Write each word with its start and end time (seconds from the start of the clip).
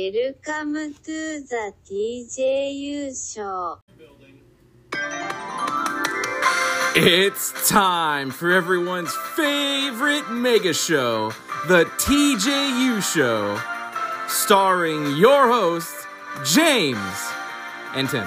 Welcome 0.00 0.94
to 1.04 1.44
the 1.44 1.74
TJU 1.84 3.12
show. 3.34 3.80
It's 6.96 7.68
time 7.68 8.30
for 8.30 8.50
everyone's 8.50 9.14
favorite 9.36 10.30
mega 10.30 10.72
show, 10.72 11.32
the 11.68 11.84
TJU 11.98 13.02
Show, 13.02 13.60
starring 14.26 15.16
your 15.16 15.48
hosts, 15.48 16.06
James 16.44 16.96
and 17.94 18.08
Tim. 18.08 18.26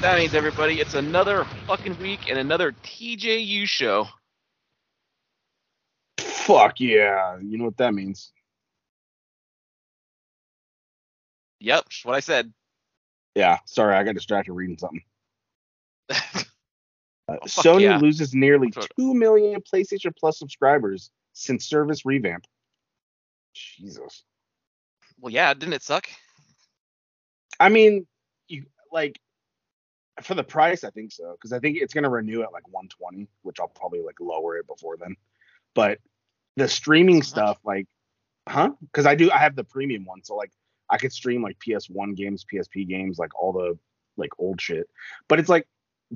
What 0.00 0.12
that 0.12 0.18
means, 0.18 0.34
everybody? 0.34 0.80
It's 0.80 0.94
another 0.94 1.44
fucking 1.66 1.98
week 1.98 2.30
and 2.30 2.38
another 2.38 2.72
TJU 2.72 3.66
show. 3.66 4.08
Fuck 6.18 6.80
yeah. 6.80 7.36
You 7.38 7.58
know 7.58 7.66
what 7.66 7.76
that 7.76 7.92
means. 7.92 8.32
Yep, 11.60 11.84
what 12.04 12.14
I 12.14 12.20
said. 12.20 12.50
Yeah. 13.34 13.58
Sorry, 13.66 13.94
I 13.94 14.02
got 14.02 14.14
distracted 14.14 14.52
reading 14.54 14.78
something. 14.78 15.02
Uh, 17.28 17.36
Oh, 17.42 17.46
Sony 17.46 17.82
yeah. 17.82 17.96
loses 17.98 18.34
nearly 18.34 18.70
That's 18.74 18.88
what- 18.88 18.96
2 18.98 19.14
million 19.14 19.60
PlayStation 19.62 20.10
Plus 20.18 20.36
subscribers 20.36 21.12
since 21.32 21.64
service 21.64 22.04
revamp. 22.04 22.44
Jesus. 23.54 24.24
well, 25.20 25.32
yeah, 25.32 25.54
didn't 25.54 25.74
it 25.74 25.82
suck? 25.84 26.08
I 27.60 27.68
mean, 27.68 28.04
you 28.48 28.64
like 28.90 29.20
for 30.22 30.34
the 30.34 30.44
price, 30.44 30.84
I 30.84 30.90
think 30.90 31.12
so 31.12 31.32
because 31.32 31.52
I 31.52 31.58
think 31.58 31.78
it's 31.80 31.94
gonna 31.94 32.10
renew 32.10 32.42
at 32.42 32.52
like 32.52 32.66
120, 32.68 33.28
which 33.42 33.60
I'll 33.60 33.68
probably 33.68 34.00
like 34.00 34.20
lower 34.20 34.56
it 34.56 34.66
before 34.66 34.96
then. 34.96 35.16
But 35.74 35.98
the 36.56 36.68
streaming 36.68 37.22
stuff, 37.22 37.58
like, 37.64 37.86
huh? 38.48 38.70
Because 38.80 39.06
I 39.06 39.14
do, 39.14 39.30
I 39.30 39.38
have 39.38 39.56
the 39.56 39.64
premium 39.64 40.04
one, 40.04 40.22
so 40.24 40.34
like 40.36 40.50
I 40.88 40.98
could 40.98 41.12
stream 41.12 41.42
like 41.42 41.58
PS1 41.58 42.16
games, 42.16 42.44
PSP 42.52 42.88
games, 42.88 43.18
like 43.18 43.38
all 43.40 43.52
the 43.52 43.78
like 44.16 44.30
old 44.38 44.60
shit. 44.60 44.88
But 45.28 45.38
it's 45.38 45.48
like 45.48 45.66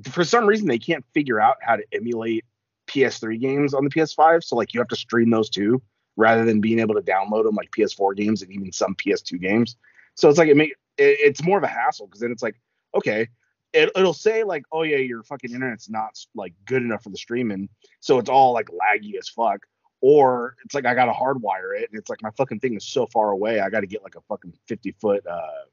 for 0.09 0.23
some 0.23 0.45
reason 0.45 0.67
they 0.67 0.79
can't 0.79 1.05
figure 1.13 1.39
out 1.39 1.57
how 1.61 1.77
to 1.77 1.83
emulate 1.91 2.45
PS3 2.87 3.39
games 3.39 3.73
on 3.73 3.83
the 3.83 3.89
PS5, 3.89 4.43
so 4.43 4.55
like 4.55 4.73
you 4.73 4.79
have 4.79 4.89
to 4.89 4.95
stream 4.95 5.29
those 5.29 5.49
too 5.49 5.81
rather 6.17 6.45
than 6.45 6.61
being 6.61 6.79
able 6.79 6.95
to 6.95 7.01
download 7.01 7.43
them 7.43 7.55
like 7.55 7.71
PS4 7.71 8.15
games 8.15 8.41
and 8.41 8.51
even 8.51 8.71
some 8.71 8.95
PS2 8.95 9.39
games. 9.41 9.75
So 10.15 10.29
it's 10.29 10.37
like 10.37 10.49
it 10.49 10.57
it, 10.57 10.73
it's 10.97 11.43
more 11.43 11.57
of 11.57 11.63
a 11.63 11.67
hassle 11.67 12.07
because 12.07 12.21
then 12.21 12.31
it's 12.31 12.43
like 12.43 12.55
okay, 12.95 13.27
it, 13.75 13.91
it'll 13.95 14.13
say 14.13 14.43
like 14.43 14.63
oh 14.71 14.81
yeah 14.83 14.97
your 14.97 15.21
fucking 15.23 15.51
internet's 15.51 15.89
not 15.89 16.17
like 16.33 16.53
good 16.65 16.81
enough 16.81 17.03
for 17.03 17.09
the 17.09 17.17
streaming, 17.17 17.69
so 17.99 18.17
it's 18.19 18.29
all 18.29 18.53
like 18.53 18.67
laggy 18.69 19.17
as 19.19 19.29
fuck. 19.29 19.59
Or 20.01 20.55
it's 20.65 20.75
like 20.75 20.85
I 20.85 20.93
gotta 20.93 21.13
hardwire 21.13 21.79
it, 21.79 21.89
and 21.89 21.99
it's 21.99 22.09
like 22.09 22.21
my 22.21 22.29
fucking 22.37 22.59
thing 22.59 22.75
is 22.75 22.85
so 22.85 23.07
far 23.07 23.29
away, 23.31 23.59
I 23.59 23.69
gotta 23.69 23.87
get 23.87 24.03
like 24.03 24.15
a 24.15 24.21
fucking 24.21 24.53
50 24.67 24.91
foot 25.01 25.25
uh, 25.25 25.65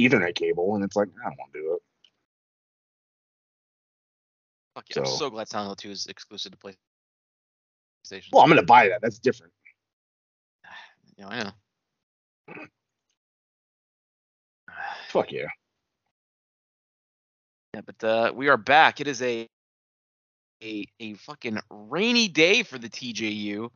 Ethernet 0.00 0.34
cable, 0.34 0.74
and 0.74 0.84
it's 0.84 0.96
like 0.96 1.08
I 1.24 1.28
don't 1.28 1.38
want 1.38 1.52
to 1.52 1.60
do 1.60 1.74
it. 1.74 1.82
Fuck 4.74 4.84
yeah, 4.90 5.00
I'm 5.02 5.06
So- 5.06 5.16
so 5.16 5.30
glad 5.30 5.48
Silent 5.48 5.80
Hill 5.80 5.90
2 5.90 5.92
is 5.92 6.06
exclusive 6.06 6.52
to 6.52 6.58
PlayStation. 6.58 8.28
Well, 8.32 8.42
I'm 8.42 8.48
gonna 8.48 8.62
buy 8.62 8.88
that. 8.88 9.02
That's 9.02 9.18
different. 9.18 9.52
yeah, 11.18 11.28
I 11.28 11.42
know. 11.44 11.52
Fuck 15.08 15.32
yeah. 15.32 15.46
Yeah, 17.74 17.80
but 17.84 18.04
uh, 18.04 18.32
we 18.34 18.48
are 18.48 18.56
back. 18.56 19.00
It 19.00 19.08
is 19.08 19.22
a 19.22 19.48
a 20.62 20.86
a 21.00 21.14
fucking 21.14 21.58
rainy 21.70 22.28
day 22.28 22.62
for 22.62 22.78
the 22.78 22.88
TJU. 22.88 23.70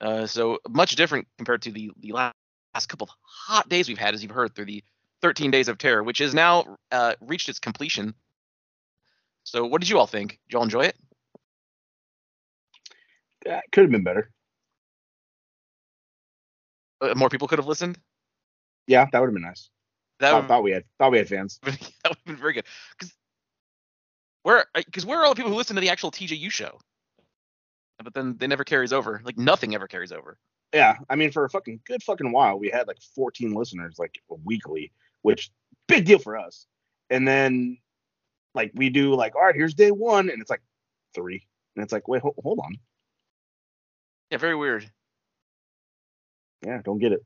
Uh, 0.00 0.26
so 0.26 0.58
much 0.68 0.94
different 0.96 1.26
compared 1.38 1.62
to 1.62 1.72
the 1.72 1.90
the 2.00 2.12
last, 2.12 2.34
couple 2.88 3.06
of 3.06 3.10
hot 3.22 3.68
days 3.68 3.88
we've 3.88 3.98
had, 3.98 4.14
as 4.14 4.22
you've 4.22 4.32
heard 4.32 4.54
through 4.54 4.66
the 4.66 4.84
13 5.22 5.50
days 5.50 5.66
of 5.66 5.78
terror, 5.78 6.02
which 6.02 6.18
has 6.18 6.32
now 6.32 6.76
uh, 6.92 7.14
reached 7.20 7.48
its 7.48 7.58
completion. 7.58 8.14
So, 9.42 9.66
what 9.66 9.80
did 9.80 9.88
you 9.88 9.98
all 9.98 10.06
think? 10.06 10.32
Did 10.46 10.52
you 10.52 10.58
all 10.58 10.64
enjoy 10.64 10.82
it? 10.82 10.96
Yeah, 13.44 13.60
could 13.72 13.82
have 13.82 13.90
been 13.90 14.04
better. 14.04 14.30
Uh, 17.00 17.14
more 17.16 17.28
people 17.28 17.48
could 17.48 17.58
have 17.58 17.66
listened. 17.66 17.98
Yeah, 18.86 19.06
that 19.10 19.20
would 19.20 19.28
have 19.28 19.34
been 19.34 19.42
nice. 19.42 19.70
That 20.20 20.30
Thought, 20.30 20.42
would 20.42 20.48
thought 20.48 20.62
we 20.62 20.72
had 20.72 20.84
thought 20.98 21.12
we 21.12 21.18
had 21.18 21.28
fans. 21.28 21.58
that 21.64 21.80
would 22.08 22.16
have 22.16 22.24
been 22.24 22.36
very 22.36 22.52
good. 22.52 22.64
Because 22.98 23.12
where 24.48 24.64
uh, 24.74 24.82
because 24.86 25.04
where 25.04 25.18
are 25.20 25.24
all 25.26 25.32
the 25.32 25.36
people 25.36 25.50
who 25.50 25.58
listen 25.58 25.76
to 25.76 25.80
the 25.80 25.90
actual 25.90 26.10
TJU 26.10 26.50
show? 26.50 26.78
But 28.02 28.14
then 28.14 28.36
they 28.38 28.46
never 28.46 28.64
carries 28.64 28.94
over. 28.94 29.20
Like 29.22 29.36
nothing 29.36 29.74
ever 29.74 29.86
carries 29.86 30.10
over. 30.10 30.38
Yeah, 30.72 30.96
I 31.10 31.16
mean 31.16 31.32
for 31.32 31.44
a 31.44 31.50
fucking 31.50 31.80
good 31.84 32.02
fucking 32.02 32.32
while 32.32 32.58
we 32.58 32.70
had 32.70 32.88
like 32.88 32.96
14 33.14 33.52
listeners 33.52 33.96
like 33.98 34.18
weekly, 34.44 34.90
which 35.20 35.50
big 35.86 36.06
deal 36.06 36.18
for 36.18 36.38
us. 36.38 36.66
And 37.10 37.28
then 37.28 37.76
like 38.54 38.72
we 38.74 38.88
do 38.88 39.14
like 39.14 39.36
all 39.36 39.42
right, 39.44 39.54
here's 39.54 39.74
day 39.74 39.90
one, 39.90 40.30
and 40.30 40.40
it's 40.40 40.48
like 40.50 40.62
three, 41.14 41.46
and 41.76 41.82
it's 41.82 41.92
like 41.92 42.08
wait, 42.08 42.22
ho- 42.22 42.34
hold 42.42 42.58
on, 42.60 42.78
Yeah, 44.30 44.38
very 44.38 44.56
weird. 44.56 44.90
yeah, 46.64 46.80
don't 46.82 46.98
get 47.00 47.12
it. 47.12 47.22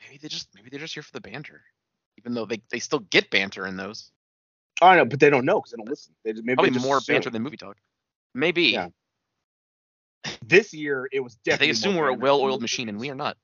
Maybe 0.00 0.18
they 0.20 0.28
just 0.28 0.48
maybe 0.56 0.70
they're 0.70 0.80
just 0.80 0.94
here 0.94 1.04
for 1.04 1.12
the 1.12 1.20
banter, 1.20 1.62
even 2.16 2.34
though 2.34 2.46
they, 2.46 2.60
they 2.72 2.80
still 2.80 3.00
get 3.00 3.30
banter 3.30 3.64
in 3.64 3.76
those. 3.76 4.10
I 4.80 4.96
know, 4.96 5.04
but 5.04 5.18
they 5.20 5.30
don't 5.30 5.44
know 5.44 5.60
because 5.60 5.72
they 5.72 5.76
don't 5.76 5.88
listen. 5.88 6.14
They 6.24 6.32
just 6.32 6.44
maybe 6.44 6.56
Probably 6.56 6.70
they 6.70 6.74
just 6.74 6.86
more 6.86 6.98
assume. 6.98 7.14
banter 7.14 7.30
than 7.30 7.42
movie 7.42 7.56
talk. 7.56 7.76
Maybe 8.34 8.62
Yeah. 8.64 8.88
This 10.44 10.72
year 10.74 11.08
it 11.12 11.20
was 11.20 11.34
they 11.44 11.52
definitely. 11.52 11.70
assume 11.70 11.96
we're 11.96 12.08
a 12.08 12.14
well-oiled 12.14 12.60
machine, 12.60 12.88
and 12.88 12.98
we 12.98 13.10
are 13.10 13.14
not. 13.14 13.36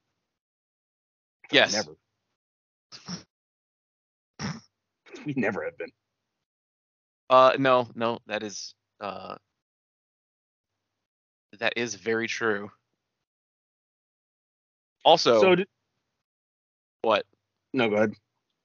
Yes. 1.51 1.73
Never. 1.73 1.97
we 5.25 5.35
never 5.37 5.65
have 5.65 5.77
been. 5.79 5.91
Uh, 7.31 7.53
no, 7.59 7.89
no, 7.95 8.19
that 8.27 8.43
is 8.43 8.75
uh, 9.01 9.37
that 11.59 11.75
is 11.77 11.95
very 11.95 12.27
true. 12.29 12.71
Also, 15.05 15.41
So 15.41 15.55
did, 15.55 15.69
what? 17.03 17.25
no, 17.73 17.89
go 17.89 17.97
ahead. 17.97 18.15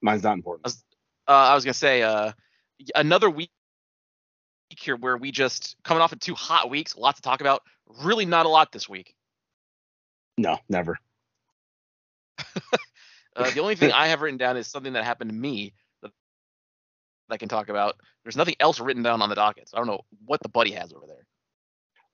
Mine's 0.02 0.22
not 0.22 0.32
important. 0.34 0.66
uh, 1.28 1.30
I 1.32 1.54
was 1.54 1.64
gonna 1.64 1.74
say 1.74 2.02
uh, 2.02 2.32
another 2.94 3.28
week 3.30 3.50
here 4.70 4.96
where 4.96 5.16
we 5.16 5.30
just 5.32 5.76
coming 5.84 6.00
off 6.00 6.12
of 6.12 6.20
two 6.20 6.34
hot 6.34 6.70
weeks, 6.70 6.96
lots 6.96 7.20
to 7.20 7.22
talk 7.22 7.40
about. 7.40 7.62
Really, 8.02 8.24
not 8.24 8.46
a 8.46 8.48
lot 8.48 8.72
this 8.72 8.88
week. 8.88 9.14
No, 10.38 10.58
never. 10.68 10.98
Uh, 13.36 13.48
the 13.50 13.60
only 13.60 13.76
thing 13.76 13.92
I 13.92 14.08
have 14.08 14.22
written 14.22 14.38
down 14.38 14.56
is 14.56 14.66
something 14.66 14.94
that 14.94 15.04
happened 15.04 15.30
to 15.30 15.36
me 15.36 15.72
that 16.02 16.10
I 17.30 17.36
can 17.36 17.48
talk 17.48 17.68
about. 17.68 17.94
There's 18.24 18.36
nothing 18.36 18.56
else 18.58 18.80
written 18.80 19.04
down 19.04 19.22
on 19.22 19.28
the 19.28 19.36
docket, 19.36 19.68
so 19.68 19.76
I 19.76 19.80
don't 19.80 19.86
know 19.86 20.00
what 20.26 20.42
the 20.42 20.48
buddy 20.48 20.72
has 20.72 20.92
over 20.92 21.06
there. 21.06 21.24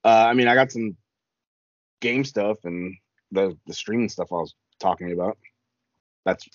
Uh, 0.05 0.27
I 0.29 0.35
mean, 0.35 0.47
I 0.47 0.55
got 0.55 0.71
some 0.71 0.95
game 2.01 2.23
stuff 2.23 2.59
and 2.65 2.95
the 3.33 3.57
the 3.67 3.73
streaming 3.73 4.11
stuff 4.11 4.29
I 4.31 4.37
was 4.37 4.55
talking 4.79 5.11
about. 5.11 5.39
That's 6.27 6.47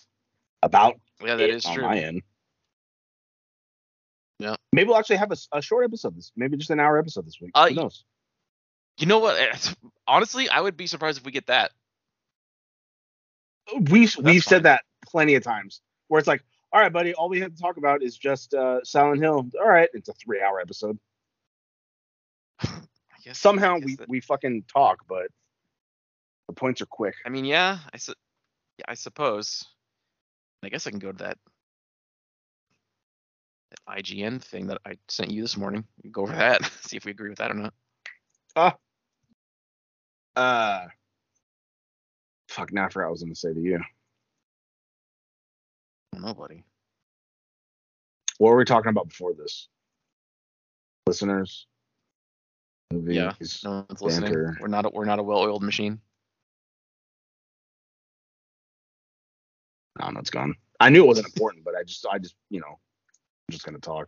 about 0.62 1.00
Yeah, 1.26 1.36
that 1.36 1.50
is 1.50 1.66
on 1.66 1.74
true. 1.74 1.84
my 1.84 1.98
end. 1.98 2.22
Yeah. 4.42 4.56
Maybe 4.74 4.88
we'll 4.88 4.98
actually 4.98 5.18
have 5.18 5.32
a 5.52 5.62
short 5.62 5.86
episode 5.86 6.16
this. 6.16 6.32
Maybe 6.36 6.58
just 6.58 6.70
an 6.72 6.80
hour 6.80 6.98
episode 6.98 7.26
this 7.28 7.40
week. 7.40 7.52
Uh, 7.54 7.70
Who 7.70 7.76
knows? 7.76 8.04
You 8.98 9.06
know 9.06 9.20
what? 9.20 9.76
Honestly, 10.08 10.50
I 10.50 10.60
would 10.60 10.76
be 10.76 10.88
surprised 10.88 11.20
if 11.20 11.26
we 11.26 11.32
get 11.32 11.48
that. 11.48 11.72
We've 13.90 14.16
we've 14.18 14.44
said 14.44 14.64
that 14.64 14.84
plenty 15.08 15.36
of 15.36 15.44
times. 15.44 15.82
Where 16.08 16.20
it's 16.20 16.28
like, 16.28 16.44
all 16.74 16.82
right, 16.82 16.92
buddy, 16.92 17.14
all 17.14 17.30
we 17.30 17.40
have 17.42 17.54
to 17.56 17.62
talk 17.62 17.78
about 17.78 18.02
is 18.04 18.18
just 18.18 18.54
uh, 18.54 18.84
Silent 18.84 19.22
Hill. 19.22 19.48
All 19.62 19.68
right, 19.70 19.90
it's 19.94 20.10
a 20.10 20.14
three 20.14 20.42
hour 20.42 20.60
episode. 20.60 20.98
I 22.62 22.70
guess 23.24 23.38
Somehow 23.40 23.78
we 23.84 23.96
that- 23.96 24.10
we 24.10 24.20
fucking 24.22 24.64
talk, 24.74 25.00
but 25.08 25.28
the 26.48 26.54
points 26.54 26.82
are 26.82 26.86
quick. 26.88 27.16
I 27.26 27.30
mean, 27.30 27.46
yeah, 27.46 27.78
I 27.94 27.98
su- 27.98 28.14
yeah, 28.80 28.86
I 28.88 28.96
suppose. 28.96 29.66
I 30.64 30.70
guess 30.70 30.86
I 30.86 30.90
can 30.90 31.00
go 31.00 31.12
to 31.12 31.18
that 31.24 31.38
IGN 33.90 34.42
thing 34.42 34.68
that 34.68 34.80
I 34.86 34.94
sent 35.08 35.32
you 35.32 35.42
this 35.42 35.58
morning. 35.58 35.84
Go 36.12 36.24
over 36.24 36.34
that, 36.34 36.64
see 36.82 36.98
if 36.98 37.06
we 37.06 37.12
agree 37.12 37.30
with 37.30 37.40
that 37.40 37.52
or 37.52 37.56
not. 37.56 37.74
Ah. 38.56 38.78
Uh, 40.36 40.86
fuck. 42.48 42.72
Now 42.72 42.86
I 42.86 42.90
forgot 42.90 43.06
what 43.06 43.10
I 43.10 43.12
was 43.12 43.24
gonna 43.24 43.36
say 43.36 43.54
to 43.54 43.60
you. 43.60 43.78
I 43.78 43.82
don't 46.18 46.26
know, 46.26 46.34
buddy. 46.34 46.64
What 48.38 48.52
were 48.52 48.58
we 48.58 48.66
talking 48.66 48.90
about 48.90 49.10
before 49.10 49.34
this? 49.34 49.68
Listeners, 51.08 51.68
movies. 52.92 53.16
Yeah, 53.16 53.34
No 53.64 53.86
one's 53.90 54.02
listening. 54.02 54.32
banter. 54.32 54.58
We're 54.60 54.68
not 54.68 54.86
a, 54.86 54.90
we're 54.90 55.06
not 55.06 55.20
a 55.20 55.24
well-oiled 55.24 55.64
machine. 55.64 56.00
I 60.00 60.06
don't 60.06 60.14
know. 60.16 60.20
It's 60.22 60.30
gone. 60.30 60.56
I 60.80 60.90
knew 60.90 61.04
it 61.04 61.08
wasn't 61.08 61.28
important, 61.28 61.64
but 61.64 61.76
I 61.76 61.84
just, 61.84 62.06
I 62.12 62.18
just, 62.18 62.36
you 62.50 62.60
know, 62.60 62.80
Just 63.52 63.66
gonna 63.66 63.80
talk. 63.80 64.08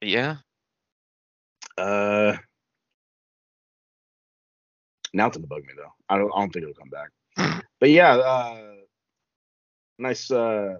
Yeah. 0.00 0.36
Uh, 1.76 2.36
now 5.12 5.26
it's 5.26 5.36
gonna 5.36 5.46
bug 5.46 5.64
me 5.64 5.72
though. 5.76 5.92
I 6.08 6.18
don't, 6.18 6.30
I 6.34 6.40
don't 6.40 6.52
think 6.52 6.62
it'll 6.62 6.74
come 6.74 6.90
back. 6.90 7.62
but 7.80 7.90
yeah, 7.90 8.16
uh, 8.16 8.74
nice, 9.98 10.30
uh, 10.30 10.76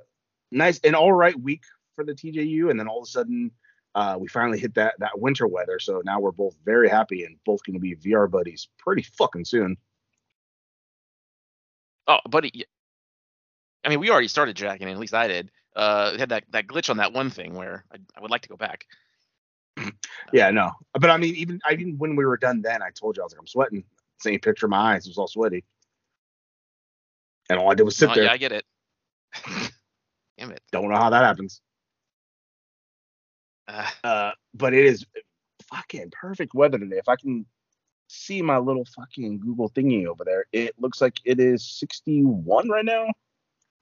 nice, 0.53 0.79
an 0.81 0.95
all 0.95 1.13
right 1.13 1.39
week 1.39 1.65
for 1.95 2.05
the 2.05 2.13
TJU, 2.15 2.71
and 2.71 2.79
then 2.79 2.89
all 2.89 2.99
of 2.99 3.05
a 3.05 3.11
sudden, 3.11 3.51
uh, 3.95 4.17
we 4.19 4.29
finally 4.29 4.59
hit 4.59 4.75
that 4.75 4.95
that 4.99 5.19
winter 5.19 5.47
weather. 5.47 5.79
So 5.79 6.03
now 6.05 6.21
we're 6.21 6.33
both 6.33 6.57
very 6.65 6.89
happy 6.89 7.25
and 7.25 7.37
both 7.45 7.61
gonna 7.65 7.79
be 7.79 7.97
VR 7.97 8.31
buddies 8.31 8.69
pretty 8.79 9.03
fucking 9.03 9.45
soon. 9.45 9.77
Oh, 12.07 12.19
buddy. 12.29 12.65
I 13.85 13.89
mean, 13.89 14.01
we 14.01 14.11
already 14.11 14.29
started 14.29 14.57
jacking 14.57 14.89
in. 14.89 14.95
At 14.95 15.01
least 15.01 15.15
I 15.15 15.29
did. 15.29 15.51
Uh, 15.77 16.17
had 16.17 16.31
that 16.31 16.45
that 16.51 16.67
glitch 16.67 16.89
on 16.91 16.97
that 16.97 17.13
one 17.13 17.29
thing 17.31 17.53
where 17.55 17.85
I, 17.93 17.99
I 18.17 18.21
would 18.23 18.31
like 18.31 18.41
to 18.43 18.49
go 18.49 18.57
back. 18.57 18.87
Yeah, 20.33 20.51
no, 20.51 20.73
but 20.95 21.09
I 21.11 21.19
mean, 21.19 21.35
even 21.37 21.61
I 21.65 21.75
even 21.75 21.99
when 21.99 22.17
we 22.17 22.25
were 22.25 22.39
done, 22.39 22.63
then 22.63 22.83
I 22.83 22.91
told 22.91 23.17
you 23.17 23.23
I 23.23 23.25
was 23.25 23.33
like, 23.33 23.41
I'm 23.41 23.47
sweating. 23.47 23.85
Same 24.19 24.41
picture 24.41 24.67
of 24.67 24.71
my 24.71 24.95
eyes 24.95 25.07
it 25.07 25.11
was 25.11 25.19
all 25.19 25.29
sweaty, 25.29 25.65
and 27.51 27.59
all 27.61 27.71
I 27.71 27.75
did 27.75 27.85
was 27.85 27.97
sit 27.97 28.09
Oh, 28.11 28.15
there. 28.15 28.25
yeah, 28.25 28.33
I 28.33 28.39
get 28.39 28.53
it. 28.53 28.65
Damn 30.39 30.51
it. 30.51 30.63
Don't 30.73 30.89
know 30.89 30.97
how 30.97 31.11
that 31.11 31.23
happens. 31.25 31.61
Uh, 33.69 33.87
Uh, 34.03 34.31
but 34.55 34.73
it 34.75 34.85
is 34.87 35.05
fucking 35.71 36.11
perfect 36.11 36.55
weather 36.55 36.79
today. 36.79 36.97
If 36.99 37.09
I 37.09 37.17
can 37.17 37.47
see 38.09 38.41
my 38.43 38.59
little 38.59 38.85
fucking 38.97 39.41
Google 39.41 39.71
thingy 39.71 40.07
over 40.07 40.25
there, 40.25 40.47
it 40.53 40.75
looks 40.79 41.01
like 41.01 41.21
it 41.25 41.39
is 41.41 41.69
61 41.79 42.69
right 42.69 42.85
now, 42.85 43.07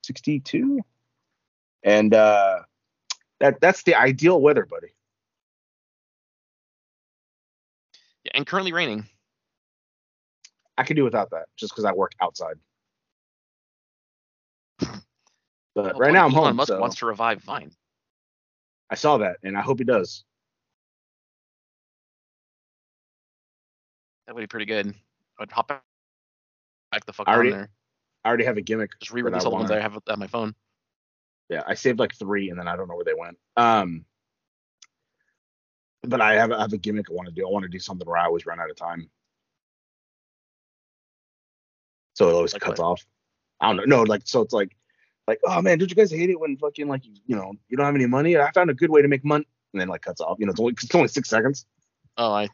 62, 0.02 0.81
and 1.84 2.12
uh, 2.14 2.60
that 3.40 3.60
that's 3.60 3.82
the 3.84 3.94
ideal 3.94 4.40
weather, 4.40 4.66
buddy. 4.66 4.88
yeah, 8.25 8.32
and 8.34 8.46
currently 8.46 8.72
raining. 8.72 9.06
I 10.76 10.82
could 10.82 10.96
do 10.96 11.04
without 11.04 11.31
that 11.31 11.46
just 11.56 11.72
because 11.72 11.84
I 11.84 11.92
work 11.92 12.12
outside. 12.20 12.56
But 15.76 15.96
Oh, 15.96 15.98
right 15.98 16.10
boy, 16.10 16.12
now 16.14 16.26
I'm 16.26 16.32
Elon 16.32 16.44
home, 16.50 16.56
Musk 16.56 16.69
so 16.69 16.78
wants 16.78 16.94
to 16.96 17.06
revive 17.06 17.42
Vine. 17.42 17.72
I 18.90 18.94
saw 18.94 19.19
that, 19.19 19.38
and 19.42 19.58
I 19.58 19.60
hope 19.60 19.81
he 19.81 19.84
does. 19.84 20.22
That 24.28 24.36
would 24.36 24.40
be 24.42 24.46
pretty 24.46 24.66
good. 24.66 24.94
I'd 25.40 25.50
hop 25.50 25.66
back 25.66 25.82
the 27.06 27.12
fuck 27.12 27.26
I 27.26 27.32
on 27.32 27.34
already- 27.36 27.50
there. 27.50 27.70
I 28.25 28.28
already 28.28 28.44
have 28.44 28.56
a 28.56 28.62
gimmick. 28.62 28.90
Just 29.00 29.10
re-release 29.12 29.44
all 29.44 29.50
the 29.50 29.56
ones 29.56 29.70
I 29.72 29.81
have 29.81 29.98
on 30.08 30.19
my 30.20 30.28
phone. 30.28 30.54
Yeah, 31.49 31.62
I 31.67 31.75
saved 31.75 31.99
like 31.99 32.14
three, 32.14 32.50
and 32.50 32.58
then 32.58 32.69
I 32.69 32.76
don't 32.76 32.88
know 32.88 32.96
where 32.96 33.05
they 33.05 33.14
went. 33.14 33.38
Um, 33.56 34.05
but 36.02 36.20
I 36.20 36.35
have 36.35 36.52
I 36.52 36.61
have 36.62 36.73
a 36.73 36.79
gimmick 36.79 37.06
I 37.11 37.14
want 37.14 37.29
to 37.29 37.35
do. 37.35 37.46
I 37.46 37.50
want 37.50 37.64
to 37.64 37.69
do 37.69 37.79
something 37.79 38.06
where 38.06 38.17
I 38.19 38.25
always 38.26 38.46
run 38.46 38.61
out 38.61 38.70
of 38.70 38.76
time, 38.76 39.11
so 42.14 42.29
it 42.29 42.35
always 42.35 42.52
Like 42.52 42.62
cuts 42.62 42.81
what? 42.81 42.87
off. 42.87 43.06
I 43.61 43.69
don't 43.69 43.88
know. 43.88 43.99
No, 43.99 44.02
like 44.02 44.23
so 44.25 44.41
it's 44.41 44.52
like 44.52 44.76
like 45.26 45.41
oh 45.46 45.62
man, 45.62 45.79
don't 45.79 45.91
you 45.91 45.96
guys 45.96 46.11
hate 46.11 46.31
it 46.31 46.38
when 46.41 46.56
fucking 46.56 46.88
like 46.88 47.05
you, 47.05 47.12
you 47.26 47.37
know 47.37 47.52
you 47.69 47.76
don't 47.76 47.87
have 47.87 47.94
any 47.94 48.06
money? 48.06 48.37
I 48.37 48.50
found 48.52 48.70
a 48.70 48.75
good 48.75 48.91
way 48.91 49.02
to 49.02 49.08
make 49.08 49.25
money, 49.25 49.46
and 49.73 49.81
then 49.81 49.88
like 49.88 50.02
cuts 50.02 50.20
off. 50.20 50.38
You 50.38 50.46
know, 50.46 50.50
it's 50.50 50.61
only 50.61 50.73
it's 50.73 50.94
only 50.94 51.08
six 51.08 51.29
seconds. 51.29 51.67
Oh, 52.17 52.32
I 52.32 52.49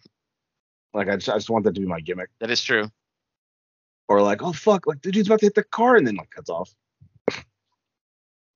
Like 0.95 1.09
I 1.09 1.17
just 1.17 1.29
I 1.29 1.35
just 1.35 1.51
want 1.51 1.65
that 1.65 1.75
to 1.75 1.81
be 1.81 1.87
my 1.87 2.01
gimmick. 2.01 2.31
that 2.41 2.51
is 2.51 2.63
true. 2.63 2.91
Or 4.09 4.23
like 4.23 4.43
oh 4.43 4.53
fuck, 4.53 4.87
like 4.87 5.03
the 5.03 5.13
dude's 5.13 5.29
about 5.29 5.41
to 5.41 5.47
hit 5.47 5.55
the 5.55 5.65
car, 5.65 5.97
and 5.97 6.07
then 6.07 6.17
like 6.17 6.31
cuts 6.31 6.51
off. 6.51 6.75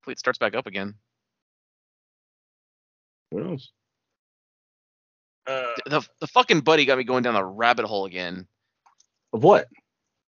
Hopefully 0.04 0.12
it 0.12 0.18
starts 0.18 0.38
back 0.38 0.54
up 0.54 0.66
again. 0.66 0.92
Who 3.30 3.52
else? 3.52 3.72
Uh, 5.46 5.72
The 5.86 6.06
the 6.20 6.26
fucking 6.26 6.60
buddy 6.60 6.84
got 6.84 6.98
me 6.98 7.04
going 7.04 7.22
down 7.22 7.32
the 7.32 7.42
rabbit 7.42 7.86
hole 7.86 8.04
again 8.04 8.46
of 9.32 9.42
what? 9.42 9.66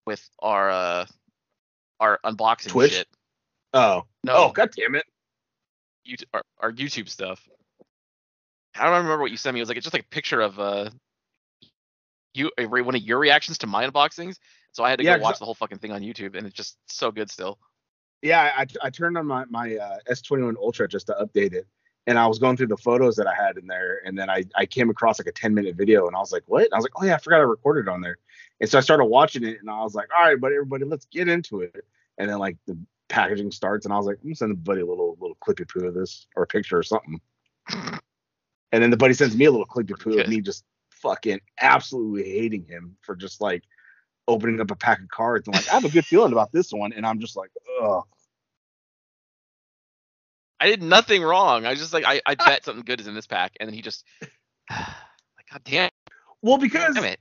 with 0.07 0.27
our 0.39 0.71
uh 0.71 1.05
our 1.99 2.19
unboxing 2.25 2.69
Twitch? 2.69 2.93
shit. 2.93 3.07
Oh, 3.75 4.05
No, 4.23 4.45
oh, 4.47 4.51
god 4.51 4.71
damn 4.75 4.95
it! 4.95 5.05
YouTube, 6.07 6.25
our, 6.33 6.41
our 6.59 6.71
YouTube 6.71 7.07
stuff. 7.07 7.47
I 8.75 8.85
don't 8.85 8.93
remember 8.93 9.19
what 9.21 9.29
you 9.29 9.37
sent 9.37 9.53
me. 9.53 9.59
It 9.59 9.61
was 9.61 9.69
like 9.69 9.77
it's 9.77 9.85
just 9.85 9.93
like 9.93 10.05
a 10.05 10.09
picture 10.09 10.41
of 10.41 10.59
uh 10.59 10.89
you 12.33 12.49
a 12.57 12.65
one 12.65 12.95
of 12.95 13.01
your 13.03 13.19
reactions 13.19 13.59
to 13.59 13.67
my 13.67 13.87
unboxings. 13.87 14.37
So 14.71 14.83
I 14.83 14.89
had 14.89 14.97
to 14.97 15.05
Yeah, 15.05 15.11
go 15.11 15.17
'cause 15.17 15.23
watch 15.23 15.39
the 15.39 15.45
whole 15.45 15.53
fucking 15.53 15.77
thing 15.77 15.91
on 15.91 16.01
YouTube, 16.01 16.35
and 16.35 16.47
it's 16.47 16.55
just 16.55 16.79
so 16.87 17.11
good 17.11 17.29
still. 17.29 17.59
Yeah, 18.21 18.51
I, 18.57 18.65
I 18.81 18.89
turned 18.89 19.17
on 19.17 19.27
my 19.27 19.45
my 19.45 19.75
uh, 19.75 19.97
S21 20.09 20.55
Ultra 20.57 20.87
just 20.87 21.07
to 21.07 21.13
update 21.13 21.53
it, 21.53 21.67
and 22.07 22.17
I 22.17 22.27
was 22.27 22.39
going 22.39 22.57
through 22.57 22.67
the 22.67 22.77
photos 22.77 23.15
that 23.17 23.27
I 23.27 23.33
had 23.33 23.57
in 23.57 23.67
there, 23.67 24.01
and 24.05 24.17
then 24.17 24.29
I 24.29 24.43
I 24.55 24.65
came 24.65 24.89
across 24.89 25.19
like 25.19 25.27
a 25.27 25.31
10 25.31 25.53
minute 25.53 25.75
video, 25.75 26.07
and 26.07 26.15
I 26.15 26.19
was 26.19 26.31
like, 26.31 26.43
what? 26.47 26.63
And 26.63 26.73
I 26.73 26.77
was 26.77 26.83
like, 26.83 26.93
oh 26.95 27.05
yeah, 27.05 27.15
I 27.15 27.19
forgot 27.19 27.37
I 27.37 27.43
recorded 27.43 27.87
on 27.87 28.01
there, 28.01 28.17
and 28.59 28.69
so 28.69 28.77
I 28.77 28.81
started 28.81 29.05
watching 29.05 29.43
it, 29.43 29.59
and 29.59 29.69
I 29.69 29.83
was 29.83 29.95
like, 29.95 30.07
all 30.17 30.25
right, 30.25 30.39
but 30.39 30.51
everybody, 30.51 30.85
let's 30.85 31.05
get 31.05 31.27
into 31.27 31.61
it, 31.61 31.85
and 32.17 32.29
then 32.29 32.39
like 32.39 32.57
the 32.65 32.77
packaging 33.09 33.51
starts, 33.51 33.85
and 33.85 33.93
I 33.93 33.97
was 33.97 34.07
like, 34.07 34.17
I'm 34.17 34.29
gonna 34.29 34.35
send 34.35 34.51
the 34.51 34.55
buddy 34.55 34.81
a 34.81 34.85
little 34.85 35.17
little 35.19 35.37
clippy 35.37 35.67
poo 35.67 35.87
of 35.87 35.93
this 35.93 36.27
or 36.35 36.43
a 36.43 36.47
picture 36.47 36.77
or 36.77 36.83
something, 36.83 37.21
and 37.69 38.83
then 38.83 38.89
the 38.89 38.97
buddy 38.97 39.13
sends 39.13 39.35
me 39.35 39.45
a 39.45 39.51
little 39.51 39.67
clippy 39.67 39.99
poo 39.99 40.19
of 40.19 40.27
me 40.27 40.41
just 40.41 40.63
fucking 40.89 41.39
absolutely 41.61 42.23
hating 42.23 42.65
him 42.65 42.97
for 43.01 43.15
just 43.15 43.39
like 43.39 43.63
opening 44.27 44.61
up 44.61 44.71
a 44.71 44.75
pack 44.75 45.01
of 45.01 45.09
cards 45.09 45.47
and 45.47 45.55
like 45.55 45.69
I 45.69 45.75
have 45.75 45.85
a 45.85 45.89
good 45.89 46.05
feeling 46.05 46.33
about 46.33 46.51
this 46.51 46.71
one, 46.71 46.93
and 46.93 47.05
I'm 47.05 47.19
just 47.19 47.35
like, 47.37 47.51
ugh. 47.81 48.03
I 50.59 50.67
did 50.67 50.83
nothing 50.83 51.23
wrong. 51.23 51.65
I 51.65 51.71
was 51.71 51.79
just 51.79 51.93
like 51.93 52.05
I, 52.05 52.21
I 52.25 52.35
bet 52.35 52.65
something 52.65 52.85
good 52.85 53.01
is 53.01 53.07
in 53.07 53.15
this 53.15 53.27
pack, 53.27 53.53
and 53.59 53.67
then 53.67 53.75
he 53.75 53.81
just 53.81 54.05
like 54.71 55.49
God 55.51 55.61
damn 55.65 55.91
Well, 56.41 56.57
because 56.59 56.95
it. 57.03 57.19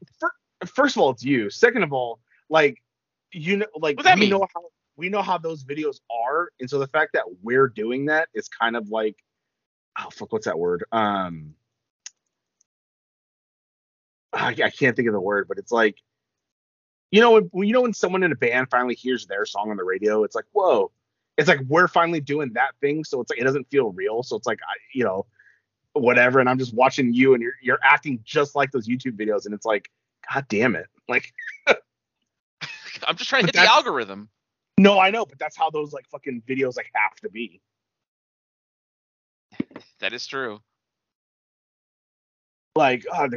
first 0.67 0.97
of 0.97 1.03
all, 1.03 1.11
it's 1.11 1.25
you. 1.25 1.51
Second 1.51 1.85
of 1.85 1.93
all, 1.93 2.21
like 2.51 2.83
you 3.33 3.59
know, 3.59 3.67
like 3.79 4.01
we 4.07 4.27
mean? 4.27 4.29
know 4.29 4.47
how 4.55 4.65
we 4.97 5.09
know 5.11 5.23
how 5.23 5.39
those 5.39 5.65
videos 5.65 6.01
are, 6.11 6.51
and 6.61 6.71
so 6.71 6.79
the 6.79 6.89
fact 6.89 7.13
that 7.15 7.25
we're 7.43 7.69
doing 7.69 8.07
that 8.07 8.29
is 8.35 8.49
kind 8.49 8.77
of 8.77 8.91
like, 8.91 9.17
oh 9.99 10.11
fuck, 10.11 10.33
what's 10.33 10.47
that 10.47 10.59
word? 10.59 10.85
Um, 10.93 11.55
I, 14.33 14.49
I 14.51 14.71
can't 14.71 14.97
think 14.97 15.09
of 15.09 15.15
the 15.15 15.21
word, 15.21 15.49
but 15.49 15.59
it's 15.59 15.73
like, 15.73 15.97
you 17.11 17.21
know, 17.21 17.41
when, 17.41 17.67
you 17.67 17.73
know 17.73 17.83
when 17.83 17.93
someone 17.93 18.23
in 18.23 18.33
a 18.33 18.37
band 18.37 18.69
finally 18.71 18.95
hears 18.95 19.27
their 19.27 19.45
song 19.45 19.71
on 19.71 19.77
the 19.77 19.85
radio, 19.85 20.25
it's 20.25 20.35
like, 20.35 20.47
whoa, 20.53 20.91
it's 21.37 21.49
like 21.49 21.61
we're 21.69 21.89
finally 21.89 22.21
doing 22.21 22.53
that 22.55 22.73
thing, 22.81 23.05
so 23.05 23.21
it's 23.21 23.31
like 23.31 23.41
it 23.41 23.45
doesn't 23.45 23.69
feel 23.71 23.93
real, 23.93 24.23
so 24.23 24.37
it's 24.37 24.47
like, 24.47 24.61
I, 24.63 24.75
you 24.93 25.05
know, 25.05 25.27
whatever, 25.93 26.41
and 26.41 26.49
I'm 26.49 26.59
just 26.59 26.75
watching 26.75 27.13
you, 27.13 27.35
and 27.35 27.43
you're 27.43 27.57
you're 27.63 27.81
acting 27.83 28.21
just 28.25 28.55
like 28.55 28.73
those 28.73 28.89
YouTube 28.89 29.19
videos, 29.19 29.45
and 29.45 29.55
it's 29.55 29.67
like, 29.67 29.91
god 30.33 30.47
damn 30.49 30.77
it, 30.77 30.87
like. 31.09 31.33
I'm 33.07 33.17
just 33.17 33.29
trying 33.29 33.43
to 33.43 33.47
hit 33.49 33.55
the 33.55 33.71
algorithm. 33.71 34.31
No, 34.79 34.99
I 34.99 35.11
know, 35.11 35.25
but 35.27 35.39
that's 35.39 35.57
how 35.57 35.71
those 35.71 35.93
like 35.93 36.07
fucking 36.09 36.43
videos 36.49 36.77
like 36.77 36.91
have 36.95 37.15
to 37.23 37.31
be. 37.31 37.61
That 40.01 40.13
is 40.13 40.27
true. 40.27 40.61
Like, 42.75 43.07
oh, 43.11 43.29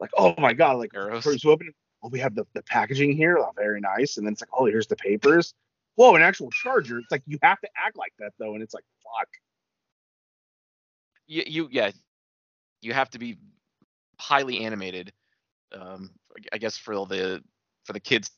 like, 0.00 0.10
oh 0.16 0.34
my 0.38 0.52
god, 0.52 0.78
like 0.78 0.90
Gross. 0.90 1.22
first 1.22 1.44
we 1.44 1.52
open, 1.52 1.72
oh, 2.02 2.08
we 2.08 2.18
have 2.20 2.34
the, 2.34 2.44
the 2.54 2.62
packaging 2.62 3.16
here, 3.16 3.38
oh, 3.38 3.52
very 3.56 3.80
nice, 3.80 4.16
and 4.16 4.26
then 4.26 4.32
it's 4.32 4.42
like, 4.42 4.50
oh, 4.52 4.66
here's 4.66 4.86
the 4.86 4.96
papers. 4.96 5.54
Whoa, 5.96 6.14
an 6.14 6.22
actual 6.22 6.50
charger. 6.50 6.98
It's 6.98 7.10
like 7.10 7.22
you 7.26 7.38
have 7.42 7.60
to 7.60 7.68
act 7.76 7.96
like 7.96 8.12
that 8.18 8.32
though, 8.38 8.54
and 8.54 8.62
it's 8.62 8.74
like, 8.74 8.84
fuck. 9.02 9.28
You, 11.26 11.42
you 11.46 11.68
yeah, 11.70 11.90
you 12.80 12.92
have 12.92 13.10
to 13.10 13.18
be 13.18 13.36
highly 14.18 14.64
animated. 14.64 15.12
Um, 15.72 16.10
I 16.52 16.58
guess 16.58 16.78
for 16.78 16.94
the 17.06 17.42
for 17.84 17.92
the 17.92 18.00
kids 18.00 18.30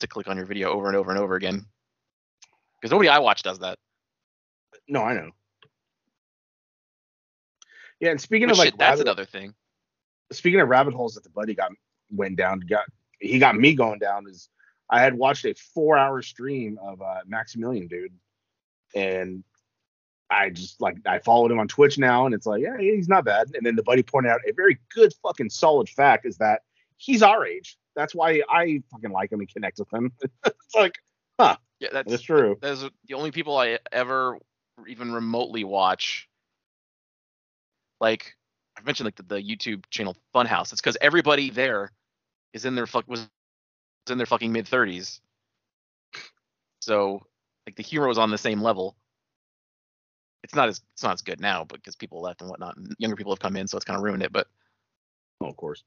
to 0.00 0.06
click 0.06 0.26
on 0.28 0.36
your 0.36 0.46
video 0.46 0.70
over 0.70 0.88
and 0.88 0.96
over 0.96 1.10
and 1.10 1.20
over 1.20 1.34
again. 1.36 1.66
Because 2.80 2.90
nobody 2.90 3.10
I 3.10 3.18
watch 3.18 3.42
does 3.42 3.58
that. 3.58 3.78
No, 4.88 5.02
I 5.02 5.14
know. 5.14 5.30
Yeah, 8.00 8.10
and 8.10 8.20
speaking 8.20 8.48
Which 8.48 8.54
of 8.54 8.58
like 8.58 8.66
shit, 8.68 8.78
that's 8.78 8.92
rabbit, 8.98 9.02
another 9.02 9.26
thing. 9.26 9.54
speaking 10.32 10.60
of 10.60 10.68
rabbit 10.68 10.94
holes 10.94 11.14
that 11.14 11.22
the 11.22 11.30
buddy 11.30 11.54
got 11.54 11.70
went 12.10 12.36
down, 12.36 12.60
got 12.60 12.84
he 13.20 13.38
got 13.38 13.56
me 13.56 13.74
going 13.74 13.98
down 13.98 14.26
is 14.28 14.48
I 14.88 15.00
had 15.00 15.14
watched 15.14 15.44
a 15.44 15.54
four 15.54 15.96
hour 15.96 16.20
stream 16.22 16.78
of 16.82 17.00
uh, 17.00 17.20
Maximilian 17.26 17.86
Dood, 17.86 18.12
and 18.94 19.44
I 20.30 20.50
just 20.50 20.80
like 20.80 20.96
I 21.06 21.18
followed 21.20 21.50
him 21.50 21.60
on 21.60 21.68
Twitch 21.68 21.98
now, 21.98 22.26
and 22.26 22.34
it's 22.34 22.46
like, 22.46 22.62
yeah, 22.62 22.76
he's 22.78 23.08
not 23.08 23.24
bad. 23.24 23.50
And 23.54 23.64
then 23.64 23.76
the 23.76 23.82
buddy 23.82 24.02
pointed 24.02 24.30
out 24.30 24.40
a 24.48 24.52
very 24.52 24.78
good 24.94 25.12
fucking 25.22 25.50
solid 25.50 25.88
fact 25.88 26.26
is 26.26 26.38
that 26.38 26.62
he's 26.96 27.22
our 27.22 27.46
age. 27.46 27.78
That's 27.94 28.14
why 28.14 28.42
I 28.48 28.82
fucking 28.90 29.10
like 29.10 29.32
him 29.32 29.40
and 29.40 29.52
connect 29.52 29.78
with 29.78 29.92
him. 29.92 30.12
it's 30.46 30.74
like, 30.74 30.94
huh? 31.38 31.56
Yeah, 31.78 31.88
that's 31.92 32.10
that's 32.10 32.22
true. 32.22 32.58
are 32.62 32.76
the 33.08 33.14
only 33.14 33.30
people 33.30 33.56
I 33.56 33.78
ever 33.92 34.38
even 34.86 35.12
remotely 35.12 35.64
watch. 35.64 36.28
Like 38.00 38.34
I've 38.76 38.86
mentioned, 38.86 39.06
like 39.06 39.16
the, 39.16 39.22
the 39.22 39.42
YouTube 39.42 39.84
channel 39.90 40.16
Funhaus. 40.34 40.72
It's 40.72 40.80
because 40.80 40.96
everybody 41.00 41.50
there 41.50 41.90
is 42.52 42.64
in 42.64 42.74
their 42.74 42.86
fuck 42.86 43.08
was 43.08 43.28
in 44.08 44.18
their 44.18 44.26
fucking 44.26 44.52
mid 44.52 44.66
thirties. 44.66 45.20
So 46.80 47.26
like 47.66 47.76
the 47.76 47.82
humor 47.82 48.08
was 48.08 48.18
on 48.18 48.30
the 48.30 48.38
same 48.38 48.62
level. 48.62 48.96
It's 50.42 50.54
not 50.54 50.68
as 50.68 50.80
it's 50.94 51.02
not 51.02 51.14
as 51.14 51.22
good 51.22 51.40
now 51.40 51.64
because 51.64 51.96
people 51.96 52.22
left 52.22 52.40
and 52.40 52.50
whatnot, 52.50 52.76
and 52.76 52.94
younger 52.98 53.16
people 53.16 53.32
have 53.32 53.40
come 53.40 53.56
in, 53.56 53.66
so 53.66 53.76
it's 53.76 53.84
kind 53.84 53.96
of 53.96 54.02
ruined 54.02 54.22
it. 54.22 54.32
But 54.32 54.46
Oh, 55.40 55.46
of 55.46 55.56
course. 55.56 55.82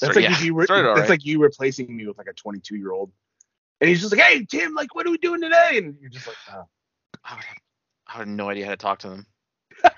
That's 0.00 0.14
like 0.14 0.24
yeah, 0.24 0.38
you 0.42 0.54
re- 0.54 0.66
that's 0.68 0.70
right. 0.70 1.08
like 1.08 1.24
you 1.24 1.40
replacing 1.40 1.96
me 1.96 2.06
with 2.06 2.18
like 2.18 2.26
a 2.26 2.34
22 2.34 2.76
year 2.76 2.92
old, 2.92 3.10
and 3.80 3.88
he's 3.88 4.00
just 4.00 4.12
like, 4.12 4.20
"Hey 4.20 4.44
Tim, 4.44 4.74
like, 4.74 4.94
what 4.94 5.06
are 5.06 5.10
we 5.10 5.16
doing 5.16 5.40
today?" 5.40 5.78
And 5.78 5.96
you're 6.00 6.10
just 6.10 6.26
like, 6.26 6.36
oh. 6.52 6.64
I 7.24 7.34
would 7.34 7.44
have, 7.44 7.56
I 8.06 8.18
would 8.18 8.28
have 8.28 8.36
no 8.36 8.50
idea 8.50 8.66
how 8.66 8.72
to 8.72 8.76
talk 8.76 8.98
to 9.00 9.08
them. 9.08 9.26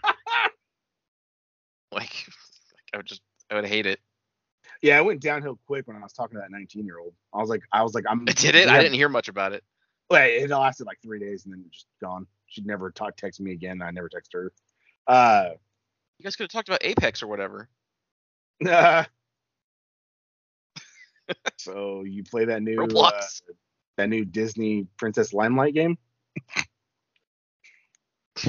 like, 1.92 2.26
I 2.94 2.98
would 2.98 3.06
just 3.06 3.22
I 3.50 3.56
would 3.56 3.66
hate 3.66 3.86
it. 3.86 3.98
"Yeah, 4.82 4.98
I 4.98 5.00
went 5.00 5.20
downhill 5.20 5.58
quick 5.66 5.86
when 5.86 5.96
I 5.96 6.00
was 6.00 6.12
talking 6.12 6.36
to 6.36 6.40
that 6.40 6.50
19 6.50 6.84
year 6.84 6.98
old." 6.98 7.14
I 7.34 7.38
was 7.38 7.50
like, 7.50 7.62
I 7.72 7.82
was 7.82 7.94
like, 7.94 8.04
I'm. 8.08 8.24
Did 8.26 8.54
it? 8.54 8.66
we 8.66 8.72
I 8.72 8.82
didn't 8.82 8.94
hear 8.94 9.08
much 9.08 9.28
about 9.28 9.52
it. 9.52 9.64
Wait, 10.10 10.42
it 10.42 10.50
lasted 10.50 10.86
like 10.86 11.00
three 11.02 11.18
days 11.18 11.44
and 11.44 11.52
then 11.52 11.64
just 11.70 11.86
gone. 12.00 12.26
She'd 12.46 12.66
never 12.66 12.90
talk 12.90 13.16
text 13.16 13.40
me 13.40 13.52
again. 13.52 13.82
I 13.82 13.90
never 13.90 14.08
text 14.08 14.32
her. 14.32 14.52
Uh, 15.06 15.50
You 16.18 16.24
guys 16.24 16.34
could 16.36 16.44
have 16.44 16.50
talked 16.50 16.68
about 16.68 16.84
Apex 16.84 17.22
or 17.22 17.26
whatever. 17.26 17.68
Uh, 18.66 19.04
so 21.56 22.02
you 22.04 22.24
play 22.24 22.46
that 22.46 22.62
new 22.62 22.82
uh, 22.82 23.20
that 23.96 24.08
new 24.08 24.24
Disney 24.24 24.86
Princess 24.96 25.34
Limelight 25.34 25.74
game? 25.74 25.98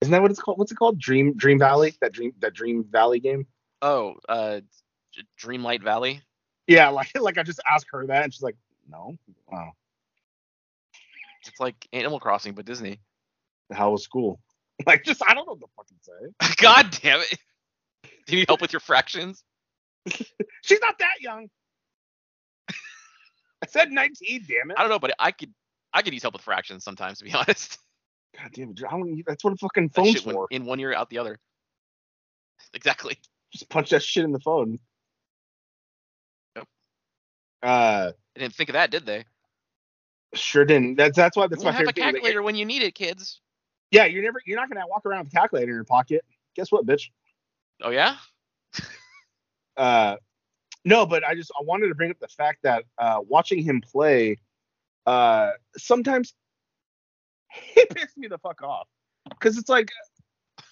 Isn't 0.00 0.12
that 0.12 0.22
what 0.22 0.30
it's 0.30 0.40
called? 0.40 0.58
What's 0.58 0.70
it 0.70 0.76
called? 0.76 0.98
Dream 0.98 1.34
Dream 1.34 1.58
Valley? 1.58 1.94
That 2.00 2.12
Dream 2.12 2.32
that 2.40 2.54
Dream 2.54 2.84
Valley 2.90 3.20
game? 3.20 3.46
Oh, 3.82 4.14
uh, 4.28 4.60
Dreamlight 5.40 5.82
Valley. 5.82 6.22
Yeah, 6.66 6.88
like 6.90 7.10
like 7.18 7.38
I 7.38 7.42
just 7.42 7.60
asked 7.70 7.86
her 7.92 8.06
that 8.06 8.24
and 8.24 8.32
she's 8.32 8.42
like, 8.42 8.56
no. 8.88 9.16
Wow. 9.50 9.72
It's 11.46 11.60
like 11.60 11.76
Animal 11.92 12.20
Crossing, 12.20 12.54
but 12.54 12.64
Disney. 12.64 13.00
How 13.72 13.90
was 13.90 14.02
school? 14.02 14.40
Like 14.86 15.04
just 15.04 15.22
I 15.24 15.34
don't 15.34 15.46
know 15.46 15.52
what 15.54 15.60
to 15.60 15.66
fucking 15.76 15.98
say. 16.00 16.54
God 16.60 16.98
damn 17.00 17.20
it! 17.20 17.38
Do 18.02 18.32
you 18.32 18.38
need 18.38 18.48
help 18.48 18.60
with 18.60 18.72
your 18.72 18.80
fractions? 18.80 19.44
She's 20.64 20.80
not 20.80 20.98
that 20.98 21.20
young. 21.20 21.48
I 22.68 23.66
said 23.68 23.92
19, 23.92 24.44
damn 24.48 24.72
it. 24.72 24.76
I 24.76 24.82
don't 24.82 24.90
know, 24.90 24.98
but 24.98 25.14
I 25.20 25.30
could 25.30 25.54
I 25.92 26.02
could 26.02 26.12
use 26.12 26.22
help 26.22 26.34
with 26.34 26.42
fractions 26.42 26.82
sometimes, 26.82 27.18
to 27.18 27.24
be 27.24 27.32
honest. 27.32 27.78
God 28.36 28.50
damn 28.52 28.70
it. 28.70 28.82
I 28.84 28.90
don't, 28.90 29.22
that's 29.26 29.44
what 29.44 29.52
a 29.52 29.56
fucking 29.56 29.90
phone's 29.90 30.26
went 30.26 30.36
for. 30.36 30.48
in 30.50 30.64
one 30.64 30.80
ear, 30.80 30.92
out 30.92 31.08
the 31.08 31.18
other. 31.18 31.38
Exactly. 32.74 33.16
Just 33.52 33.68
punch 33.70 33.90
that 33.90 34.02
shit 34.02 34.24
in 34.24 34.32
the 34.32 34.40
phone. 34.40 34.78
Uh, 37.64 38.12
They 38.34 38.42
didn't 38.42 38.54
think 38.54 38.68
of 38.68 38.74
that, 38.74 38.90
did 38.90 39.06
they? 39.06 39.24
sure 40.34 40.64
didn't. 40.64 40.96
That's 40.96 41.16
that's 41.16 41.36
why 41.36 41.46
that's 41.46 41.62
you 41.62 41.64
my 41.64 41.70
won't 41.70 41.76
have 41.78 41.88
a 41.88 41.92
favorite 41.92 41.94
thing. 41.94 42.12
Calculator 42.14 42.42
when 42.42 42.56
you 42.56 42.64
need 42.64 42.82
it, 42.82 42.94
kids. 42.94 43.40
yeah, 43.90 44.04
you're 44.04 44.22
never 44.22 44.40
you're 44.44 44.58
not 44.58 44.68
gonna 44.68 44.86
walk 44.86 45.06
around 45.06 45.24
with 45.24 45.32
a 45.32 45.36
calculator 45.36 45.70
in 45.70 45.76
your 45.76 45.84
pocket. 45.84 46.24
Guess 46.56 46.70
what, 46.72 46.84
bitch? 46.86 47.10
Oh 47.82 47.90
yeah. 47.90 48.16
Uh, 49.76 50.14
no, 50.84 51.04
but 51.04 51.24
I 51.26 51.34
just 51.34 51.50
I 51.58 51.64
wanted 51.64 51.88
to 51.88 51.96
bring 51.96 52.10
up 52.12 52.18
the 52.20 52.28
fact 52.28 52.60
that 52.62 52.84
uh, 52.96 53.18
watching 53.26 53.60
him 53.60 53.80
play, 53.80 54.38
uh, 55.04 55.50
sometimes 55.76 56.32
he 57.48 57.84
pissed 57.86 58.16
me 58.16 58.28
the 58.28 58.38
fuck 58.38 58.62
off 58.62 58.86
because 59.30 59.58
it's 59.58 59.68
like 59.68 59.90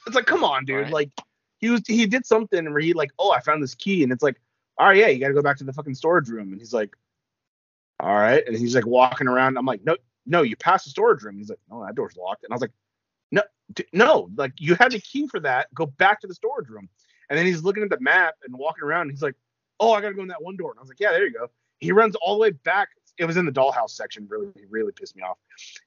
it's 0.06 0.14
like 0.14 0.26
come 0.26 0.44
on, 0.44 0.64
dude. 0.64 0.84
Right. 0.84 0.92
Like 0.92 1.10
he 1.58 1.70
was 1.70 1.82
he 1.86 2.06
did 2.06 2.26
something 2.26 2.70
where 2.72 2.80
he 2.80 2.92
like 2.92 3.10
oh 3.18 3.32
I 3.32 3.40
found 3.40 3.60
this 3.62 3.74
key 3.74 4.04
and 4.04 4.12
it's 4.12 4.22
like 4.22 4.40
all 4.82 4.88
right 4.88 4.96
yeah 4.96 5.06
you 5.06 5.20
got 5.20 5.28
to 5.28 5.34
go 5.34 5.42
back 5.42 5.56
to 5.56 5.64
the 5.64 5.72
fucking 5.72 5.94
storage 5.94 6.28
room 6.28 6.50
and 6.50 6.60
he's 6.60 6.72
like 6.74 6.96
all 8.00 8.14
right 8.14 8.44
and 8.48 8.56
he's 8.56 8.74
like 8.74 8.84
walking 8.84 9.28
around. 9.28 9.56
I'm 9.56 9.64
like 9.64 9.84
no 9.84 9.96
no 10.26 10.42
you 10.42 10.56
passed 10.56 10.86
the 10.86 10.90
storage 10.90 11.22
room. 11.22 11.38
He's 11.38 11.50
like 11.50 11.60
no 11.70 11.84
that 11.86 11.94
door's 11.94 12.16
locked 12.16 12.42
and 12.42 12.52
I 12.52 12.56
was 12.56 12.62
like 12.62 12.72
no 13.30 13.42
d- 13.74 13.86
no 13.92 14.28
like 14.34 14.54
you 14.58 14.74
had 14.74 14.90
the 14.90 14.98
key 14.98 15.28
for 15.28 15.38
that. 15.38 15.72
Go 15.72 15.86
back 15.86 16.20
to 16.22 16.26
the 16.26 16.34
storage 16.34 16.68
room. 16.68 16.88
And 17.30 17.38
then 17.38 17.46
he's 17.46 17.62
looking 17.62 17.84
at 17.84 17.90
the 17.90 18.00
map 18.00 18.34
and 18.44 18.54
walking 18.56 18.82
around. 18.82 19.02
And 19.02 19.12
he's 19.12 19.22
like, 19.22 19.36
"Oh, 19.78 19.92
I 19.92 20.00
gotta 20.00 20.14
go 20.14 20.22
in 20.22 20.28
that 20.28 20.42
one 20.42 20.56
door." 20.56 20.72
And 20.72 20.78
I 20.78 20.82
was 20.82 20.88
like, 20.88 21.00
"Yeah, 21.00 21.12
there 21.12 21.24
you 21.24 21.32
go." 21.32 21.48
He 21.78 21.92
runs 21.92 22.16
all 22.16 22.34
the 22.34 22.40
way 22.40 22.50
back. 22.50 22.88
It 23.18 23.24
was 23.24 23.36
in 23.36 23.46
the 23.46 23.52
dollhouse 23.52 23.90
section. 23.90 24.26
Really, 24.28 24.48
really 24.68 24.92
pissed 24.92 25.14
me 25.14 25.22
off. 25.22 25.38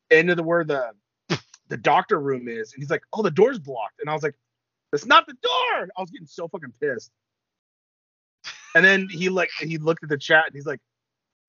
Into 0.09 0.35
the 0.35 0.43
where 0.43 0.63
the 0.63 0.93
the 1.67 1.77
doctor 1.77 2.19
room 2.19 2.47
is, 2.47 2.73
and 2.73 2.81
he's 2.81 2.89
like, 2.89 3.03
"Oh, 3.11 3.21
the 3.21 3.29
door's 3.29 3.59
blocked." 3.59 3.99
And 3.99 4.09
I 4.09 4.13
was 4.13 4.23
like, 4.23 4.35
"That's 4.91 5.05
not 5.05 5.27
the 5.27 5.33
door." 5.33 5.89
I 5.97 6.01
was 6.01 6.09
getting 6.09 6.27
so 6.27 6.47
fucking 6.47 6.73
pissed. 6.79 7.11
And 8.75 8.83
then 8.83 9.07
he 9.09 9.29
like 9.29 9.49
he 9.59 9.77
looked 9.77 10.03
at 10.03 10.09
the 10.09 10.17
chat 10.17 10.43
and 10.45 10.53
he's 10.53 10.65
like, 10.65 10.81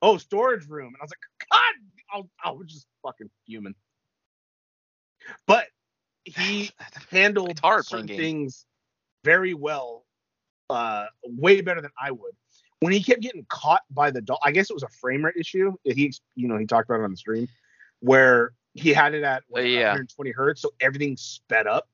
"Oh, 0.01 0.17
storage 0.17 0.67
room." 0.69 0.87
And 0.87 0.97
I 1.01 1.05
was 1.05 1.11
like, 1.11 1.51
"God," 1.51 2.25
I, 2.45 2.49
I 2.49 2.53
was 2.53 2.69
just 2.69 2.87
fucking 3.03 3.29
human. 3.45 3.75
But 5.47 5.67
he 6.25 6.71
handled 7.11 7.61
certain 7.83 8.07
things 8.17 8.65
very 9.25 9.55
well, 9.55 10.07
uh, 10.71 11.07
way 11.25 11.61
better 11.61 11.81
than 11.81 11.91
I 12.01 12.13
would. 12.13 12.33
When 12.79 12.93
he 12.93 13.03
kept 13.03 13.23
getting 13.23 13.45
caught 13.49 13.83
by 13.91 14.13
the 14.13 14.21
doll, 14.21 14.39
I 14.45 14.53
guess 14.53 14.71
it 14.71 14.75
was 14.75 14.85
a 14.85 14.89
frame 14.89 15.25
rate 15.25 15.35
issue. 15.37 15.73
He, 15.83 16.13
you 16.37 16.47
know, 16.47 16.59
he 16.59 16.67
talked 16.67 16.89
about 16.89 17.01
it 17.01 17.05
on 17.05 17.11
the 17.11 17.17
stream, 17.17 17.49
where 18.01 18.53
he 18.75 18.93
had 18.93 19.15
it 19.15 19.25
at 19.25 19.43
what, 19.49 19.63
Uh, 19.63 19.67
yeah. 19.67 19.89
120 19.89 20.31
hertz, 20.31 20.63
so 20.63 20.71
everything 20.81 21.17
sped 21.17 21.67
up, 21.67 21.89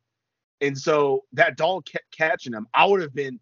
and 0.60 0.76
so 0.76 1.24
that 1.32 1.56
doll 1.56 1.80
kept 1.80 2.10
catching 2.10 2.52
him. 2.52 2.66
I 2.74 2.84
would 2.84 3.00
have 3.00 3.14
been 3.14 3.40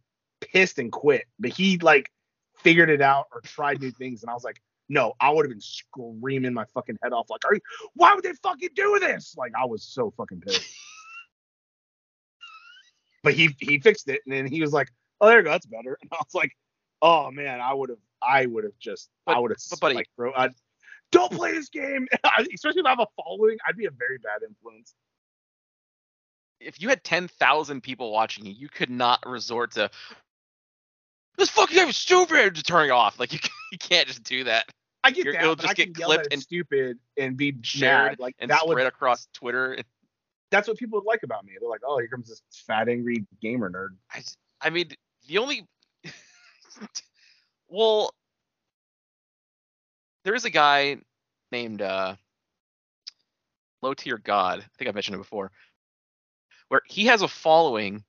pissed 0.52 0.78
and 0.78 0.90
quit, 0.92 1.24
but 1.38 1.50
he 1.50 1.78
like 1.78 2.10
figured 2.58 2.90
it 2.90 3.00
out 3.00 3.26
or 3.32 3.40
tried 3.40 3.80
new 3.80 3.90
things, 3.90 4.22
and 4.22 4.30
I 4.30 4.34
was 4.34 4.44
like, 4.44 4.60
no, 4.88 5.14
I 5.20 5.30
would 5.30 5.44
have 5.44 5.50
been 5.50 5.60
screaming 5.60 6.52
my 6.52 6.64
fucking 6.74 6.98
head 7.02 7.12
off, 7.12 7.30
like, 7.30 7.44
are 7.44 7.54
you? 7.54 7.60
Why 7.94 8.14
would 8.14 8.24
they 8.24 8.32
fucking 8.42 8.70
do 8.74 8.98
this? 9.00 9.36
Like, 9.36 9.52
I 9.60 9.64
was 9.64 9.84
so 9.84 10.12
fucking 10.16 10.40
pissed. 10.40 10.62
but 13.22 13.34
he 13.34 13.54
he 13.58 13.78
fixed 13.78 14.08
it, 14.08 14.20
and 14.26 14.34
then 14.34 14.46
he 14.46 14.60
was 14.60 14.72
like, 14.72 14.88
"Oh, 15.20 15.28
there 15.28 15.38
you 15.38 15.44
go, 15.44 15.50
that's 15.50 15.66
better." 15.66 15.96
And 16.02 16.10
I 16.12 16.16
was 16.16 16.34
like, 16.34 16.52
"Oh 17.02 17.30
man, 17.30 17.60
I 17.60 17.72
would 17.72 17.90
have, 17.90 17.98
I 18.22 18.46
would 18.46 18.64
have 18.64 18.78
just, 18.78 19.10
I 19.26 19.38
would 19.38 19.50
have, 19.50 19.58
but 19.70 19.80
buddy- 19.80 19.94
like, 19.94 20.08
bro, 20.16 20.32
I'd, 20.34 20.52
don't 21.12 21.32
play 21.32 21.52
this 21.52 21.68
game." 21.68 22.08
Especially 22.54 22.80
if 22.80 22.86
I 22.86 22.90
have 22.90 23.00
a 23.00 23.06
following, 23.22 23.58
I'd 23.66 23.76
be 23.76 23.86
a 23.86 23.90
very 23.90 24.18
bad 24.18 24.42
influence. 24.46 24.94
If 26.58 26.80
you 26.80 26.88
had 26.88 27.04
ten 27.04 27.28
thousand 27.28 27.82
people 27.82 28.12
watching 28.12 28.44
you, 28.44 28.52
you 28.52 28.68
could 28.68 28.90
not 28.90 29.22
resort 29.26 29.72
to 29.72 29.90
this 31.38 31.50
fucking 31.50 31.76
game 31.76 31.88
is 31.88 31.96
stupid 31.96 32.54
to 32.54 32.62
turn 32.62 32.86
it 32.86 32.90
off. 32.90 33.18
Like 33.18 33.32
you, 33.32 33.38
you 33.72 33.78
can't 33.78 34.06
just 34.06 34.22
do 34.22 34.44
that. 34.44 34.66
I 35.02 35.10
get 35.10 35.24
You're- 35.24 35.36
that, 35.36 35.42
it'll 35.42 35.56
just 35.56 35.70
I 35.70 35.74
get 35.74 35.94
clipped 35.94 36.28
and 36.32 36.42
stupid 36.42 36.98
and 37.16 37.36
be 37.36 37.56
shared 37.62 38.12
mad. 38.12 38.20
Like 38.20 38.36
and 38.38 38.50
that 38.50 38.60
spread 38.60 38.74
would, 38.76 38.86
across 38.86 39.28
Twitter. 39.32 39.78
That's 40.50 40.66
what 40.66 40.76
people 40.76 40.98
would 40.98 41.06
like 41.06 41.22
about 41.22 41.44
me. 41.44 41.52
They're 41.60 41.70
like, 41.70 41.82
"Oh, 41.86 41.98
here 41.98 42.08
comes 42.08 42.28
this 42.28 42.42
fat 42.66 42.88
angry 42.88 43.24
gamer 43.40 43.70
nerd." 43.70 43.90
I, 44.12 44.22
I 44.60 44.70
mean, 44.70 44.90
the 45.28 45.38
only 45.38 45.64
well, 47.68 48.12
there 50.24 50.34
is 50.34 50.44
a 50.44 50.50
guy 50.50 50.96
named 51.52 51.82
uh, 51.82 52.16
Low 53.80 53.94
Tier 53.94 54.18
God. 54.18 54.58
I 54.58 54.66
think 54.76 54.88
I 54.88 54.92
mentioned 54.92 55.14
it 55.14 55.18
before, 55.18 55.52
where 56.68 56.82
he 56.86 57.06
has 57.06 57.22
a 57.22 57.28
following, 57.28 58.02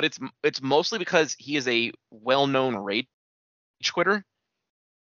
but 0.00 0.06
it's 0.06 0.18
it's 0.42 0.62
mostly 0.62 0.98
because 0.98 1.36
he 1.38 1.56
is 1.56 1.68
a 1.68 1.92
well-known 2.10 2.74
rage 2.74 3.06
quitter. 3.92 4.24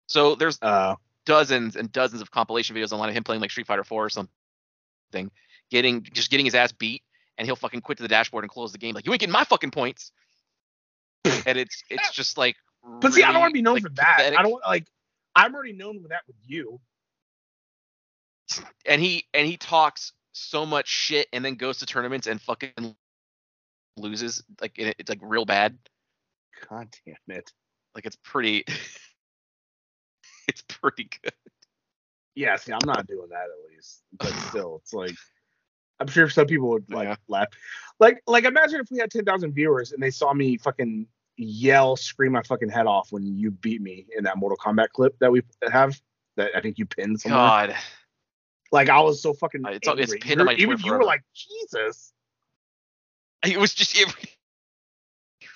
So 0.09 0.35
there's 0.35 0.59
Uh, 0.61 0.97
dozens 1.25 1.77
and 1.77 1.93
dozens 1.93 2.21
of 2.21 2.33
compilation 2.33 2.75
videos 2.75 2.91
online 2.91 3.11
of 3.11 3.15
him 3.15 3.23
playing 3.23 3.41
like 3.41 3.53
Street 3.53 3.69
Fighter 3.69 3.85
4 3.85 4.07
or 4.07 4.11
something, 4.11 5.31
getting 5.71 6.03
just 6.03 6.33
getting 6.33 6.47
his 6.47 6.57
ass 6.57 6.73
beat, 6.73 7.05
and 7.37 7.47
he'll 7.47 7.55
fucking 7.55 7.81
quit 7.81 7.99
to 7.99 8.03
the 8.03 8.09
dashboard 8.09 8.43
and 8.43 8.51
close 8.51 8.73
the 8.73 8.79
game. 8.79 8.93
Like 8.93 9.07
you 9.07 9.13
ain't 9.13 9.21
getting 9.21 9.33
my 9.33 9.45
fucking 9.45 9.71
points. 9.71 10.11
and 11.25 11.57
it's 11.57 11.85
it's 11.89 12.11
just 12.11 12.37
like. 12.37 12.57
but 13.01 13.13
see, 13.13 13.23
I 13.23 13.31
don't 13.31 13.41
want 13.41 13.53
to 13.53 13.55
be 13.55 13.63
known 13.63 13.75
like, 13.75 13.85
for 13.85 13.91
that. 13.91 14.17
pathetic. 14.17 14.39
I 14.41 14.43
don't 14.43 14.61
like. 14.67 14.89
I'm 15.37 15.55
already 15.55 15.75
known 15.75 16.03
for 16.03 16.09
that 16.09 16.23
with 16.27 16.37
you. 16.45 16.81
And 18.85 19.01
he 19.01 19.27
and 19.33 19.47
he 19.47 19.59
talks 19.59 20.13
so 20.33 20.67
much 20.67 20.89
shit 20.89 21.29
and 21.33 21.45
then 21.45 21.55
goes 21.55 21.79
to 21.79 21.87
tournaments 21.87 22.27
and 22.27 22.43
fucking 22.43 22.97
loses. 23.99 24.43
Like 24.61 24.79
it, 24.79 24.97
it's 24.99 25.09
like 25.09 25.21
real 25.23 25.45
bad. 25.45 25.77
God 26.69 26.89
damn 27.07 27.37
it. 27.37 27.53
Like 27.95 28.07
it's 28.07 28.17
pretty. 28.23 28.65
it's 30.49 30.63
pretty 30.69 31.09
good. 31.23 31.33
Yeah, 32.35 32.57
see, 32.57 32.73
I'm 32.73 32.79
not 32.87 33.07
doing 33.07 33.29
that 33.31 33.45
at 33.45 33.71
least. 33.75 34.03
But 34.19 34.33
still, 34.49 34.81
it's 34.83 34.93
like 34.93 35.15
I'm 36.01 36.07
sure 36.07 36.29
some 36.29 36.47
people 36.47 36.69
would 36.71 36.91
like 36.93 37.09
Yeah. 37.09 37.17
laugh. 37.29 37.49
Like 37.99 38.23
like 38.27 38.45
imagine 38.45 38.81
if 38.81 38.91
we 38.91 38.99
had 38.99 39.11
10,000 39.11 39.53
viewers 39.53 39.93
and 39.93 40.03
they 40.03 40.11
saw 40.11 40.33
me 40.33 40.57
fucking 40.57 41.07
yell, 41.37 41.97
scream 41.97 42.33
my 42.33 42.43
fucking 42.43 42.69
head 42.69 42.87
off 42.87 43.11
when 43.13 43.25
you 43.37 43.51
beat 43.51 43.81
me 43.81 44.07
in 44.17 44.25
that 44.25 44.37
Mortal 44.37 44.57
Kombat 44.59 44.91
clip 44.91 45.19
that 45.21 45.31
we 45.33 45.43
have 45.71 46.01
that 46.37 46.51
I 46.55 46.61
think 46.61 46.79
you 46.79 46.87
pinned 46.87 47.21
somewhere. 47.21 47.41
God, 47.41 47.77
Like 48.71 48.89
I 48.89 49.01
was 49.01 49.21
so 49.23 49.35
fucking. 49.35 49.65
Uh, 49.67 49.71
it's- 49.71 49.81
it's 49.99 50.13
angry. 50.13 50.19
pinned 50.21 50.41
on 50.41 50.47
my 50.47 50.55
Even 50.55 50.79
you 50.79 50.93
were 50.93 51.03
like 51.05 51.23
Jesus. 51.35 52.13
It 53.45 53.59
was 53.59 53.75
just 53.75 53.97
it 53.99 54.09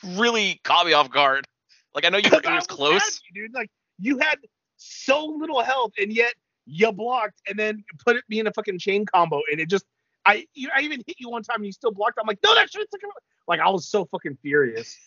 really 0.05 0.61
caught 0.65 0.87
me 0.87 0.93
off 0.93 1.11
guard. 1.11 1.47
Like 1.95 2.05
I 2.05 2.09
know 2.09 2.19
you 2.19 2.31
were, 2.31 2.39
it 2.39 2.47
was 2.47 2.67
close. 2.69 3.21
you, 3.35 3.43
dude. 3.49 3.55
Like 3.55 3.71
you 3.99 4.19
had 4.19 4.39
so 4.77 5.25
little 5.27 5.63
health 5.63 5.93
and 5.99 6.13
yet 6.13 6.35
you 6.67 6.93
blocked 6.93 7.41
and 7.49 7.59
then 7.59 7.85
put 8.05 8.17
it 8.17 8.25
me 8.29 8.41
in 8.41 8.47
a 8.47 8.53
fucking 8.53 8.79
chain 8.79 9.07
combo 9.07 9.41
and 9.51 9.61
it 9.61 9.69
just. 9.69 9.85
I 10.25 10.47
you, 10.55 10.69
I 10.75 10.83
even 10.83 11.03
hit 11.07 11.17
you 11.19 11.29
one 11.31 11.43
time 11.43 11.57
and 11.57 11.67
you 11.67 11.73
still 11.73 11.91
blocked. 11.91 12.17
I'm 12.21 12.27
like, 12.29 12.39
no, 12.45 12.55
that 12.55 12.71
shit's 12.71 12.93
like, 12.93 13.03
like 13.49 13.61
I 13.61 13.69
was 13.71 13.89
so 13.89 14.05
fucking 14.07 14.39
furious. 14.43 14.97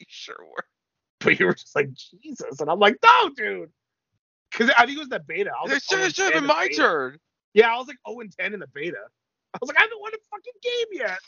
You 0.00 0.06
sure 0.08 0.36
were. 0.40 0.64
but 1.20 1.38
you 1.38 1.46
were 1.46 1.54
just 1.54 1.76
like 1.76 1.90
Jesus, 1.92 2.60
and 2.60 2.70
I'm 2.70 2.78
like, 2.78 2.96
no, 3.04 3.30
dude, 3.36 3.70
because 4.50 4.70
I 4.78 4.86
think 4.86 4.96
it 4.96 5.00
was 5.00 5.08
the 5.10 5.20
beta. 5.20 5.50
I 5.50 5.62
was 5.62 5.72
It 5.72 5.74
like, 5.74 5.82
should 5.82 5.98
have 6.00 6.34
oh, 6.36 6.40
been 6.40 6.46
my 6.46 6.68
beta. 6.68 6.76
turn. 6.76 7.18
Yeah, 7.54 7.74
I 7.74 7.78
was 7.78 7.86
like 7.88 7.98
0 8.08 8.20
and 8.20 8.32
10 8.32 8.54
in 8.54 8.60
the 8.60 8.66
beta. 8.68 8.96
I 9.52 9.58
was 9.60 9.66
like, 9.66 9.78
I 9.78 9.82
haven't 9.82 10.00
won 10.00 10.14
a 10.14 10.18
fucking 10.30 10.58
game 10.62 10.90
yet. 10.94 11.18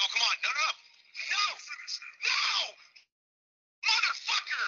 Oh, 0.00 0.08
come 0.08 0.24
on. 0.24 0.36
No, 0.40 0.48
no, 0.50 0.64
no. 0.64 0.72
No! 1.28 1.44
No! 2.24 2.72
Motherfucker! 3.84 4.66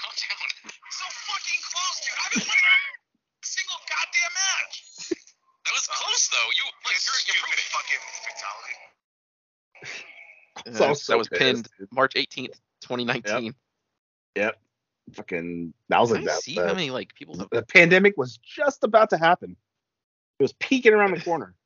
Calm 0.00 0.16
down. 0.16 0.48
So 0.88 1.04
fucking 1.28 1.60
close, 1.60 1.96
dude. 2.08 2.16
I've 2.24 2.32
been 2.32 2.48
winning 2.48 2.72
a 2.72 3.44
single 3.44 3.80
goddamn 3.84 4.32
match. 4.32 4.80
That 5.68 5.76
was 5.76 5.84
close, 5.92 6.24
though. 6.32 6.50
You, 6.56 6.64
like, 6.88 6.96
you're, 7.04 7.20
you're 7.28 7.36
stupid 7.36 7.60
fucking 7.68 8.00
fatality. 8.24 8.80
So 11.06 11.14
I 11.14 11.14
that 11.14 11.18
was 11.18 11.28
pissed, 11.28 11.40
pinned 11.40 11.68
dude. 11.78 11.92
March 11.92 12.14
18th, 12.14 12.58
2019. 12.80 13.54
Yep. 14.34 14.58
Fucking, 15.12 15.72
that 15.88 16.00
was 16.00 16.10
Can 16.10 16.22
like 16.22 16.30
I 16.30 16.32
that. 16.34 16.42
see 16.42 16.56
the, 16.56 16.66
how 16.66 16.74
many 16.74 16.90
like 16.90 17.14
people? 17.14 17.36
the 17.36 17.62
pandemic 17.62 18.16
was 18.16 18.38
just 18.38 18.82
about 18.82 19.10
to 19.10 19.16
happen. 19.16 19.56
It 20.40 20.42
was 20.42 20.52
peeking 20.54 20.92
around 20.92 21.12
the 21.12 21.20
corner. 21.20 21.54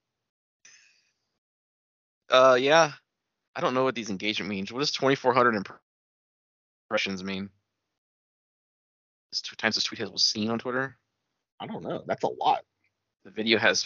Uh, 2.32 2.56
yeah. 2.61 2.92
I 3.56 3.61
don't 3.61 3.75
know 3.75 3.82
what 3.82 3.97
these 3.97 4.09
engagement 4.09 4.49
means. 4.49 4.73
What 4.73 4.78
does 4.78 4.92
2,400 4.92 5.66
impressions 6.88 7.25
mean? 7.25 7.50
This 9.32 9.40
two 9.40 9.56
times 9.56 9.75
this 9.75 9.82
tweet 9.82 9.99
has 9.99 10.11
was 10.11 10.23
seen 10.23 10.49
on 10.49 10.61
Twitter. 10.61 10.97
I 11.59 11.66
don't 11.66 11.82
know. 11.82 12.04
That's 12.06 12.23
a 12.23 12.28
lot. 12.28 12.61
The 13.25 13.32
video 13.32 13.59
has 13.59 13.85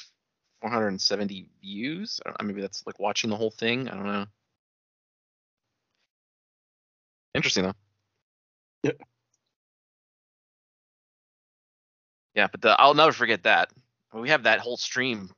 470 0.61 1.49
views. 1.63 2.21
I 2.27 2.29
don't 2.29 2.43
know, 2.43 2.49
maybe 2.49 2.61
that's 2.61 2.87
like 2.87 2.99
watching 3.01 3.31
the 3.31 3.37
whole 3.37 3.51
thing. 3.51 3.89
I 3.89 3.95
don't 3.95 4.05
know. 4.05 4.27
Interesting 7.35 7.65
though. 7.65 7.75
Yep. 8.85 9.01
Yeah, 12.35 12.49
but 12.51 12.61
the, 12.63 12.81
I'll 12.81 12.95
never 12.95 13.13
forget 13.13 13.45
that. 13.45 13.71
We 14.13 14.29
have 14.29 14.45
that 14.45 14.61
whole 14.61 14.77
stream 14.77 15.31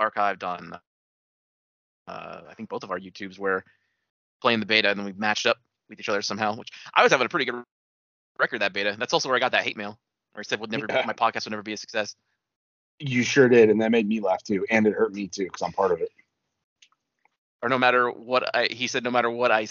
archived 0.00 0.42
on, 0.44 0.74
uh, 2.06 2.40
I 2.48 2.54
think 2.54 2.68
both 2.68 2.82
of 2.84 2.90
our 2.90 2.98
YouTubes 2.98 3.38
where 3.38 3.64
playing 4.40 4.60
the 4.60 4.66
beta 4.66 4.90
and 4.90 4.98
then 4.98 5.06
we 5.06 5.12
matched 5.12 5.46
up 5.46 5.58
with 5.88 6.00
each 6.00 6.08
other 6.08 6.22
somehow. 6.22 6.56
Which 6.56 6.70
I 6.94 7.02
was 7.02 7.12
having 7.12 7.26
a 7.26 7.28
pretty 7.28 7.44
good 7.46 7.62
record 8.38 8.60
that 8.60 8.72
beta. 8.72 8.96
That's 8.98 9.12
also 9.12 9.28
where 9.28 9.36
I 9.36 9.40
got 9.40 9.52
that 9.52 9.64
hate 9.64 9.76
mail, 9.76 9.98
where 10.32 10.40
I 10.40 10.42
said 10.42 10.60
would 10.60 10.70
never 10.70 10.86
Yeah. 10.88 11.04
my 11.06 11.12
podcast 11.12 11.44
would 11.44 11.50
never 11.50 11.62
be 11.62 11.72
a 11.72 11.76
success. 11.76 12.14
You 12.98 13.22
sure 13.22 13.48
did, 13.48 13.70
and 13.70 13.80
that 13.80 13.90
made 13.90 14.08
me 14.08 14.20
laugh 14.20 14.42
too, 14.42 14.66
and 14.70 14.86
it 14.86 14.92
hurt 14.92 15.14
me 15.14 15.26
too 15.26 15.44
because 15.44 15.62
I'm 15.62 15.72
part 15.72 15.92
of 15.92 16.00
it. 16.00 16.10
or 17.62 17.68
no 17.68 17.78
matter 17.78 18.10
what 18.10 18.54
I 18.54 18.68
he 18.70 18.86
said 18.86 19.04
no 19.04 19.10
matter 19.10 19.30
what 19.30 19.50
I 19.50 19.66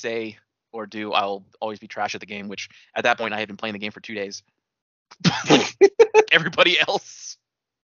say 0.00 0.38
or 0.72 0.86
do 0.86 1.12
I'll 1.12 1.44
always 1.60 1.78
be 1.78 1.88
trash 1.88 2.14
at 2.14 2.20
the 2.20 2.26
game 2.26 2.48
which 2.48 2.68
at 2.94 3.04
that 3.04 3.18
point 3.18 3.34
I 3.34 3.38
had 3.38 3.48
been 3.48 3.56
playing 3.56 3.74
the 3.74 3.78
game 3.78 3.92
for 3.92 4.00
2 4.00 4.14
days 4.14 4.42
like 5.50 5.76
everybody 6.32 6.78
else 6.80 7.36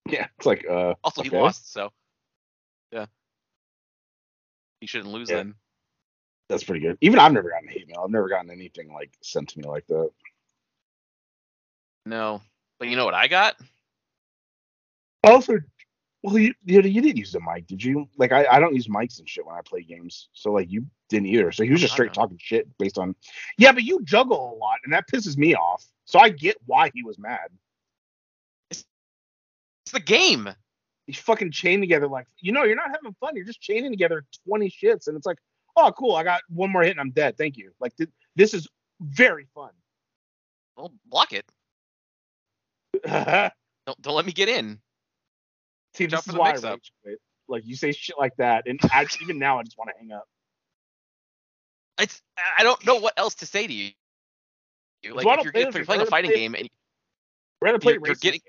Yeah, 0.08 0.26
it's 0.36 0.46
like 0.46 0.64
uh, 0.68 0.94
also 1.02 1.22
he 1.22 1.30
lost 1.30 1.72
so 1.72 1.90
yeah 2.92 3.06
he 4.80 4.86
shouldn't 4.86 5.12
lose 5.12 5.28
Yeah. 5.30 5.36
then 5.36 5.54
that's 6.48 6.62
pretty 6.64 6.80
good. 6.80 6.98
Even 7.00 7.18
I've 7.18 7.32
never 7.32 7.48
gotten 7.48 7.68
hate 7.68 7.88
mail. 7.88 8.02
I've 8.04 8.10
never 8.10 8.28
gotten 8.28 8.50
anything 8.50 8.92
like 8.92 9.10
sent 9.22 9.48
to 9.50 9.58
me 9.58 9.64
like 9.64 9.86
that. 9.86 10.10
no 12.04 12.42
but 12.78 12.88
you 12.88 12.96
know 12.96 13.06
what 13.06 13.14
I 13.14 13.28
got 13.28 13.56
Also, 15.24 15.54
well, 16.24 16.38
you 16.38 16.54
you, 16.64 16.80
you 16.80 17.02
did 17.02 17.18
use 17.18 17.32
the 17.32 17.40
mic, 17.40 17.66
did 17.66 17.84
you? 17.84 18.08
Like, 18.16 18.32
I, 18.32 18.46
I 18.46 18.58
don't 18.58 18.74
use 18.74 18.88
mics 18.88 19.18
and 19.18 19.28
shit 19.28 19.44
when 19.44 19.56
I 19.56 19.60
play 19.62 19.82
games, 19.82 20.30
so 20.32 20.52
like 20.52 20.72
you 20.72 20.86
didn't 21.10 21.26
either. 21.26 21.52
So 21.52 21.64
he 21.64 21.70
was 21.70 21.82
just 21.82 21.92
I 21.92 21.96
straight 21.96 22.16
know. 22.16 22.22
talking 22.22 22.38
shit 22.40 22.66
based 22.78 22.96
on. 22.96 23.14
Yeah, 23.58 23.72
but 23.72 23.82
you 23.82 24.02
juggle 24.04 24.54
a 24.54 24.56
lot, 24.56 24.78
and 24.84 24.92
that 24.94 25.04
pisses 25.12 25.36
me 25.36 25.54
off. 25.54 25.84
So 26.06 26.18
I 26.18 26.30
get 26.30 26.56
why 26.64 26.90
he 26.94 27.02
was 27.02 27.18
mad. 27.18 27.50
it's 28.70 28.84
the 29.92 30.00
game 30.00 30.48
He's 31.06 31.18
fucking 31.18 31.50
chained 31.50 31.82
together 31.82 32.08
like 32.08 32.26
you 32.38 32.52
know 32.52 32.64
you're 32.64 32.76
not 32.76 32.90
having 32.90 33.14
fun. 33.20 33.36
You're 33.36 33.44
just 33.44 33.60
chaining 33.60 33.90
together 33.90 34.24
twenty 34.46 34.70
shits, 34.70 35.08
and 35.08 35.18
it's 35.18 35.26
like, 35.26 35.36
oh, 35.76 35.92
cool, 35.92 36.16
I 36.16 36.24
got 36.24 36.40
one 36.48 36.72
more 36.72 36.82
hit 36.82 36.92
and 36.92 37.00
I'm 37.00 37.10
dead. 37.10 37.36
Thank 37.36 37.58
you. 37.58 37.72
Like 37.80 37.94
th- 37.96 38.08
this 38.34 38.54
is 38.54 38.66
very 39.00 39.46
fun. 39.54 39.72
well 40.76 40.92
block 41.06 41.34
it 41.34 41.44
don't 43.86 44.00
don't 44.02 44.14
let 44.14 44.24
me 44.24 44.32
get 44.32 44.48
in 44.48 44.80
See, 45.94 46.06
this 46.06 46.26
is 46.26 46.34
why 46.34 46.50
I 46.50 46.52
rage 46.54 46.92
quit. 47.02 47.18
Like 47.48 47.66
you 47.66 47.76
say 47.76 47.92
shit 47.92 48.16
like 48.18 48.34
that, 48.36 48.66
and 48.66 48.80
I, 48.84 49.06
even 49.22 49.38
now 49.38 49.58
I 49.58 49.62
just 49.62 49.76
want 49.76 49.90
to 49.90 49.98
hang 49.98 50.12
up. 50.12 50.24
it's 52.00 52.22
I 52.58 52.62
don't 52.62 52.84
know 52.86 52.96
what 52.96 53.12
else 53.16 53.34
to 53.36 53.46
say 53.46 53.66
to 53.66 53.72
you 53.72 53.90
like 55.12 55.26
if 55.26 55.44
you're, 55.44 55.52
play 55.52 55.62
if 55.62 55.74
you're 55.74 55.84
playing 55.84 56.02
a 56.02 56.06
fighting 56.06 56.30
play- 56.30 56.40
game 56.40 56.54
and 56.54 56.68
We're 57.60 57.68
gonna 57.68 57.78
play 57.78 57.92
you're, 57.92 58.06
you're 58.06 58.14
getting 58.14 58.40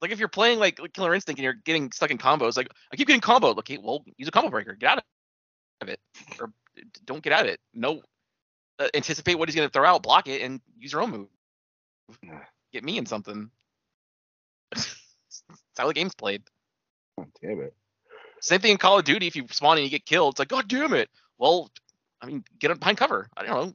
like 0.00 0.10
if 0.10 0.18
you're 0.18 0.28
playing 0.28 0.58
like, 0.58 0.78
like 0.78 0.92
Killer 0.92 1.14
Instinct 1.14 1.38
and 1.38 1.44
you're 1.44 1.54
getting 1.64 1.90
stuck 1.90 2.10
in 2.10 2.18
combos, 2.18 2.56
like 2.56 2.68
I 2.92 2.96
keep 2.96 3.06
getting 3.06 3.22
comboed. 3.22 3.58
Okay, 3.58 3.78
well 3.78 4.04
use 4.16 4.28
a 4.28 4.30
combo 4.30 4.50
breaker, 4.50 4.74
get 4.74 4.90
out 4.90 5.04
of 5.80 5.88
it, 5.88 5.98
or 6.38 6.52
don't 7.06 7.22
get 7.22 7.32
out 7.32 7.42
of 7.42 7.46
it. 7.46 7.60
No, 7.72 8.02
uh, 8.78 8.88
anticipate 8.94 9.36
what 9.36 9.48
he's 9.48 9.56
gonna 9.56 9.70
throw 9.70 9.86
out, 9.86 10.02
block 10.02 10.28
it, 10.28 10.42
and 10.42 10.60
use 10.76 10.92
your 10.92 11.02
own 11.02 11.10
move. 11.10 11.28
Get 12.72 12.84
me 12.84 12.98
in 12.98 13.06
something. 13.06 13.50
That's 14.74 15.78
how 15.78 15.86
the 15.88 15.94
game's 15.94 16.14
played. 16.14 16.42
Oh, 17.18 17.26
damn 17.42 17.60
it. 17.60 17.74
Same 18.40 18.60
thing 18.60 18.72
in 18.72 18.76
Call 18.78 18.98
of 18.98 19.04
Duty. 19.04 19.26
If 19.26 19.36
you 19.36 19.46
spawn 19.50 19.76
and 19.78 19.84
you 19.84 19.90
get 19.90 20.04
killed, 20.04 20.34
it's 20.34 20.38
like 20.38 20.48
God 20.48 20.68
damn 20.68 20.92
it. 20.92 21.08
Well, 21.38 21.70
I 22.20 22.26
mean, 22.26 22.44
get 22.58 22.70
up 22.70 22.78
behind 22.78 22.98
cover. 22.98 23.28
I 23.36 23.44
don't 23.44 23.66
know. 23.68 23.74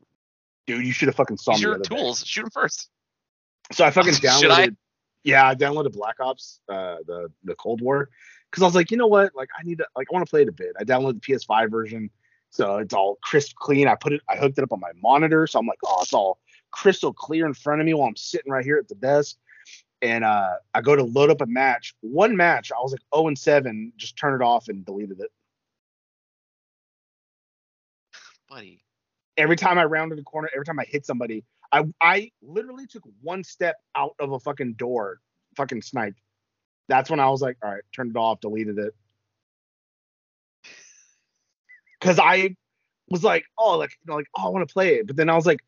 Dude, 0.68 0.86
you 0.86 0.92
should 0.92 1.08
have 1.08 1.16
fucking 1.16 1.38
saw 1.38 1.52
Use 1.54 1.60
me 1.60 1.64
your 1.64 1.76
other 1.76 1.84
day. 1.84 1.96
tools. 1.96 2.26
Shoot 2.26 2.42
them 2.44 2.52
first. 2.52 2.90
So 3.72 3.84
I 3.86 3.92
fucking 3.92 4.14
Should 4.16 4.24
downloaded. 4.24 4.52
I? 4.52 4.70
Yeah, 5.24 5.48
I 5.48 5.56
downloaded 5.56 5.94
Black 5.94 6.20
Ops, 6.20 6.62
uh, 6.70 6.98
the 7.06 7.32
the 7.44 7.56
Cold 7.56 7.82
War, 7.82 8.10
because 8.50 8.64
I 8.64 8.66
was 8.66 8.76
like, 8.76 8.92
you 8.92 8.98
know 8.98 9.08
what? 9.08 9.36
Like, 9.36 9.50
I 9.60 9.64
need 9.64 9.80
to 9.80 9.88
like 9.96 10.08
I 10.12 10.14
want 10.14 10.26
to 10.26 10.30
play 10.30 10.44
it 10.44 10.48
a 10.48 10.52
bit. 10.54 10.74
I 10.80 10.84
downloaded 10.84 11.22
the 11.26 11.34
PS5 11.34 11.70
version, 11.72 12.10
so 12.52 12.78
it's 12.78 12.94
all 12.94 13.18
crisp 13.24 13.56
clean. 13.56 13.88
I 13.88 13.96
put 13.96 14.14
it, 14.14 14.22
I 14.30 14.38
hooked 14.38 14.58
it 14.58 14.64
up 14.64 14.72
on 14.72 14.80
my 14.80 14.92
monitor, 15.02 15.46
so 15.48 15.60
I'm 15.60 15.66
like, 15.68 15.80
oh, 15.86 16.00
it's 16.04 16.14
all 16.14 16.40
crystal 16.72 17.12
clear 17.12 17.46
in 17.48 17.54
front 17.54 17.82
of 17.82 17.86
me 17.86 17.94
while 17.96 18.08
I'm 18.08 18.16
sitting 18.16 18.52
right 18.52 18.64
here 18.64 18.78
at 18.78 18.88
the 18.88 18.96
desk. 18.96 19.38
And 20.02 20.24
uh, 20.24 20.56
I 20.74 20.82
go 20.82 20.96
to 20.96 21.04
load 21.04 21.30
up 21.30 21.42
a 21.42 21.46
match. 21.46 21.94
One 22.02 22.36
match, 22.38 22.72
I 22.72 22.80
was 22.82 22.92
like 22.94 23.02
0 23.14 23.28
and 23.28 23.38
7, 23.38 23.94
just 23.98 24.18
turned 24.18 24.42
it 24.42 24.46
off 24.46 24.70
and 24.70 24.86
deleted 24.86 25.20
it. 25.20 25.32
Buddy. 28.50 28.82
every 29.38 29.56
time 29.56 29.78
I 29.78 29.86
rounded 29.86 30.18
the 30.18 30.24
corner, 30.24 30.50
every 30.54 30.66
time 30.66 30.80
I 30.80 30.86
hit 30.86 31.06
somebody, 31.06 31.44
I 31.72 31.86
I 32.02 32.32
literally 32.42 32.88
took 32.88 33.04
one 33.22 33.44
step 33.44 33.78
out 33.96 34.16
of 34.20 34.32
a 34.32 34.40
fucking 34.40 34.74
door, 34.74 35.20
fucking 35.56 35.82
sniped. 35.84 36.20
That's 36.88 37.10
when 37.10 37.20
I 37.20 37.30
was 37.30 37.42
like, 37.42 37.58
all 37.64 37.72
right, 37.72 37.84
turned 37.94 38.12
it 38.12 38.18
off, 38.18 38.42
deleted 38.42 38.80
it. 38.80 38.96
Cause 42.02 42.20
I 42.20 42.56
was 43.10 43.24
like, 43.24 43.46
oh, 43.58 43.78
like, 43.78 43.92
you 43.92 44.12
know, 44.12 44.18
like, 44.18 44.28
oh, 44.38 44.48
I 44.48 44.50
want 44.50 44.68
to 44.68 44.74
play 44.74 44.96
it. 44.96 45.08
But 45.08 45.16
then 45.16 45.30
I 45.30 45.36
was 45.36 45.46
like, 45.46 45.60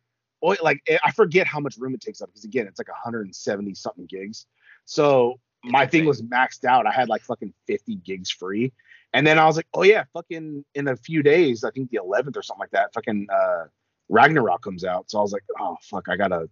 like, 0.42 0.82
I 1.04 1.12
forget 1.12 1.48
how 1.48 1.60
much 1.60 1.78
room 1.78 1.94
it 1.94 2.02
takes 2.02 2.22
up. 2.22 2.30
Because 2.30 2.44
again, 2.44 2.68
it's 2.68 2.80
like 2.80 2.90
170 2.90 3.74
something 3.74 4.06
gigs. 4.06 4.46
So 4.86 5.40
my 5.64 5.86
thing 5.86 6.06
was 6.06 6.22
maxed 6.22 6.66
out. 6.66 6.88
I 6.88 6.92
had 6.92 7.10
like 7.10 7.22
fucking 7.22 7.54
50 7.68 7.96
gigs 7.98 8.32
free. 8.32 8.74
And 9.14 9.28
then 9.28 9.38
I 9.38 9.46
was 9.46 9.56
like, 9.56 9.68
oh 9.74 9.84
yeah, 9.84 10.06
fucking 10.14 10.66
in 10.74 10.88
a 10.88 10.96
few 10.96 11.22
days, 11.22 11.64
I 11.64 11.72
think 11.72 11.92
the 11.92 12.00
11th 12.04 12.38
or 12.38 12.42
something 12.42 12.62
like 12.62 12.72
that, 12.72 12.94
fucking 12.94 13.28
uh, 13.32 13.66
Ragnarok 14.10 14.62
comes 14.62 14.84
out. 14.86 15.12
So 15.12 15.20
I 15.20 15.22
was 15.22 15.34
like, 15.34 15.44
oh 15.60 15.78
fuck, 15.84 16.08
I 16.10 16.16
gotta, 16.16 16.50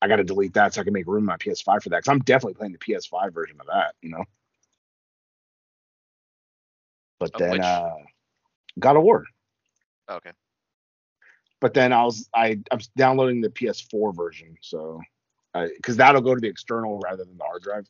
I 0.00 0.08
gotta 0.08 0.24
delete 0.24 0.54
that 0.54 0.74
so 0.74 0.80
I 0.80 0.84
can 0.84 0.92
make 0.92 1.06
room 1.06 1.18
in 1.18 1.26
my 1.26 1.36
PS5 1.36 1.82
for 1.82 1.88
that. 1.90 2.04
Cause 2.04 2.08
I'm 2.08 2.20
definitely 2.20 2.54
playing 2.54 2.72
the 2.72 2.78
PS5 2.78 3.32
version 3.34 3.56
of 3.60 3.66
that. 3.66 3.94
You 4.02 4.10
know, 4.10 4.24
But 7.18 7.34
Of 7.34 7.40
then 7.40 7.50
which? 7.50 7.60
uh 7.60 7.90
God 8.78 8.96
of 8.96 9.02
War. 9.02 9.24
Okay. 10.10 10.30
But 11.60 11.74
then 11.74 11.92
I 11.92 12.04
was 12.04 12.28
I 12.34 12.58
I'm 12.70 12.80
downloading 12.96 13.40
the 13.40 13.50
PS4 13.50 14.14
version, 14.16 14.56
so 14.62 15.00
I 15.54 15.68
because 15.76 15.96
that'll 15.96 16.22
go 16.22 16.34
to 16.34 16.40
the 16.40 16.48
external 16.48 16.98
rather 17.00 17.24
than 17.24 17.36
the 17.36 17.44
hard 17.44 17.62
drive. 17.62 17.88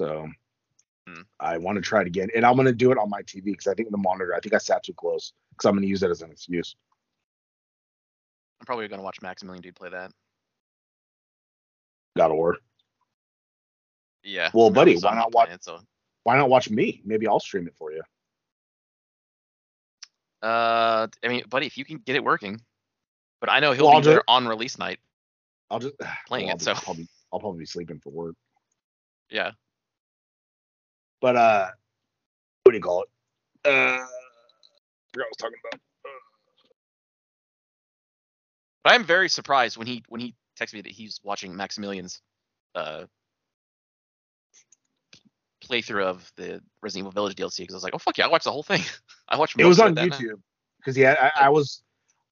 So 0.00 0.28
Hmm. 1.08 1.22
I 1.40 1.58
want 1.58 1.76
to 1.76 1.82
try 1.82 2.00
it 2.02 2.06
again, 2.06 2.28
and 2.34 2.46
I'm 2.46 2.54
gonna 2.56 2.72
do 2.72 2.92
it 2.92 2.98
on 2.98 3.10
my 3.10 3.22
TV 3.22 3.44
because 3.46 3.66
I 3.66 3.74
think 3.74 3.90
the 3.90 3.96
monitor. 3.96 4.34
I 4.34 4.40
think 4.40 4.54
I 4.54 4.58
sat 4.58 4.84
too 4.84 4.94
close 4.94 5.32
because 5.50 5.68
I'm 5.68 5.74
gonna 5.74 5.86
use 5.88 6.00
that 6.00 6.10
as 6.10 6.22
an 6.22 6.30
excuse. 6.30 6.76
I'm 8.60 8.66
probably 8.66 8.86
gonna 8.86 9.02
watch 9.02 9.20
Maximilian 9.20 9.62
Dood 9.62 9.74
play 9.74 9.90
that. 9.90 10.12
God 12.16 12.30
of 12.30 12.36
War. 12.36 12.58
Yeah. 14.22 14.50
Well, 14.54 14.70
no, 14.70 14.74
buddy, 14.74 14.96
why 14.98 15.14
not 15.16 15.32
watch- 15.32 15.50
it, 15.50 15.64
so 15.64 15.80
Why 16.22 16.36
not 16.36 16.48
watch 16.48 16.70
me? 16.70 17.02
Maybe 17.04 17.26
I'll 17.26 17.40
stream 17.40 17.66
it 17.66 17.74
for 17.76 17.90
you. 17.90 18.02
Uh, 20.40 21.08
I 21.24 21.28
mean, 21.28 21.42
buddy, 21.48 21.66
if 21.66 21.76
you 21.76 21.84
can 21.84 21.98
get 21.98 22.14
it 22.16 22.22
working, 22.22 22.60
but 23.42 23.50
I 23.50 23.58
know 23.58 23.72
he'll 23.72 23.88
Well, 23.88 24.00
be 24.00 24.06
there 24.06 24.22
on 24.28 24.46
release 24.46 24.78
night. 24.78 25.00
I'll 25.68 25.80
just 25.80 25.96
Playing 26.28 26.46
well, 26.46 26.56
it, 26.56 26.68
I'll 26.68 26.76
so. 26.76 26.80
be, 26.80 26.86
I'll, 26.86 26.94
be, 26.94 27.08
I'll 27.32 27.40
probably 27.40 27.58
be 27.58 27.66
sleeping 27.66 27.98
for 27.98 28.10
work. 28.10 28.36
Yeah. 29.28 29.50
But 31.20 31.36
uh, 31.36 31.68
what 32.62 32.70
do 32.72 32.78
you 32.78 32.82
call 32.82 33.02
it? 33.02 33.08
Uh, 33.68 33.70
I 33.70 33.98
forgot 33.98 34.06
what 35.14 35.24
I 35.24 35.28
was 35.28 35.36
talking 35.38 35.58
about. 35.70 35.80
But 38.84 38.92
I'm 38.94 39.04
very 39.04 39.28
surprised 39.28 39.76
when 39.76 39.86
he 39.86 40.02
when 40.08 40.20
he 40.20 40.34
texted 40.60 40.74
me 40.74 40.80
that 40.82 40.92
he's 40.92 41.20
watching 41.22 41.54
Maximilian's 41.54 42.20
uh 42.74 43.04
playthrough 45.64 46.04
of 46.04 46.32
the 46.36 46.60
Resident 46.82 47.02
Evil 47.02 47.12
Village 47.12 47.36
DLC 47.36 47.58
because 47.58 47.74
I 47.74 47.76
was 47.76 47.84
like, 47.84 47.94
oh 47.94 47.98
fuck 47.98 48.18
yeah, 48.18 48.26
I 48.26 48.28
watched 48.28 48.44
the 48.44 48.52
whole 48.52 48.64
thing. 48.64 48.82
I 49.28 49.36
watched. 49.36 49.58
It 49.58 49.64
was 49.64 49.78
on. 49.78 49.94
YouTube 49.94 50.40
because 50.78 50.96
yeah, 50.96 51.30
I, 51.36 51.46
I 51.46 51.48
was 51.48 51.82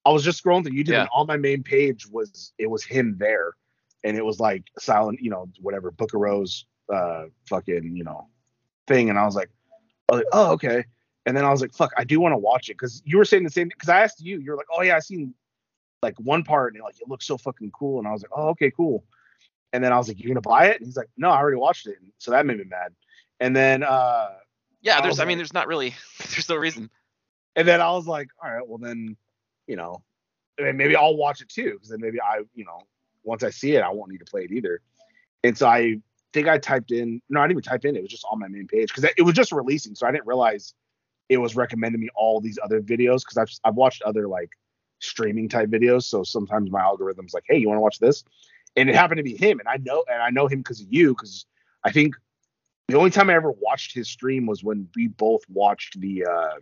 I 0.05 0.11
was 0.11 0.23
just 0.23 0.43
scrolling 0.43 0.63
through 0.63 0.73
YouTube 0.73 0.89
Yeah. 0.89 1.01
and 1.01 1.09
on 1.13 1.27
my 1.27 1.37
main 1.37 1.63
page 1.63 2.07
was 2.07 2.53
it 2.57 2.69
was 2.69 2.83
him 2.83 3.17
there, 3.19 3.53
and 4.03 4.17
it 4.17 4.25
was 4.25 4.39
like 4.39 4.63
silent, 4.79 5.19
you 5.21 5.29
know, 5.29 5.47
whatever 5.59 5.91
Book 5.91 6.13
of 6.13 6.21
Rose, 6.21 6.65
uh, 6.91 7.25
fucking 7.47 7.95
you 7.95 8.03
know, 8.03 8.27
thing, 8.87 9.09
and 9.09 9.19
I 9.19 9.25
was 9.25 9.35
like, 9.35 9.49
I 10.09 10.15
was 10.15 10.19
like, 10.23 10.29
oh 10.33 10.51
okay, 10.53 10.85
and 11.25 11.37
then 11.37 11.45
I 11.45 11.51
was 11.51 11.61
like, 11.61 11.73
fuck, 11.73 11.91
I 11.97 12.03
do 12.03 12.19
want 12.19 12.33
to 12.33 12.37
watch 12.37 12.69
it 12.69 12.73
because 12.73 13.01
you 13.05 13.17
were 13.17 13.25
saying 13.25 13.43
the 13.43 13.49
same 13.51 13.67
because 13.67 13.89
I 13.89 14.01
asked 14.01 14.21
you, 14.21 14.39
you're 14.39 14.57
like, 14.57 14.67
oh 14.75 14.81
yeah, 14.81 14.95
I 14.95 14.99
seen 14.99 15.33
like 16.01 16.15
one 16.19 16.43
part 16.43 16.73
and 16.73 16.83
like 16.83 16.99
it 16.99 17.07
looks 17.07 17.25
so 17.27 17.37
fucking 17.37 17.71
cool, 17.71 17.99
and 17.99 18.07
I 18.07 18.11
was 18.11 18.23
like, 18.23 18.31
oh 18.35 18.49
okay, 18.49 18.71
cool, 18.71 19.03
and 19.73 19.83
then 19.83 19.93
I 19.93 19.97
was 19.97 20.07
like, 20.07 20.19
you're 20.19 20.29
gonna 20.29 20.41
buy 20.41 20.67
it, 20.67 20.77
and 20.77 20.85
he's 20.87 20.97
like, 20.97 21.09
no, 21.17 21.29
I 21.29 21.37
already 21.37 21.57
watched 21.57 21.85
it, 21.87 21.97
so 22.17 22.31
that 22.31 22.45
made 22.45 22.57
me 22.57 22.63
mad, 22.65 22.93
and 23.39 23.55
then 23.55 23.83
uh. 23.83 24.29
Yeah, 24.83 24.99
there's. 25.01 25.11
was 25.11 25.19
I 25.19 25.25
mean, 25.25 25.37
like- 25.37 25.41
there's 25.41 25.53
not 25.53 25.67
really. 25.67 25.93
There's 26.31 26.49
no 26.49 26.55
reason. 26.55 26.89
And 27.55 27.67
then 27.67 27.81
I 27.81 27.91
was 27.91 28.07
like, 28.07 28.29
all 28.43 28.51
right, 28.51 28.67
well 28.67 28.79
then, 28.79 29.15
you 29.71 29.77
know, 29.77 30.03
I 30.59 30.63
mean, 30.63 30.75
maybe 30.75 30.97
I'll 30.97 31.15
watch 31.15 31.39
it 31.39 31.47
too, 31.47 31.71
because 31.71 31.87
then 31.87 32.01
maybe 32.01 32.19
I, 32.19 32.41
you 32.53 32.65
know, 32.65 32.81
once 33.23 33.41
I 33.41 33.51
see 33.51 33.73
it, 33.77 33.81
I 33.81 33.89
won't 33.89 34.11
need 34.11 34.17
to 34.17 34.25
play 34.25 34.43
it 34.43 34.51
either. 34.51 34.81
And 35.45 35.57
so 35.57 35.65
I 35.65 36.01
think 36.33 36.49
I 36.49 36.57
typed 36.57 36.91
in, 36.91 37.21
no, 37.29 37.39
I 37.39 37.43
didn't 37.47 37.59
even 37.59 37.63
type 37.63 37.85
in, 37.85 37.95
it 37.95 38.01
was 38.01 38.11
just 38.11 38.25
on 38.29 38.37
my 38.37 38.49
main 38.49 38.67
page 38.67 38.89
because 38.93 39.09
it 39.17 39.21
was 39.21 39.33
just 39.33 39.53
releasing, 39.53 39.95
so 39.95 40.05
I 40.05 40.11
didn't 40.11 40.27
realize 40.27 40.73
it 41.29 41.37
was 41.37 41.55
recommending 41.55 42.01
me 42.01 42.09
all 42.15 42.41
these 42.41 42.59
other 42.61 42.81
videos 42.81 43.21
because 43.21 43.37
I've 43.37 43.51
I've 43.63 43.75
watched 43.75 44.01
other 44.01 44.27
like 44.27 44.49
streaming 44.99 45.47
type 45.47 45.69
videos, 45.69 46.03
so 46.03 46.23
sometimes 46.23 46.69
my 46.69 46.81
algorithm's 46.81 47.33
like, 47.33 47.45
hey, 47.47 47.57
you 47.57 47.69
want 47.69 47.77
to 47.77 47.81
watch 47.81 47.99
this? 47.99 48.25
And 48.75 48.89
it 48.89 48.95
happened 48.95 49.19
to 49.19 49.23
be 49.23 49.37
him, 49.37 49.59
and 49.59 49.69
I 49.69 49.77
know, 49.77 50.03
and 50.11 50.21
I 50.21 50.31
know 50.31 50.47
him 50.47 50.59
because 50.59 50.81
of 50.81 50.87
you, 50.89 51.13
because 51.13 51.45
I 51.85 51.91
think 51.93 52.15
the 52.89 52.97
only 52.97 53.09
time 53.09 53.29
I 53.29 53.35
ever 53.35 53.53
watched 53.53 53.93
his 53.93 54.09
stream 54.09 54.47
was 54.47 54.65
when 54.65 54.89
we 54.97 55.07
both 55.07 55.43
watched 55.47 55.97
the. 56.01 56.25
uh 56.25 56.59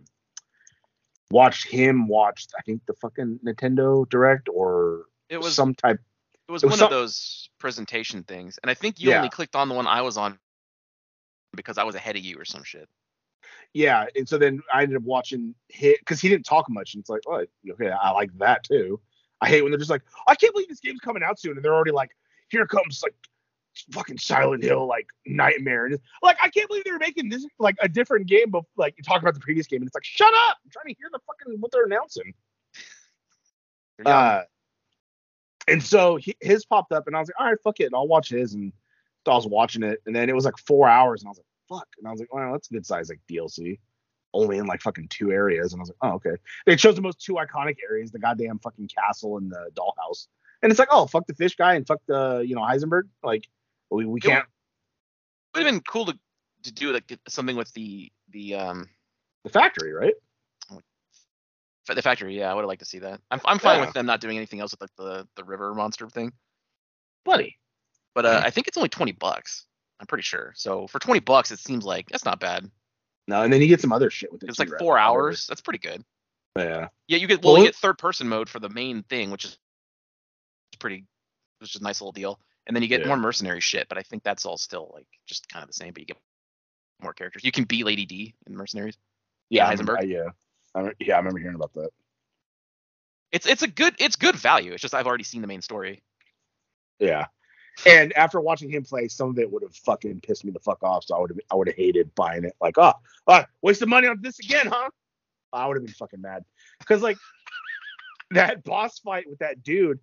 watched 1.30 1.66
him 1.66 2.08
watch 2.08 2.46
I 2.58 2.62
think 2.62 2.82
the 2.86 2.94
fucking 2.94 3.40
Nintendo 3.44 4.08
Direct 4.08 4.48
or 4.48 5.04
It 5.28 5.38
was. 5.38 5.54
some 5.54 5.74
type 5.74 6.00
it 6.48 6.52
was 6.52 6.62
it 6.62 6.66
was 6.66 6.72
one 6.72 6.78
some- 6.78 6.86
of 6.86 6.90
those 6.90 7.48
presentation 7.58 8.22
things, 8.24 8.58
and 8.62 8.70
I 8.70 8.74
think 8.74 8.98
you 9.00 9.10
Yeah. 9.10 9.18
only 9.18 9.28
clicked 9.28 9.54
on 9.54 9.68
the 9.68 9.74
one 9.74 9.86
I 9.86 10.02
was 10.02 10.16
on 10.16 10.38
because 11.54 11.78
I 11.78 11.84
was 11.84 11.94
ahead 11.94 12.16
of 12.16 12.24
you 12.24 12.36
or 12.38 12.44
some 12.44 12.64
shit. 12.64 12.88
yeah 13.72 14.06
and 14.16 14.28
so 14.28 14.36
then 14.38 14.60
I 14.72 14.82
ended 14.82 14.96
up 14.96 15.02
watching 15.04 15.54
hit 15.68 15.98
because 16.00 16.20
he 16.20 16.28
didn't 16.28 16.44
talk 16.46 16.68
much 16.68 16.94
and 16.94 17.00
it's 17.00 17.10
like 17.10 17.22
oh 17.28 17.44
okay 17.72 17.90
I 17.90 18.10
like 18.10 18.36
that 18.38 18.64
too 18.64 19.00
I 19.40 19.48
hate 19.48 19.62
when 19.62 19.70
they're 19.70 19.78
just 19.78 19.90
like 19.90 20.02
I 20.26 20.34
can't 20.34 20.52
believe 20.52 20.68
this 20.68 20.80
game's 20.80 21.00
coming 21.00 21.22
out 21.22 21.38
soon 21.38 21.56
and 21.56 21.64
they're 21.64 21.74
already 21.74 21.92
like 21.92 22.10
here 22.48 22.66
comes 22.66 23.02
like 23.02 23.14
fucking 23.92 24.18
Silent 24.18 24.62
Hill 24.62 24.86
like 24.86 25.06
nightmare 25.26 25.86
and 25.86 25.94
it's, 25.94 26.02
like 26.22 26.38
I 26.42 26.48
can't 26.48 26.68
believe 26.68 26.84
they 26.84 26.92
were 26.92 26.98
making 26.98 27.28
this 27.28 27.46
like 27.58 27.76
a 27.80 27.88
different 27.88 28.26
game 28.26 28.50
but 28.50 28.64
like 28.76 28.94
you 28.96 29.04
talk 29.04 29.22
about 29.22 29.34
the 29.34 29.40
previous 29.40 29.66
game 29.66 29.82
and 29.82 29.86
it's 29.86 29.94
like 29.94 30.04
shut 30.04 30.32
up 30.48 30.58
I'm 30.64 30.70
trying 30.70 30.94
to 30.94 30.98
hear 30.98 31.08
the 31.12 31.20
fucking 31.26 31.60
what 31.60 31.72
they're 31.72 31.84
announcing 31.84 32.34
You're. 33.98 34.08
Uh, 34.08 34.42
and 35.70 35.82
so 35.82 36.16
he, 36.16 36.36
his 36.40 36.64
popped 36.64 36.92
up, 36.92 37.06
and 37.06 37.16
I 37.16 37.20
was 37.20 37.28
like, 37.28 37.40
all 37.40 37.46
right, 37.46 37.58
fuck 37.62 37.80
it, 37.80 37.84
and 37.84 37.94
I'll 37.94 38.08
watch 38.08 38.30
his. 38.30 38.54
And 38.54 38.72
so 39.24 39.32
I 39.32 39.36
was 39.36 39.46
watching 39.46 39.82
it, 39.82 40.00
and 40.04 40.14
then 40.14 40.28
it 40.28 40.34
was 40.34 40.44
like 40.44 40.58
four 40.58 40.88
hours, 40.88 41.22
and 41.22 41.28
I 41.28 41.30
was 41.30 41.38
like, 41.38 41.78
fuck, 41.78 41.88
and 41.98 42.08
I 42.08 42.10
was 42.10 42.20
like, 42.20 42.32
well, 42.34 42.52
that's 42.52 42.68
a 42.70 42.74
good 42.74 42.84
size 42.84 43.08
like 43.08 43.20
DLC, 43.30 43.78
only 44.34 44.58
in 44.58 44.66
like 44.66 44.82
fucking 44.82 45.08
two 45.08 45.30
areas, 45.30 45.72
and 45.72 45.80
I 45.80 45.82
was 45.82 45.90
like, 45.90 45.98
oh 46.02 46.14
okay. 46.16 46.40
They 46.66 46.76
chose 46.76 46.96
the 46.96 47.02
most 47.02 47.20
two 47.20 47.34
iconic 47.34 47.76
areas, 47.88 48.10
the 48.10 48.18
goddamn 48.18 48.58
fucking 48.58 48.88
castle 48.88 49.36
and 49.36 49.50
the 49.50 49.70
dollhouse, 49.74 50.26
and 50.62 50.70
it's 50.72 50.78
like, 50.78 50.88
oh 50.90 51.06
fuck 51.06 51.26
the 51.26 51.34
fish 51.34 51.56
guy 51.56 51.74
and 51.74 51.86
fuck 51.86 52.00
the 52.06 52.44
you 52.46 52.54
know 52.54 52.62
Heisenberg, 52.62 53.04
like 53.22 53.48
we 53.90 54.06
we 54.06 54.18
It 54.18 54.22
can't 54.22 54.46
would 55.54 55.64
have 55.64 55.72
been 55.72 55.80
cool 55.82 56.06
to 56.06 56.18
to 56.64 56.72
do 56.72 56.92
like 56.92 57.18
something 57.28 57.56
with 57.56 57.72
the 57.72 58.10
the 58.30 58.54
um 58.54 58.88
the 59.44 59.50
factory, 59.50 59.92
right? 59.92 60.14
the 61.92 62.02
factory. 62.02 62.38
Yeah, 62.38 62.52
I 62.52 62.54
would 62.54 62.60
have 62.62 62.68
liked 62.68 62.82
to 62.82 62.86
see 62.86 63.00
that. 63.00 63.20
I'm 63.32 63.40
I'm 63.44 63.58
fine 63.58 63.80
Yeah. 63.80 63.86
with 63.86 63.94
them 63.94 64.06
not 64.06 64.20
doing 64.20 64.36
anything 64.36 64.60
else 64.60 64.70
with 64.72 64.80
like 64.80 64.94
the 64.96 65.26
the 65.34 65.42
river 65.42 65.74
monster 65.74 66.08
thing. 66.08 66.32
Buddy, 67.24 67.58
But 68.14 68.26
uh, 68.26 68.40
I 68.44 68.50
think 68.50 68.68
it's 68.68 68.76
only 68.76 68.88
twenty 68.88 69.10
bucks. 69.10 69.66
I'm 69.98 70.06
pretty 70.06 70.22
sure. 70.22 70.52
So 70.54 70.86
for 70.86 71.00
twenty 71.00 71.18
bucks, 71.18 71.50
it 71.50 71.58
seems 71.58 71.84
like 71.84 72.08
that's 72.08 72.24
not 72.24 72.38
bad. 72.38 72.70
no, 73.26 73.42
and 73.42 73.52
then 73.52 73.60
you 73.60 73.66
get 73.66 73.80
some 73.80 73.92
other 73.92 74.08
shit 74.08 74.32
with 74.32 74.44
it. 74.44 74.48
It's 74.48 74.60
like 74.60 74.70
right? 74.70 74.78
four 74.78 74.98
hours. 74.98 75.46
That's 75.48 75.60
pretty 75.60 75.80
good. 75.80 76.04
Yeah. 76.56 76.88
Yeah, 77.08 77.18
you 77.18 77.26
get 77.26 77.42
well, 77.42 77.54
Well, 77.54 77.62
you 77.62 77.68
get 77.68 77.74
third 77.74 77.98
person 77.98 78.28
mode 78.28 78.48
for 78.48 78.60
the 78.60 78.68
main 78.68 79.02
thing, 79.02 79.32
which 79.32 79.44
is 79.44 79.58
pretty, 80.78 81.04
which 81.58 81.74
is 81.74 81.80
a 81.80 81.84
nice 81.84 82.00
little 82.00 82.12
deal. 82.12 82.38
And 82.66 82.76
then 82.76 82.82
you 82.82 82.88
get 82.88 83.00
Yeah. 83.00 83.08
more 83.08 83.16
mercenary 83.16 83.60
shit, 83.60 83.88
but 83.88 83.98
I 83.98 84.02
think 84.02 84.22
that's 84.22 84.44
all 84.46 84.56
still 84.58 84.90
like 84.94 85.06
just 85.26 85.48
kind 85.48 85.62
of 85.62 85.68
the 85.68 85.72
same. 85.74 85.92
But 85.92 86.00
you 86.00 86.06
get 86.06 86.18
more 87.02 87.12
characters. 87.14 87.44
You 87.44 87.52
can 87.52 87.64
be 87.64 87.82
Lady 87.84 88.06
D 88.06 88.34
in 88.46 88.56
mercenaries. 88.56 88.96
Yeah, 89.48 89.66
I 89.66 89.74
Heisenberg? 89.74 89.78
remember- 89.78 89.98
I- 89.98 90.02
yeah, 90.02 90.30
I, 90.74 90.92
yeah, 91.00 91.14
I 91.14 91.18
remember 91.18 91.38
hearing 91.40 91.56
about 91.56 91.72
that. 91.74 91.90
It's 93.32 93.46
it's 93.46 93.62
a 93.62 93.68
good 93.68 93.94
it's 93.98 94.16
good 94.16 94.36
value. 94.36 94.72
It's 94.72 94.82
just 94.82 94.94
I've 94.94 95.06
already 95.06 95.24
seen 95.24 95.40
the 95.40 95.46
main 95.48 95.62
story. 95.62 96.02
Yeah. 96.98 97.26
And 97.86 98.12
after 98.14 98.40
watching 98.40 98.68
him 98.68 98.82
play, 98.84 99.08
some 99.08 99.30
of 99.30 99.38
it 99.38 99.50
would 99.50 99.62
have 99.62 99.74
fucking 99.74 100.20
pissed 100.20 100.44
me 100.44 100.50
the 100.50 100.58
fuck 100.60 100.82
off. 100.82 101.04
So 101.04 101.16
I 101.16 101.20
would 101.20 101.30
have 101.30 101.38
I 101.50 101.54
would 101.54 101.68
have 101.68 101.76
hated 101.76 102.14
buying 102.14 102.44
it. 102.44 102.54
Like, 102.60 102.76
oh, 102.76 102.92
uh, 103.26 103.44
wasted 103.62 103.88
money 103.88 104.06
on 104.08 104.20
this 104.20 104.38
again, 104.38 104.66
huh? 104.66 104.90
I 105.52 105.66
would 105.66 105.76
have 105.76 105.84
been 105.84 105.94
fucking 105.94 106.20
mad. 106.20 106.44
Because 106.80 107.02
like 107.02 107.16
that 108.32 108.62
boss 108.64 108.98
fight 108.98 109.28
with 109.28 109.38
that 109.38 109.62
dude. 109.62 109.98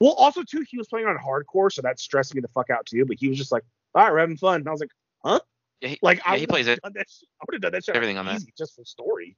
Well, 0.00 0.12
also 0.12 0.42
too, 0.42 0.64
he 0.68 0.78
was 0.78 0.88
playing 0.88 1.06
on 1.06 1.18
hardcore, 1.18 1.70
so 1.70 1.82
that 1.82 2.00
stressed 2.00 2.34
me 2.34 2.40
the 2.40 2.48
fuck 2.48 2.70
out 2.70 2.86
too. 2.86 3.04
But 3.04 3.18
he 3.20 3.28
was 3.28 3.36
just 3.38 3.52
like, 3.52 3.62
all 3.94 4.02
right, 4.02 4.10
we're 4.12 4.18
having 4.20 4.36
fun. 4.38 4.60
And 4.60 4.68
I 4.68 4.72
was 4.72 4.80
like, 4.80 4.90
Yeah, 5.82 5.88
he, 5.90 5.98
like 6.02 6.18
yeah, 6.18 6.32
I 6.32 6.38
he 6.38 6.46
plays 6.46 6.66
it. 6.68 6.80
done 6.82 6.92
that 6.94 7.06
I 7.40 7.44
would 7.46 7.54
have 7.54 7.62
done 7.62 7.72
that 7.72 7.84
shit 7.84 7.94
Everything 7.96 8.16
on 8.18 8.26
that. 8.26 8.40
just 8.56 8.74
for 8.74 8.84
story. 8.84 9.36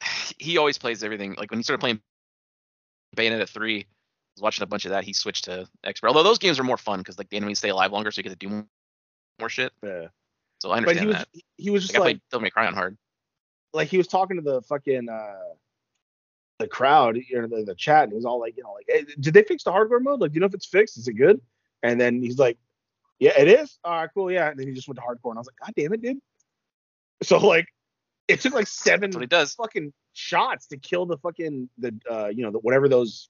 he 0.38 0.58
always 0.58 0.78
plays 0.78 1.02
everything. 1.04 1.34
Like 1.38 1.50
when 1.50 1.58
he 1.60 1.62
started 1.62 1.80
playing 1.80 2.00
Bayonetta 3.16 3.48
three, 3.48 3.80
I 3.80 3.84
was 4.36 4.42
watching 4.42 4.62
a 4.62 4.66
bunch 4.66 4.84
of 4.84 4.90
that. 4.90 5.04
He 5.04 5.12
switched 5.12 5.44
to 5.44 5.68
expert. 5.84 6.08
Although 6.08 6.22
those 6.22 6.38
games 6.38 6.58
are 6.58 6.64
more 6.64 6.76
fun 6.76 6.98
because 7.00 7.18
like 7.18 7.28
the 7.30 7.36
enemies 7.36 7.58
stay 7.58 7.68
alive 7.70 7.92
longer, 7.92 8.10
so 8.10 8.18
you 8.18 8.22
get 8.24 8.30
to 8.30 8.48
do 8.48 8.64
more, 9.38 9.48
shit. 9.48 9.72
Yeah. 9.84 10.08
So 10.60 10.70
I 10.70 10.80
But 10.80 10.96
he 10.96 11.06
understand 11.06 11.08
was 11.08 11.16
that. 11.16 11.28
he 11.58 11.70
was 11.70 11.82
just 11.82 11.94
Like, 11.94 12.00
I 12.00 12.04
like 12.04 12.14
played 12.16 12.20
Devil 12.30 12.42
May 12.42 12.50
Cry 12.50 12.66
on 12.66 12.74
hard. 12.74 12.96
like 13.72 13.88
he 13.88 13.96
was 13.98 14.06
talking 14.08 14.36
to 14.36 14.42
the 14.42 14.62
fucking 14.62 15.08
uh 15.08 15.34
the 16.60 16.68
crowd 16.68 17.16
you 17.16 17.40
know 17.40 17.48
the, 17.48 17.64
the 17.64 17.74
chat 17.74 18.04
and 18.04 18.12
he 18.12 18.16
was 18.16 18.24
all 18.24 18.38
like 18.38 18.56
you 18.56 18.62
know 18.62 18.72
like 18.72 18.84
hey, 18.88 19.04
did 19.18 19.34
they 19.34 19.42
fix 19.42 19.64
the 19.64 19.72
hardware 19.72 19.98
mode 19.98 20.20
like 20.20 20.30
do 20.30 20.34
you 20.36 20.40
know 20.40 20.46
if 20.46 20.54
it's 20.54 20.66
fixed 20.66 20.96
is 20.98 21.08
it 21.08 21.14
good 21.14 21.40
and 21.82 22.00
then 22.00 22.22
he's 22.22 22.38
like 22.38 22.58
yeah 23.18 23.32
it 23.36 23.48
is 23.48 23.78
all 23.82 23.92
right 23.92 24.10
cool 24.14 24.30
yeah 24.30 24.50
and 24.50 24.58
then 24.60 24.68
he 24.68 24.74
just 24.74 24.86
went 24.86 24.96
to 24.98 25.02
hardcore 25.02 25.30
and 25.30 25.38
i 25.38 25.40
was 25.40 25.46
like 25.48 25.56
god 25.64 25.72
damn 25.76 25.92
it 25.92 26.02
dude 26.02 26.18
so 27.22 27.38
like 27.38 27.66
it 28.28 28.40
took 28.40 28.52
like 28.54 28.68
seven 28.68 29.10
he 29.18 29.26
does. 29.26 29.54
fucking 29.54 29.92
shots 30.12 30.66
to 30.68 30.76
kill 30.76 31.06
the 31.06 31.16
fucking 31.18 31.68
the 31.78 31.94
uh 32.10 32.28
you 32.28 32.42
know 32.42 32.50
the, 32.50 32.58
whatever 32.58 32.88
those 32.88 33.28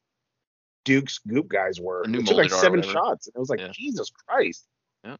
dukes 0.85 1.19
goop 1.27 1.49
guys 1.49 1.81
were 1.81 2.03
it 2.03 2.27
took 2.27 2.37
like 2.37 2.51
seven 2.51 2.83
shots 2.83 3.27
and 3.29 3.37
it 3.37 3.39
was 3.39 3.49
like 3.49 3.61
Yeah. 3.61 3.69
jesus 3.73 4.11
christ 4.27 4.67
Yeah. 5.05 5.17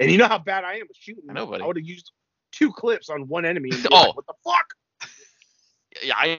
and 0.00 0.10
you 0.10 0.18
know 0.18 0.28
how 0.28 0.38
bad 0.38 0.64
i 0.64 0.74
am 0.74 0.82
at 0.82 0.96
shooting 0.96 1.24
I 1.30 1.32
know, 1.32 1.46
buddy. 1.46 1.62
i 1.62 1.66
would 1.66 1.76
have 1.76 1.86
used 1.86 2.12
two 2.52 2.72
clips 2.72 3.08
on 3.08 3.26
one 3.28 3.44
enemy 3.44 3.70
and 3.72 3.86
Oh. 3.92 4.02
like, 4.02 4.16
what 4.16 4.26
the 4.26 4.34
fuck 4.44 4.66
Yeah, 6.04 6.14
I, 6.16 6.38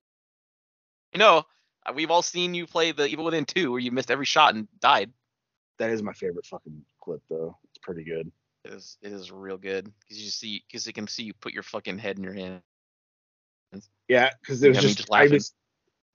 I 1.14 1.18
know. 1.18 1.46
Uh, 1.86 1.94
We've 1.96 2.12
all 2.12 2.22
seen 2.22 2.54
you 2.54 2.68
play 2.68 2.92
the 2.92 3.08
Evil 3.08 3.26
Within 3.26 3.46
two, 3.46 3.72
where 3.72 3.80
you 3.80 3.92
missed 3.92 4.12
every 4.12 4.26
shot 4.26 4.56
and 4.56 4.68
died. 4.80 5.12
That 5.80 5.90
is 5.90 6.04
my 6.04 6.14
favorite 6.14 6.46
fucking 6.46 6.84
clip, 7.02 7.22
though. 7.30 7.58
It's 7.70 7.80
pretty 7.80 8.04
good. 8.04 8.32
It 8.66 8.72
It 8.72 8.74
is 8.74 8.98
it 9.02 9.12
is 9.12 9.32
real 9.32 9.58
good 9.58 9.92
because 10.00 10.24
you 10.24 10.30
see 10.30 10.64
because 10.68 10.88
it 10.88 10.94
can 10.94 11.08
see 11.08 11.24
you 11.24 11.34
put 11.34 11.54
your 11.54 11.64
fucking 11.64 11.98
head 11.98 12.18
in 12.18 12.24
your 12.24 12.34
hand. 12.34 12.62
Yeah, 14.08 14.30
because 14.42 14.60
there 14.60 14.70
was 14.70 14.82
just, 14.82 14.98
just 14.98 15.12
I 15.12 15.28
was 15.28 15.54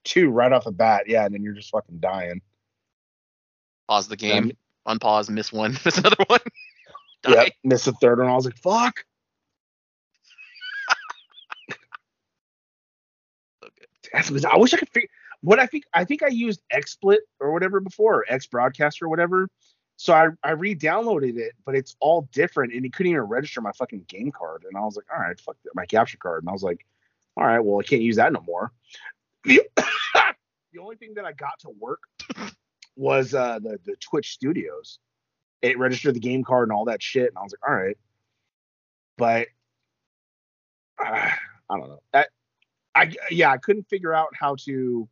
two 0.03 0.29
right 0.29 0.51
off 0.51 0.65
the 0.65 0.71
bat. 0.71 1.03
Yeah, 1.07 1.25
and 1.25 1.33
then 1.33 1.43
you're 1.43 1.53
just 1.53 1.71
fucking 1.71 1.99
dying. 1.99 2.41
Pause 3.87 4.09
the 4.09 4.15
game, 4.15 4.51
unpause, 4.87 5.29
miss 5.29 5.51
one, 5.51 5.77
miss 5.85 5.97
another 5.97 6.23
one. 6.27 6.39
Die. 7.23 7.31
Yep, 7.31 7.53
missed 7.63 7.85
the 7.85 7.93
third 7.93 8.19
one. 8.19 8.27
I 8.27 8.35
was 8.35 8.45
like, 8.45 8.57
fuck. 8.57 9.03
So 13.63 13.69
good. 13.77 13.87
That's 14.13 14.29
bizarre. 14.29 14.53
I 14.53 14.57
wish 14.57 14.73
I 14.73 14.77
could 14.77 14.89
figure 14.89 15.09
what 15.41 15.59
I 15.59 15.65
think. 15.65 15.85
I 15.93 16.05
think 16.05 16.23
I 16.23 16.27
used 16.27 16.61
XSplit 16.73 17.19
or 17.39 17.51
whatever 17.51 17.79
before, 17.79 18.15
or 18.15 18.25
X 18.27 18.47
Broadcaster 18.47 19.05
or 19.05 19.09
whatever. 19.09 19.49
So 19.97 20.13
I 20.13 20.27
I 20.43 20.51
re-downloaded 20.51 21.37
it, 21.37 21.53
but 21.65 21.75
it's 21.75 21.95
all 21.99 22.29
different, 22.31 22.73
and 22.73 22.85
it 22.85 22.93
couldn't 22.93 23.11
even 23.11 23.23
register 23.23 23.61
my 23.61 23.71
fucking 23.71 24.05
game 24.07 24.31
card. 24.31 24.63
And 24.67 24.77
I 24.77 24.81
was 24.81 24.95
like, 24.95 25.05
all 25.13 25.19
right, 25.19 25.39
fuck 25.39 25.57
that, 25.63 25.71
my 25.75 25.85
capture 25.85 26.17
card. 26.17 26.43
And 26.43 26.49
I 26.49 26.53
was 26.53 26.63
like, 26.63 26.85
all 27.35 27.45
right, 27.45 27.59
well, 27.59 27.79
I 27.79 27.83
can't 27.83 28.01
use 28.01 28.17
that 28.17 28.33
no 28.33 28.41
more. 28.41 28.71
The, 30.73 30.83
only 30.83 30.97
thing 30.97 31.15
that 31.15 31.25
I 31.25 31.31
got 31.31 31.57
to 31.61 31.69
work 31.69 32.01
was 32.95 33.33
uh, 33.33 33.57
the 33.57 33.79
the 33.83 33.95
Twitch 33.95 34.33
Studios. 34.33 34.99
It 35.63 35.79
registered 35.79 36.13
the 36.13 36.19
game 36.19 36.43
card 36.43 36.69
and 36.69 36.77
all 36.77 36.85
that 36.85 37.01
shit, 37.01 37.29
and 37.29 37.37
I 37.37 37.41
was 37.41 37.53
like, 37.53 37.67
all 37.67 37.75
right, 37.75 37.97
but 39.17 39.47
uh, 41.03 41.29
I 41.69 41.77
don't 41.77 41.89
know. 41.89 42.01
I, 42.13 42.25
I 42.97 43.13
yeah, 43.29 43.51
I 43.51 43.57
couldn't 43.57 43.87
figure 43.89 44.13
out 44.13 44.29
how 44.33 44.55
to. 44.65 45.07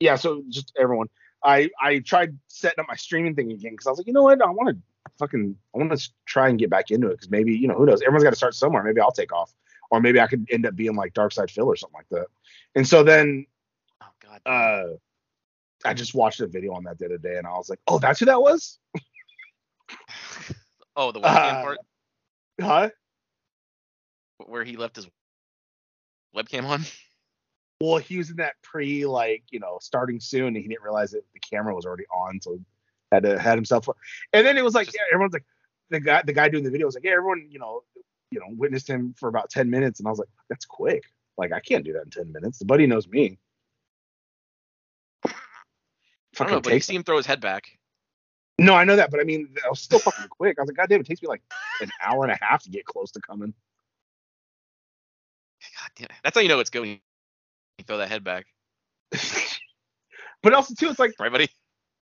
Yeah, 0.00 0.16
so 0.16 0.42
just 0.48 0.72
everyone, 0.78 1.08
I 1.44 1.70
I 1.80 1.98
tried 1.98 2.38
setting 2.48 2.80
up 2.80 2.86
my 2.88 2.96
streaming 2.96 3.34
thing 3.34 3.52
again 3.52 3.72
because 3.72 3.86
I 3.86 3.90
was 3.90 3.98
like, 3.98 4.06
you 4.06 4.12
know 4.12 4.22
what, 4.22 4.40
I 4.40 4.50
want 4.50 4.76
to 4.76 4.76
fucking 5.18 5.56
I 5.74 5.78
want 5.78 5.98
to 5.98 6.10
try 6.26 6.48
and 6.48 6.58
get 6.58 6.70
back 6.70 6.90
into 6.90 7.08
it 7.08 7.14
because 7.14 7.30
maybe 7.30 7.54
you 7.54 7.66
know 7.66 7.74
who 7.74 7.86
knows, 7.86 8.02
everyone's 8.02 8.24
got 8.24 8.30
to 8.30 8.36
start 8.36 8.54
somewhere. 8.54 8.82
Maybe 8.82 9.00
I'll 9.00 9.12
take 9.12 9.32
off, 9.32 9.52
or 9.90 10.00
maybe 10.00 10.20
I 10.20 10.28
could 10.28 10.46
end 10.50 10.64
up 10.64 10.76
being 10.76 10.94
like 10.94 11.12
DarksidePhil 11.14 11.66
or 11.66 11.76
something 11.76 11.98
like 11.98 12.08
that. 12.10 12.26
And 12.74 12.86
so 12.86 13.02
then 13.02 13.46
Oh 14.00 14.06
god. 14.20 14.40
uh, 14.46 14.84
I 15.84 15.94
just 15.94 16.14
watched 16.14 16.40
a 16.40 16.46
video 16.46 16.72
on 16.74 16.84
that 16.84 16.98
the 16.98 17.06
other 17.06 17.18
day, 17.18 17.36
and 17.36 17.46
I 17.46 17.52
was 17.52 17.68
like, 17.68 17.80
oh, 17.88 17.98
that's 17.98 18.20
who 18.20 18.26
that 18.26 18.40
was, 18.40 18.78
oh, 20.96 21.10
the 21.10 21.20
webcam 21.20 21.24
uh, 21.24 21.62
part 21.62 21.78
huh? 22.60 22.90
where 24.46 24.64
he 24.64 24.76
left 24.76 24.96
his 24.96 25.08
webcam 26.36 26.64
on. 26.64 26.82
Well, 27.80 27.98
he 27.98 28.16
was 28.16 28.30
in 28.30 28.36
that 28.36 28.54
pre 28.62 29.06
like 29.06 29.42
you 29.50 29.58
know 29.58 29.78
starting 29.80 30.20
soon, 30.20 30.46
and 30.48 30.56
he 30.58 30.68
didn't 30.68 30.84
realize 30.84 31.10
that 31.10 31.24
the 31.34 31.40
camera 31.40 31.74
was 31.74 31.84
already 31.84 32.04
on, 32.14 32.40
so 32.40 32.60
had 33.10 33.24
to 33.24 33.36
had 33.40 33.56
himself. 33.58 33.88
And 34.32 34.46
then 34.46 34.56
it 34.56 34.62
was 34.62 34.72
like 34.72 34.86
Just- 34.86 34.96
yeah, 34.96 35.12
everyone's 35.12 35.32
like 35.32 35.44
the 35.90 35.98
guy 35.98 36.22
the 36.24 36.32
guy 36.32 36.48
doing 36.48 36.62
the 36.62 36.70
video 36.70 36.86
was 36.86 36.94
like 36.94 37.02
yeah 37.02 37.10
everyone 37.10 37.48
you 37.50 37.58
know 37.58 37.82
you 38.30 38.38
know 38.38 38.46
witnessed 38.50 38.88
him 38.88 39.14
for 39.18 39.28
about 39.28 39.50
ten 39.50 39.68
minutes, 39.68 39.98
and 39.98 40.06
I 40.06 40.10
was 40.10 40.20
like 40.20 40.28
that's 40.48 40.64
quick. 40.64 41.02
Like 41.36 41.50
I 41.52 41.58
can't 41.58 41.84
do 41.84 41.92
that 41.94 42.04
in 42.04 42.10
ten 42.10 42.30
minutes. 42.32 42.60
The 42.60 42.66
buddy 42.66 42.86
knows 42.86 43.08
me. 43.08 43.40
I 45.24 45.30
don't 45.30 45.34
Fucking 46.34 46.54
know, 46.54 46.60
but 46.60 46.70
you 46.70 46.74
takes 46.76 46.86
see 46.86 46.94
him 46.94 47.02
throw 47.02 47.16
his 47.16 47.26
head 47.26 47.40
back. 47.40 47.78
no, 48.58 48.74
I 48.74 48.84
know 48.84 48.94
that, 48.94 49.10
but 49.10 49.18
I 49.18 49.24
mean 49.24 49.48
that 49.54 49.68
was 49.68 49.80
still 49.80 49.98
fucking 49.98 50.28
quick. 50.28 50.56
I 50.58 50.62
was 50.62 50.68
like, 50.68 50.76
God 50.76 50.88
damn, 50.88 51.00
it 51.00 51.06
takes 51.06 51.20
me 51.20 51.26
like 51.26 51.42
an 51.80 51.90
hour 52.00 52.22
and 52.22 52.32
a 52.32 52.38
half 52.40 52.62
to 52.62 52.70
get 52.70 52.84
close 52.84 53.10
to 53.10 53.20
coming. 53.20 53.54
Damn. 55.96 56.08
That's 56.24 56.34
how 56.34 56.40
you 56.40 56.48
know 56.48 56.60
it's 56.60 56.70
good 56.70 56.80
when 56.80 56.90
you 56.90 56.98
throw 57.86 57.98
that 57.98 58.08
head 58.08 58.24
back, 58.24 58.46
but 60.42 60.54
also 60.54 60.74
too, 60.74 60.88
it's 60.88 60.98
like 60.98 61.14
right, 61.18 61.30
buddy? 61.30 61.48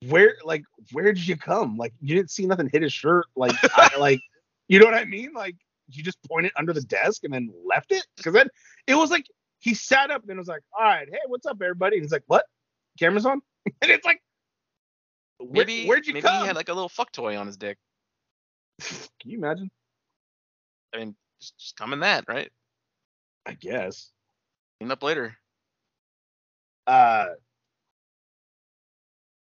where 0.10 0.36
like 0.44 0.64
where 0.92 1.06
did 1.14 1.28
you 1.28 1.38
come? 1.38 1.78
Like 1.78 1.94
you 2.02 2.16
didn't 2.16 2.32
see 2.32 2.46
nothing 2.46 2.70
hit 2.72 2.82
his 2.82 2.94
shirt. 2.94 3.26
Like 3.36 3.56
I, 3.78 3.98
like 3.98 4.22
you 4.68 4.80
know 4.80 4.86
what 4.86 4.94
I 4.94 5.06
mean? 5.06 5.32
Like 5.34 5.56
you 5.90 6.04
just 6.04 6.18
pointed 6.28 6.52
under 6.58 6.74
the 6.74 6.82
desk 6.82 7.24
and 7.24 7.34
then 7.34 7.52
left 7.66 7.92
it 7.92 8.06
because 8.18 8.34
then 8.34 8.48
it 8.88 8.96
was 8.96 9.12
like 9.12 9.26
he 9.60 9.74
sat 9.74 10.12
up 10.12 10.22
and 10.22 10.30
then 10.30 10.38
was 10.38 10.48
like, 10.48 10.62
all 10.78 10.86
right, 10.86 11.08
hey, 11.10 11.20
what's 11.28 11.46
up, 11.46 11.58
everybody? 11.62 11.98
And 11.98 12.04
he's 12.04 12.12
like, 12.12 12.24
what? 12.28 12.46
Cameras 13.00 13.26
on? 13.26 13.42
and 13.82 13.92
it's 13.92 14.06
like, 14.06 14.22
where, 15.38 15.66
Maybe 15.66 15.86
where'd 15.88 16.06
you 16.06 16.14
maybe 16.14 16.28
come? 16.28 16.42
he 16.42 16.48
had 16.48 16.56
like 16.56 16.70
a 16.70 16.74
little 16.74 16.90
fuck 16.90 17.12
toy 17.12 17.38
on 17.38 17.48
his 17.48 17.58
dick. 17.58 17.78
Can 18.82 19.32
you 19.32 19.38
imagine? 19.38 19.70
I 20.94 21.00
mean, 21.00 21.16
just, 21.42 21.58
just 21.58 21.76
come 21.76 21.94
in 21.94 22.02
that, 22.02 22.26
right? 22.28 22.52
I 23.46 23.54
guess. 23.54 24.12
Clean 24.80 24.92
up 24.92 25.04
later. 25.04 25.36
Uh, 26.88 27.28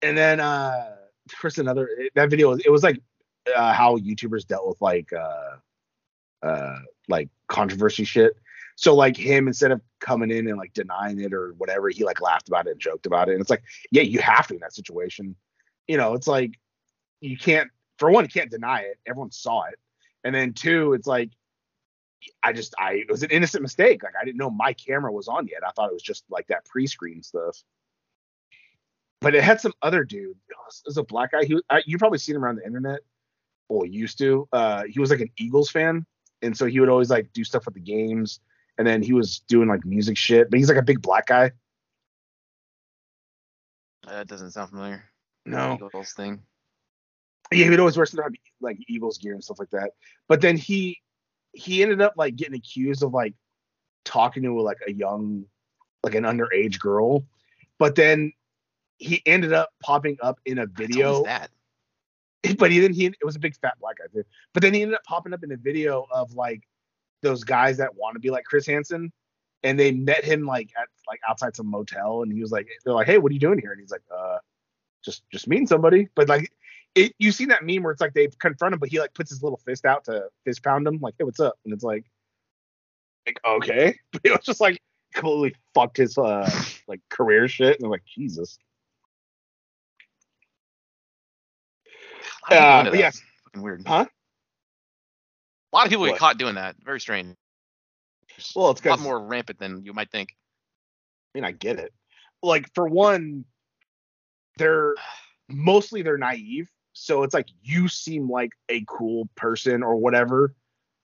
and 0.01 0.17
then 0.17 0.39
uh, 0.39 0.95
there's 1.41 1.57
another 1.57 1.89
that 2.15 2.29
video. 2.29 2.53
It 2.53 2.71
was 2.71 2.83
like 2.83 3.01
uh, 3.55 3.73
how 3.73 3.97
YouTubers 3.97 4.45
dealt 4.45 4.67
with 4.67 4.81
like 4.81 5.11
uh, 5.13 5.57
uh, 6.45 6.79
like 7.07 7.29
controversy 7.47 8.03
shit. 8.03 8.33
So 8.77 8.93
like 8.93 9.15
him, 9.15 9.47
instead 9.47 9.71
of 9.71 9.81
coming 10.01 10.31
in 10.31 10.47
and 10.47 10.57
like 10.57 10.73
denying 10.73 11.19
it 11.21 11.33
or 11.33 11.53
whatever, 11.57 11.89
he 11.89 12.03
like 12.03 12.21
laughed 12.21 12.49
about 12.49 12.67
it 12.67 12.71
and 12.71 12.79
joked 12.79 13.05
about 13.05 13.29
it. 13.29 13.33
And 13.33 13.41
it's 13.41 13.49
like, 13.49 13.63
yeah, 13.91 14.01
you 14.01 14.19
have 14.19 14.47
to 14.47 14.55
in 14.55 14.59
that 14.59 14.73
situation. 14.73 15.35
You 15.87 15.97
know, 15.97 16.13
it's 16.13 16.27
like 16.27 16.59
you 17.21 17.37
can't. 17.37 17.69
For 17.97 18.11
one, 18.11 18.25
you 18.25 18.29
can't 18.29 18.51
deny 18.51 18.81
it. 18.81 18.99
Everyone 19.07 19.31
saw 19.31 19.63
it. 19.63 19.79
And 20.25 20.35
then 20.35 20.51
two, 20.53 20.93
it's 20.93 21.07
like 21.07 21.29
I 22.43 22.53
just 22.53 22.73
I 22.79 22.93
it 22.93 23.11
was 23.11 23.23
an 23.23 23.31
innocent 23.31 23.61
mistake. 23.61 24.03
Like 24.03 24.13
I 24.19 24.25
didn't 24.25 24.37
know 24.37 24.49
my 24.49 24.73
camera 24.73 25.11
was 25.11 25.27
on 25.27 25.47
yet. 25.47 25.61
I 25.65 25.71
thought 25.71 25.89
it 25.89 25.93
was 25.93 26.01
just 26.01 26.23
like 26.29 26.47
that 26.47 26.65
pre-screen 26.65 27.23
stuff. 27.23 27.63
But 29.21 29.33
it 29.33 29.43
had 29.43 29.59
some 29.59 29.73
other 29.81 30.03
dude. 30.03 30.37
It 30.49 30.55
was, 30.65 30.83
it 30.85 30.89
was 30.89 30.97
a 30.97 31.03
black 31.03 31.31
guy. 31.31 31.45
He 31.45 31.55
was, 31.55 31.63
I, 31.69 31.81
you 31.85 31.97
probably 31.97 32.19
seen 32.19 32.35
him 32.35 32.43
around 32.43 32.57
the 32.57 32.65
internet. 32.65 32.99
Well, 33.69 33.85
used 33.85 34.19
to. 34.19 34.47
Uh, 34.53 34.83
he 34.87 34.99
was 34.99 35.09
like 35.09 35.21
an 35.21 35.31
Eagles 35.39 35.71
fan, 35.71 36.05
and 36.41 36.55
so 36.55 36.67
he 36.67 36.79
would 36.79 36.89
always 36.89 37.09
like 37.09 37.33
do 37.33 37.43
stuff 37.43 37.65
with 37.65 37.73
the 37.73 37.79
games. 37.79 38.39
And 38.77 38.85
then 38.85 39.01
he 39.01 39.13
was 39.13 39.39
doing 39.47 39.67
like 39.67 39.85
music 39.85 40.17
shit. 40.17 40.51
But 40.51 40.59
he's 40.59 40.69
like 40.69 40.77
a 40.77 40.83
big 40.83 41.01
black 41.01 41.27
guy. 41.27 41.51
That 44.05 44.27
doesn't 44.27 44.51
sound 44.51 44.69
familiar. 44.69 45.03
No. 45.45 45.75
Eagles 45.75 46.13
thing. 46.13 46.41
yeah, 47.51 47.69
he'd 47.69 47.79
always 47.79 47.97
wear 47.97 48.05
some 48.05 48.19
like 48.61 48.77
Eagles 48.87 49.17
gear 49.17 49.33
and 49.33 49.43
stuff 49.43 49.59
like 49.59 49.71
that. 49.71 49.91
But 50.27 50.41
then 50.41 50.57
he 50.57 50.99
he 51.55 51.81
ended 51.81 52.01
up 52.01 52.13
like 52.17 52.35
getting 52.35 52.55
accused 52.55 53.03
of 53.03 53.13
like 53.13 53.33
talking 54.03 54.43
to 54.43 54.61
like 54.61 54.77
a 54.87 54.91
young 54.91 55.45
like 56.03 56.15
an 56.15 56.23
underage 56.23 56.79
girl. 56.79 57.25
But 57.79 57.95
then 57.95 58.31
he 58.97 59.21
ended 59.25 59.53
up 59.53 59.71
popping 59.81 60.17
up 60.21 60.39
in 60.45 60.59
a 60.59 60.65
video. 60.65 61.23
that. 61.23 61.49
But 62.59 62.71
he 62.71 62.79
then 62.79 62.93
he 62.93 63.07
it 63.07 63.25
was 63.25 63.35
a 63.35 63.39
big 63.39 63.55
fat 63.55 63.73
black 63.81 63.97
guy 63.97 64.05
too. 64.13 64.23
But 64.53 64.61
then 64.61 64.73
he 64.73 64.83
ended 64.83 64.95
up 64.95 65.03
popping 65.03 65.33
up 65.33 65.43
in 65.43 65.51
a 65.51 65.57
video 65.57 66.05
of 66.11 66.33
like 66.33 66.61
those 67.23 67.43
guys 67.43 67.77
that 67.77 67.95
want 67.95 68.13
to 68.13 68.19
be 68.19 68.29
like 68.29 68.45
Chris 68.45 68.67
Hansen. 68.67 69.11
And 69.63 69.79
they 69.79 69.91
met 69.91 70.23
him 70.23 70.45
like 70.45 70.69
at 70.79 70.87
like 71.07 71.19
outside 71.27 71.55
some 71.55 71.65
motel 71.65 72.21
and 72.21 72.31
he 72.31 72.39
was 72.39 72.51
like 72.51 72.67
they're 72.83 72.93
like, 72.93 73.07
Hey, 73.07 73.17
what 73.17 73.31
are 73.31 73.33
you 73.33 73.39
doing 73.39 73.59
here? 73.59 73.71
And 73.71 73.81
he's 73.81 73.89
like, 73.89 74.03
uh 74.15 74.37
just 75.03 75.23
just 75.31 75.47
meeting 75.47 75.65
somebody. 75.65 76.07
But 76.13 76.29
like 76.29 76.51
it 76.95 77.13
you 77.19 77.31
seen 77.31 77.49
that 77.49 77.63
meme 77.63 77.83
where 77.83 77.91
it's 77.91 78.01
like 78.01 78.13
they 78.13 78.27
confront 78.39 78.73
him, 78.73 78.79
but 78.79 78.89
he 78.89 78.99
like 78.99 79.13
puts 79.13 79.29
his 79.29 79.43
little 79.43 79.59
fist 79.65 79.85
out 79.85 80.05
to 80.05 80.29
fist 80.45 80.63
pound 80.63 80.87
him, 80.87 80.99
like, 81.01 81.13
hey, 81.19 81.25
what's 81.25 81.39
up? 81.39 81.55
And 81.65 81.73
it's 81.73 81.83
like 81.83 82.05
like 83.27 83.39
okay. 83.45 83.97
But 84.11 84.21
it 84.23 84.31
was 84.31 84.45
just 84.45 84.61
like 84.61 84.79
completely 85.13 85.55
fucked 85.73 85.97
his 85.97 86.17
uh 86.17 86.49
like 86.87 87.01
career 87.09 87.47
shit. 87.47 87.77
And 87.77 87.85
I'm 87.85 87.91
like, 87.91 88.05
Jesus. 88.05 88.57
A 92.49 92.55
lot 92.55 92.79
of 92.79 92.93
people 92.93 92.99
Uh, 92.99 93.01
yes. 93.01 93.21
Fucking 93.45 93.61
weird. 93.61 93.83
Huh? 93.85 94.05
A 95.73 95.75
lot 95.75 95.85
of 95.85 95.89
people 95.89 96.03
What? 96.03 96.11
get 96.11 96.19
caught 96.19 96.37
doing 96.37 96.55
that. 96.55 96.75
Very 96.83 96.99
strange. 96.99 97.35
Well, 98.55 98.71
it's 98.71 98.83
a 98.83 98.89
lot 98.89 98.99
more 98.99 99.19
rampant 99.19 99.59
than 99.59 99.83
you 99.83 99.93
might 99.93 100.11
think. 100.11 100.29
I 101.33 101.37
mean, 101.37 101.45
I 101.45 101.51
get 101.51 101.79
it. 101.79 101.93
Like 102.43 102.73
for 102.73 102.87
one, 102.87 103.45
they're 104.57 104.95
mostly 105.49 106.01
they're 106.01 106.17
naive, 106.17 106.69
so 106.97 107.23
it's 107.23 107.33
like 107.33 107.49
you 107.61 107.89
seem 107.89 108.29
like 108.29 108.53
a 108.69 108.83
cool 108.87 109.27
person 109.35 109.83
or 109.83 109.97
whatever. 109.97 110.55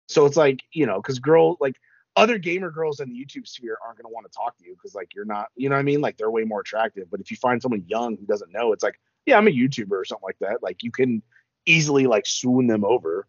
So 0.09 0.27
it's 0.27 0.37
like 0.37 0.63
you 0.73 0.87
know, 0.87 1.03
because 1.03 1.19
girl 1.19 1.57
like 1.61 1.77
other 2.15 2.39
gamer 2.39 2.71
girls 2.71 3.01
in 3.01 3.09
the 3.09 3.17
YouTube 3.17 3.49
sphere 3.49 3.77
aren't 3.85 3.99
gonna 3.99 4.13
want 4.13 4.31
to 4.31 4.35
talk 4.35 4.57
to 4.59 4.65
you 4.65 4.75
because 4.75 4.95
like 4.95 5.09
you're 5.15 5.25
not, 5.25 5.49
you 5.57 5.69
know 5.69 5.75
what 5.75 5.81
I 5.81 5.85
mean? 5.85 6.01
Like 6.01 6.17
they're 6.17 6.31
way 6.31 6.45
more 6.45 6.61
attractive. 6.61 7.11
But 7.11 7.21
if 7.21 7.31
you 7.33 7.37
find 7.37 7.61
someone 7.61 7.85
young 7.89 8.17
who 8.17 8.25
doesn't 8.27 8.53
know, 8.53 8.73
it's 8.73 8.85
like, 8.85 9.01
yeah, 9.27 9.37
I'm 9.37 9.49
a 9.49 9.51
YouTuber 9.51 9.91
or 9.91 10.05
something 10.05 10.25
like 10.25 10.39
that. 10.41 10.63
Like 10.63 10.85
you 10.85 10.93
can 10.93 11.21
easily 11.67 12.07
like 12.07 12.27
swoon 12.27 12.69
them 12.69 12.85
over, 12.85 13.27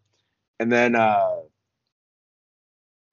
and 0.60 0.70
then 0.70 0.94
uh 0.94 1.40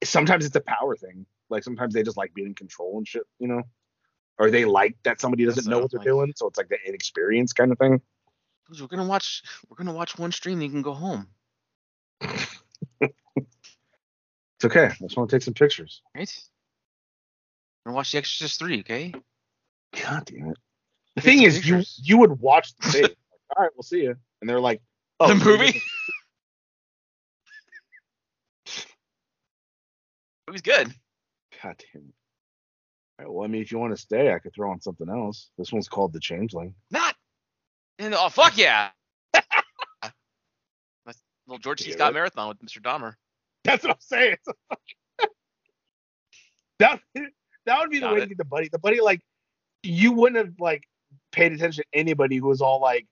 sometimes 0.04 0.45
it's 0.45 0.56
a 0.56 0.62
power 0.62 0.95
thing. 0.95 1.25
Like 1.49 1.63
sometimes 1.63 1.95
they 1.95 2.04
just 2.04 2.17
like 2.17 2.34
being 2.36 2.49
in 2.49 2.56
control 2.56 2.97
and 2.97 3.08
shit, 3.08 3.23
you 3.39 3.47
know 3.47 3.63
or 4.38 4.49
they 4.49 4.65
like 4.65 4.95
that 5.04 5.21
somebody 5.21 5.45
doesn't 5.45 5.67
know 5.67 5.80
what 5.80 5.91
they're 5.91 5.99
like- 5.99 6.06
doing, 6.06 6.34
so 6.36 6.47
it's 6.47 6.58
like 6.58 6.69
the 6.69 6.77
inexperience 6.88 7.54
kind 7.54 7.71
of 7.71 7.77
thing. 7.77 8.01
We're 8.79 8.88
gonna 8.88 9.05
watch. 9.07 9.43
We're 9.69 9.77
gonna 9.77 9.93
watch 9.93 10.17
one 10.17 10.31
stream. 10.31 10.55
and 10.55 10.63
you 10.63 10.69
can 10.69 10.81
go 10.81 10.93
home. 10.93 11.27
it's 12.21 13.13
okay. 14.63 14.86
I 14.86 14.95
just 15.01 15.17
want 15.17 15.29
to 15.29 15.36
take 15.36 15.43
some 15.43 15.53
pictures. 15.53 16.01
Right. 16.15 16.34
And 17.86 17.95
watch 17.95 18.12
The 18.12 18.19
Exorcist 18.19 18.60
three. 18.60 18.79
Okay. 18.81 19.13
God 20.01 20.25
damn 20.25 20.51
it. 20.51 20.57
The 21.15 21.21
take 21.21 21.23
thing 21.23 21.43
is, 21.43 21.55
pictures. 21.55 21.99
you 22.03 22.15
you 22.15 22.17
would 22.19 22.39
watch 22.39 22.73
the 22.77 23.01
like, 23.01 23.17
All 23.57 23.63
right, 23.63 23.71
we'll 23.75 23.84
see 23.84 24.03
you. 24.03 24.15
And 24.39 24.49
they're 24.49 24.60
like, 24.60 24.81
oh, 25.19 25.27
the 25.27 25.36
movie. 25.43 25.81
It 30.47 30.51
was 30.51 30.62
good. 30.62 30.93
God 31.62 31.84
damn. 31.93 32.13
All 33.19 33.25
right, 33.25 33.31
well, 33.31 33.43
I 33.45 33.47
mean, 33.47 33.62
if 33.62 33.71
you 33.71 33.77
want 33.77 33.95
to 33.95 34.01
stay, 34.01 34.34
I 34.34 34.39
could 34.39 34.53
throw 34.53 34.71
on 34.71 34.81
something 34.81 35.10
else. 35.10 35.51
This 35.57 35.71
one's 35.71 35.88
called 35.88 36.13
The 36.13 36.19
Changeling. 36.19 36.73
Nah, 36.89 37.11
and, 38.01 38.15
oh 38.15 38.29
fuck 38.29 38.57
yeah. 38.57 38.89
My 39.33 41.13
little 41.45 41.59
George 41.59 41.81
C. 41.81 41.91
Scott 41.91 42.13
marathon 42.15 42.47
with 42.47 42.59
Mr. 42.59 42.81
Dahmer. 42.81 43.13
That's 43.63 43.83
what 43.83 43.91
I'm 43.91 43.97
saying. 43.99 44.33
It's 44.33 44.47
a 44.47 44.53
fucking- 44.69 44.95
that 46.79 46.99
that 47.67 47.79
would 47.79 47.91
be 47.91 47.99
the 47.99 48.07
Got 48.07 48.13
way 48.15 48.19
to 48.21 48.25
get 48.25 48.37
the 48.39 48.45
buddy. 48.45 48.69
The 48.71 48.79
buddy, 48.79 49.01
like, 49.01 49.21
you 49.83 50.13
wouldn't 50.13 50.43
have 50.43 50.55
like 50.59 50.83
paid 51.31 51.51
attention 51.53 51.83
to 51.83 51.99
anybody 51.99 52.37
who 52.37 52.47
was 52.47 52.59
all 52.59 52.81
like, 52.81 53.05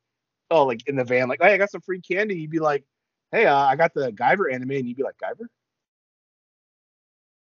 oh, 0.50 0.66
like 0.66 0.88
in 0.88 0.96
the 0.96 1.04
van, 1.04 1.30
like, 1.30 1.40
hey, 1.40 1.54
I 1.54 1.58
got 1.58 1.70
some 1.70 1.82
free 1.82 2.02
candy. 2.02 2.40
You'd 2.40 2.50
be 2.50 2.60
like, 2.60 2.84
hey, 3.32 3.46
uh, 3.46 3.56
I 3.56 3.76
got 3.76 3.94
the 3.94 4.12
Guyver 4.12 4.52
anime, 4.52 4.72
and 4.72 4.88
you'd 4.88 4.98
be 4.98 5.04
like, 5.04 5.18
Guyver. 5.24 5.46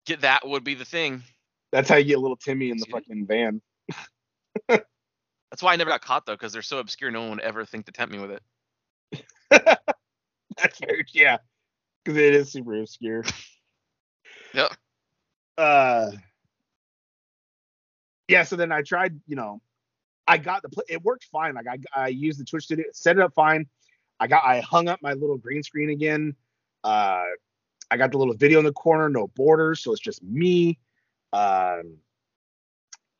Get 0.06 0.20
that 0.20 0.46
would 0.46 0.62
be 0.62 0.74
the 0.74 0.84
thing. 0.84 1.24
That's 1.72 1.88
how 1.88 1.96
you 1.96 2.04
get 2.04 2.20
little 2.20 2.36
Timmy 2.36 2.70
in 2.70 2.76
the 2.76 2.86
fucking 2.86 3.26
van. 3.26 3.60
That's 5.52 5.62
why 5.62 5.74
I 5.74 5.76
never 5.76 5.90
got 5.90 6.00
caught 6.00 6.24
though, 6.24 6.32
because 6.32 6.54
they're 6.54 6.62
so 6.62 6.78
obscure. 6.78 7.10
No 7.10 7.20
one 7.20 7.30
would 7.32 7.40
ever 7.40 7.66
think 7.66 7.84
to 7.84 7.92
tempt 7.92 8.10
me 8.10 8.18
with 8.18 8.40
it. 9.10 9.22
That's 10.56 10.78
very 10.80 11.04
yeah, 11.12 11.36
because 12.02 12.16
it 12.18 12.34
is 12.34 12.50
super 12.50 12.80
obscure. 12.80 13.22
Yep. 14.54 14.70
Uh, 15.56 16.10
yeah. 18.28 18.42
So 18.42 18.56
then 18.56 18.70
I 18.70 18.82
tried. 18.82 19.18
You 19.26 19.36
know, 19.36 19.62
I 20.28 20.36
got 20.36 20.60
the 20.60 20.68
pl- 20.68 20.84
it 20.88 21.02
worked 21.02 21.24
fine. 21.24 21.54
Like 21.54 21.66
I 21.66 21.78
I 21.94 22.08
used 22.08 22.38
the 22.38 22.44
Twitch 22.44 22.64
studio, 22.64 22.84
set 22.92 23.16
it 23.16 23.22
up 23.22 23.32
fine. 23.34 23.66
I 24.20 24.26
got 24.26 24.44
I 24.44 24.60
hung 24.60 24.88
up 24.88 25.00
my 25.00 25.14
little 25.14 25.38
green 25.38 25.62
screen 25.62 25.88
again. 25.88 26.34
Uh, 26.84 27.24
I 27.90 27.96
got 27.96 28.12
the 28.12 28.18
little 28.18 28.34
video 28.34 28.58
in 28.58 28.66
the 28.66 28.72
corner, 28.72 29.08
no 29.08 29.28
borders, 29.28 29.82
so 29.82 29.92
it's 29.92 30.00
just 30.02 30.22
me. 30.22 30.78
Um, 31.32 31.96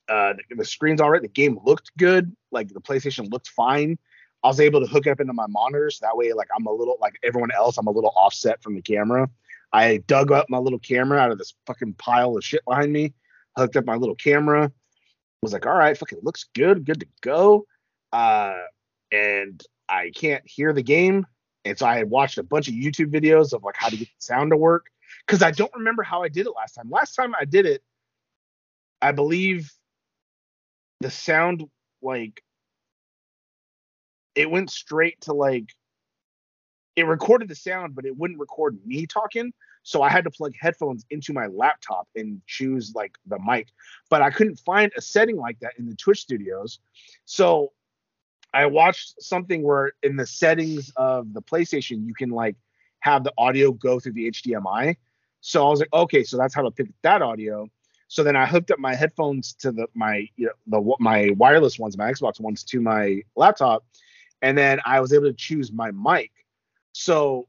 uh, 0.09 0.35
the, 0.35 0.57
the 0.57 0.65
screen's 0.65 1.01
all 1.01 1.11
right. 1.11 1.23
The 1.23 1.29
game 1.29 1.59
looked 1.65 1.91
good. 1.97 2.35
Like 2.51 2.69
the 2.69 2.81
PlayStation 2.81 3.31
looked 3.31 3.49
fine. 3.49 3.99
I 4.43 4.49
was 4.49 4.61
able 4.61 4.81
to 4.81 4.87
hook 4.87 5.07
it 5.07 5.11
up 5.11 5.21
into 5.21 5.33
my 5.33 5.47
monitors. 5.47 6.01
That 6.01 6.17
way, 6.17 6.33
like 6.33 6.49
I'm 6.57 6.67
a 6.67 6.73
little 6.73 6.97
like 7.01 7.15
everyone 7.23 7.53
else, 7.53 7.79
I'm 7.79 7.87
a 7.87 7.93
little 7.93 8.12
offset 8.17 8.62
from 8.62 8.75
the 8.75 8.83
camera. 8.83 9.29
I 9.73 9.99
dug 10.07 10.33
up 10.33 10.47
my 10.51 10.59
little 10.59 10.79
camera 10.79 11.19
out 11.19 11.31
of 11.31 11.38
this 11.38 11.55
fucking 11.67 11.95
pile 11.95 12.37
of 12.37 12.45
shit 12.45 12.65
behind 12.67 12.93
me, 12.93 13.15
hooked 13.57 13.77
up 13.77 13.87
my 13.87 13.97
little 13.97 14.15
camera, 14.15 14.71
was 15.43 15.53
like, 15.53 15.67
all 15.67 15.77
right, 15.77 15.97
fucking 15.97 16.21
looks 16.23 16.47
good, 16.55 16.85
good 16.85 17.01
to 17.01 17.07
go. 17.21 17.67
Uh, 18.12 18.59
and 19.11 19.62
I 19.88 20.11
can't 20.15 20.43
hear 20.47 20.73
the 20.73 20.83
game. 20.83 21.27
And 21.65 21.79
so 21.79 21.87
I 21.87 21.97
had 21.97 22.11
watched 22.11 22.38
a 22.38 22.43
bunch 22.43 22.69
of 22.69 22.75
YouTube 22.75 23.12
videos 23.12 23.53
of 23.53 23.62
like 23.62 23.77
how 23.77 23.88
to 23.88 23.97
get 23.97 24.09
the 24.09 24.15
sound 24.19 24.51
to 24.51 24.57
work. 24.57 24.87
Cause 25.29 25.43
I 25.43 25.51
don't 25.51 25.73
remember 25.75 26.03
how 26.03 26.23
I 26.23 26.29
did 26.29 26.47
it 26.47 26.53
last 26.57 26.75
time. 26.75 26.91
Last 26.91 27.15
time 27.15 27.35
I 27.38 27.45
did 27.45 27.67
it, 27.67 27.83
I 29.01 29.12
believe 29.12 29.73
the 31.03 31.11
sound 31.11 31.65
like 32.01 32.43
it 34.35 34.51
went 34.51 34.71
straight 34.71 35.21
to 35.23 35.33
like 35.33 35.75
it 36.97 37.07
recorded 37.07 37.49
the 37.49 37.55
sound, 37.55 37.95
but 37.95 38.05
it 38.05 38.17
wouldn't 38.17 38.41
record 38.41 38.79
me 38.85 39.07
talking. 39.07 39.53
So 39.83 40.03
I 40.03 40.11
had 40.11 40.25
to 40.25 40.31
plug 40.31 40.53
headphones 40.59 41.05
into 41.11 41.33
my 41.33 41.47
laptop 41.47 42.07
and 42.15 42.41
choose 42.47 42.93
like 42.95 43.17
the 43.27 43.38
mic. 43.38 43.69
But 44.11 44.23
I 44.23 44.31
couldn't 44.31 44.57
find 44.57 44.93
a 44.97 45.01
setting 45.01 45.37
like 45.37 45.59
that 45.61 45.73
in 45.79 45.88
the 45.88 45.97
Twitch 45.97 46.21
studios. 46.21 46.79
So 47.25 47.73
I 48.55 48.67
watched 48.67 49.21
something 49.23 49.62
where 49.62 49.93
in 50.03 50.17
the 50.17 50.27
settings 50.27 50.93
of 50.97 51.33
the 51.33 51.43
PlayStation, 51.43 52.07
you 52.07 52.15
can 52.15 52.31
like 52.31 52.57
have 53.01 53.25
the 53.25 53.33
audio 53.38 53.73
go 53.73 53.99
through 53.99 54.12
the 54.12 54.31
HDMI. 54.31 54.97
So 55.41 55.67
I 55.67 55.71
was 55.71 55.81
like, 55.81 55.93
okay, 55.93 56.23
so 56.23 56.37
that's 56.37 56.55
how 56.55 56.62
to 56.62 56.71
pick 56.71 56.88
that 57.03 57.23
audio. 57.23 57.69
So 58.12 58.22
then 58.22 58.37
I 58.37 58.44
hooked 58.44 58.70
up 58.70 58.79
my 58.79 58.94
headphones 58.94 59.55
to 59.61 59.72
the 59.72 59.87
my 59.94 60.29
you 60.37 60.44
know, 60.44 60.53
the 60.66 60.96
my 61.01 61.31
wireless 61.38 61.79
ones, 61.79 61.96
my 61.96 62.12
Xbox 62.12 62.38
ones 62.40 62.62
to 62.64 62.79
my 62.79 63.22
laptop, 63.37 63.87
and 64.42 64.57
then 64.57 64.83
I 64.85 65.01
was 65.01 65.14
able 65.14 65.29
to 65.29 65.33
choose 65.33 65.72
my 65.72 65.92
mic. 65.92 66.31
So 66.92 67.48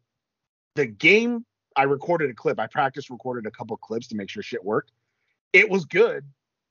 the 0.75 0.85
game, 0.85 1.45
I 1.75 1.83
recorded 1.83 2.29
a 2.29 2.33
clip. 2.33 2.61
I 2.61 2.67
practiced 2.67 3.09
recorded 3.09 3.45
a 3.45 3.51
couple 3.51 3.75
clips 3.75 4.07
to 4.07 4.15
make 4.15 4.29
sure 4.29 4.41
shit 4.41 4.63
worked. 4.63 4.93
It 5.51 5.69
was 5.69 5.83
good. 5.83 6.23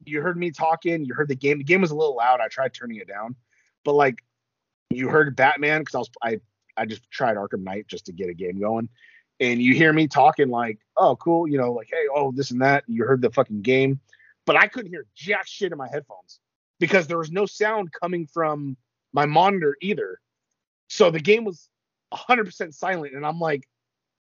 You 0.07 0.23
heard 0.23 0.39
me 0.39 0.53
talking. 0.53 1.05
You 1.05 1.13
heard 1.13 1.29
the 1.29 1.35
game. 1.35 1.59
The 1.59 1.65
game 1.65 1.83
was 1.83 1.91
a 1.91 1.95
little 1.95 2.17
loud. 2.17 2.41
I 2.41 2.49
tried 2.49 2.73
turning 2.73 2.97
it 2.97 3.09
down, 3.09 3.37
but 3.85 3.93
like 3.93 4.25
you 4.89 5.11
heard 5.11 5.37
Batman 5.37 5.83
because 5.83 5.95
I 5.95 5.99
was 5.99 6.11
I 6.23 6.41
I 6.79 6.87
just 6.87 7.11
tried 7.11 7.37
Arkham 7.37 7.63
Knight 7.63 7.89
just 7.89 8.07
to 8.07 8.13
get 8.13 8.31
a 8.31 8.35
game 8.35 8.59
going, 8.59 8.89
and 9.43 9.61
you 9.61 9.75
hear 9.75 9.93
me 9.93 10.07
talking 10.07 10.49
like, 10.49 10.79
oh 10.97 11.17
cool, 11.17 11.49
you 11.49 11.59
know, 11.59 11.73
like 11.73 11.89
hey, 11.91 12.07
oh 12.15 12.33
this 12.33 12.53
and 12.53 12.63
that. 12.63 12.85
You 12.87 13.05
heard 13.05 13.21
the 13.21 13.31
fucking 13.31 13.63
game, 13.63 14.01
but 14.47 14.57
I 14.57 14.69
couldn't 14.69 14.93
hear 14.93 15.05
jack 15.15 15.47
shit 15.47 15.73
in 15.73 15.79
my 15.79 15.89
headphones 15.89 16.39
because 16.79 17.09
there 17.09 17.19
was 17.19 17.33
no 17.33 17.45
sound 17.45 17.93
coming 17.93 18.27
from 18.27 18.77
my 19.13 19.27
monitor 19.27 19.77
either. 19.83 20.21
So 20.89 21.11
the 21.11 21.21
game 21.21 21.45
was 21.45 21.69
100% 22.13 22.75
silent 22.75 23.15
and 23.15 23.27
i'm 23.27 23.41
like 23.41 23.67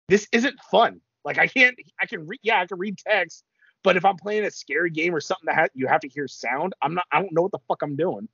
this 0.09 0.27
isn't 0.33 0.59
fun. 0.71 1.01
Like 1.25 1.39
i 1.39 1.47
can't 1.47 1.77
i 2.01 2.07
can 2.07 2.27
read 2.27 2.41
yeah 2.43 2.61
i 2.61 2.67
can 2.67 2.79
read 2.79 2.99
text 2.99 3.45
but 3.83 3.97
if 3.97 4.05
i'm 4.05 4.17
playing 4.17 4.45
a 4.45 4.51
scary 4.51 4.91
game 4.91 5.15
or 5.15 5.21
something 5.21 5.47
that 5.47 5.55
ha- 5.55 5.69
you 5.75 5.87
have 5.87 6.01
to 6.01 6.09
hear 6.09 6.29
sound 6.29 6.75
i'm 6.83 6.95
not 6.95 7.05
i 7.13 7.21
don't 7.21 7.33
know 7.33 7.43
what 7.43 7.53
the 7.53 7.59
fuck 7.67 7.81
i'm 7.83 7.97
doing. 7.97 8.29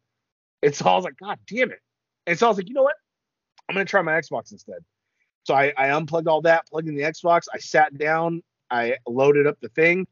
And 0.63 0.75
so 0.75 0.87
i 0.87 0.95
was 0.97 1.05
like 1.05 1.19
god 1.19 1.39
damn 1.47 1.71
it. 1.71 1.81
And 2.27 2.39
so 2.39 2.47
i 2.47 2.49
was 2.49 2.57
like 2.57 2.69
you 2.69 2.75
know 2.75 2.83
what? 2.83 2.97
I'm 3.69 3.75
gonna 3.75 3.85
try 3.85 4.03
my 4.03 4.21
xbox 4.21 4.51
instead 4.53 4.85
so 5.51 5.57
i, 5.57 5.73
I 5.77 5.91
unplugged 5.91 6.29
all 6.29 6.43
that 6.43 6.67
plugged 6.69 6.89
in 6.89 6.95
the 6.95 7.03
xbox 7.03 7.47
i 7.53 7.59
sat 7.59 7.97
down 7.99 8.43
i 8.71 8.97
loaded 9.07 9.47
up 9.47 9.59
the 9.61 9.69
thing 9.69 10.07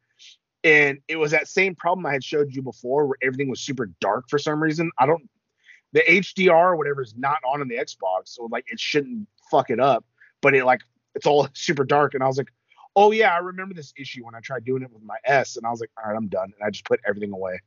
and 0.64 0.98
it 1.06 1.16
was 1.16 1.30
that 1.30 1.48
same 1.48 1.74
problem 1.74 2.04
i 2.06 2.12
had 2.12 2.24
showed 2.24 2.54
you 2.54 2.62
before 2.62 3.06
where 3.06 3.18
everything 3.22 3.48
was 3.48 3.60
super 3.60 3.86
dark 4.00 4.24
for 4.28 4.38
some 4.38 4.62
reason 4.62 4.90
i 4.98 5.06
don't 5.06 5.28
the 5.92 6.00
HDR 6.00 6.50
or 6.50 6.76
whatever 6.76 7.02
is 7.02 7.14
not 7.16 7.38
on 7.46 7.62
in 7.62 7.68
the 7.68 7.76
Xbox, 7.76 8.28
so 8.28 8.48
like 8.50 8.66
it 8.70 8.78
shouldn't 8.78 9.26
fuck 9.50 9.70
it 9.70 9.80
up. 9.80 10.04
But 10.40 10.54
it 10.54 10.64
like 10.64 10.80
it's 11.14 11.26
all 11.26 11.48
super 11.54 11.84
dark, 11.84 12.14
and 12.14 12.22
I 12.22 12.26
was 12.26 12.38
like, 12.38 12.52
oh 12.96 13.10
yeah, 13.10 13.34
I 13.34 13.38
remember 13.38 13.74
this 13.74 13.92
issue 13.96 14.24
when 14.24 14.34
I 14.34 14.40
tried 14.40 14.64
doing 14.64 14.82
it 14.82 14.92
with 14.92 15.02
my 15.02 15.16
S, 15.24 15.56
and 15.56 15.66
I 15.66 15.70
was 15.70 15.80
like, 15.80 15.90
all 15.96 16.10
right, 16.10 16.16
I'm 16.16 16.28
done, 16.28 16.52
and 16.58 16.66
I 16.66 16.70
just 16.70 16.84
put 16.84 17.00
everything 17.06 17.32
away. 17.32 17.60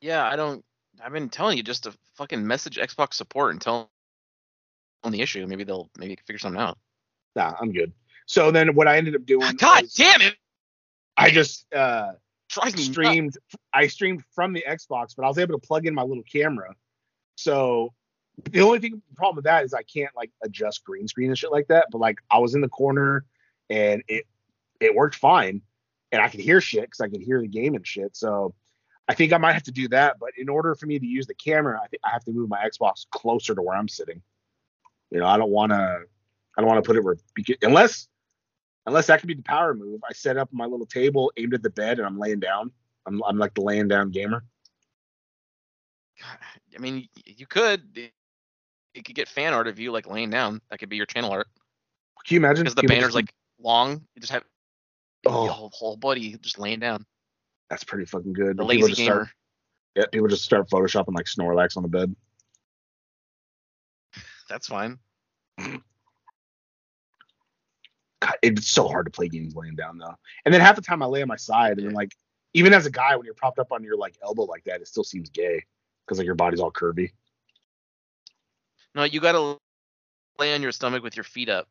Yeah, 0.00 0.24
I 0.24 0.36
don't. 0.36 0.64
I've 1.02 1.12
been 1.12 1.28
telling 1.28 1.56
you 1.56 1.62
just 1.62 1.84
to 1.84 1.94
fucking 2.14 2.46
message 2.46 2.76
Xbox 2.76 3.14
support 3.14 3.52
and 3.52 3.60
tell 3.60 3.90
the 5.02 5.20
issue. 5.20 5.46
Maybe 5.46 5.64
they'll 5.64 5.90
maybe 5.96 6.16
figure 6.26 6.38
something 6.38 6.60
out. 6.60 6.78
Nah, 7.36 7.54
I'm 7.60 7.72
good. 7.72 7.92
So 8.26 8.50
then 8.50 8.74
what 8.74 8.86
I 8.86 8.96
ended 8.96 9.14
up 9.14 9.24
doing, 9.24 9.56
God 9.56 9.82
was 9.82 9.94
damn 9.94 10.20
it! 10.20 10.36
I 11.16 11.30
just 11.30 11.72
uh, 11.72 12.12
Drives 12.48 12.74
me 12.76 12.82
nuts. 12.82 12.90
streamed. 12.90 13.38
I 13.72 13.86
streamed 13.86 14.24
from 14.34 14.52
the 14.52 14.64
Xbox, 14.68 15.14
but 15.16 15.24
I 15.24 15.28
was 15.28 15.38
able 15.38 15.58
to 15.58 15.66
plug 15.66 15.86
in 15.86 15.94
my 15.94 16.02
little 16.02 16.24
camera. 16.24 16.74
So 17.36 17.92
the 18.50 18.60
only 18.60 18.78
thing 18.80 19.02
problem 19.16 19.36
with 19.36 19.44
that 19.44 19.64
is 19.64 19.72
I 19.74 19.82
can't 19.82 20.14
like 20.16 20.30
adjust 20.42 20.84
green 20.84 21.06
screen 21.08 21.28
and 21.28 21.38
shit 21.38 21.52
like 21.52 21.68
that. 21.68 21.86
But 21.90 21.98
like 21.98 22.18
I 22.30 22.38
was 22.38 22.54
in 22.54 22.60
the 22.60 22.68
corner 22.68 23.24
and 23.68 24.02
it 24.08 24.26
it 24.80 24.94
worked 24.94 25.14
fine, 25.16 25.62
and 26.10 26.20
I 26.20 26.28
could 26.28 26.40
hear 26.40 26.60
shit 26.60 26.82
because 26.82 27.00
I 27.00 27.08
could 27.08 27.22
hear 27.22 27.40
the 27.40 27.48
game 27.48 27.74
and 27.74 27.86
shit. 27.86 28.16
So 28.16 28.54
I 29.08 29.14
think 29.14 29.32
I 29.32 29.38
might 29.38 29.52
have 29.52 29.64
to 29.64 29.72
do 29.72 29.88
that. 29.88 30.18
But 30.18 30.30
in 30.36 30.48
order 30.48 30.74
for 30.74 30.86
me 30.86 30.98
to 30.98 31.06
use 31.06 31.26
the 31.26 31.34
camera, 31.34 31.80
I 31.82 31.86
think 31.88 32.00
I 32.04 32.10
have 32.10 32.24
to 32.24 32.32
move 32.32 32.48
my 32.48 32.58
Xbox 32.58 33.06
closer 33.10 33.54
to 33.54 33.62
where 33.62 33.76
I'm 33.76 33.88
sitting. 33.88 34.22
You 35.10 35.20
know, 35.20 35.26
I 35.26 35.36
don't 35.36 35.50
want 35.50 35.72
to. 35.72 36.02
I 36.56 36.60
don't 36.60 36.66
want 36.68 36.82
to 36.82 36.86
put 36.86 36.96
it 36.96 37.04
where 37.04 37.16
unless 37.62 38.08
unless 38.86 39.06
that 39.06 39.20
could 39.20 39.28
be 39.28 39.34
the 39.34 39.42
power 39.42 39.74
move. 39.74 40.00
I 40.08 40.12
set 40.12 40.36
up 40.36 40.48
my 40.52 40.66
little 40.66 40.86
table 40.86 41.32
aimed 41.36 41.54
at 41.54 41.62
the 41.62 41.70
bed 41.70 41.98
and 41.98 42.06
I'm 42.06 42.18
laying 42.18 42.40
down. 42.40 42.70
I'm 43.06 43.22
I'm 43.24 43.38
like 43.38 43.54
the 43.54 43.62
laying 43.62 43.88
down 43.88 44.10
gamer. 44.10 44.44
God, 46.20 46.38
I 46.76 46.78
mean, 46.78 47.08
you 47.24 47.46
could. 47.46 48.10
You 48.94 49.04
could 49.04 49.14
get 49.14 49.28
fan 49.28 49.52
art 49.54 49.68
of 49.68 49.78
you 49.78 49.92
like 49.92 50.08
laying 50.08 50.30
down. 50.30 50.60
That 50.70 50.80
could 50.80 50.88
be 50.88 50.96
your 50.96 51.06
channel 51.06 51.30
art 51.30 51.46
Can 52.26 52.34
you 52.34 52.40
imagine? 52.40 52.64
because 52.64 52.74
the 52.74 52.82
banner's 52.82 53.04
just- 53.06 53.14
like 53.14 53.32
long. 53.60 54.02
You 54.14 54.20
just 54.20 54.32
have 54.32 54.42
oh, 55.26 55.44
your 55.44 55.52
whole, 55.52 55.70
whole 55.72 55.96
buddy 55.96 56.36
just 56.38 56.58
laying 56.58 56.80
down. 56.80 57.06
that's 57.70 57.84
pretty 57.84 58.04
fucking 58.04 58.32
good. 58.32 58.56
The 58.56 58.64
lazy 58.64 58.88
just 58.88 59.02
start- 59.02 59.18
gamer. 59.18 59.30
yeah, 59.94 60.04
people 60.10 60.26
just 60.26 60.44
start 60.44 60.68
photoshopping 60.68 61.14
like 61.14 61.26
Snorlax 61.26 61.76
on 61.76 61.84
the 61.84 61.88
bed. 61.88 62.14
That's 64.50 64.66
fine. 64.66 64.98
God, 68.20 68.34
it's 68.42 68.68
so 68.68 68.86
hard 68.88 69.06
to 69.06 69.10
play 69.10 69.28
games 69.28 69.54
laying 69.56 69.76
down 69.76 69.96
though. 69.96 70.14
And 70.44 70.52
then 70.52 70.60
half 70.60 70.76
the 70.76 70.82
time 70.82 71.02
I 71.02 71.06
lay 71.06 71.22
on 71.22 71.28
my 71.28 71.36
side, 71.36 71.78
and 71.78 71.86
then 71.86 71.94
like 71.94 72.14
even 72.52 72.74
as 72.74 72.84
a 72.84 72.90
guy, 72.90 73.16
when 73.16 73.24
you're 73.24 73.34
propped 73.34 73.58
up 73.60 73.72
on 73.72 73.82
your 73.84 73.96
like 73.96 74.18
elbow 74.22 74.42
like 74.42 74.64
that, 74.64 74.82
it 74.82 74.88
still 74.88 75.04
seems 75.04 75.30
gay 75.30 75.64
because 76.04 76.18
like 76.18 76.26
your 76.26 76.34
body's 76.34 76.60
all 76.60 76.72
curvy. 76.72 77.12
No, 78.94 79.04
you 79.04 79.20
gotta 79.20 79.56
lay 80.38 80.52
on 80.54 80.62
your 80.62 80.72
stomach 80.72 81.02
with 81.02 81.16
your 81.16 81.24
feet 81.24 81.48
up. 81.48 81.68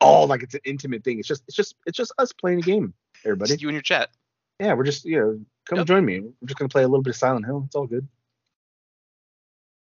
Oh, 0.00 0.24
like 0.24 0.42
it's 0.42 0.54
an 0.54 0.60
intimate 0.64 1.04
thing. 1.04 1.18
It's 1.18 1.28
just 1.28 1.44
it's 1.46 1.56
just 1.56 1.76
it's 1.86 1.96
just 1.96 2.12
us 2.18 2.32
playing 2.32 2.58
a 2.58 2.62
game, 2.62 2.92
everybody. 3.24 3.50
Just 3.50 3.62
you 3.62 3.68
and 3.68 3.74
your 3.74 3.82
chat. 3.82 4.10
Yeah, 4.60 4.74
we're 4.74 4.84
just 4.84 5.04
you 5.04 5.18
know 5.18 5.40
come 5.66 5.78
Yep. 5.78 5.86
join 5.86 6.04
me. 6.04 6.20
We're 6.20 6.46
just 6.46 6.58
gonna 6.58 6.68
play 6.68 6.82
a 6.82 6.88
little 6.88 7.02
bit 7.02 7.10
of 7.10 7.16
Silent 7.16 7.46
Hill. 7.46 7.62
It's 7.66 7.76
all 7.76 7.86
good. 7.86 8.06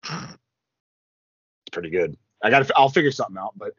It's 1.69 1.75
pretty 1.75 1.91
good. 1.91 2.17
I 2.43 2.49
got 2.49 2.69
I'll 2.77 2.89
figure 2.89 3.13
something 3.13 3.37
out, 3.37 3.53
but 3.57 3.73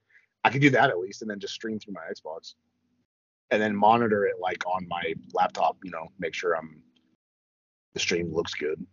I 0.43 0.51
could 0.51 0.61
do 0.61 0.69
that 0.69 0.91
at 0.91 0.99
least, 0.99 1.23
and 1.23 1.31
then 1.31 1.39
just 1.39 1.55
stream 1.55 1.79
through 1.79 1.95
my 1.95 2.01
Xbox. 2.01 2.53
and 3.49 3.59
then 3.59 3.75
monitor 3.75 4.25
it 4.27 4.35
like 4.39 4.63
on 4.67 4.87
my 4.87 5.15
laptop. 5.33 5.77
You 5.83 5.89
know, 5.89 6.07
make 6.19 6.35
sure 6.35 6.55
I'm 6.55 6.83
the 7.95 7.99
stream 7.99 8.31
looks 8.31 8.53
good. 8.53 8.85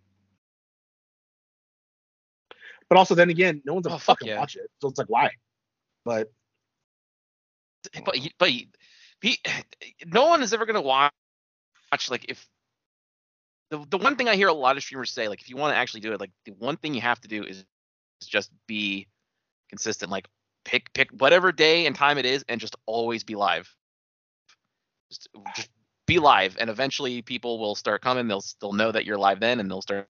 But 2.88 2.96
also, 2.96 3.14
then 3.14 3.28
again, 3.28 3.60
no 3.66 3.74
one's 3.74 3.84
gonna 3.84 3.96
Oh, 3.96 3.98
fuck 3.98 4.20
fucking 4.20 4.28
yeah. 4.28 4.38
watch 4.38 4.56
it, 4.56 4.70
so 4.80 4.88
it's 4.88 4.96
like 4.98 5.10
why? 5.10 5.30
But 6.06 6.32
but 8.04 8.16
but 8.38 8.48
he, 8.48 8.70
he, 9.20 9.38
no 10.06 10.26
one 10.26 10.42
is 10.42 10.54
ever 10.54 10.64
gonna 10.64 10.80
watch 10.80 11.12
like 12.08 12.24
if 12.30 12.48
the 13.70 13.84
the 13.90 13.98
one 13.98 14.16
thing 14.16 14.28
I 14.28 14.36
hear 14.36 14.48
a 14.48 14.54
lot 14.54 14.76
of 14.78 14.82
streamers 14.82 15.10
say 15.10 15.28
like 15.28 15.42
if 15.42 15.50
you 15.50 15.56
want 15.56 15.74
to 15.74 15.76
actually 15.76 16.00
do 16.00 16.12
it 16.14 16.20
like 16.20 16.30
the 16.46 16.52
one 16.52 16.76
thing 16.78 16.94
you 16.94 17.02
have 17.02 17.20
to 17.20 17.28
do 17.28 17.42
is, 17.44 17.64
just 18.24 18.50
be 18.66 19.06
consistent 19.68 20.10
like 20.10 20.26
pick 20.64 20.92
pick 20.92 21.10
whatever 21.10 21.52
day 21.52 21.86
and 21.86 21.94
time 21.94 22.18
it 22.18 22.26
is 22.26 22.44
and 22.48 22.60
just 22.60 22.76
always 22.86 23.24
be 23.24 23.34
live 23.34 23.74
just, 25.10 25.28
just 25.54 25.70
be 26.06 26.18
live 26.18 26.56
and 26.58 26.70
eventually 26.70 27.22
people 27.22 27.58
will 27.58 27.74
start 27.74 28.02
coming 28.02 28.28
they'll 28.28 28.44
they'll 28.60 28.72
know 28.72 28.92
that 28.92 29.04
you're 29.04 29.18
live 29.18 29.40
then 29.40 29.60
and 29.60 29.70
they'll 29.70 29.82
start 29.82 30.08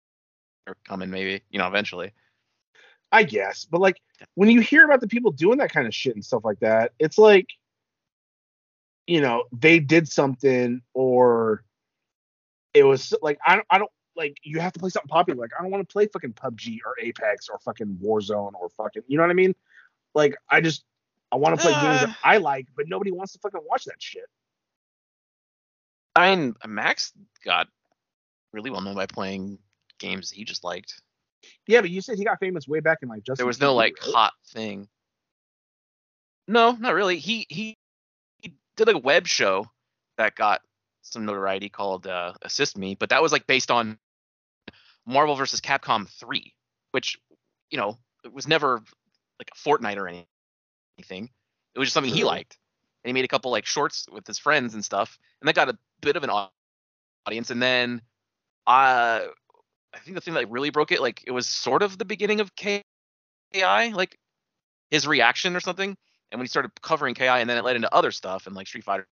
coming 0.86 1.10
maybe 1.10 1.42
you 1.50 1.58
know 1.58 1.66
eventually 1.66 2.12
I 3.12 3.22
guess. 3.22 3.64
But 3.64 3.80
like 3.80 4.00
when 4.34 4.50
you 4.50 4.60
hear 4.60 4.84
about 4.84 5.00
the 5.00 5.08
people 5.08 5.30
doing 5.30 5.58
that 5.58 5.72
kind 5.72 5.86
of 5.86 5.94
shit 5.94 6.14
and 6.14 6.24
stuff 6.24 6.44
like 6.44 6.60
that, 6.60 6.92
it's 6.98 7.18
like, 7.18 7.46
you 9.06 9.20
know, 9.20 9.44
they 9.52 9.78
did 9.78 10.08
something 10.08 10.82
or 10.94 11.64
it 12.74 12.82
was 12.82 13.14
like 13.22 13.38
I 13.44 13.62
I 13.70 13.78
don't 13.78 13.90
like 14.16 14.38
you 14.42 14.60
have 14.60 14.72
to 14.72 14.78
play 14.80 14.90
something 14.90 15.08
popular. 15.08 15.40
Like 15.40 15.52
I 15.58 15.62
don't 15.62 15.70
want 15.70 15.88
to 15.88 15.92
play 15.92 16.06
fucking 16.06 16.32
PUBG 16.32 16.78
or 16.84 16.94
Apex 17.00 17.48
or 17.48 17.58
fucking 17.58 17.98
Warzone 18.02 18.52
or 18.54 18.68
fucking 18.70 19.02
you 19.06 19.16
know 19.16 19.22
what 19.22 19.30
I 19.30 19.34
mean? 19.34 19.54
Like 20.14 20.36
I 20.50 20.60
just 20.60 20.84
I 21.32 21.36
want 21.36 21.56
to 21.58 21.62
play 21.62 21.72
games 21.72 22.02
Uh. 22.02 22.06
that 22.06 22.16
I 22.24 22.38
like, 22.38 22.66
but 22.76 22.88
nobody 22.88 23.12
wants 23.12 23.32
to 23.34 23.38
fucking 23.40 23.60
watch 23.68 23.84
that 23.84 24.00
shit. 24.00 24.24
I 26.14 26.34
mean, 26.34 26.54
Max 26.66 27.12
got 27.44 27.68
really 28.52 28.70
well 28.70 28.80
known 28.80 28.94
by 28.94 29.06
playing 29.06 29.58
games 29.98 30.30
he 30.30 30.44
just 30.44 30.64
liked. 30.64 31.02
Yeah, 31.66 31.80
but 31.80 31.90
you 31.90 32.00
said 32.00 32.16
he 32.18 32.24
got 32.24 32.40
famous 32.40 32.66
way 32.66 32.80
back 32.80 32.98
in 33.02 33.08
like 33.08 33.22
just 33.22 33.36
there 33.38 33.46
was 33.46 33.60
no 33.60 33.74
like 33.74 33.94
hot 34.00 34.32
thing. 34.48 34.88
No, 36.48 36.72
not 36.72 36.94
really. 36.94 37.18
He 37.18 37.46
he 37.50 37.76
he 38.38 38.54
did 38.76 38.86
like 38.86 38.96
a 38.96 39.00
web 39.00 39.26
show 39.26 39.66
that 40.16 40.34
got 40.34 40.62
some 41.02 41.24
notoriety 41.24 41.68
called 41.68 42.06
uh, 42.06 42.32
Assist 42.42 42.76
Me, 42.78 42.94
but 42.94 43.10
that 43.10 43.22
was 43.22 43.32
like 43.32 43.46
based 43.46 43.70
on 43.70 43.98
Marvel 45.06 45.36
versus 45.36 45.60
Capcom 45.60 46.08
3, 46.08 46.52
which 46.92 47.18
you 47.70 47.78
know 47.78 47.96
it 48.24 48.32
was 48.32 48.48
never 48.48 48.82
like 49.38 49.50
a 49.52 49.56
Fortnite 49.56 49.96
or 49.96 50.08
anything. 50.98 51.30
It 51.74 51.78
was 51.78 51.86
just 51.88 51.94
something 51.94 52.12
he 52.12 52.24
liked, 52.24 52.58
and 53.04 53.08
he 53.08 53.12
made 53.12 53.24
a 53.24 53.28
couple 53.28 53.50
like 53.50 53.66
shorts 53.66 54.06
with 54.10 54.26
his 54.26 54.38
friends 54.38 54.74
and 54.74 54.84
stuff, 54.84 55.18
and 55.40 55.48
that 55.48 55.54
got 55.54 55.68
a 55.68 55.78
bit 56.00 56.16
of 56.16 56.24
an 56.24 56.30
audience. 57.26 57.50
And 57.50 57.62
then 57.62 58.02
uh, 58.66 59.20
I 59.94 59.98
think 60.04 60.14
the 60.14 60.20
thing 60.20 60.34
that 60.34 60.50
really 60.50 60.70
broke 60.70 60.92
it, 60.92 61.00
like 61.00 61.22
it 61.26 61.30
was 61.30 61.46
sort 61.46 61.82
of 61.82 61.98
the 61.98 62.04
beginning 62.04 62.40
of 62.40 62.54
KI, 62.56 62.82
like 63.52 64.18
his 64.90 65.06
reaction 65.06 65.54
or 65.56 65.60
something. 65.60 65.96
And 66.32 66.40
when 66.40 66.44
he 66.44 66.48
started 66.48 66.72
covering 66.82 67.14
KI, 67.14 67.28
and 67.28 67.48
then 67.48 67.56
it 67.56 67.64
led 67.64 67.76
into 67.76 67.92
other 67.94 68.10
stuff 68.10 68.46
and 68.46 68.56
like 68.56 68.66
Street 68.66 68.84
Fighters 68.84 69.06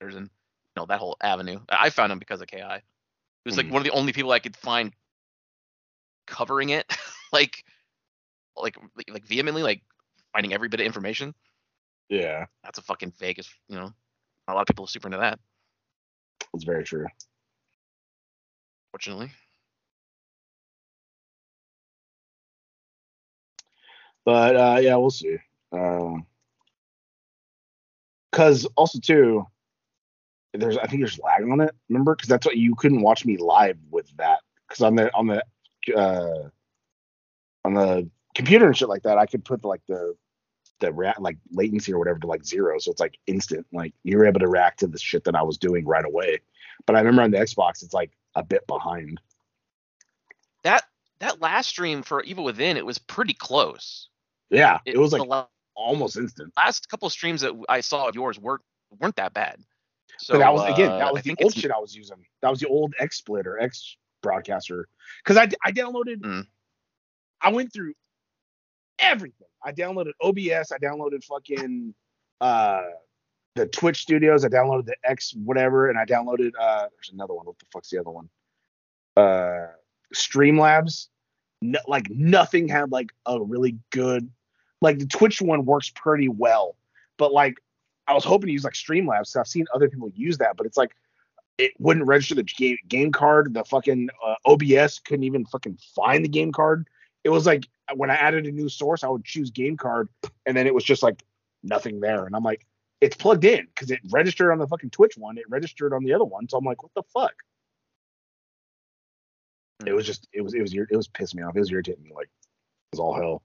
and 0.00 0.24
you 0.24 0.76
know 0.76 0.86
that 0.86 0.98
whole 0.98 1.16
avenue. 1.22 1.60
I 1.68 1.90
found 1.90 2.12
him 2.12 2.18
because 2.18 2.40
of 2.40 2.46
KI. 2.46 2.82
He 3.44 3.48
was 3.48 3.56
like 3.56 3.66
Mhm. 3.66 3.72
one 3.72 3.80
of 3.80 3.84
the 3.84 3.90
only 3.90 4.12
people 4.12 4.32
I 4.32 4.38
could 4.38 4.56
find 4.56 4.94
covering 6.30 6.70
it, 6.70 6.90
like 7.32 7.64
like 8.56 8.76
like 9.08 9.26
vehemently, 9.26 9.62
like 9.62 9.82
finding 10.32 10.54
every 10.54 10.68
bit 10.68 10.80
of 10.80 10.86
information. 10.86 11.34
Yeah, 12.08 12.46
That's 12.64 12.78
a 12.78 12.82
fucking 12.82 13.12
Vegas, 13.18 13.48
you 13.68 13.76
know. 13.76 13.92
A 14.48 14.54
lot 14.54 14.62
of 14.62 14.66
people 14.66 14.84
are 14.84 14.88
super 14.88 15.06
into 15.06 15.18
that, 15.18 15.38
that's 16.52 16.64
very 16.64 16.82
true. 16.84 17.06
fortunately. 18.90 19.30
But 24.24 24.56
uh, 24.56 24.78
yeah, 24.80 24.96
we'll 24.96 25.10
see. 25.10 25.38
Because 28.30 28.66
also 28.76 28.98
too, 28.98 29.46
there's 30.52 30.76
I 30.76 30.86
think 30.86 31.00
there's 31.02 31.18
lag 31.18 31.42
on 31.48 31.60
it. 31.60 31.74
Remember? 31.88 32.14
Because 32.14 32.28
that's 32.28 32.46
what 32.46 32.56
you 32.56 32.74
couldn't 32.74 33.02
watch 33.02 33.24
me 33.24 33.36
live 33.36 33.78
with 33.90 34.14
that. 34.16 34.40
Because 34.68 34.82
on 34.82 34.96
the 34.96 35.14
on 35.14 35.26
the 35.26 35.44
uh, 35.94 36.48
on 37.64 37.74
the 37.74 38.08
computer 38.34 38.66
and 38.66 38.76
shit 38.76 38.88
like 38.88 39.02
that, 39.02 39.18
I 39.18 39.26
could 39.26 39.44
put 39.44 39.64
like 39.64 39.82
the 39.88 40.16
the 40.80 40.92
rea- 40.92 41.14
like 41.18 41.36
latency 41.52 41.92
or 41.92 41.98
whatever 41.98 42.18
to 42.18 42.26
like 42.26 42.44
zero, 42.44 42.78
so 42.78 42.90
it's 42.90 43.00
like 43.00 43.18
instant. 43.26 43.66
Like 43.72 43.94
you 44.02 44.16
were 44.16 44.26
able 44.26 44.40
to 44.40 44.48
react 44.48 44.80
to 44.80 44.86
the 44.86 44.98
shit 44.98 45.24
that 45.24 45.34
I 45.34 45.42
was 45.42 45.58
doing 45.58 45.84
right 45.84 46.04
away. 46.04 46.40
But 46.86 46.96
I 46.96 47.00
remember 47.00 47.22
on 47.22 47.30
the 47.30 47.38
Xbox, 47.38 47.82
it's 47.82 47.94
like 47.94 48.10
a 48.34 48.42
bit 48.42 48.66
behind. 48.66 49.20
That 50.64 50.84
that 51.20 51.40
last 51.40 51.68
stream 51.68 52.02
for 52.02 52.22
Evil 52.22 52.44
Within, 52.44 52.76
it 52.76 52.84
was 52.84 52.98
pretty 52.98 53.34
close. 53.34 54.08
Yeah, 54.48 54.78
it, 54.84 54.98
was 54.98 55.12
the 55.12 55.18
like 55.18 55.28
la- 55.28 55.46
almost 55.76 56.16
instant. 56.16 56.52
last 56.56 56.88
couple 56.88 57.06
of 57.06 57.12
streams 57.12 57.42
that 57.42 57.52
I 57.68 57.80
saw 57.80 58.08
of 58.08 58.14
yours 58.14 58.38
weren't 58.38 58.62
weren't 58.98 59.16
that 59.16 59.34
bad. 59.34 59.60
So 60.18 60.34
but 60.34 60.40
that 60.40 60.52
was 60.52 60.72
again, 60.72 60.90
uh, 60.90 60.98
that 60.98 61.08
I 61.08 61.12
was 61.12 61.22
the 61.22 61.36
old 61.42 61.54
shit 61.54 61.70
I 61.70 61.78
was 61.78 61.94
using. 61.94 62.24
That 62.42 62.50
was 62.50 62.60
the 62.60 62.68
old 62.68 62.94
X 62.98 63.18
Split 63.18 63.46
or 63.46 63.60
X 63.60 63.96
broadcaster. 64.22 64.88
Because 65.24 65.36
I 65.36 65.48
I 65.64 65.72
downloaded, 65.72 66.20
Mm. 66.20 66.46
I 67.40 67.52
went 67.52 67.72
through 67.72 67.94
everything. 68.98 69.48
I 69.64 69.72
downloaded 69.72 70.12
OBS. 70.22 70.72
I 70.72 70.78
downloaded 70.78 71.24
fucking 71.24 71.94
uh 72.40 72.82
the 73.56 73.66
Twitch 73.66 74.02
Studios. 74.02 74.44
I 74.44 74.48
downloaded 74.48 74.86
the 74.86 74.96
X 75.04 75.34
whatever, 75.34 75.88
and 75.90 75.98
I 75.98 76.04
downloaded 76.04 76.52
uh 76.58 76.86
there's 76.94 77.10
another 77.12 77.34
one. 77.34 77.46
What 77.46 77.58
the 77.58 77.66
fuck's 77.72 77.90
the 77.90 77.98
other 77.98 78.10
one? 78.10 78.28
Uh 79.16 79.68
Streamlabs. 80.14 81.08
No, 81.62 81.78
like 81.86 82.08
nothing 82.10 82.68
had 82.68 82.90
like 82.90 83.10
a 83.26 83.40
really 83.40 83.76
good 83.90 84.30
like 84.80 84.98
the 84.98 85.06
Twitch 85.06 85.42
one 85.42 85.66
works 85.66 85.90
pretty 85.94 86.28
well, 86.28 86.76
but 87.18 87.32
like 87.32 87.58
I 88.06 88.14
was 88.14 88.24
hoping 88.24 88.46
to 88.46 88.52
use 88.52 88.64
like 88.64 88.72
Streamlabs. 88.72 89.28
So 89.28 89.40
I've 89.40 89.46
seen 89.46 89.66
other 89.74 89.88
people 89.88 90.10
use 90.14 90.38
that, 90.38 90.56
but 90.56 90.66
it's 90.66 90.76
like 90.76 90.92
it 91.60 91.72
wouldn't 91.78 92.06
register 92.06 92.34
the 92.34 92.42
game, 92.42 92.78
game 92.88 93.12
card. 93.12 93.52
The 93.52 93.64
fucking 93.64 94.08
uh, 94.24 94.34
OBS 94.46 94.98
couldn't 95.00 95.24
even 95.24 95.44
fucking 95.44 95.78
find 95.94 96.24
the 96.24 96.28
game 96.28 96.52
card. 96.52 96.88
It 97.22 97.28
was 97.28 97.44
like 97.44 97.68
when 97.94 98.10
I 98.10 98.14
added 98.14 98.46
a 98.46 98.50
new 98.50 98.70
source, 98.70 99.04
I 99.04 99.08
would 99.08 99.24
choose 99.24 99.50
game 99.50 99.76
card, 99.76 100.08
and 100.46 100.56
then 100.56 100.66
it 100.66 100.74
was 100.74 100.84
just 100.84 101.02
like 101.02 101.22
nothing 101.62 102.00
there. 102.00 102.24
And 102.24 102.34
I'm 102.34 102.42
like, 102.42 102.66
it's 103.02 103.14
plugged 103.14 103.44
in 103.44 103.66
because 103.66 103.90
it 103.90 104.00
registered 104.10 104.50
on 104.50 104.58
the 104.58 104.66
fucking 104.66 104.90
Twitch 104.90 105.18
one. 105.18 105.36
It 105.36 105.44
registered 105.50 105.92
on 105.92 106.02
the 106.02 106.14
other 106.14 106.24
one. 106.24 106.48
So 106.48 106.56
I'm 106.56 106.64
like, 106.64 106.82
what 106.82 106.94
the 106.94 107.02
fuck? 107.12 107.34
It 109.86 109.92
was 109.92 110.06
just, 110.06 110.28
it 110.32 110.40
was, 110.40 110.54
it 110.54 110.62
was, 110.62 110.72
it 110.74 110.96
was 110.96 111.08
pissing 111.08 111.36
me 111.36 111.42
off. 111.42 111.56
It 111.56 111.60
was 111.60 111.70
irritating 111.70 112.04
me. 112.04 112.12
Like, 112.14 112.26
it 112.26 112.92
was 112.92 113.00
all 113.00 113.14
hell. 113.14 113.42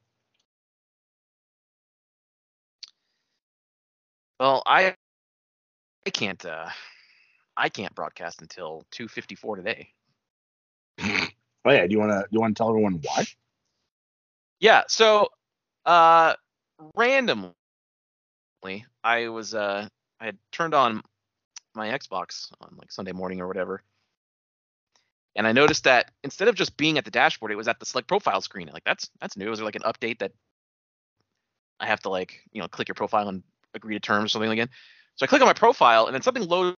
Well, 4.39 4.63
I 4.65 4.95
I 6.05 6.09
can't 6.09 6.43
uh 6.45 6.69
I 7.57 7.69
can't 7.69 7.95
broadcast 7.95 8.41
until 8.41 8.85
2:54 8.91 9.57
today. 9.57 9.89
Oh 11.67 11.71
yeah, 11.71 11.87
do 11.87 11.93
you 11.93 11.99
want 11.99 12.11
to, 12.11 12.19
do 12.19 12.27
you 12.29 12.39
want 12.39 12.55
to 12.55 12.59
tell 12.61 12.69
everyone 12.69 13.01
why? 13.03 13.25
Yeah, 14.59 14.83
so 14.87 15.29
uh 15.85 16.35
randomly 16.95 17.53
I 19.03 19.29
was 19.29 19.55
uh 19.55 19.87
I 20.19 20.25
had 20.25 20.37
turned 20.51 20.75
on 20.75 21.01
my 21.73 21.89
Xbox 21.89 22.51
on 22.61 22.75
like 22.77 22.91
Sunday 22.91 23.11
morning 23.11 23.41
or 23.41 23.47
whatever. 23.47 23.81
And 25.35 25.45
I 25.45 25.51
noticed 25.51 25.83
that 25.83 26.11
instead 26.23 26.47
of 26.47 26.55
just 26.55 26.77
being 26.77 26.97
at 26.97 27.03
the 27.03 27.11
dashboard, 27.11 27.51
it 27.51 27.55
was 27.55 27.67
at 27.67 27.79
the 27.79 27.85
select 27.85 28.07
profile 28.07 28.41
screen. 28.41 28.69
Like 28.71 28.83
that's 28.85 29.09
that's 29.19 29.35
new. 29.35 29.51
Is 29.51 29.59
there 29.59 29.65
like 29.65 29.75
an 29.75 29.81
update 29.81 30.19
that 30.19 30.31
I 31.79 31.87
have 31.87 31.99
to 32.01 32.09
like, 32.09 32.41
you 32.51 32.61
know, 32.61 32.67
click 32.67 32.87
your 32.87 32.95
profile 32.95 33.27
and 33.27 33.43
agree 33.73 33.95
to 33.95 33.99
terms 33.99 34.31
or 34.31 34.33
something 34.33 34.51
again? 34.51 34.69
So 35.15 35.25
I 35.25 35.27
click 35.27 35.41
on 35.41 35.47
my 35.47 35.53
profile 35.53 36.05
and 36.05 36.13
then 36.13 36.21
something 36.21 36.47
loads 36.47 36.77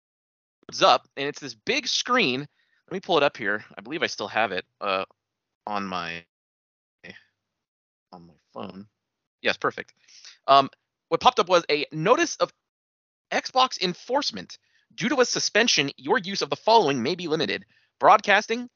up 0.84 1.08
and 1.16 1.28
it's 1.28 1.40
this 1.40 1.56
big 1.56 1.88
screen. 1.88 2.42
Let 2.42 2.94
me 2.94 3.00
pull 3.00 3.18
it 3.18 3.24
up 3.24 3.38
here. 3.38 3.64
I 3.78 3.82
believe 3.82 4.04
I 4.04 4.08
still 4.08 4.28
have 4.28 4.52
it 4.52 4.66
uh 4.82 5.06
on 5.66 5.86
my 5.86 6.24
on 8.12 8.28
my 8.28 8.34
phone. 8.54 8.88
Yes, 9.42 9.58
perfect. 9.58 9.94
Um, 10.48 10.70
what 11.10 11.22
popped 11.22 11.40
up 11.40 11.50
was 11.50 11.64
a 11.70 11.86
notice 11.92 12.36
of 12.38 12.52
Xbox 13.32 13.82
enforcement. 13.82 14.58
Due 14.96 15.10
to 15.10 15.22
a 15.22 15.26
suspension, 15.26 15.92
your 15.98 16.18
use 16.18 16.42
of 16.42 16.50
the 16.50 16.56
following 16.56 17.04
may 17.04 17.16
be 17.16 17.28
limited: 17.28 17.66
broadcasting, 18.00 18.70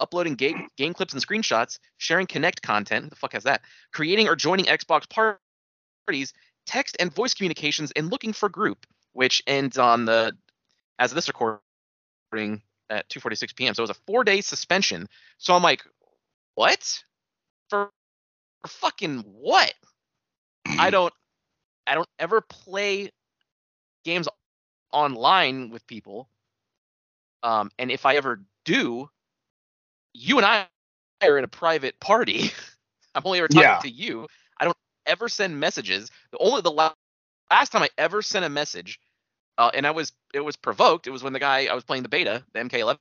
uploading 0.00 0.34
game, 0.34 0.68
game 0.76 0.92
clips 0.92 1.12
and 1.14 1.26
screenshots, 1.26 1.78
sharing 1.98 2.26
Connect 2.26 2.60
content. 2.62 3.10
The 3.10 3.16
fuck 3.16 3.32
has 3.32 3.44
that? 3.44 3.62
Creating 3.92 4.28
or 4.28 4.36
joining 4.36 4.66
Xbox 4.66 5.08
parties, 5.08 6.32
text 6.66 6.96
and 6.98 7.14
voice 7.14 7.34
communications, 7.34 7.92
and 7.92 8.10
looking 8.10 8.32
for 8.32 8.48
group, 8.48 8.86
which 9.12 9.42
ends 9.46 9.78
on 9.78 10.04
the 10.04 10.36
as 10.98 11.12
of 11.12 11.16
this 11.16 11.28
recording 11.28 11.60
at 12.90 13.08
2:46 13.10 13.56
p.m. 13.56 13.74
So 13.74 13.82
it 13.82 13.88
was 13.88 13.90
a 13.90 14.00
four-day 14.06 14.40
suspension. 14.42 15.08
So 15.38 15.54
I'm 15.54 15.62
like, 15.64 15.82
what? 16.56 17.02
For 17.70 17.90
for 18.62 18.68
fucking 18.68 19.20
what? 19.20 19.74
I 20.78 20.90
don't 20.90 21.12
I 21.86 21.94
don't 21.96 22.08
ever 22.20 22.40
play 22.42 23.10
games 24.04 24.28
online 24.92 25.70
with 25.70 25.86
people. 25.86 26.28
Um, 27.42 27.70
and 27.78 27.90
if 27.90 28.06
I 28.06 28.16
ever 28.16 28.42
do, 28.64 29.08
you 30.14 30.38
and 30.38 30.46
I 30.46 30.66
are 31.22 31.38
in 31.38 31.44
a 31.44 31.48
private 31.48 32.00
party. 32.00 32.50
I'm 33.14 33.22
only 33.26 33.38
ever 33.38 33.48
talking 33.48 33.76
Yeah. 33.76 33.80
to 33.80 33.90
you. 33.90 34.26
I 34.60 34.66
don't 34.66 34.76
ever 35.06 35.28
send 35.28 35.58
messages. 35.60 36.10
The 36.32 36.38
only 36.38 36.62
the 36.62 36.70
la- 36.72 36.94
last 37.50 37.72
time 37.72 37.82
I 37.82 37.90
ever 37.98 38.22
sent 38.22 38.44
a 38.44 38.50
message, 38.50 39.00
uh, 39.58 39.70
and 39.74 39.86
I 39.86 39.92
was 39.92 40.12
it 40.34 40.40
was 40.40 40.56
provoked. 40.56 41.06
It 41.06 41.10
was 41.10 41.22
when 41.22 41.32
the 41.32 41.40
guy 41.40 41.66
I 41.66 41.74
was 41.74 41.84
playing 41.84 42.02
the 42.02 42.08
beta, 42.08 42.44
the 42.52 42.60
MK11 42.60 42.98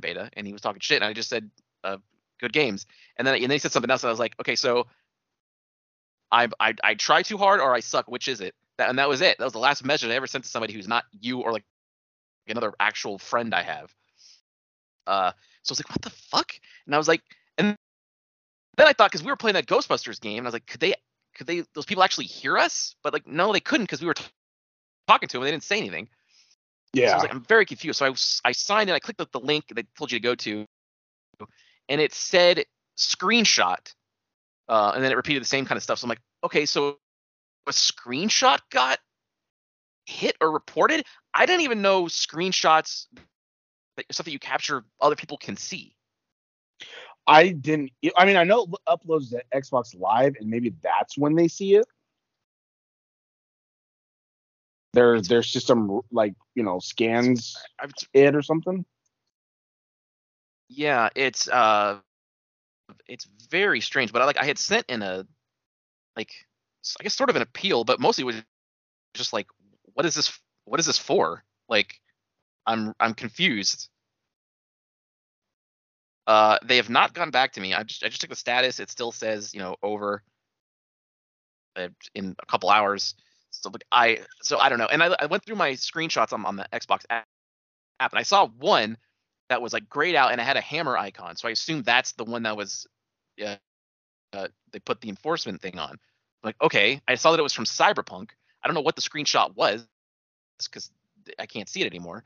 beta, 0.00 0.30
and 0.34 0.46
he 0.46 0.52
was 0.52 0.62
talking 0.62 0.80
shit, 0.80 1.02
and 1.02 1.04
I 1.04 1.12
just 1.12 1.28
said, 1.28 1.50
uh, 1.84 1.98
"Good 2.40 2.52
games," 2.52 2.86
and 3.16 3.26
then 3.26 3.34
and 3.34 3.44
then 3.44 3.50
he 3.52 3.58
said 3.58 3.72
something 3.72 3.90
else, 3.90 4.02
and 4.02 4.08
I 4.08 4.12
was 4.12 4.20
like, 4.20 4.34
"Okay, 4.40 4.56
so 4.56 4.86
I 6.32 6.48
I 6.60 6.74
I 6.82 6.94
try 6.94 7.22
too 7.22 7.38
hard 7.38 7.60
or 7.60 7.74
I 7.74 7.80
suck. 7.80 8.08
Which 8.08 8.28
is 8.28 8.40
it?" 8.40 8.54
That, 8.78 8.90
and 8.90 8.98
that 8.98 9.08
was 9.08 9.20
it. 9.22 9.38
That 9.38 9.44
was 9.44 9.54
the 9.54 9.58
last 9.58 9.84
message 9.84 10.10
I 10.10 10.14
ever 10.14 10.26
sent 10.26 10.44
to 10.44 10.50
somebody 10.50 10.74
who's 10.74 10.88
not 10.88 11.04
you 11.20 11.40
or 11.40 11.52
like 11.52 11.64
another 12.48 12.72
actual 12.80 13.18
friend 13.18 13.54
I 13.54 13.62
have. 13.62 13.94
Uh, 15.06 15.32
so 15.62 15.72
I 15.72 15.74
was 15.74 15.80
like, 15.80 15.90
"What 15.90 16.02
the 16.02 16.10
fuck?" 16.10 16.52
And 16.86 16.94
I 16.94 16.98
was 16.98 17.08
like, 17.08 17.22
and 17.58 17.76
then 18.76 18.86
I 18.86 18.92
thought 18.92 19.10
because 19.10 19.22
we 19.24 19.30
were 19.30 19.36
playing 19.36 19.54
that 19.54 19.66
Ghostbusters 19.66 20.20
game, 20.20 20.38
and 20.38 20.46
I 20.46 20.48
was 20.48 20.54
like, 20.54 20.66
could 20.66 20.80
they 20.80 20.94
could 21.34 21.46
they 21.46 21.64
those 21.74 21.86
people 21.86 22.02
actually 22.02 22.26
hear 22.26 22.58
us? 22.58 22.96
But 23.02 23.12
like, 23.12 23.26
no, 23.26 23.52
they 23.52 23.60
couldn't 23.60 23.84
because 23.84 24.00
we 24.00 24.06
were 24.06 24.14
t- 24.14 24.24
talking 25.06 25.28
to 25.28 25.34
them. 25.34 25.42
and 25.42 25.46
They 25.48 25.52
didn't 25.52 25.64
say 25.64 25.78
anything. 25.78 26.08
So 26.94 27.00
I 27.00 27.04
Yeah. 27.04 27.14
was 27.14 27.22
like, 27.22 27.32
I'm 27.32 27.44
very 27.44 27.66
confused. 27.66 27.98
So 27.98 28.06
I, 28.06 28.48
I 28.48 28.52
signed 28.52 28.88
in, 28.88 28.96
I 28.96 28.98
clicked 28.98 29.18
the, 29.18 29.26
the 29.32 29.40
link 29.40 29.64
they 29.74 29.84
told 29.96 30.10
you 30.10 30.18
to 30.18 30.22
go 30.22 30.34
to, 30.34 30.66
and 31.88 32.00
it 32.00 32.12
said 32.14 32.64
screenshot, 32.96 33.92
uh, 34.68 34.92
and 34.94 35.04
then 35.04 35.12
it 35.12 35.16
repeated 35.16 35.42
the 35.42 35.46
same 35.46 35.64
kind 35.66 35.76
of 35.76 35.82
stuff. 35.82 35.98
So 35.98 36.06
I'm 36.06 36.08
like, 36.08 36.22
okay, 36.44 36.66
so 36.66 36.98
a 37.66 37.72
screenshot 37.72 38.60
got 38.70 38.98
hit 40.06 40.36
or 40.40 40.50
reported. 40.50 41.04
I 41.34 41.46
didn't 41.46 41.62
even 41.62 41.82
know 41.82 42.04
screenshots, 42.04 43.06
that, 43.96 44.06
stuff 44.10 44.24
that 44.24 44.32
you 44.32 44.38
capture, 44.38 44.84
other 45.00 45.16
people 45.16 45.36
can 45.36 45.56
see. 45.56 45.94
I 47.26 47.48
didn't. 47.48 47.90
I 48.16 48.24
mean, 48.24 48.36
I 48.36 48.44
know 48.44 48.62
it 48.62 48.70
uploads 48.88 49.30
to 49.30 49.42
Xbox 49.52 49.98
Live, 49.98 50.36
and 50.38 50.48
maybe 50.48 50.74
that's 50.82 51.18
when 51.18 51.34
they 51.34 51.48
see 51.48 51.74
it. 51.74 51.84
Their 54.96 55.22
their 55.22 55.44
system 55.44 56.02
like 56.12 56.34
you 56.56 56.64
know 56.64 56.80
scans 56.80 57.56
it 58.14 58.36
or 58.36 58.42
something. 58.42 58.86
yeah, 60.68 61.10
it's 61.16 61.48
uh, 61.48 61.98
it's 63.08 63.26
very 63.50 63.80
strange. 63.80 64.12
But 64.12 64.22
I 64.22 64.26
like 64.26 64.38
I 64.38 64.44
had 64.46 64.58
sent 64.58 64.86
in 64.88 65.02
a 65.02 65.26
like 66.16 66.30
i 67.00 67.04
guess 67.04 67.14
sort 67.16 67.30
of 67.30 67.36
an 67.36 67.42
appeal, 67.42 67.84
but 67.84 68.00
mostly 68.00 68.24
was 68.24 68.36
just 69.14 69.32
like, 69.32 69.48
what 69.94 70.06
is 70.06 70.14
this? 70.16 70.38
What 70.66 70.80
is 70.80 70.86
this 70.86 70.98
for? 70.98 71.44
Like, 71.68 72.00
I'm 72.66 72.94
I'm 73.00 73.14
confused. 73.14 73.88
Uh, 76.26 76.58
they 76.64 76.76
have 76.76 76.90
not 76.90 77.14
gone 77.14 77.30
back 77.30 77.52
to 77.54 77.60
me. 77.60 77.74
I 77.74 77.84
just 77.84 78.04
I 78.04 78.08
just 78.08 78.20
took 78.20 78.30
the 78.30 78.36
status. 78.36 78.80
It 78.80 78.90
still 78.90 79.12
says 79.12 79.54
you 79.54 79.60
know 79.60 79.76
over. 79.82 80.22
uh, 81.76 81.88
In 82.14 82.36
a 82.40 82.46
couple 82.46 82.70
hours, 82.70 83.14
so 83.62 83.70
like 83.70 83.84
I 83.92 84.20
so 84.42 84.58
I 84.58 84.68
don't 84.68 84.78
know. 84.78 84.86
And 84.86 85.02
I, 85.02 85.16
I 85.20 85.26
went 85.26 85.44
through 85.44 85.56
my 85.56 85.72
screenshots 85.72 86.32
on, 86.32 86.44
on 86.44 86.56
the 86.56 86.66
Xbox 86.72 87.04
app, 87.10 87.26
and 88.00 88.18
I 88.18 88.22
saw 88.22 88.46
one 88.46 88.96
that 89.48 89.62
was 89.62 89.72
like 89.72 89.88
grayed 89.88 90.14
out 90.14 90.32
and 90.32 90.40
it 90.40 90.44
had 90.44 90.56
a 90.56 90.60
hammer 90.60 90.96
icon. 90.96 91.36
So 91.36 91.48
I 91.48 91.52
assumed 91.52 91.84
that's 91.84 92.12
the 92.12 92.24
one 92.24 92.42
that 92.44 92.56
was, 92.56 92.86
yeah, 93.36 93.56
uh, 94.32 94.48
they 94.72 94.80
put 94.80 95.00
the 95.00 95.08
enforcement 95.08 95.62
thing 95.62 95.78
on. 95.78 95.98
like, 96.42 96.56
okay, 96.62 97.00
I 97.06 97.14
saw 97.16 97.32
that 97.32 97.38
it 97.38 97.42
was 97.42 97.52
from 97.52 97.64
Cyberpunk. 97.64 98.30
I 98.62 98.68
don't 98.68 98.74
know 98.74 98.80
what 98.80 98.96
the 98.96 99.02
screenshot 99.02 99.54
was 99.54 99.86
because 100.64 100.90
I 101.38 101.46
can't 101.46 101.68
see 101.68 101.82
it 101.82 101.86
anymore. 101.86 102.24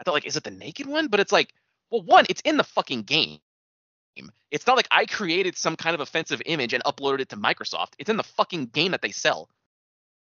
I 0.00 0.04
thought 0.04 0.14
like, 0.14 0.26
is 0.26 0.36
it 0.36 0.44
the 0.44 0.50
naked 0.50 0.86
one? 0.86 1.08
But 1.08 1.20
it's 1.20 1.32
like, 1.32 1.52
well, 1.90 2.02
one, 2.02 2.26
it's 2.28 2.40
in 2.42 2.56
the 2.56 2.64
fucking 2.64 3.02
game. 3.02 3.38
It's 4.50 4.66
not 4.66 4.76
like 4.76 4.88
I 4.90 5.06
created 5.06 5.56
some 5.56 5.76
kind 5.76 5.94
of 5.94 6.00
offensive 6.00 6.42
image 6.44 6.74
and 6.74 6.84
uploaded 6.84 7.20
it 7.20 7.28
to 7.30 7.36
Microsoft. 7.36 7.94
It's 7.98 8.10
in 8.10 8.16
the 8.18 8.22
fucking 8.22 8.66
game 8.66 8.92
that 8.92 9.00
they 9.00 9.10
sell. 9.10 9.48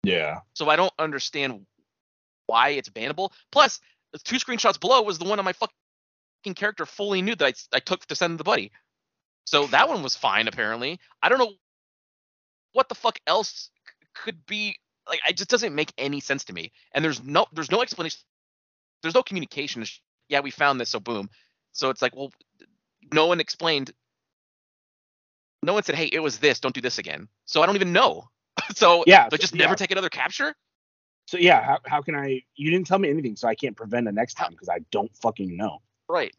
Yeah. 0.04 0.40
So 0.54 0.70
I 0.70 0.76
don't 0.76 0.94
understand 0.98 1.66
why 2.48 2.70
it's 2.70 2.90
bannable. 2.90 3.32
Plus, 3.52 3.80
two 4.24 4.38
screenshots 4.38 4.80
below 4.80 5.02
was 5.02 5.18
the 5.18 5.26
one 5.26 5.40
of 5.40 5.46
my 5.46 5.54
fucking 5.54 6.56
character 6.56 6.86
fully 6.86 7.22
nude 7.22 7.40
that 7.40 7.56
I, 7.74 7.78
I 7.78 7.80
took 7.80 8.06
to 8.08 8.16
send 8.16 8.40
the 8.40 8.44
buddy. 8.44 8.72
So 9.46 9.68
that 9.68 9.90
one 9.90 10.04
was 10.04 10.16
fine 10.16 10.48
apparently. 10.48 11.00
I 11.22 11.30
don't 11.30 11.40
know 11.40 11.54
what 12.74 12.90
the 12.90 12.96
fuck 12.96 13.20
else 13.28 13.70
could 14.14 14.46
be 14.46 14.78
like. 15.10 15.20
It 15.28 15.38
just 15.38 15.50
doesn't 15.50 15.76
make 15.76 15.94
any 15.98 16.20
sense 16.20 16.46
to 16.46 16.54
me. 16.54 16.72
And 16.94 17.04
there's 17.04 17.24
no 17.24 17.48
there's 17.54 17.72
no 17.72 17.82
explanation. 17.82 18.20
There's 19.02 19.16
no 19.16 19.24
communication. 19.24 19.84
Yeah, 20.30 20.42
we 20.42 20.52
found 20.52 20.80
this, 20.80 20.90
so 20.90 21.00
boom. 21.00 21.30
So 21.74 21.90
it's 21.90 22.02
like, 22.02 22.16
well, 22.16 22.32
no 23.14 23.28
one 23.28 23.40
explained. 23.40 23.92
No 25.64 25.74
one 25.74 25.84
said, 25.84 25.96
hey, 25.96 26.10
it 26.12 26.20
was 26.20 26.40
this. 26.40 26.60
Don't 26.60 26.74
do 26.76 26.82
this 26.82 26.98
again. 26.98 27.28
So 27.46 27.62
I 27.62 27.66
don't 27.66 27.76
even 27.76 27.94
know. 27.94 28.30
so 28.76 29.06
Yeah, 29.06 29.30
so 29.30 29.38
so- 29.38 29.38
just 29.38 29.56
never 29.56 29.76
take 29.76 29.92
another 29.92 30.10
capture. 30.10 30.56
So 31.28 31.38
yeah, 31.38 31.64
how, 31.64 31.80
how 31.86 32.02
can 32.04 32.16
I? 32.16 32.42
You 32.56 32.72
didn't 32.72 32.88
tell 32.88 33.00
me 33.00 33.10
anything, 33.10 33.36
so 33.38 33.48
I 33.48 33.56
can't 33.56 33.78
prevent 33.78 34.08
it 34.08 34.14
next 34.14 34.36
time 34.36 34.52
because 34.52 34.70
I 34.70 34.80
don't 34.92 35.16
fucking 35.18 35.58
know. 35.58 35.80
Right. 36.10 36.34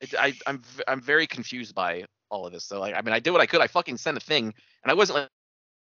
It, 0.00 0.14
I, 0.18 0.34
I'm 0.46 0.62
I'm 0.88 1.00
very 1.02 1.26
confused 1.26 1.74
by 1.74 2.06
all 2.30 2.46
of 2.46 2.52
this. 2.52 2.64
So 2.64 2.80
like, 2.80 2.94
I 2.96 3.02
mean, 3.02 3.14
I 3.14 3.20
did 3.20 3.32
what 3.32 3.40
I 3.42 3.46
could. 3.46 3.60
I 3.62 3.68
fucking 3.68 3.98
sent 3.98 4.16
a 4.16 4.20
thing, 4.20 4.46
and 4.84 4.92
I 4.92 4.94
wasn't 4.94 5.20
like, 5.20 5.30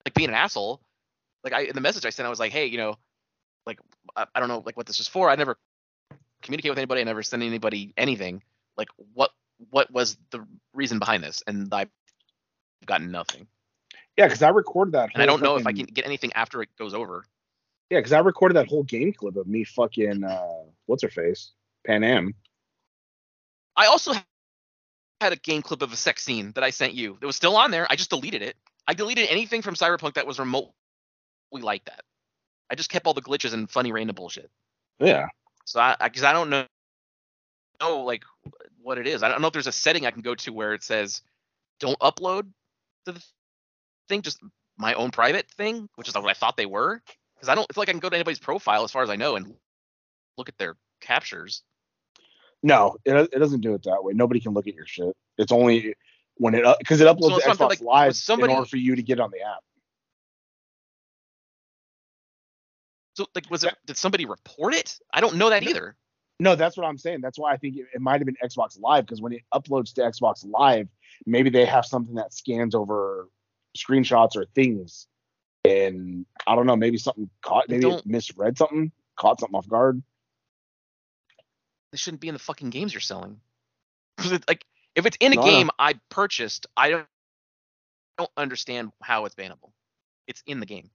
like 0.05 0.13
being 0.15 0.29
an 0.29 0.35
asshole. 0.35 0.81
Like 1.43 1.53
I 1.53 1.61
in 1.63 1.75
the 1.75 1.81
message 1.81 2.05
I 2.05 2.11
sent, 2.11 2.27
I 2.27 2.29
was 2.31 2.39
like, 2.39 2.51
hey, 2.53 2.67
you 2.67 2.77
know, 2.77 2.95
like 3.65 3.79
I, 4.15 4.25
I 4.35 4.39
don't 4.39 4.49
know 4.49 4.63
like 4.65 4.77
what 4.77 4.87
this 4.87 4.99
is 4.99 5.07
for. 5.09 5.29
I 5.29 5.35
never 5.35 5.57
communicate 6.43 6.71
with 6.71 6.79
anybody. 6.79 7.01
I 7.01 7.05
never 7.05 7.23
send 7.23 7.43
anybody 7.43 7.93
anything. 7.97 8.43
Like 8.77 8.89
what 9.13 9.31
what 9.71 9.91
was 9.91 10.17
the 10.31 10.45
reason 10.73 10.99
behind 10.99 11.23
this? 11.23 11.43
And 11.47 11.73
I've 11.73 11.89
gotten 12.85 13.11
nothing. 13.11 13.47
Yeah, 14.19 14.27
because 14.27 14.43
I 14.43 14.49
recorded 14.49 14.95
that. 14.95 15.11
And 15.13 15.23
I 15.23 15.25
don't 15.25 15.41
know 15.41 15.55
if 15.55 15.65
I 15.65 15.71
can 15.71 15.85
get 15.85 16.05
anything 16.05 16.33
after 16.33 16.61
it 16.61 16.67
goes 16.77 16.93
over. 16.93 17.23
Yeah, 17.89 17.99
because 17.99 18.11
I 18.11 18.19
recorded 18.19 18.55
that 18.57 18.67
whole 18.67 18.83
game 18.83 19.13
clip 19.13 19.37
of 19.37 19.47
me 19.47 19.63
fucking 19.63 20.25
uh, 20.25 20.63
what's 20.87 21.03
her 21.03 21.09
face, 21.09 21.51
Panam. 21.87 22.33
I 23.77 23.85
also 23.85 24.11
had 25.21 25.31
a 25.31 25.37
game 25.37 25.61
clip 25.61 25.81
of 25.81 25.93
a 25.93 25.95
sex 25.95 26.25
scene 26.25 26.51
that 26.55 26.65
I 26.65 26.69
sent 26.69 26.95
you. 26.95 27.17
It 27.21 27.25
was 27.25 27.37
still 27.37 27.55
on 27.55 27.71
there. 27.71 27.87
I 27.89 27.95
just 27.95 28.09
deleted 28.09 28.41
it. 28.41 28.57
I 28.89 28.93
deleted 28.93 29.29
anything 29.29 29.61
from 29.61 29.75
Cyberpunk 29.75 30.15
that 30.15 30.27
was 30.27 30.37
remotely 30.37 30.73
like 31.53 31.85
that. 31.85 32.01
I 32.69 32.75
just 32.75 32.89
kept 32.89 33.07
all 33.07 33.13
the 33.13 33.21
glitches 33.21 33.53
and 33.53 33.71
funny 33.71 33.93
random 33.93 34.17
bullshit. 34.17 34.51
Yeah. 34.99 35.27
So 35.63 35.79
I, 35.79 35.95
because 36.03 36.23
I, 36.23 36.33
don't 36.33 36.49
know, 36.49 36.65
know 37.79 38.01
like 38.01 38.23
what 38.81 38.97
it 38.97 39.07
is. 39.07 39.23
I 39.23 39.29
don't 39.29 39.39
know 39.39 39.47
if 39.47 39.53
there's 39.53 39.67
a 39.67 39.71
setting 39.71 40.05
I 40.05 40.11
can 40.11 40.23
go 40.23 40.35
to 40.35 40.51
where 40.51 40.73
it 40.73 40.83
says 40.83 41.21
don't 41.79 41.97
upload 41.99 42.47
to 43.05 43.13
the 43.13 43.23
thing, 44.09 44.21
just 44.21 44.39
my 44.77 44.93
own 44.95 45.11
private 45.11 45.49
thing, 45.51 45.87
which 45.95 46.09
is 46.09 46.15
what 46.15 46.25
I 46.25 46.33
thought 46.33 46.57
they 46.57 46.65
were. 46.65 47.01
Because 47.35 47.47
I 47.49 47.55
don't 47.55 47.71
feel 47.73 47.81
like 47.81 47.89
I 47.89 47.93
can 47.93 47.99
go 47.99 48.09
to 48.09 48.15
anybody's 48.15 48.39
profile 48.39 48.83
as 48.83 48.91
far 48.91 49.03
as 49.03 49.09
I 49.09 49.15
know 49.15 49.35
and 49.37 49.55
look 50.37 50.49
at 50.49 50.57
their 50.57 50.75
captures. 50.99 51.63
No, 52.61 52.97
it, 53.05 53.29
it 53.31 53.39
doesn't 53.39 53.61
do 53.61 53.73
it 53.75 53.83
that 53.83 54.03
way. 54.03 54.13
Nobody 54.13 54.41
can 54.41 54.53
look 54.53 54.67
at 54.67 54.73
your 54.73 54.85
shit. 54.85 55.15
It's 55.37 55.51
only 55.53 55.95
when 56.35 56.55
it 56.55 56.65
uh, 56.65 56.75
because 56.79 56.99
it 56.99 57.07
uploads 57.07 57.39
to 57.41 57.49
Xbox 57.49 57.59
like- 57.69 57.81
Live 57.81 58.15
somebody- 58.15 58.51
in 58.51 58.57
order 58.57 58.69
for 58.69 58.77
you 58.77 58.95
to 58.97 59.01
get 59.01 59.19
on 59.21 59.31
the 59.31 59.39
app. 59.41 59.63
So 63.15 63.25
like, 63.35 63.49
was 63.49 63.63
it? 63.63 63.75
Did 63.85 63.97
somebody 63.97 64.25
report 64.25 64.73
it? 64.73 64.97
I 65.13 65.21
don't 65.21 65.35
know 65.35 65.49
that 65.49 65.63
either. 65.63 65.95
No, 66.39 66.55
that's 66.55 66.77
what 66.77 66.85
I'm 66.85 66.97
saying. 66.97 67.19
That's 67.21 67.37
why 67.37 67.51
I 67.51 67.57
think 67.57 67.75
it, 67.75 67.87
it 67.93 67.99
might 67.99 68.21
have 68.21 68.25
been 68.25 68.37
Xbox 68.41 68.79
Live 68.79 69.05
because 69.05 69.21
when 69.21 69.33
it 69.33 69.41
uploads 69.53 69.93
to 69.95 70.01
Xbox 70.01 70.45
Live, 70.45 70.87
maybe 71.25 71.49
they 71.49 71.65
have 71.65 71.85
something 71.85 72.15
that 72.15 72.33
scans 72.33 72.73
over 72.75 73.27
screenshots 73.77 74.35
or 74.35 74.45
things, 74.55 75.07
and 75.65 76.25
I 76.47 76.55
don't 76.55 76.65
know. 76.65 76.75
Maybe 76.75 76.97
something 76.97 77.29
caught. 77.41 77.69
Maybe 77.69 77.89
it 77.89 78.05
misread 78.05 78.57
something, 78.57 78.91
caught 79.15 79.39
something 79.39 79.55
off 79.55 79.67
guard. 79.67 80.01
They 81.91 81.97
shouldn't 81.97 82.21
be 82.21 82.27
in 82.27 82.35
the 82.35 82.39
fucking 82.39 82.69
games 82.69 82.93
you're 82.93 83.01
selling. 83.01 83.39
like 84.47 84.65
if 84.95 85.05
it's 85.05 85.17
in 85.19 85.33
a 85.33 85.35
No, 85.35 85.41
I 85.41 85.49
game 85.49 85.69
I 85.79 85.99
purchased, 86.09 86.67
I 86.77 86.89
don't 86.89 87.07
don't 88.19 88.31
understand 88.37 88.91
how 89.01 89.25
it's 89.25 89.35
bannable. 89.35 89.71
It's 90.27 90.43
in 90.45 90.59
the 90.59 90.65
game. 90.65 90.89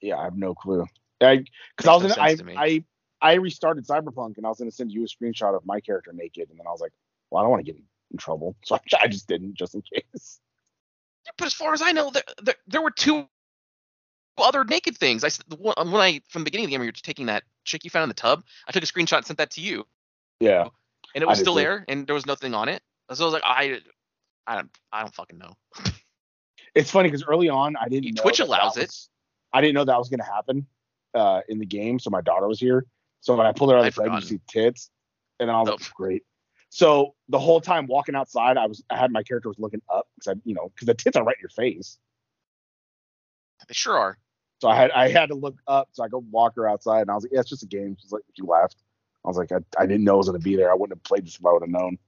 Yeah, 0.00 0.16
I 0.16 0.24
have 0.24 0.36
no 0.36 0.54
clue. 0.54 0.86
I 1.20 1.44
because 1.76 1.88
I 1.88 1.94
was 1.94 2.16
no 2.16 2.22
in, 2.22 2.28
I, 2.28 2.34
to. 2.34 2.58
I 2.58 2.84
I 3.20 3.34
restarted 3.34 3.86
Cyberpunk 3.86 4.36
and 4.36 4.46
I 4.46 4.48
was 4.48 4.58
gonna 4.58 4.70
send 4.70 4.92
you 4.92 5.04
a 5.04 5.06
screenshot 5.06 5.54
of 5.54 5.66
my 5.66 5.80
character 5.80 6.12
naked, 6.12 6.48
and 6.48 6.58
then 6.58 6.66
I 6.66 6.70
was 6.70 6.80
like, 6.80 6.92
well, 7.30 7.40
I 7.40 7.44
don't 7.44 7.50
want 7.50 7.66
to 7.66 7.72
get 7.72 7.80
in 7.80 8.18
trouble, 8.18 8.56
so 8.64 8.76
I, 8.76 8.80
I 9.02 9.08
just 9.08 9.28
didn't, 9.28 9.54
just 9.54 9.74
in 9.74 9.82
case. 9.82 10.40
But 11.38 11.46
as 11.46 11.54
far 11.54 11.72
as 11.72 11.82
I 11.82 11.92
know, 11.92 12.10
there, 12.10 12.22
there, 12.42 12.54
there 12.66 12.82
were 12.82 12.90
two 12.90 13.26
other 14.38 14.64
naked 14.64 14.96
things. 14.96 15.24
I 15.24 15.28
the 15.48 15.56
when 15.56 15.74
I 16.00 16.20
from 16.28 16.40
the 16.42 16.44
beginning 16.44 16.64
of 16.64 16.70
the 16.70 16.74
game, 16.76 16.82
you 16.82 16.88
were 16.88 16.92
taking 16.92 17.26
that 17.26 17.44
chick 17.64 17.84
you 17.84 17.90
found 17.90 18.04
in 18.04 18.08
the 18.08 18.14
tub. 18.14 18.42
I 18.66 18.72
took 18.72 18.82
a 18.82 18.86
screenshot 18.86 19.18
and 19.18 19.26
sent 19.26 19.38
that 19.38 19.50
to 19.52 19.60
you, 19.60 19.84
Yeah, 20.40 20.68
and 21.14 21.22
it 21.22 21.26
was 21.28 21.38
still 21.38 21.54
there, 21.54 21.84
and 21.88 22.06
there 22.06 22.14
was 22.14 22.26
nothing 22.26 22.54
on 22.54 22.68
it. 22.68 22.82
So 23.12 23.24
I 23.24 23.26
was 23.26 23.34
like, 23.34 23.42
I, 23.44 23.80
I 24.46 24.54
don't, 24.56 24.70
I 24.92 25.00
don't 25.02 25.14
fucking 25.14 25.38
know. 25.38 25.54
it's 26.74 26.90
funny 26.90 27.08
because 27.08 27.24
early 27.24 27.48
on 27.48 27.76
I 27.76 27.88
didn't. 27.88 28.14
know 28.16 28.22
Twitch 28.22 28.40
allows 28.40 28.76
it. 28.76 28.86
was- 28.88 29.08
I 29.52 29.60
didn't 29.60 29.74
know 29.74 29.84
that 29.84 29.98
was 29.98 30.08
gonna 30.08 30.24
happen. 30.24 30.66
uh, 31.14 31.42
in 31.48 31.58
the 31.58 31.66
game, 31.66 31.98
so 31.98 32.08
my 32.08 32.22
daughter 32.22 32.48
was 32.48 32.58
here. 32.58 32.86
So 33.20 33.36
when 33.36 33.46
I 33.46 33.52
pulled 33.52 33.70
her 33.70 33.76
out 33.76 33.86
of 33.86 33.94
the 33.94 34.02
bed, 34.02 34.12
you 34.14 34.20
see 34.22 34.40
tits, 34.48 34.90
and 35.38 35.50
I 35.50 35.60
was 35.60 35.68
Oh. 35.68 35.72
like, 35.72 35.92
great. 35.94 36.22
So 36.74 37.14
the 37.28 37.38
whole 37.38 37.60
time 37.60 37.86
walking 37.86 38.14
outside, 38.14 38.56
I 38.56 38.64
was 38.64 38.82
I 38.88 38.96
had 38.96 39.12
my 39.12 39.22
character 39.22 39.50
was 39.50 39.58
looking 39.58 39.82
up 39.92 40.08
because 40.14 40.34
I 40.34 40.40
you 40.46 40.54
know 40.54 40.70
because 40.74 40.86
the 40.86 40.94
tits 40.94 41.18
are 41.18 41.22
right 41.22 41.36
in 41.36 41.42
your 41.42 41.50
face. 41.50 41.98
They 43.68 43.74
sure 43.74 43.98
are. 43.98 44.16
So 44.62 44.68
I 44.68 44.76
had 44.76 44.90
I 44.92 45.10
had 45.10 45.28
to 45.28 45.34
look 45.34 45.56
up 45.66 45.90
so 45.92 46.02
I 46.02 46.08
go 46.08 46.24
walk 46.30 46.56
her 46.56 46.66
outside, 46.66 47.02
and 47.02 47.10
I 47.10 47.14
was 47.14 47.24
like, 47.24 47.32
yeah, 47.34 47.40
it's 47.40 47.50
just 47.50 47.62
a 47.62 47.66
game. 47.66 47.98
She's 48.00 48.10
like, 48.10 48.22
she 48.34 48.42
laughed. 48.42 48.76
I 49.22 49.28
was 49.28 49.36
like, 49.36 49.52
I, 49.52 49.58
I 49.78 49.84
didn't 49.84 50.04
know 50.04 50.14
it 50.14 50.16
was 50.16 50.28
gonna 50.28 50.38
be 50.38 50.56
there. 50.56 50.70
I 50.70 50.74
wouldn't 50.74 50.96
have 50.96 51.04
played 51.04 51.26
this 51.26 51.36
if 51.36 51.44
I 51.44 51.52
would 51.52 51.60
have 51.60 51.68
known. 51.68 51.98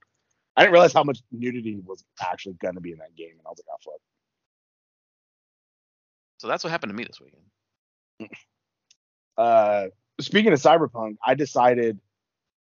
I 0.57 0.63
didn't 0.63 0.73
realize 0.73 0.95
how 0.95 1.05
much 1.05 1.21
nudity 1.31 1.83
was 1.85 2.03
actually 2.23 2.55
gonna 2.55 2.81
be 2.81 2.93
in 2.93 2.99
that 3.01 3.15
game, 3.15 3.33
and 3.33 3.47
I 3.47 3.51
was 3.51 3.59
like, 3.59 3.67
oh 3.71 3.77
fuck. 3.85 4.01
So 6.39 6.49
that's 6.49 6.65
what 6.65 6.71
happened 6.71 6.89
to 6.89 6.97
me 6.97 7.05
this 7.05 7.21
weekend. 7.21 8.31
uh, 9.37 9.89
speaking 10.21 10.53
of 10.53 10.61
cyberpunk 10.61 11.17
i 11.27 11.35
decided 11.35 11.99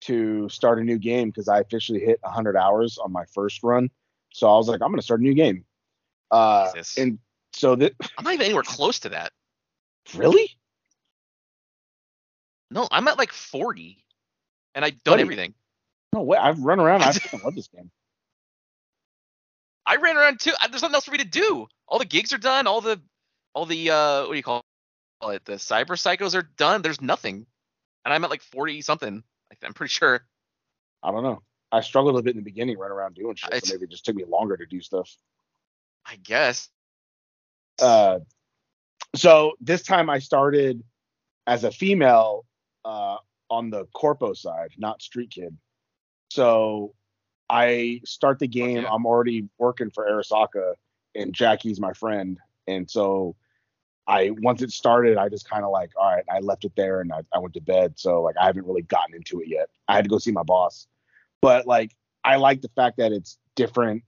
to 0.06 0.48
start 0.50 0.80
a 0.80 0.84
new 0.84 0.98
game 0.98 1.30
because 1.30 1.48
i 1.48 1.60
officially 1.60 2.00
hit 2.00 2.20
100 2.22 2.56
hours 2.56 2.98
on 2.98 3.12
my 3.12 3.26
first 3.34 3.64
run 3.64 3.90
so 4.32 4.48
i 4.48 4.58
was 4.58 4.68
like 4.68 4.82
i'm 4.82 4.90
going 4.90 4.98
to 4.98 5.04
start 5.04 5.20
a 5.20 5.24
new 5.24 5.34
game 5.34 5.64
uh, 6.32 6.72
Jesus. 6.74 6.98
and 6.98 7.20
so 7.52 7.76
that 7.76 7.94
I'm 8.18 8.24
not 8.24 8.34
even 8.34 8.46
anywhere 8.46 8.64
close 8.64 9.00
to 9.02 9.10
that. 9.10 9.32
really 10.16 10.50
No, 12.72 12.88
I'm 12.90 13.08
at 13.08 13.20
like 13.20 13.32
40, 13.32 14.04
and 14.74 14.84
I've 14.84 15.04
done 15.04 15.14
Buddy. 15.14 15.22
everything. 15.22 15.54
no 16.12 16.24
way 16.24 16.38
i've 16.38 16.60
run 16.60 16.80
around 16.80 17.04
i 17.04 17.12
fucking 17.12 17.42
love 17.44 17.56
this 17.56 17.68
game 17.68 17.92
I 19.86 19.98
ran 19.98 20.18
around 20.18 20.40
too. 20.40 20.54
There's 20.70 20.82
nothing 20.82 20.96
else 20.96 21.06
for 21.06 21.12
me 21.12 21.18
to 21.18 21.26
do. 21.26 21.68
All 21.88 22.00
the 22.00 22.06
gigs 22.06 22.32
are 22.34 22.38
done. 22.38 22.68
All 22.68 22.82
the, 22.82 23.02
all 23.54 23.66
the, 23.66 23.90
uh, 23.90 24.22
what 24.22 24.32
do 24.32 24.38
you 24.38 24.44
call 24.44 24.64
it? 25.24 25.44
The 25.46 25.54
cyber 25.54 25.88
psychos 25.90 26.36
are 26.36 26.50
done. 26.58 26.82
There's 26.82 27.02
nothing, 27.02 27.46
and 28.06 28.14
I'm 28.14 28.24
at 28.24 28.30
like 28.30 28.42
40 28.42 28.82
something. 28.82 29.24
I- 29.62 29.66
I'm 29.66 29.74
pretty 29.74 29.92
sure. 29.92 30.26
i 31.04 31.12
don't 31.12 31.24
know 31.24 31.42
i 31.72 31.82
struggled 31.82 32.18
a 32.18 32.22
bit 32.22 32.32
in 32.32 32.38
the 32.38 32.44
beginning 32.44 32.78
running 32.78 32.96
around 32.98 33.16
doing 33.16 33.36
shit 33.36 33.50
It's- 33.54 33.68
so 33.70 33.74
maybe 33.76 33.86
it 33.86 33.92
just 33.92 34.06
took 34.06 34.16
me 34.16 34.26
longer 34.26 34.58
to 34.58 34.66
do 34.66 34.82
stuff 34.82 35.10
I 36.06 36.18
guess. 36.18 36.70
uh, 37.82 38.20
so 39.16 39.54
this 39.62 39.84
time 39.84 40.10
I 40.10 40.20
started 40.20 40.84
as 41.48 41.64
a 41.64 41.72
female 41.72 42.46
uh, 42.84 43.18
on 43.50 43.70
the 43.70 43.86
corpo 43.94 44.34
side, 44.34 44.72
not 44.78 45.02
street 45.02 45.30
kid. 45.32 45.56
So 46.30 46.94
I 47.50 48.02
start 48.06 48.40
the 48.40 48.48
game. 48.48 48.82
yeah. 48.82 48.92
I'm 48.92 49.06
already 49.06 49.48
working 49.58 49.92
for 49.92 50.06
Arasaka, 50.10 50.74
and 51.16 51.34
Jackie's 51.34 51.80
my 51.80 51.94
friend, 51.94 52.38
and 52.68 52.90
so 52.90 53.36
I 54.08 54.32
once 54.42 54.62
it 54.62 54.72
started, 54.72 55.18
I 55.18 55.30
just 55.30 55.50
kind 55.50 55.64
of 55.64 55.72
like, 55.72 55.92
all 55.96 56.12
right, 56.14 56.26
I 56.32 56.40
left 56.40 56.66
it 56.66 56.74
there, 56.76 57.02
and 57.02 57.12
I, 57.14 57.22
I 57.34 57.40
went 57.40 57.54
to 57.54 57.62
bed. 57.62 57.94
So 57.98 58.22
like, 58.22 58.36
I 58.40 58.46
haven't 58.46 58.66
really 58.66 58.82
gotten 58.82 59.16
into 59.16 59.40
it 59.42 59.48
yet. 59.48 59.70
I 59.88 59.96
had 59.96 60.04
to 60.04 60.10
go 60.10 60.18
see 60.18 60.32
my 60.32 60.44
boss, 60.44 60.88
but 61.42 61.66
like, 61.66 61.96
I 62.24 62.36
like 62.38 62.62
the 62.62 62.70
fact 62.76 62.98
that 62.98 63.12
it's 63.12 63.38
different 63.56 64.04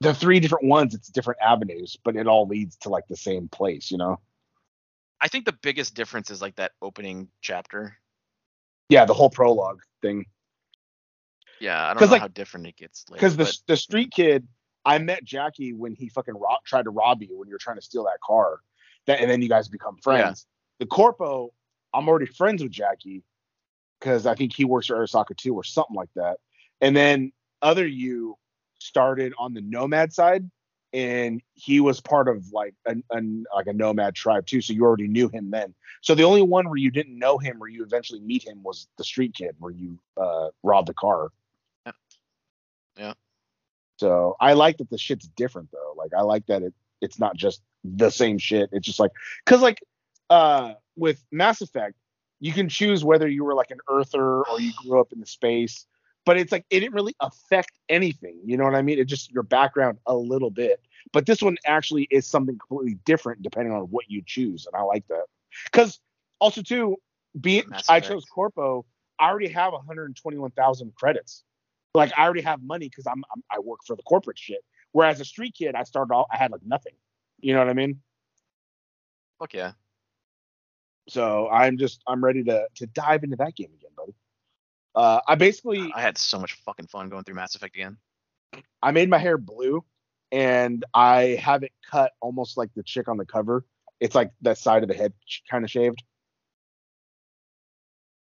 the 0.00 0.12
three 0.14 0.40
different 0.40 0.66
ones 0.66 0.94
it's 0.94 1.08
different 1.08 1.38
avenues 1.40 1.96
but 2.04 2.16
it 2.16 2.26
all 2.26 2.46
leads 2.46 2.76
to 2.76 2.88
like 2.88 3.06
the 3.08 3.16
same 3.16 3.48
place 3.48 3.90
you 3.90 3.96
know 3.98 4.18
I 5.20 5.28
think 5.28 5.44
the 5.44 5.52
biggest 5.62 5.94
difference 5.94 6.30
is 6.30 6.42
like 6.42 6.56
that 6.56 6.72
opening 6.82 7.28
chapter. 7.40 7.96
yeah 8.88 9.04
the 9.04 9.14
whole 9.14 9.30
prologue 9.30 9.80
thing 10.00 10.26
Yeah, 11.60 11.80
I 11.88 11.94
don't 11.94 12.02
know 12.02 12.08
like- 12.12 12.20
how 12.20 12.28
different 12.28 12.66
it 12.66 12.76
gets. 12.76 13.04
Because 13.10 13.36
the 13.36 13.56
the 13.68 13.76
street 13.76 14.10
kid 14.10 14.46
i 14.84 14.98
met 14.98 15.24
jackie 15.24 15.72
when 15.72 15.94
he 15.94 16.08
fucking 16.08 16.34
ro- 16.34 16.56
tried 16.64 16.84
to 16.84 16.90
rob 16.90 17.22
you 17.22 17.38
when 17.38 17.48
you 17.48 17.54
were 17.54 17.58
trying 17.58 17.76
to 17.76 17.82
steal 17.82 18.04
that 18.04 18.20
car. 18.20 18.60
That 19.06 19.20
and 19.20 19.30
then 19.30 19.42
you 19.42 19.48
guys 19.48 19.68
become 19.68 19.96
friends. 19.98 20.46
The 20.78 20.86
corpo 20.86 21.52
i'm 21.94 22.08
already 22.08 22.26
friends 22.26 22.62
with 22.62 22.72
jackie 22.72 23.22
because 23.98 24.26
i 24.26 24.34
think 24.34 24.52
he 24.54 24.64
works 24.64 24.86
for 24.86 24.96
arasaka 24.96 25.36
too 25.36 25.54
or 25.54 25.64
something 25.64 25.96
like 25.96 26.12
that. 26.16 26.38
And 26.80 26.96
then 26.96 27.32
other 27.60 27.86
you 27.86 28.36
started 28.80 29.32
on 29.38 29.54
the 29.54 29.60
nomad 29.60 30.12
side 30.12 30.50
and 30.92 31.40
he 31.54 31.80
was 31.80 32.00
part 32.00 32.28
of 32.28 32.52
like 32.52 32.74
an, 32.86 33.02
an 33.10 33.44
like 33.54 33.66
a 33.66 33.72
nomad 33.72 34.14
tribe 34.14 34.46
too 34.46 34.60
so 34.60 34.72
you 34.72 34.84
already 34.84 35.08
knew 35.08 35.28
him 35.28 35.50
then. 35.50 35.74
So 36.00 36.14
the 36.14 36.24
only 36.24 36.42
one 36.42 36.68
where 36.68 36.76
you 36.76 36.90
didn't 36.90 37.18
know 37.18 37.38
him 37.38 37.58
where 37.58 37.68
you 37.68 37.82
eventually 37.84 38.20
meet 38.20 38.46
him 38.46 38.62
was 38.62 38.88
the 38.98 39.04
street 39.04 39.34
kid 39.34 39.54
where 39.58 39.72
you 39.72 39.98
uh 40.16 40.48
robbed 40.62 40.88
the 40.88 40.94
car. 40.94 41.28
Yeah. 41.86 41.92
Yeah. 42.96 43.12
So 44.02 44.36
i 44.40 44.52
like 44.52 44.78
that 44.78 44.90
the 44.90 44.98
shit's 44.98 45.28
different 45.28 45.70
though. 45.70 45.94
Like 45.96 46.10
i 46.12 46.22
like 46.22 46.46
that 46.46 46.62
it 46.62 46.74
it's 47.00 47.20
not 47.20 47.36
just 47.36 47.62
the 47.84 48.10
same 48.10 48.38
shit. 48.38 48.70
It's 48.72 48.84
just 48.84 48.98
like 48.98 49.12
because 49.44 49.62
like 49.62 49.80
uh 50.28 50.74
with 50.96 51.24
mass 51.30 51.60
effect 51.60 51.94
you 52.40 52.52
can 52.52 52.68
choose 52.68 53.04
whether 53.04 53.28
you 53.28 53.44
were 53.44 53.54
like 53.54 53.70
an 53.70 53.78
earther 53.88 54.42
or 54.42 54.60
you 54.60 54.72
grew 54.82 55.00
up 55.00 55.12
in 55.12 55.20
the 55.20 55.26
space 55.26 55.86
but 56.24 56.36
it's 56.36 56.50
like 56.50 56.64
it 56.70 56.80
didn't 56.80 56.94
really 56.94 57.14
affect 57.20 57.78
anything. 57.88 58.38
You 58.44 58.56
know 58.56 58.64
what 58.64 58.74
i 58.74 58.82
mean? 58.82 58.98
It 58.98 59.04
just 59.04 59.30
your 59.30 59.44
background 59.44 59.98
a 60.06 60.16
little 60.16 60.50
bit. 60.50 60.80
But 61.12 61.26
this 61.26 61.40
one 61.40 61.56
actually 61.64 62.08
is 62.10 62.26
something 62.26 62.58
completely 62.58 62.98
different 63.04 63.42
depending 63.42 63.72
on 63.72 63.82
what 63.82 64.10
you 64.10 64.20
choose 64.26 64.66
and 64.66 64.74
i 64.74 64.82
like 64.82 65.06
that. 65.06 65.26
Because 65.66 66.00
also 66.40 66.60
too 66.60 66.96
being 67.40 67.64
i 67.88 68.00
chose 68.00 68.24
corpo 68.24 68.84
i 69.20 69.30
already 69.30 69.48
have 69.48 69.72
121000 69.72 70.94
credits 70.96 71.44
like 71.94 72.12
i 72.16 72.24
already 72.24 72.40
have 72.40 72.62
money 72.62 72.88
because 72.88 73.06
I'm, 73.06 73.24
I'm 73.34 73.42
i 73.50 73.58
work 73.58 73.80
for 73.86 73.96
the 73.96 74.02
corporate 74.02 74.38
shit 74.38 74.64
whereas 74.92 75.20
a 75.20 75.24
street 75.24 75.54
kid 75.56 75.74
i 75.74 75.82
started 75.84 76.12
off 76.14 76.26
i 76.30 76.36
had 76.36 76.50
like 76.50 76.64
nothing 76.64 76.94
you 77.40 77.52
know 77.52 77.60
what 77.60 77.68
i 77.68 77.74
mean 77.74 78.00
fuck 79.38 79.54
yeah. 79.54 79.72
so 81.08 81.48
i'm 81.48 81.78
just 81.78 82.02
i'm 82.06 82.22
ready 82.22 82.44
to 82.44 82.66
to 82.76 82.86
dive 82.86 83.24
into 83.24 83.36
that 83.36 83.54
game 83.54 83.70
again 83.74 83.90
buddy 83.96 84.14
uh 84.94 85.20
i 85.26 85.34
basically 85.34 85.92
I 85.94 86.00
had 86.00 86.18
so 86.18 86.38
much 86.38 86.54
fucking 86.64 86.86
fun 86.86 87.08
going 87.08 87.24
through 87.24 87.36
Mass 87.36 87.54
Effect 87.54 87.74
again. 87.74 87.96
I 88.82 88.90
made 88.90 89.08
my 89.08 89.18
hair 89.18 89.38
blue 89.38 89.84
and 90.32 90.84
I 90.94 91.38
have 91.42 91.62
it 91.62 91.72
cut 91.88 92.12
almost 92.20 92.56
like 92.56 92.70
the 92.74 92.82
chick 92.82 93.06
on 93.06 93.18
the 93.18 93.26
cover. 93.26 93.64
It's 94.00 94.14
like 94.14 94.32
that 94.40 94.58
side 94.58 94.82
of 94.82 94.88
the 94.88 94.94
head 94.94 95.12
kind 95.48 95.64
of 95.64 95.70
shaved. 95.70 96.02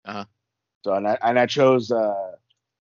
Uh-huh. 0.05 0.25
So 0.83 0.93
and 0.93 1.07
I 1.07 1.17
and 1.21 1.37
I 1.37 1.45
chose 1.45 1.91
uh 1.91 2.31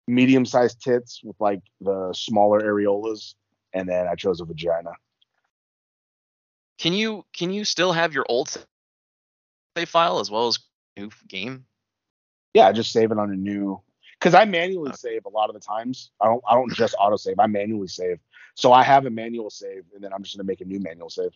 medium 0.07 0.45
sized 0.47 0.81
tits 0.83 1.21
with 1.25 1.37
like 1.41 1.61
the 1.81 2.13
smaller 2.15 2.61
areolas 2.61 3.35
and 3.73 3.89
then 3.89 4.07
I 4.07 4.15
chose 4.15 4.41
a 4.41 4.45
vagina. 4.45 4.91
Can 6.79 6.93
you 6.93 7.25
can 7.33 7.53
you 7.53 7.65
still 7.65 7.93
have 7.93 8.13
your 8.13 8.27
old 8.29 8.49
save 9.77 9.89
file 9.89 10.21
as 10.21 10.31
well 10.31 10.49
as 10.49 10.59
new 10.97 11.11
game? 11.29 11.65
Yeah, 12.55 12.69
I 12.69 12.73
just 12.73 12.93
save 12.93 13.11
it 13.13 13.19
on 13.19 13.31
a 13.31 13.37
new 13.37 13.81
because 14.19 14.35
I 14.35 14.45
manually 14.45 14.93
save 14.95 15.25
a 15.25 15.29
lot 15.29 15.49
of 15.51 15.55
the 15.55 15.61
times. 15.61 16.11
I 16.21 16.27
don't 16.27 16.43
I 16.49 16.55
don't 16.55 16.73
just 16.75 16.95
auto 16.99 17.17
save. 17.17 17.39
I 17.39 17.47
manually 17.47 17.89
save. 17.89 18.19
So 18.55 18.73
I 18.73 18.83
have 18.83 19.07
a 19.07 19.11
manual 19.11 19.51
save 19.51 19.85
and 19.95 20.03
then 20.03 20.13
I'm 20.13 20.23
just 20.23 20.37
gonna 20.37 20.47
make 20.47 20.61
a 20.61 20.65
new 20.65 20.81
manual 20.81 21.11
save. 21.11 21.31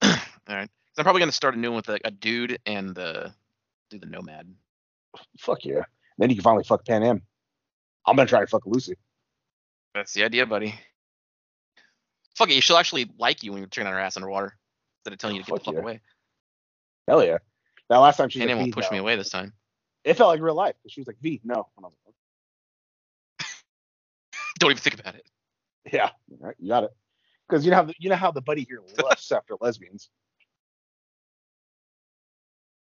All 0.02 0.10
right. 0.48 0.68
'Cause 0.68 0.98
I'm 0.98 1.04
probably 1.04 1.20
gonna 1.20 1.32
start 1.32 1.54
a 1.54 1.58
new 1.58 1.70
one 1.70 1.76
with 1.76 1.88
like 1.88 2.02
a 2.04 2.10
dude 2.10 2.58
and 2.66 2.94
the 2.94 3.34
do 3.90 3.98
the 3.98 4.06
nomad. 4.06 4.54
Fuck 5.38 5.64
yeah. 5.64 5.84
Then 6.18 6.30
you 6.30 6.36
can 6.36 6.42
finally 6.42 6.64
fuck 6.64 6.84
Panam. 6.84 7.22
I'm 8.06 8.16
gonna 8.16 8.28
try 8.28 8.40
to 8.40 8.46
fuck 8.46 8.66
Lucy. 8.66 8.94
That's 9.94 10.12
the 10.12 10.24
idea, 10.24 10.46
buddy. 10.46 10.74
Fuck 12.36 12.50
it, 12.50 12.62
she'll 12.62 12.76
actually 12.76 13.10
like 13.18 13.42
you 13.42 13.52
when 13.52 13.60
you're 13.60 13.68
turning 13.68 13.88
on 13.88 13.94
her 13.94 14.00
ass 14.00 14.16
underwater 14.16 14.56
instead 15.00 15.12
of 15.12 15.18
telling 15.18 15.36
you 15.36 15.42
to 15.42 15.50
get 15.50 15.58
the 15.58 15.64
Fuck 15.64 15.74
yeah. 15.74 15.80
away. 15.80 16.00
Hell 17.06 17.24
yeah. 17.24 17.38
That 17.90 17.98
last 17.98 18.16
time 18.16 18.28
she 18.28 18.40
it 18.40 18.46
like, 18.46 18.56
won't 18.56 18.66
"V, 18.66 18.72
push 18.72 18.90
me 18.90 18.98
away 18.98 19.16
this 19.16 19.30
time. 19.30 19.52
It 20.04 20.14
felt 20.14 20.28
like 20.28 20.40
real 20.40 20.54
life. 20.54 20.74
She 20.88 21.00
was 21.00 21.06
like, 21.06 21.18
V, 21.20 21.40
no. 21.44 21.68
And 21.76 21.86
I 21.86 21.88
was 21.88 21.94
like, 22.06 23.48
Don't 24.58 24.70
even 24.70 24.80
think 24.80 24.98
about 24.98 25.14
it. 25.14 25.26
yeah, 25.92 26.10
right, 26.40 26.56
you 26.58 26.68
got 26.68 26.84
it. 26.84 26.90
Because 27.48 27.64
you 27.64 27.70
know 27.70 27.76
how 27.76 27.84
the, 27.84 27.94
you 27.98 28.08
know 28.08 28.16
how 28.16 28.30
the 28.30 28.40
buddy 28.40 28.64
here 28.68 28.80
lusts 29.02 29.30
after 29.30 29.54
lesbians. 29.60 30.08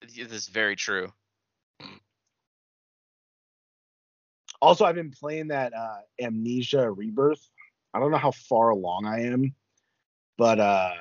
This 0.02 0.32
is 0.32 0.48
very 0.48 0.76
true. 0.76 1.12
Also, 4.62 4.86
I've 4.86 4.96
been 4.96 5.12
playing 5.12 5.48
that 5.48 5.74
uh, 5.74 5.98
Amnesia 6.22 6.90
Rebirth. 6.90 7.42
I 7.94 8.00
don't 8.00 8.12
know 8.12 8.18
how 8.18 8.32
far 8.32 8.70
along 8.70 9.06
I 9.06 9.26
am, 9.28 9.56
but 10.38 10.60
uh, 10.60 10.94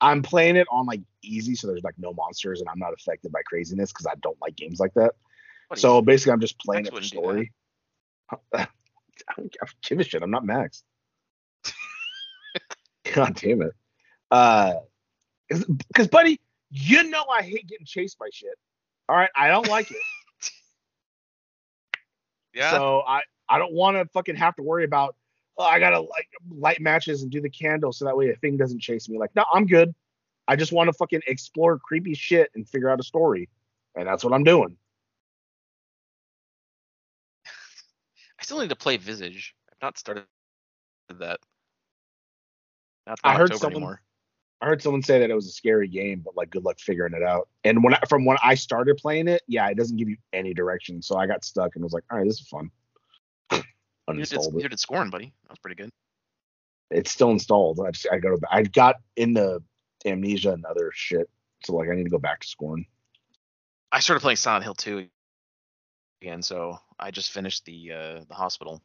I'm 0.00 0.22
playing 0.22 0.56
it 0.56 0.66
on 0.70 0.86
like 0.86 1.00
easy, 1.22 1.54
so 1.54 1.66
there's 1.66 1.84
like 1.84 1.94
no 1.98 2.12
monsters, 2.12 2.60
and 2.60 2.68
I'm 2.68 2.78
not 2.78 2.92
affected 2.92 3.32
by 3.32 3.42
craziness 3.46 3.92
because 3.92 4.06
I 4.06 4.14
don't 4.22 4.40
like 4.40 4.56
games 4.56 4.80
like 4.80 4.94
that. 4.94 5.12
So 5.76 5.96
you- 5.96 6.02
basically, 6.02 6.32
I'm 6.32 6.40
just 6.40 6.58
playing 6.58 6.84
Max 6.84 6.96
it 6.96 6.98
for 6.98 7.04
story. 7.04 7.52
I 8.54 8.66
don't 9.36 9.56
give 9.82 10.00
a 10.00 10.04
shit. 10.04 10.22
I'm 10.22 10.30
not 10.30 10.44
Max. 10.44 10.82
God 13.14 13.34
damn 13.34 13.62
it. 13.62 13.72
Uh, 14.30 14.74
because 15.48 16.08
buddy, 16.08 16.40
you 16.70 17.04
know 17.04 17.24
I 17.24 17.42
hate 17.42 17.66
getting 17.66 17.86
chased 17.86 18.18
by 18.18 18.26
shit. 18.32 18.54
All 19.08 19.16
right, 19.16 19.30
I 19.36 19.48
don't 19.48 19.68
like 19.68 19.90
it. 19.90 19.96
yeah. 22.54 22.70
So 22.70 23.02
I 23.06 23.22
I 23.48 23.58
don't 23.58 23.72
want 23.72 23.96
to 23.96 24.04
fucking 24.12 24.36
have 24.36 24.54
to 24.56 24.62
worry 24.62 24.84
about. 24.84 25.16
Oh, 25.58 25.64
I 25.64 25.78
gotta 25.78 26.00
like 26.00 26.28
light 26.50 26.80
matches 26.80 27.22
and 27.22 27.30
do 27.30 27.40
the 27.40 27.50
candle 27.50 27.92
so 27.92 28.04
that 28.06 28.16
way 28.16 28.30
a 28.30 28.36
thing 28.36 28.56
doesn't 28.56 28.80
chase 28.80 29.08
me. 29.08 29.18
Like, 29.18 29.34
no, 29.34 29.44
I'm 29.52 29.66
good. 29.66 29.94
I 30.48 30.56
just 30.56 30.72
want 30.72 30.88
to 30.88 30.92
fucking 30.94 31.20
explore 31.26 31.78
creepy 31.78 32.14
shit 32.14 32.50
and 32.54 32.66
figure 32.68 32.88
out 32.88 32.98
a 32.98 33.02
story, 33.02 33.48
and 33.94 34.06
that's 34.06 34.24
what 34.24 34.32
I'm 34.32 34.44
doing. 34.44 34.76
I 37.46 38.42
still 38.42 38.60
need 38.60 38.70
to 38.70 38.76
play 38.76 38.96
Visage. 38.96 39.54
I've 39.70 39.78
not 39.82 39.98
started 39.98 40.24
that. 41.18 41.40
Not 43.06 43.20
I 43.24 43.34
heard 43.34 43.52
October 43.52 43.58
someone- 43.58 43.72
anymore. 43.74 44.02
I 44.62 44.66
heard 44.66 44.82
someone 44.82 45.02
say 45.02 45.18
that 45.20 45.30
it 45.30 45.34
was 45.34 45.46
a 45.46 45.52
scary 45.52 45.88
game, 45.88 46.20
but 46.24 46.36
like 46.36 46.50
good 46.50 46.64
luck 46.64 46.78
figuring 46.80 47.14
it 47.14 47.22
out. 47.22 47.48
And 47.64 47.82
when 47.82 47.94
I, 47.94 48.00
from 48.08 48.26
when 48.26 48.36
I 48.42 48.54
started 48.54 48.98
playing 48.98 49.28
it, 49.28 49.42
yeah, 49.46 49.68
it 49.68 49.76
doesn't 49.76 49.96
give 49.96 50.08
you 50.08 50.16
any 50.32 50.52
direction, 50.52 51.00
so 51.00 51.16
I 51.16 51.26
got 51.26 51.44
stuck 51.44 51.74
and 51.76 51.82
was 51.82 51.92
like, 51.92 52.04
all 52.10 52.18
right, 52.18 52.26
this 52.26 52.40
is 52.40 52.48
fun. 52.48 52.70
You 54.08 54.16
did, 54.16 54.26
Uninstalled 54.28 54.54
you 54.54 54.66
it. 54.66 54.70
did 54.70 54.80
scoring, 54.80 55.10
buddy. 55.10 55.32
That 55.44 55.50
was 55.50 55.58
pretty 55.60 55.76
good. 55.76 55.90
It's 56.90 57.12
still 57.12 57.30
installed. 57.30 57.78
I 57.78 57.92
just 57.92 58.08
I 58.10 58.18
go 58.18 58.36
to 58.36 58.40
I 58.50 58.64
got 58.64 58.96
into 59.14 59.62
amnesia 60.04 60.52
and 60.52 60.64
other 60.64 60.90
shit, 60.92 61.30
so 61.64 61.76
like 61.76 61.88
I 61.88 61.94
need 61.94 62.04
to 62.04 62.10
go 62.10 62.18
back 62.18 62.40
to 62.40 62.48
scoring. 62.48 62.86
I 63.92 64.00
started 64.00 64.20
playing 64.20 64.36
Silent 64.36 64.64
Hill 64.64 64.74
2 64.74 65.06
again, 66.22 66.42
so 66.42 66.78
I 66.98 67.12
just 67.12 67.30
finished 67.30 67.64
the 67.66 67.92
uh, 67.92 68.24
the 68.28 68.34
hospital. 68.34 68.82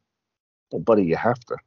Well, 0.72 0.82
buddy, 0.82 1.06
you 1.06 1.16
have 1.16 1.40
to. 1.46 1.56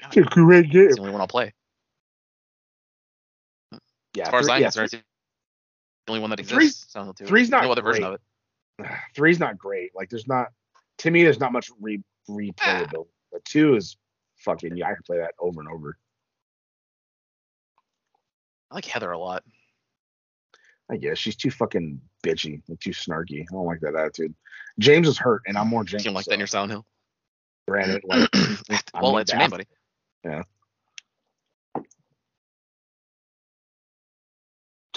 God, 0.00 0.16
It's 0.16 0.16
a 0.16 0.22
great 0.22 0.70
game. 0.70 0.86
It's 0.86 0.96
the 0.96 1.02
only 1.02 1.12
one 1.12 1.20
I'll 1.20 1.28
play. 1.28 1.52
Yeah, 4.18 4.24
As 4.24 4.30
far 4.30 4.40
as 4.40 4.48
I'm 4.48 4.60
yeah, 4.60 4.66
concerned, 4.66 4.84
it's 4.92 4.94
the 6.06 6.10
only 6.12 6.20
one 6.20 6.30
that 6.30 6.44
Three- 6.44 6.64
exists. 6.66 6.92
Hill 6.94 7.14
2. 7.14 7.24
three's 7.26 7.50
not 7.50 7.62
no 7.62 7.70
other 7.72 7.82
version 7.82 8.02
great. 8.04 8.14
of 8.80 8.86
it. 8.86 8.90
three's 9.14 9.38
not 9.38 9.56
great. 9.56 9.94
Like 9.94 10.10
there's 10.10 10.26
not 10.26 10.48
to 10.98 11.10
me 11.10 11.22
there's 11.22 11.38
not 11.40 11.52
much 11.52 11.70
re 11.80 12.02
replayability. 12.28 12.94
Ah. 12.96 13.02
But 13.32 13.44
two 13.44 13.76
is 13.76 13.96
fucking 14.38 14.76
yeah, 14.76 14.86
I 14.86 14.94
can 14.94 15.02
play 15.06 15.18
that 15.18 15.34
over 15.38 15.60
and 15.60 15.68
over. 15.70 15.96
I 18.70 18.74
like 18.74 18.84
Heather 18.84 19.12
a 19.12 19.18
lot. 19.18 19.44
I 20.90 20.96
guess 20.96 21.18
she's 21.18 21.36
too 21.36 21.50
fucking 21.50 22.00
bitchy, 22.24 22.62
and 22.68 22.80
too 22.80 22.90
snarky. 22.90 23.42
I 23.42 23.46
don't 23.52 23.66
like 23.66 23.80
that 23.80 23.94
attitude. 23.94 24.34
James 24.78 25.06
is 25.06 25.18
hurt, 25.18 25.42
and 25.46 25.56
I'm 25.58 25.68
more 25.68 25.84
James. 25.84 26.02
You 26.04 26.08
don't 26.08 26.14
like 26.14 26.24
so 26.24 26.30
that 26.30 26.34
in 26.34 26.40
your 26.40 26.46
Silent 26.46 26.72
Hill? 26.72 26.86
granted, 27.68 28.02
like 28.04 28.28
I 28.94 29.02
well, 29.02 29.14
that's 29.14 29.30
your 29.30 29.38
name, 29.40 29.50
buddy. 29.50 29.66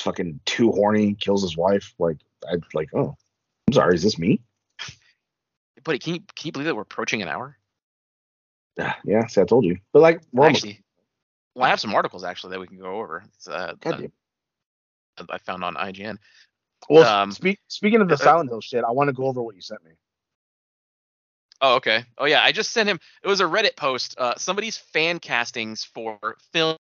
Fucking 0.02 0.40
too 0.46 0.72
horny, 0.72 1.16
kills 1.16 1.42
his 1.42 1.56
wife. 1.56 1.94
Like 2.00 2.18
I 2.48 2.58
like, 2.74 2.90
oh, 2.94 3.16
I'm 3.68 3.74
sorry, 3.74 3.96
is 3.96 4.04
this 4.04 4.18
me? 4.20 4.42
Buddy, 5.84 6.00
can 6.00 6.16
you 6.16 6.20
can 6.36 6.48
you 6.48 6.52
believe 6.52 6.66
that 6.66 6.76
we're 6.76 6.82
approaching 6.84 7.22
an 7.22 7.28
hour? 7.28 7.58
Yeah, 8.78 8.94
yeah. 9.04 9.28
See, 9.28 9.42
I 9.42 9.46
told 9.46 9.66
you. 9.66 9.78
But 9.94 10.02
like, 10.02 10.22
we're 10.32 10.46
almost. 10.46 10.66
Actually, 10.66 10.84
well, 11.56 11.66
I 11.66 11.70
have 11.70 11.80
some 11.80 11.94
articles 11.94 12.24
actually 12.24 12.52
that 12.52 12.60
we 12.60 12.68
can 12.68 12.78
go 12.78 13.00
over. 13.00 13.24
It's, 13.36 13.48
uh, 13.48 13.74
God 13.80 13.94
uh, 13.94 13.98
damn. 13.98 14.12
I 15.30 15.38
found 15.40 15.64
on 15.64 15.76
IGN. 15.76 16.18
Well, 16.90 17.04
um, 17.04 17.32
speak, 17.32 17.60
speaking 17.68 18.02
of 18.02 18.08
the 18.08 18.16
uh, 18.16 18.18
Silent 18.18 18.50
Hill 18.50 18.62
shit, 18.62 18.84
I 18.84 18.92
want 18.92 19.10
to 19.10 19.14
go 19.14 19.26
over 19.26 19.42
what 19.42 19.56
you 19.56 19.62
sent 19.62 19.84
me. 19.84 19.92
Oh, 21.62 21.76
okay. 21.76 22.06
Oh, 22.18 22.26
yeah. 22.26 22.42
I 22.42 22.52
just 22.52 22.72
sent 22.72 22.90
him. 22.90 23.00
It 23.24 23.28
was 23.28 23.40
a 23.40 23.46
Reddit 23.46 23.76
post. 23.76 24.16
Uh, 24.18 24.34
somebody's 24.38 24.78
fan 24.78 25.20
castings 25.20 25.84
for 25.84 26.38
film- 26.52 26.78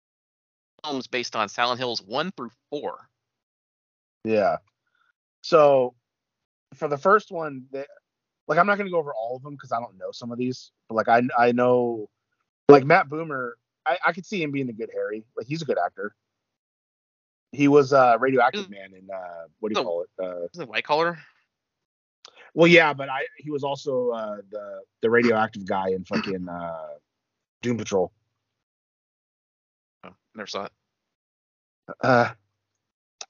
films 0.85 1.07
based 1.07 1.35
on 1.35 1.49
Silent 1.49 1.79
Hills 1.79 2.01
one 2.01 2.31
through 2.31 2.51
four. 2.69 3.09
Yeah. 4.23 4.57
So 5.41 5.95
for 6.73 6.87
the 6.87 6.97
first 6.97 7.31
one, 7.31 7.65
they, 7.71 7.85
like 8.47 8.57
I'm 8.57 8.67
not 8.67 8.77
gonna 8.77 8.89
go 8.89 8.97
over 8.97 9.13
all 9.13 9.35
of 9.35 9.43
them 9.43 9.53
because 9.53 9.71
I 9.71 9.79
don't 9.79 9.97
know 9.97 10.11
some 10.11 10.31
of 10.31 10.37
these, 10.37 10.71
but 10.87 10.95
like 10.95 11.07
I 11.07 11.21
I 11.37 11.51
know 11.51 12.09
like 12.69 12.85
Matt 12.85 13.09
Bomer, 13.09 13.51
I, 13.85 13.97
I 14.05 14.11
could 14.11 14.25
see 14.25 14.41
him 14.41 14.51
being 14.51 14.69
a 14.69 14.73
good 14.73 14.89
Harry. 14.93 15.25
Like 15.37 15.47
he's 15.47 15.61
a 15.61 15.65
good 15.65 15.77
actor. 15.83 16.15
He 17.51 17.67
was 17.67 17.93
uh 17.93 18.17
radioactive 18.19 18.69
man 18.69 18.93
in 18.93 19.07
uh 19.09 19.45
what 19.59 19.73
do 19.73 19.79
you 19.79 19.85
call 19.85 20.03
it? 20.03 20.09
Uh 20.23 20.61
it 20.61 20.67
White 20.67 20.83
Collar? 20.83 21.17
well 22.53 22.67
yeah, 22.67 22.93
but 22.93 23.09
I 23.09 23.25
he 23.37 23.51
was 23.51 23.63
also 23.63 24.09
uh 24.09 24.37
the 24.51 24.81
the 25.01 25.09
radioactive 25.09 25.65
guy 25.65 25.89
in 25.89 26.03
fucking 26.05 26.47
uh 26.49 26.87
Doom 27.61 27.77
Patrol. 27.77 28.11
Never 30.35 30.47
saw 30.47 30.65
it. 30.65 30.71
Uh 32.01 32.29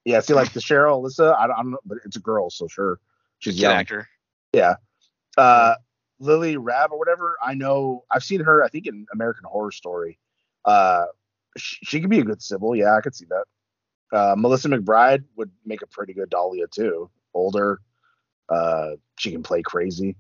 yeah, 0.04 0.20
see 0.20 0.34
like 0.34 0.54
the 0.54 0.60
Cheryl 0.62 1.02
Alyssa, 1.02 1.36
I 1.38 1.48
don't, 1.48 1.56
I 1.56 1.62
don't 1.62 1.72
know, 1.72 1.80
but 1.86 2.00
it's 2.06 2.16
a 2.16 2.22
girl, 2.22 2.50
so 2.50 2.68
sure. 2.68 3.00
She's 3.40 3.60
young. 3.60 3.74
actor. 3.74 4.08
uh 5.38 5.76
Lily 6.20 6.56
Rabe 6.56 6.92
or 6.92 6.98
whatever. 7.00 7.38
I 7.44 7.54
know 7.54 8.06
I've 8.10 8.24
seen 8.24 8.42
her. 8.42 8.64
I 8.64 8.70
think 8.70 8.88
in 8.88 9.06
American 9.14 9.44
Horror 9.46 9.72
Story. 9.72 10.18
Uh, 10.64 11.06
she, 11.58 11.78
she 11.86 12.02
could 12.02 12.10
be 12.10 12.20
a 12.20 12.24
good 12.24 12.40
Cybil. 12.40 12.78
Yeah, 12.78 12.96
I 12.96 13.02
could 13.02 13.16
see 13.16 13.26
that. 13.26 13.46
Uh, 14.18 14.36
Melissa 14.38 14.70
McBride 14.70 15.24
would 15.36 15.52
make 15.66 15.82
a 15.82 15.88
pretty 15.88 16.14
good 16.14 16.30
Dahlia 16.30 16.68
too. 16.68 17.10
Older. 17.34 17.82
Uh, 18.48 18.92
she 19.20 19.32
can 19.32 19.44
play 19.44 19.62
crazy. 19.62 20.16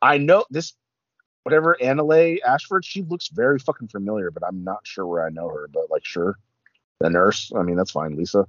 I 0.00 0.18
know 0.18 0.44
this. 0.50 0.74
Whatever 1.44 1.76
Annaleigh 1.80 2.38
Ashford, 2.42 2.84
she 2.84 3.02
looks 3.02 3.28
very 3.28 3.58
fucking 3.58 3.88
familiar, 3.88 4.30
but 4.30 4.42
I'm 4.44 4.64
not 4.64 4.80
sure 4.86 5.06
where 5.06 5.26
I 5.26 5.30
know 5.30 5.48
her. 5.48 5.68
But 5.72 5.90
like, 5.90 6.04
sure, 6.04 6.38
the 7.00 7.10
nurse. 7.10 7.52
I 7.54 7.62
mean, 7.62 7.76
that's 7.76 7.90
fine, 7.90 8.16
Lisa. 8.16 8.46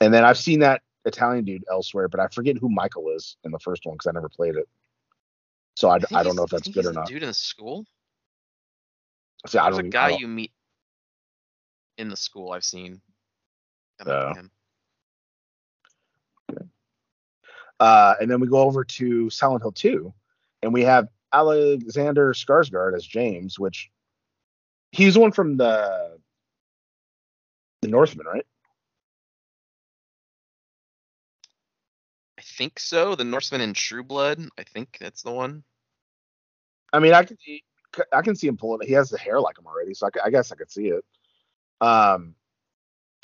And 0.00 0.12
then 0.12 0.24
I've 0.24 0.38
seen 0.38 0.60
that 0.60 0.82
Italian 1.04 1.44
dude 1.44 1.64
elsewhere, 1.70 2.08
but 2.08 2.18
I 2.18 2.28
forget 2.28 2.56
who 2.56 2.68
Michael 2.68 3.10
is 3.10 3.36
in 3.44 3.50
the 3.52 3.58
first 3.58 3.84
one 3.84 3.94
because 3.94 4.08
I 4.08 4.12
never 4.12 4.28
played 4.28 4.56
it. 4.56 4.68
So 5.74 5.90
I, 5.90 5.98
think 5.98 6.12
I 6.18 6.22
don't 6.22 6.36
know 6.36 6.44
if 6.44 6.50
that's 6.50 6.68
good 6.68 6.86
or 6.86 6.92
not. 6.92 7.06
Dude 7.06 7.22
in 7.22 7.28
the 7.28 7.34
school. 7.34 7.84
See, 9.46 9.58
I 9.58 9.64
There's 9.64 9.76
don't. 9.76 9.94
a 9.94 9.98
I 9.98 10.10
guy 10.10 10.16
you 10.16 10.26
meet 10.26 10.52
in 11.98 12.08
the 12.08 12.16
school 12.16 12.52
I've 12.52 12.64
seen. 12.64 13.00
Him. 14.06 14.50
Uh, 17.78 18.14
and 18.20 18.30
then 18.30 18.40
we 18.40 18.46
go 18.46 18.58
over 18.60 18.84
to 18.84 19.28
Silent 19.28 19.62
Hill 19.62 19.72
2, 19.72 20.12
and 20.62 20.72
we 20.72 20.82
have 20.82 21.08
Alexander 21.32 22.32
Skarsgård 22.32 22.94
as 22.94 23.04
James, 23.06 23.58
which 23.58 23.90
he's 24.92 25.14
the 25.14 25.20
one 25.20 25.32
from 25.32 25.56
the 25.56 26.18
the 27.82 27.88
Northman, 27.88 28.26
right? 28.26 28.46
I 32.38 32.42
think 32.42 32.78
so. 32.78 33.14
The 33.14 33.24
Norseman 33.24 33.60
in 33.60 33.74
True 33.74 34.04
Blood. 34.04 34.40
I 34.58 34.62
think 34.62 34.96
that's 35.00 35.22
the 35.22 35.32
one. 35.32 35.62
I 36.92 36.98
mean, 37.00 37.12
I 37.12 37.24
can 37.24 37.38
see, 37.38 37.64
I 38.12 38.22
can 38.22 38.36
see 38.36 38.46
him 38.46 38.56
pulling 38.56 38.82
it. 38.82 38.88
He 38.88 38.94
has 38.94 39.10
the 39.10 39.18
hair 39.18 39.40
like 39.40 39.58
him 39.58 39.66
already, 39.66 39.94
so 39.94 40.08
I 40.24 40.30
guess 40.30 40.52
I 40.52 40.56
could 40.56 40.70
see 40.70 40.88
it. 40.88 41.04
Um, 41.80 42.34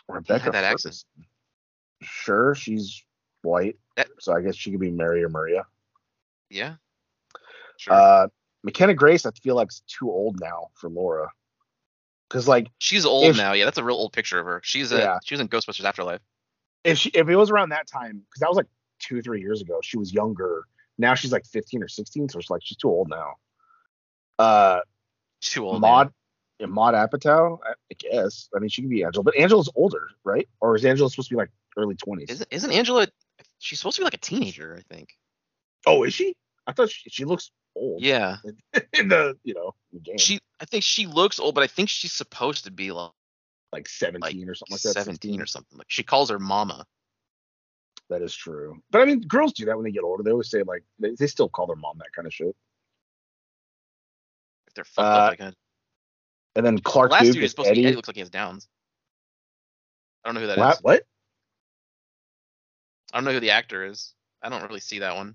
Rebecca 0.08 0.50
that 0.50 0.64
accent. 0.64 1.04
Sure, 2.02 2.54
she's 2.54 3.04
white, 3.42 3.78
That- 3.96 4.08
so 4.18 4.34
I 4.34 4.42
guess 4.42 4.56
she 4.56 4.70
could 4.70 4.80
be 4.80 4.90
Mary 4.90 5.22
or 5.22 5.28
Maria. 5.28 5.64
Yeah. 6.50 6.76
Sure. 7.78 7.92
Uh, 7.94 8.28
McKenna 8.64 8.94
Grace, 8.94 9.26
I 9.26 9.30
feel 9.42 9.56
like 9.56 9.68
is 9.70 9.82
too 9.88 10.10
old 10.10 10.38
now 10.40 10.68
for 10.74 10.88
Laura, 10.88 11.30
because 12.28 12.46
like 12.46 12.68
She's 12.78 13.04
old 13.04 13.24
if- 13.26 13.36
now. 13.36 13.52
Yeah, 13.52 13.64
that's 13.64 13.78
a 13.78 13.84
real 13.84 13.96
old 13.96 14.12
picture 14.12 14.38
of 14.38 14.46
her. 14.46 14.60
She's 14.64 14.92
a 14.92 14.98
Yeah. 14.98 15.18
she 15.24 15.34
was 15.34 15.40
in 15.40 15.48
Ghostbusters 15.48 15.84
Afterlife. 15.84 16.20
if 16.84 16.98
she 16.98 17.10
if 17.10 17.28
it 17.28 17.36
was 17.36 17.50
around 17.50 17.70
that 17.70 17.86
time, 17.86 18.18
because 18.28 18.40
that 18.40 18.48
was 18.48 18.56
like 18.56 18.66
two 19.00 19.20
three 19.22 19.40
years 19.40 19.60
ago, 19.62 19.80
she 19.82 19.98
was 19.98 20.12
younger. 20.12 20.64
Now 20.98 21.14
she's 21.14 21.32
like 21.32 21.44
15 21.46 21.82
or 21.82 21.88
16, 21.88 22.28
so 22.28 22.38
it's 22.38 22.50
like 22.50 22.60
she's 22.62 22.76
too 22.76 22.88
old 22.88 23.08
now. 23.08 23.34
Uh, 24.38 24.80
too 25.40 25.66
old. 25.66 25.80
Maud, 25.80 26.12
yeah, 26.58 26.66
Maude 26.66 26.94
Apatow, 26.94 27.58
I, 27.64 27.70
I 27.70 27.94
guess. 27.98 28.48
I 28.54 28.58
mean, 28.60 28.68
she 28.68 28.82
could 28.82 28.90
be 28.90 29.02
Angela, 29.04 29.24
but 29.24 29.36
Angela's 29.36 29.70
older, 29.74 30.10
right? 30.24 30.48
Or 30.60 30.76
is 30.76 30.84
Angela 30.84 31.08
supposed 31.10 31.28
to 31.30 31.34
be 31.34 31.38
like 31.38 31.50
early 31.76 31.94
20s? 31.96 32.30
Isn't 32.30 32.48
isn't 32.50 32.70
Angela? 32.72 33.08
She's 33.58 33.78
supposed 33.80 33.96
to 33.96 34.02
be 34.02 34.04
like 34.04 34.14
a 34.14 34.18
teenager, 34.18 34.76
I 34.78 34.94
think. 34.94 35.16
Oh, 35.86 36.04
is 36.04 36.14
she? 36.14 36.36
I 36.66 36.72
thought 36.72 36.90
she, 36.90 37.10
she 37.10 37.24
looks 37.24 37.50
old. 37.74 38.02
Yeah. 38.02 38.36
in 38.92 39.08
the 39.08 39.36
you 39.44 39.54
know 39.54 39.74
the 39.92 40.00
game, 40.00 40.18
She 40.18 40.38
I 40.60 40.64
think 40.64 40.84
she 40.84 41.06
looks 41.06 41.38
old, 41.40 41.54
but 41.54 41.64
I 41.64 41.66
think 41.66 41.88
she's 41.88 42.12
supposed 42.12 42.64
to 42.64 42.70
be 42.70 42.92
like, 42.92 43.10
like 43.72 43.88
17 43.88 44.48
or 44.48 44.54
something 44.54 44.74
like 44.74 44.82
that. 44.82 44.92
17 44.92 45.14
16. 45.14 45.40
or 45.42 45.46
something. 45.46 45.78
Like 45.78 45.86
she 45.90 46.02
calls 46.02 46.30
her 46.30 46.38
mama. 46.38 46.84
That 48.10 48.22
is 48.22 48.34
true. 48.34 48.82
But 48.90 49.00
I 49.02 49.04
mean, 49.06 49.20
girls 49.20 49.52
do 49.54 49.64
that 49.66 49.76
when 49.76 49.84
they 49.84 49.90
get 49.90 50.02
older. 50.04 50.22
They 50.22 50.30
always 50.32 50.50
say 50.50 50.62
like 50.62 50.84
they, 50.98 51.10
they 51.18 51.26
still 51.26 51.48
call 51.48 51.66
their 51.66 51.76
mom 51.76 51.98
that 51.98 52.12
kind 52.14 52.26
of 52.26 52.34
shit. 52.34 52.54
If 54.68 54.74
they're 54.74 54.84
fucked 54.84 55.06
Uh, 55.06 55.10
up 55.18 55.30
like 55.30 55.38
that. 55.38 55.54
And 56.54 56.66
then 56.66 56.78
Clark 56.78 57.10
Last 57.12 57.24
Duke 57.24 57.34
dude 57.34 57.44
is 57.44 57.50
supposed 57.50 57.68
to 57.68 57.74
be 57.74 57.80
Eddie. 57.80 57.86
Eddie. 57.88 57.96
Looks 57.96 58.08
like 58.08 58.16
he 58.16 58.20
has 58.20 58.30
Downs. 58.30 58.68
I 60.24 60.28
don't 60.28 60.34
know 60.34 60.40
who 60.42 60.46
that 60.48 60.58
is. 60.58 60.58
what? 60.58 60.78
what? 60.82 61.02
I 63.12 63.16
don't 63.16 63.24
know 63.24 63.32
who 63.32 63.40
the 63.40 63.50
actor 63.50 63.84
is. 63.84 64.14
I 64.42 64.48
don't 64.48 64.62
really 64.62 64.80
see 64.80 64.98
that 65.00 65.16
one. 65.16 65.34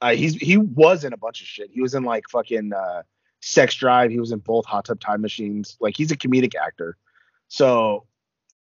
Uh, 0.00 0.14
he's 0.14 0.34
he 0.34 0.56
was 0.56 1.04
in 1.04 1.12
a 1.12 1.16
bunch 1.16 1.40
of 1.40 1.46
shit. 1.46 1.70
He 1.70 1.80
was 1.80 1.94
in 1.94 2.04
like 2.04 2.24
fucking 2.30 2.72
uh, 2.72 3.02
Sex 3.40 3.74
Drive. 3.74 4.10
He 4.10 4.18
was 4.18 4.32
in 4.32 4.38
both 4.38 4.64
Hot 4.66 4.84
Tub 4.84 5.00
Time 5.00 5.20
Machines. 5.20 5.76
Like 5.80 5.96
he's 5.96 6.10
a 6.10 6.16
comedic 6.16 6.54
actor. 6.54 6.96
So 7.48 8.06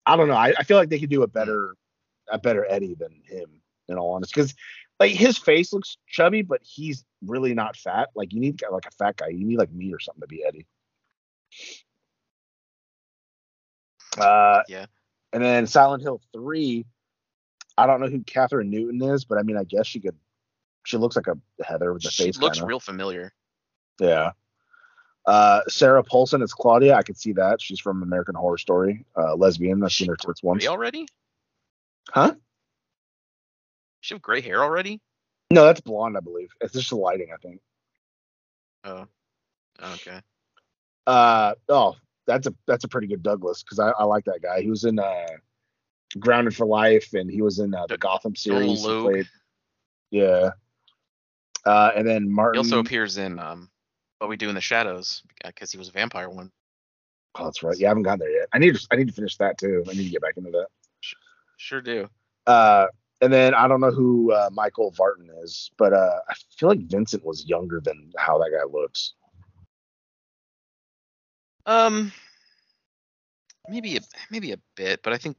I 0.06 0.16
don't 0.16 0.28
know. 0.28 0.34
I, 0.34 0.54
I 0.58 0.62
feel 0.62 0.76
like 0.76 0.88
they 0.88 0.98
could 0.98 1.10
do 1.10 1.22
a 1.22 1.26
better 1.28 1.76
a 2.30 2.38
better 2.38 2.66
Eddie 2.68 2.94
than 2.94 3.20
him. 3.24 3.60
In 3.88 3.98
all 3.98 4.14
honesty, 4.14 4.32
because 4.34 4.54
like 4.98 5.12
his 5.12 5.38
face 5.38 5.72
looks 5.72 5.96
chubby, 6.08 6.42
but 6.42 6.60
he's 6.62 7.04
really 7.24 7.54
not 7.54 7.76
fat. 7.76 8.08
Like 8.16 8.32
you 8.32 8.40
need 8.40 8.60
like 8.70 8.86
a 8.86 8.90
fat 8.90 9.16
guy. 9.16 9.28
You 9.28 9.44
need 9.44 9.58
like 9.58 9.70
me 9.70 9.92
or 9.92 10.00
something 10.00 10.22
to 10.22 10.26
be 10.26 10.44
Eddie. 10.44 10.66
Uh, 14.18 14.62
Yeah. 14.68 14.86
And 15.32 15.42
then 15.44 15.66
Silent 15.66 16.02
Hill 16.02 16.20
three. 16.32 16.86
I 17.76 17.86
don't 17.86 18.00
know 18.00 18.08
who 18.08 18.20
Kathryn 18.20 18.68
Newton 18.68 19.02
is, 19.02 19.24
but 19.24 19.38
I 19.38 19.42
mean, 19.42 19.56
I 19.56 19.64
guess 19.64 19.86
she 19.86 20.00
could. 20.00 20.16
She 20.86 20.96
looks 20.98 21.16
like 21.16 21.26
a 21.26 21.36
Heather 21.64 21.92
with 21.92 22.02
the 22.04 22.10
She 22.10 22.24
face. 22.26 22.38
looks 22.38 22.58
kinda. 22.58 22.68
real 22.68 22.78
familiar. 22.80 23.32
Yeah. 24.00 24.32
Uh, 25.26 25.62
Sarah 25.66 26.04
Paulson 26.04 26.42
is 26.42 26.52
Claudia. 26.52 26.94
I 26.94 27.02
could 27.02 27.18
see 27.18 27.32
that. 27.32 27.60
She's 27.60 27.80
from 27.80 28.04
American 28.04 28.36
Horror 28.36 28.58
Story. 28.58 29.04
Uh, 29.16 29.34
lesbian. 29.34 29.82
I've 29.82 29.92
seen 29.92 30.08
her 30.08 30.16
tits 30.16 30.44
once. 30.44 30.64
Already? 30.64 31.08
Huh? 32.10 32.34
She 34.00 34.14
have 34.14 34.22
gray 34.22 34.40
hair 34.40 34.62
already? 34.62 35.00
No, 35.50 35.64
that's 35.64 35.80
blonde, 35.80 36.16
I 36.16 36.20
believe. 36.20 36.50
It's 36.60 36.72
just 36.74 36.90
the 36.90 36.96
lighting, 36.96 37.30
I 37.34 37.36
think. 37.38 37.60
Oh. 38.84 39.06
Okay. 39.94 40.20
Uh 41.08 41.54
oh, 41.68 41.96
that's 42.26 42.46
a 42.46 42.54
that's 42.66 42.84
a 42.84 42.88
pretty 42.88 43.08
good 43.08 43.22
Douglas 43.24 43.62
because 43.64 43.78
I, 43.80 43.90
I 43.90 44.04
like 44.04 44.24
that 44.26 44.42
guy. 44.42 44.60
He 44.62 44.70
was 44.70 44.84
in 44.84 44.98
uh 45.00 45.26
Grounded 46.18 46.54
for 46.54 46.66
Life 46.66 47.12
and 47.14 47.28
he 47.30 47.42
was 47.42 47.58
in 47.58 47.74
uh, 47.74 47.86
the 47.86 47.98
Gotham 47.98 48.36
series. 48.36 48.82
Played, 48.82 49.28
yeah. 50.10 50.50
Uh, 51.66 51.90
and 51.96 52.06
then 52.06 52.30
Martin. 52.30 52.62
He 52.62 52.66
also 52.66 52.78
appears 52.78 53.18
in 53.18 53.38
um, 53.40 53.68
What 54.18 54.30
We 54.30 54.36
Do 54.36 54.48
in 54.48 54.54
the 54.54 54.60
Shadows 54.60 55.22
because 55.44 55.72
he 55.72 55.78
was 55.78 55.88
a 55.88 55.92
vampire 55.92 56.30
one. 56.30 56.52
oh, 57.34 57.44
that's 57.44 57.62
right. 57.62 57.76
Yeah, 57.76 57.88
I 57.88 57.90
haven't 57.90 58.04
gotten 58.04 58.20
there 58.20 58.30
yet. 58.30 58.48
I 58.52 58.58
need 58.58 58.76
to 58.76 58.86
I 58.92 58.96
need 58.96 59.08
to 59.08 59.12
finish 59.12 59.36
that 59.38 59.58
too. 59.58 59.84
I 59.88 59.92
need 59.92 60.04
to 60.04 60.10
get 60.10 60.22
back 60.22 60.36
into 60.36 60.52
that. 60.52 60.68
Sure 61.58 61.80
do. 61.80 62.08
Uh, 62.46 62.86
and 63.20 63.32
then 63.32 63.52
I 63.54 63.66
don't 63.66 63.80
know 63.80 63.90
who 63.90 64.32
uh, 64.32 64.50
Michael 64.52 64.92
Vartan 64.92 65.28
is, 65.42 65.70
but 65.76 65.92
uh, 65.92 66.20
I 66.28 66.34
feel 66.56 66.68
like 66.68 66.80
Vincent 66.80 67.24
was 67.24 67.46
younger 67.46 67.80
than 67.82 68.12
how 68.16 68.38
that 68.38 68.50
guy 68.50 68.64
looks. 68.70 69.14
Um, 71.64 72.12
maybe 73.68 73.96
a 73.96 74.00
maybe 74.30 74.52
a 74.52 74.58
bit, 74.76 75.00
but 75.02 75.12
I 75.12 75.16
think 75.16 75.36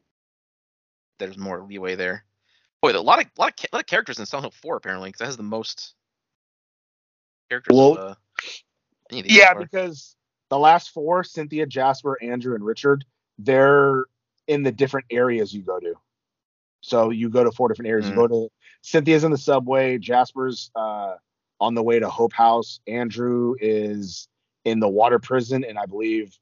there's 1.19 1.38
more 1.38 1.61
leeway 1.61 1.95
there. 1.95 2.25
Boy, 2.82 2.91
a 2.91 2.99
lot 2.99 3.23
of 3.23 3.28
lot 3.38 3.53
of 3.53 3.65
lot 3.71 3.80
of 3.80 3.86
characters 3.86 4.19
in 4.19 4.25
Silent 4.25 4.53
Hill 4.53 4.59
4 4.61 4.75
apparently, 4.75 5.09
because 5.09 5.21
it 5.21 5.25
has 5.25 5.38
the 5.38 5.43
most 5.43 5.93
characters. 7.50 7.76
Well, 7.76 7.93
of, 7.93 7.98
uh, 7.98 8.16
any 9.12 9.20
of 9.20 9.28
these 9.28 9.38
Yeah, 9.38 9.54
because 9.54 10.16
the 10.50 10.60
last 10.60 10.91
four, 10.91 11.24
Cynthia, 11.24 11.66
Jasper, 11.66 12.18
Andrew, 12.22 12.56
and 12.56 12.64
Richard, 12.64 13.06
they're 13.38 14.06
in 14.48 14.64
the 14.64 14.72
different 14.72 15.08
areas 15.10 15.54
you 15.54 15.62
go 15.62 15.80
to. 15.80 15.95
So 16.82 17.10
you 17.10 17.30
go 17.30 17.43
to 17.43 17.52
four 17.52 17.68
different 17.68 17.89
areas. 17.89 18.06
Mm. 18.06 18.10
You 18.12 18.16
go 18.16 18.28
to 18.28 18.50
Cynthia's 18.82 19.24
in 19.24 19.32
the 19.32 19.38
subway, 19.38 19.98
Jasper's 19.98 20.72
uh, 20.76 21.16
on 21.60 21.74
the 21.74 21.84
way 21.84 22.00
to 22.00 22.10
Hope 22.10 22.34
House, 22.34 22.80
Andrew 22.88 23.56
is 23.60 24.28
in 24.64 24.80
the 24.80 24.88
water 24.88 25.20
prison, 25.20 25.64
and 25.64 25.78
I 25.78 25.86
believe 25.86 26.38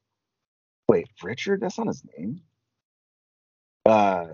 wait, 0.88 1.08
Richard, 1.24 1.62
that's 1.62 1.78
not 1.78 1.88
his 1.88 2.03
name. 2.18 2.41
Uh 3.86 4.28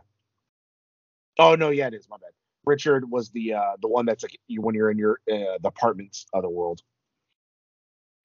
oh 1.38 1.56
no, 1.56 1.70
yeah, 1.70 1.88
it 1.88 1.94
is, 1.94 2.08
my 2.10 2.18
bad. 2.18 2.32
Richard 2.66 3.10
was 3.10 3.30
the 3.32 3.54
uh 3.54 3.74
the 3.82 3.88
one 3.88 4.06
that's 4.06 4.24
like 4.24 4.38
you 4.48 4.62
when 4.62 4.76
you're 4.76 4.92
in 4.92 4.98
your 4.98 5.20
uh, 5.32 5.58
the 5.62 5.68
apartments 5.68 6.26
other 6.34 6.50
world. 6.50 6.82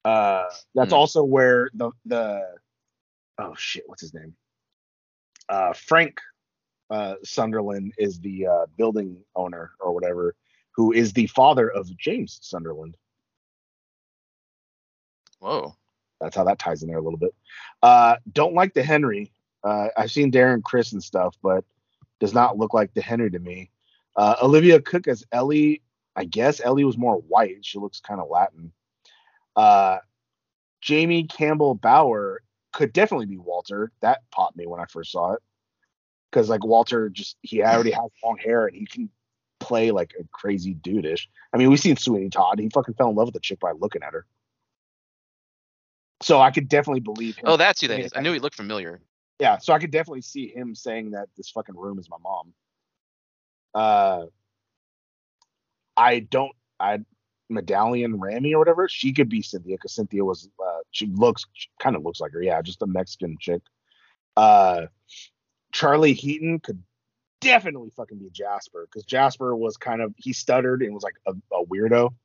Uh, 0.05 0.45
that's 0.75 0.91
Hmm. 0.91 0.97
also 0.97 1.23
where 1.23 1.69
the 1.73 1.91
the 2.05 2.43
oh 3.39 3.55
shit, 3.57 3.83
what's 3.87 4.01
his 4.01 4.13
name? 4.13 4.35
Uh, 5.49 5.73
Frank 5.73 6.19
uh, 6.89 7.15
Sunderland 7.23 7.93
is 7.97 8.19
the 8.19 8.47
uh, 8.47 8.65
building 8.77 9.17
owner 9.35 9.71
or 9.79 9.93
whatever, 9.93 10.35
who 10.71 10.93
is 10.93 11.13
the 11.13 11.27
father 11.27 11.69
of 11.69 11.95
James 11.97 12.39
Sunderland. 12.41 12.95
Whoa. 15.39 15.75
That's 16.21 16.35
how 16.35 16.43
that 16.45 16.59
ties 16.59 16.81
in 16.81 16.89
there 16.89 16.97
a 16.97 17.01
little 17.01 17.19
bit. 17.19 17.35
Uh, 17.83 18.15
don't 18.31 18.55
like 18.55 18.73
the 18.73 18.83
Henry. 18.83 19.31
Uh, 19.63 19.89
I've 19.95 20.11
seen 20.11 20.31
Darren 20.31 20.63
Criss 20.63 20.93
and 20.93 21.03
stuff, 21.03 21.35
but 21.43 21.63
does 22.19 22.33
not 22.33 22.57
look 22.57 22.73
like 22.73 22.93
the 22.93 23.01
Henry 23.01 23.29
to 23.29 23.39
me. 23.39 23.69
Uh, 24.17 24.35
Olivia 24.41 24.81
Cooke 24.81 25.07
as 25.07 25.23
Ellie. 25.31 25.81
I 26.15 26.25
guess 26.25 26.59
Ellie 26.59 26.83
was 26.83 26.97
more 26.97 27.17
white. 27.17 27.63
She 27.63 27.77
looks 27.77 27.99
kind 27.99 28.19
of 28.19 28.27
Latin. 28.29 28.71
Uh, 29.55 29.99
Jamie 30.81 31.25
Campbell 31.25 31.75
Bower 31.75 32.41
could 32.73 32.91
definitely 32.91 33.27
be 33.27 33.37
Walter. 33.37 33.91
That 34.01 34.21
popped 34.31 34.57
me 34.57 34.65
when 34.65 34.81
I 34.81 34.85
first 34.85 35.11
saw 35.11 35.33
it. 35.33 35.41
Because 36.31 36.49
like 36.49 36.65
Walter 36.65 37.09
just 37.09 37.37
he 37.41 37.63
already 37.63 37.91
has 37.91 38.09
long 38.23 38.37
hair 38.37 38.65
and 38.65 38.75
he 38.75 38.85
can 38.85 39.09
play 39.59 39.91
like 39.91 40.13
a 40.19 40.23
crazy 40.31 40.75
dudeish. 40.75 41.27
I 41.53 41.57
mean, 41.57 41.69
we've 41.69 41.79
seen 41.79 41.95
Sweeney 41.95 42.29
Todd. 42.29 42.59
He 42.59 42.69
fucking 42.69 42.95
fell 42.95 43.09
in 43.09 43.15
love 43.15 43.27
with 43.27 43.33
the 43.33 43.39
chick 43.39 43.59
by 43.59 43.71
looking 43.71 44.03
at 44.03 44.13
her. 44.13 44.25
So 46.21 46.41
I 46.41 46.51
could 46.51 46.67
definitely 46.67 47.01
believe 47.01 47.37
him. 47.37 47.43
Oh, 47.47 47.57
that's 47.57 47.81
who 47.81 47.87
that 47.89 47.99
is. 47.99 48.11
I 48.15 48.21
knew 48.21 48.33
he 48.33 48.39
looked 48.39 48.55
familiar. 48.55 48.99
Yeah, 49.39 49.59
so 49.59 49.71
I 49.73 49.79
could 49.79 49.91
definitely 49.91 50.21
see 50.21 50.47
him 50.47 50.73
saying 50.73 51.11
that 51.11 51.29
this 51.37 51.49
fucking 51.51 51.77
room 51.77 51.99
is 51.99 52.09
my 52.09 52.17
mom. 52.23 52.53
Uh, 53.77 54.25
I 55.95 56.19
don't. 56.19 56.51
I 56.79 56.99
Medalion 57.51 58.15
Rahimi 58.15 58.53
or 58.53 58.57
whatever. 58.57 58.89
She 58.89 59.13
could 59.13 59.29
be 59.29 59.43
Cynthia 59.43 59.75
because 59.75 59.93
Cynthia 59.93 60.25
was. 60.25 60.49
Uh, 60.59 60.79
she 60.89 61.05
looks 61.07 61.45
kind 61.79 61.95
of 61.95 62.03
looks 62.03 62.19
like 62.19 62.31
her. 62.33 62.41
Yeah, 62.41 62.59
just 62.63 62.81
a 62.81 62.87
Mexican 62.87 63.37
chick. 63.39 63.61
Uh, 64.35 64.87
Charlie 65.71 66.13
Heaton 66.13 66.59
could 66.59 66.81
definitely 67.39 67.91
fucking 67.95 68.17
be 68.17 68.31
Jasper 68.31 68.87
because 68.89 69.05
Jasper 69.05 69.55
was 69.55 69.77
kind 69.77 70.01
of 70.01 70.15
he 70.17 70.33
stuttered 70.33 70.81
and 70.81 70.91
was 70.91 71.03
like 71.03 71.17
a, 71.27 71.33
a 71.55 71.63
weirdo. 71.63 72.15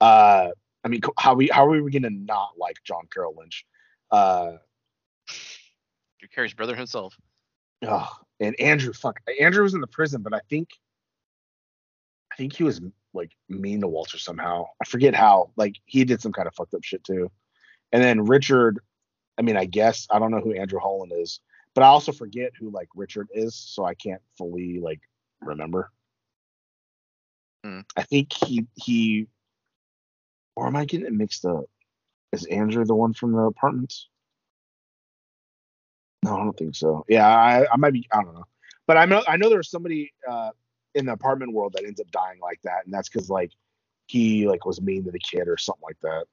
Uh, 0.00 0.48
I 0.82 0.88
mean, 0.88 1.00
how 1.16 1.34
we 1.34 1.48
how 1.48 1.64
are 1.66 1.80
we 1.80 1.92
gonna 1.92 2.10
not 2.10 2.54
like 2.58 2.82
John 2.82 3.06
Carroll 3.12 3.36
Lynch? 3.38 3.64
Uh, 4.10 4.56
Drew 6.18 6.28
Carey's 6.34 6.54
brother 6.54 6.74
himself. 6.74 7.16
Oh, 7.82 8.08
and 8.42 8.58
Andrew, 8.60 8.92
fuck, 8.92 9.20
Andrew 9.40 9.62
was 9.62 9.74
in 9.74 9.80
the 9.80 9.86
prison, 9.86 10.22
but 10.22 10.34
I 10.34 10.40
think, 10.50 10.68
I 12.32 12.36
think 12.36 12.54
he 12.54 12.64
was 12.64 12.80
like 13.14 13.30
mean 13.48 13.80
to 13.82 13.88
Walter 13.88 14.18
somehow. 14.18 14.66
I 14.80 14.84
forget 14.84 15.14
how. 15.14 15.50
Like 15.56 15.76
he 15.84 16.04
did 16.04 16.20
some 16.20 16.32
kind 16.32 16.48
of 16.48 16.54
fucked 16.54 16.74
up 16.74 16.82
shit 16.82 17.04
too. 17.04 17.30
And 17.92 18.02
then 18.02 18.24
Richard, 18.24 18.80
I 19.38 19.42
mean, 19.42 19.56
I 19.56 19.66
guess 19.66 20.06
I 20.10 20.18
don't 20.18 20.30
know 20.30 20.40
who 20.40 20.54
Andrew 20.54 20.80
Holland 20.80 21.12
is, 21.14 21.40
but 21.74 21.84
I 21.84 21.88
also 21.88 22.10
forget 22.10 22.52
who 22.58 22.70
like 22.70 22.88
Richard 22.94 23.28
is, 23.32 23.54
so 23.54 23.84
I 23.84 23.94
can't 23.94 24.22
fully 24.36 24.80
like 24.80 25.00
remember. 25.40 25.90
Hmm. 27.64 27.80
I 27.96 28.02
think 28.02 28.32
he 28.32 28.66
he, 28.74 29.28
or 30.56 30.66
am 30.66 30.76
I 30.76 30.84
getting 30.84 31.06
it 31.06 31.12
mixed 31.12 31.44
up? 31.44 31.66
Is 32.32 32.46
Andrew 32.46 32.84
the 32.84 32.94
one 32.94 33.12
from 33.12 33.32
the 33.32 33.42
apartments? 33.42 34.08
No, 36.22 36.36
I 36.36 36.38
don't 36.38 36.56
think 36.56 36.76
so. 36.76 37.04
Yeah, 37.08 37.26
I, 37.26 37.66
I 37.72 37.76
might 37.76 37.92
be. 37.92 38.06
I 38.12 38.22
don't 38.22 38.34
know, 38.34 38.46
but 38.86 38.96
I 38.96 39.04
know 39.04 39.22
I 39.26 39.36
know 39.36 39.48
there's 39.48 39.70
somebody 39.70 40.12
uh, 40.28 40.50
in 40.94 41.06
the 41.06 41.12
apartment 41.12 41.52
world 41.52 41.72
that 41.74 41.84
ends 41.84 42.00
up 42.00 42.10
dying 42.10 42.38
like 42.40 42.60
that, 42.62 42.84
and 42.84 42.94
that's 42.94 43.08
because 43.08 43.28
like 43.28 43.50
he 44.06 44.46
like 44.46 44.64
was 44.64 44.80
mean 44.80 45.04
to 45.04 45.10
the 45.10 45.18
kid 45.18 45.48
or 45.48 45.56
something 45.56 45.82
like 45.82 45.98
that. 46.02 46.26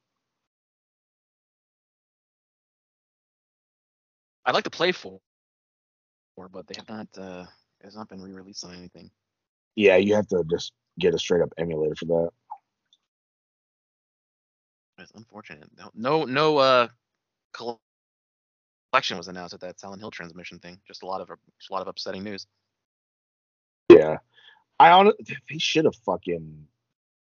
I'd 4.45 4.53
like 4.53 4.63
to 4.65 4.69
play 4.69 4.91
four, 4.91 5.19
but 6.51 6.67
they 6.67 6.75
have 6.77 6.89
not. 6.89 7.07
Uh, 7.17 7.45
it 7.81 7.85
has 7.85 7.95
not 7.95 8.09
been 8.09 8.21
re-released 8.21 8.65
on 8.65 8.75
anything. 8.75 9.09
Yeah, 9.75 9.95
you 9.95 10.15
have 10.15 10.27
to 10.27 10.43
just 10.49 10.73
get 10.99 11.15
a 11.15 11.19
straight 11.19 11.41
up 11.41 11.53
emulator 11.57 11.95
for 11.95 12.05
that. 12.05 12.29
It's 14.97 15.11
unfortunate. 15.15 15.69
No, 15.77 15.91
no, 15.95 16.25
no 16.25 16.57
uh, 16.57 16.87
collection 18.91 19.17
was 19.17 19.27
announced 19.27 19.53
at 19.53 19.61
that 19.61 19.79
Silent 19.79 20.01
Hill 20.01 20.11
transmission 20.11 20.59
thing. 20.59 20.79
Just 20.87 21.03
a 21.03 21.05
lot 21.05 21.21
of 21.21 21.29
a 21.29 21.37
lot 21.71 21.81
of 21.81 21.87
upsetting 21.87 22.23
news. 22.23 22.47
Yeah, 23.89 24.17
I 24.79 24.91
on 24.91 25.11
they 25.49 25.57
should 25.57 25.85
have 25.85 25.95
fucking 25.95 26.67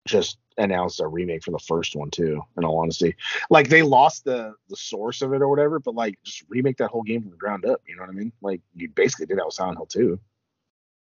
just 0.06 0.38
announced 0.58 1.00
a 1.00 1.06
remake 1.06 1.44
for 1.44 1.52
the 1.52 1.58
first 1.58 1.94
one 1.94 2.10
too. 2.10 2.42
In 2.56 2.64
all 2.64 2.78
honesty, 2.78 3.16
like 3.50 3.68
they 3.68 3.82
lost 3.82 4.24
the 4.24 4.54
the 4.68 4.76
source 4.76 5.22
of 5.22 5.32
it 5.32 5.42
or 5.42 5.48
whatever, 5.48 5.78
but 5.78 5.94
like 5.94 6.18
just 6.24 6.44
remake 6.48 6.78
that 6.78 6.90
whole 6.90 7.02
game 7.02 7.22
from 7.22 7.30
the 7.30 7.36
ground 7.36 7.64
up. 7.64 7.80
You 7.86 7.96
know 7.96 8.02
what 8.02 8.10
I 8.10 8.14
mean? 8.14 8.32
Like 8.40 8.60
you 8.74 8.88
basically 8.88 9.26
did 9.26 9.38
that 9.38 9.46
with 9.46 9.54
Silent 9.54 9.78
Hill 9.78 9.86
2, 9.86 10.20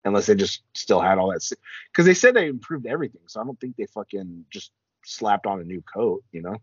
Unless 0.05 0.27
they 0.27 0.35
just 0.35 0.63
still 0.75 1.01
had 1.01 1.19
all 1.19 1.31
that, 1.31 1.49
because 1.93 2.07
they 2.07 2.15
said 2.15 2.35
they 2.35 2.49
improved 2.49 2.87
everything, 2.87 3.23
so 3.29 3.41
I 3.41 3.45
don't 3.45 3.59
think 3.61 3.77
they 3.77 3.87
fucking 3.87 4.45
just 4.51 4.73
slapped 5.05 5.47
on 5.47 5.61
a 5.61 5.65
new 5.65 5.81
coat. 5.83 6.25
You 6.33 6.43
know? 6.43 6.57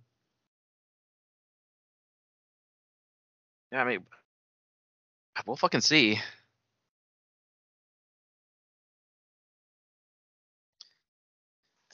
Yeah, 3.72 3.82
I 3.82 3.86
mean, 3.86 4.00
we'll 5.46 5.56
fucking 5.56 5.82
see. 5.82 6.20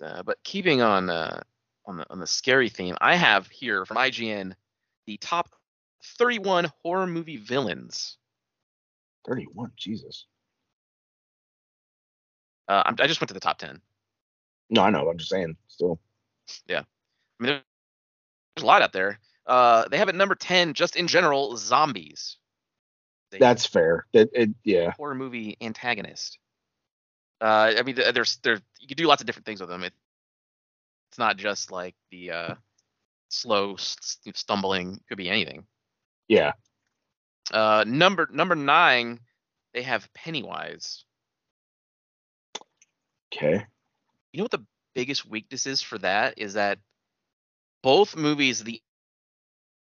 Uh, 0.02 0.24
but 0.24 0.38
keeping 0.44 0.82
on 0.82 1.10
uh, 1.10 1.42
on 1.86 1.98
the 1.98 2.06
on 2.10 2.20
the 2.20 2.28
scary 2.28 2.70
theme, 2.70 2.96
I 3.02 3.16
have 3.16 3.48
here 3.48 3.86
from 3.86 3.98
IGN 3.98 4.54
the 5.08 5.18
top 5.18 5.50
31 6.18 6.72
horror 6.84 7.08
movie 7.08 7.38
villains. 7.38 8.18
Thirty-one, 9.28 9.72
Jesus. 9.78 10.28
Uh, 12.68 12.84
I'm, 12.86 12.96
I 13.00 13.08
just 13.08 13.22
went 13.22 13.28
to 13.30 13.34
the 13.34 13.40
top 13.40 13.60
10. 13.60 13.80
No, 14.70 14.82
I 14.82 14.90
know. 14.90 15.08
I'm 15.08 15.18
just 15.18 15.30
saying. 15.30 15.56
Still, 15.68 16.00
Yeah, 16.68 16.80
I 16.80 17.44
mean, 17.44 17.48
there's 18.56 18.64
a 18.64 18.66
lot 18.66 18.82
out 18.82 18.94
there. 18.94 19.20
Uh, 19.46 19.88
they 19.90 19.98
have 19.98 20.10
at 20.10 20.16
number 20.16 20.36
10, 20.36 20.74
just 20.74 20.96
in 20.96 21.08
general, 21.08 21.56
zombies. 21.58 22.38
a 23.34 23.38
That's 23.38 23.66
fair. 23.66 24.06
That 24.14 24.30
it, 24.34 24.50
yeah. 24.64 24.92
horror 24.98 25.16
movie 25.16 25.58
antagonist. 25.62 26.40
Uh, 27.42 27.74
I 27.78 27.84
mean, 27.84 27.96
th- 27.96 28.14
there's 28.14 28.38
there 28.38 28.60
you 28.80 28.88
can 28.88 28.98
do 28.98 29.08
lots 29.08 29.22
of 29.22 29.26
different 29.28 29.46
things 29.46 29.60
with 29.60 29.70
them. 29.70 29.84
It, 29.84 29.94
it's 31.12 31.20
not 31.20 31.38
just 31.38 31.70
like 31.70 31.96
the 32.12 32.32
uh, 32.32 32.56
slow 33.30 33.74
s- 33.74 33.98
s- 34.26 34.40
stumbling. 34.40 35.02
Could 35.10 35.18
be 35.18 35.30
anything. 35.30 35.66
Yeah. 36.28 36.54
Uh, 37.52 37.84
number 37.86 38.28
number 38.32 38.56
nine, 38.56 39.20
they 39.74 39.84
have 39.84 40.12
Pennywise. 40.14 41.04
Okay. 43.34 43.66
You 44.32 44.38
know 44.38 44.44
what 44.46 44.52
the 44.52 44.66
biggest 44.94 45.26
weakness 45.30 45.68
is 45.68 45.82
for 45.82 45.98
that 46.00 46.40
is 46.40 46.54
that 46.54 46.80
both 47.84 48.16
movies 48.16 48.64
the 48.64 48.82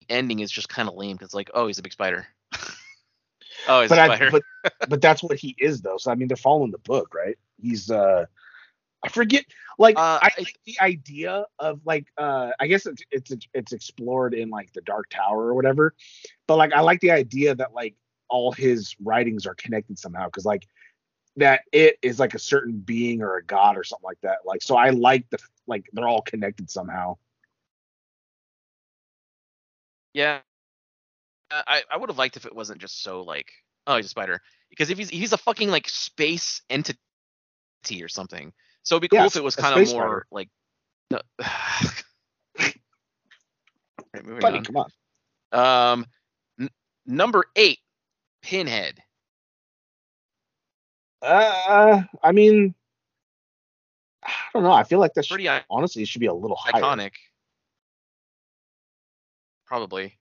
ending 0.10 0.39
is 0.39 0.51
just 0.51 0.70
kind 0.70 0.88
of 0.89 0.95
lame 0.95 1.16
because 1.18 1.34
like 1.34 1.49
oh 1.53 1.68
he's 1.68 1.80
a 1.80 1.84
big 1.84 1.93
spider. 1.93 2.28
oh 3.68 3.82
he's 3.82 3.89
But 3.89 3.99
a 3.99 3.99
I 3.99 4.05
spider. 4.05 4.32
but 4.32 4.43
but 4.88 5.01
that's 5.01 5.24
what 5.24 5.38
he 5.38 5.55
is 5.60 5.82
though. 5.82 5.97
So 5.97 6.12
I 6.12 6.16
mean 6.16 6.28
they're 6.28 6.38
following 6.38 6.72
the 6.72 6.80
book, 6.80 7.14
right? 7.14 7.38
He's 7.62 7.89
uh 7.91 8.26
I 9.03 9.10
forget 9.10 9.45
like 9.78 9.97
Uh, 9.97 10.20
I 10.22 10.32
I- 10.38 10.41
like 10.41 10.60
the 10.66 10.80
idea 10.82 11.45
of 11.60 11.82
like 11.86 12.07
uh 12.18 12.51
I 12.60 12.68
guess 12.68 12.86
it's 12.86 13.03
it's 13.12 13.32
it's 13.53 13.72
explored 13.74 14.34
in 14.34 14.49
like 14.49 14.74
the 14.74 14.82
Dark 14.82 15.10
Tower 15.10 15.45
or 15.47 15.53
whatever. 15.53 15.93
But 16.47 16.57
like 16.57 16.74
I 16.74 16.82
like 16.82 16.99
the 17.01 17.12
idea 17.12 17.55
that 17.55 17.74
like 17.74 17.95
all 18.30 18.51
his 18.51 18.95
writings 19.01 19.45
are 19.45 19.55
connected 19.55 19.97
somehow 19.99 20.26
because 20.26 20.45
like 20.45 20.68
that 21.38 21.62
it 21.72 21.97
is 22.01 22.20
like 22.20 22.34
a 22.34 22.39
certain 22.39 22.80
being 22.80 23.22
or 23.22 23.38
a 23.38 23.43
god 23.43 23.78
or 23.78 23.84
something 23.84 24.05
like 24.05 24.22
that. 24.22 24.39
Like 24.45 24.62
so 24.62 24.76
I 24.76 24.89
like 24.89 25.30
the 25.30 25.39
like 25.68 25.86
they're 25.93 26.07
all 26.07 26.22
connected 26.22 26.70
somehow. 26.70 27.18
Yeah. 30.14 30.39
Uh, 31.51 31.62
I, 31.68 31.84
I 31.91 31.97
would 31.97 32.10
have 32.10 32.18
liked 32.18 32.38
if 32.38 32.45
it 32.45 32.55
wasn't 32.55 32.80
just 32.80 33.03
so 33.03 33.22
like, 33.22 33.51
oh, 33.88 33.95
he's 33.95 34.05
a 34.05 34.10
spider. 34.10 34.41
Because 34.70 34.89
if 34.89 34.97
he's 34.97 35.10
he's 35.10 35.34
a 35.34 35.38
fucking 35.38 35.70
like 35.70 35.89
space 35.89 36.62
entity 36.70 36.99
or 38.01 38.07
something. 38.07 38.53
So 38.84 38.95
it'd 38.95 39.01
be 39.01 39.07
cool 39.07 39.20
Yeah, 39.20 39.26
if 39.26 39.36
it 39.36 39.43
was 39.43 39.55
kind 39.55 39.74
of 39.74 39.80
more 39.80 39.86
spider. 39.88 40.28
like 40.32 40.49
no. 41.12 41.20
Right, 44.24 44.41
Buddy, 44.41 44.57
on. 44.57 44.66
come 44.66 44.78
on. 44.78 44.91
Um 45.51 46.05
n- 46.60 46.70
number 47.05 47.45
eight, 47.55 47.80
Pinhead. 48.41 49.01
Uh 51.22 52.03
I 52.24 52.32
mean 52.32 52.74
I 54.24 54.32
don't 54.53 54.64
know. 54.64 54.72
I 54.72 54.84
feel 54.84 54.99
like 54.99 55.14
that's 55.14 55.28
Pretty 55.28 55.49
honestly 55.70 56.01
it 56.03 56.07
should 56.07 56.22
be 56.22 56.28
a 56.28 56.34
little 56.34 56.57
higher. 56.57 57.10
Probably. 59.70 60.17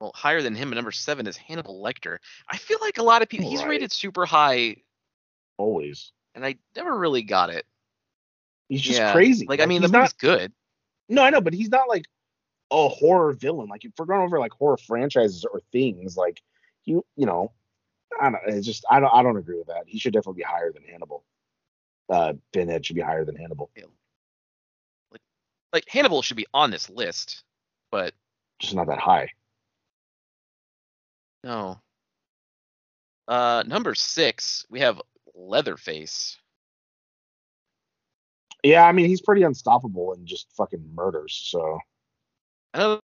Well, 0.00 0.12
higher 0.14 0.40
than 0.40 0.54
him 0.54 0.72
at 0.72 0.76
number 0.76 0.92
seven 0.92 1.26
is 1.26 1.36
Hannibal 1.36 1.82
Lecter. 1.82 2.18
I 2.48 2.56
feel 2.58 2.78
like 2.80 2.98
a 2.98 3.02
lot 3.02 3.22
of 3.22 3.28
people 3.28 3.50
he's 3.50 3.60
Right. 3.62 3.70
rated 3.70 3.90
super 3.90 4.24
high, 4.24 4.76
Always. 5.58 6.12
and 6.36 6.46
I 6.46 6.54
never 6.76 6.96
really 6.96 7.22
got 7.22 7.50
it. 7.50 7.66
He's 8.68 8.82
just 8.82 9.00
Yeah, 9.00 9.10
crazy. 9.10 9.46
Like, 9.46 9.58
I 9.60 9.66
mean, 9.66 9.82
the 9.82 9.88
he's 9.88 9.92
movie's 9.92 10.12
not. 10.12 10.18
good. 10.18 10.52
No, 11.08 11.24
I 11.24 11.30
know, 11.30 11.40
but 11.40 11.54
he's 11.54 11.70
not 11.70 11.88
like 11.88 12.04
a 12.70 12.88
horror 12.88 13.32
villain. 13.32 13.68
Like 13.68 13.84
if 13.84 13.90
we're 13.98 14.06
going 14.06 14.22
over 14.22 14.38
like 14.38 14.52
horror 14.52 14.76
franchises 14.76 15.44
or 15.44 15.60
things, 15.72 16.16
like 16.16 16.40
you, 16.84 17.04
you 17.16 17.26
know, 17.26 17.50
I 18.20 18.30
don't. 18.30 18.42
It's 18.46 18.64
just 18.64 18.84
I 18.88 19.00
don't. 19.00 19.12
I 19.12 19.24
don't 19.24 19.36
agree 19.36 19.58
with 19.58 19.66
that. 19.66 19.88
He 19.88 19.98
should 19.98 20.12
definitely 20.12 20.38
be 20.38 20.44
higher 20.44 20.70
than 20.70 20.84
Hannibal. 20.84 21.24
Uh, 22.08 22.34
Pinhead 22.52 22.86
should 22.86 22.94
be 22.94 23.02
higher 23.02 23.24
than 23.24 23.34
Hannibal. 23.34 23.70
Like 25.72 25.84
Hannibal 25.88 26.22
should 26.22 26.36
be 26.36 26.46
on 26.52 26.70
this 26.70 26.90
list, 26.90 27.44
but 27.90 28.12
Just 28.58 28.74
not 28.74 28.86
that 28.88 28.98
high. 28.98 29.28
no. 31.44 31.80
Uh, 33.28 33.62
number 33.66 33.94
six, 33.94 34.66
we 34.68 34.80
have 34.80 35.00
Leatherface. 35.34 36.36
Yeah, 38.64 38.84
I 38.84 38.92
mean 38.92 39.06
he's 39.06 39.20
pretty 39.22 39.42
unstoppable 39.42 40.12
and 40.12 40.26
just 40.26 40.50
fucking 40.56 40.84
murders. 40.94 41.40
So 41.46 41.78
I 42.74 42.78
know 42.78 43.00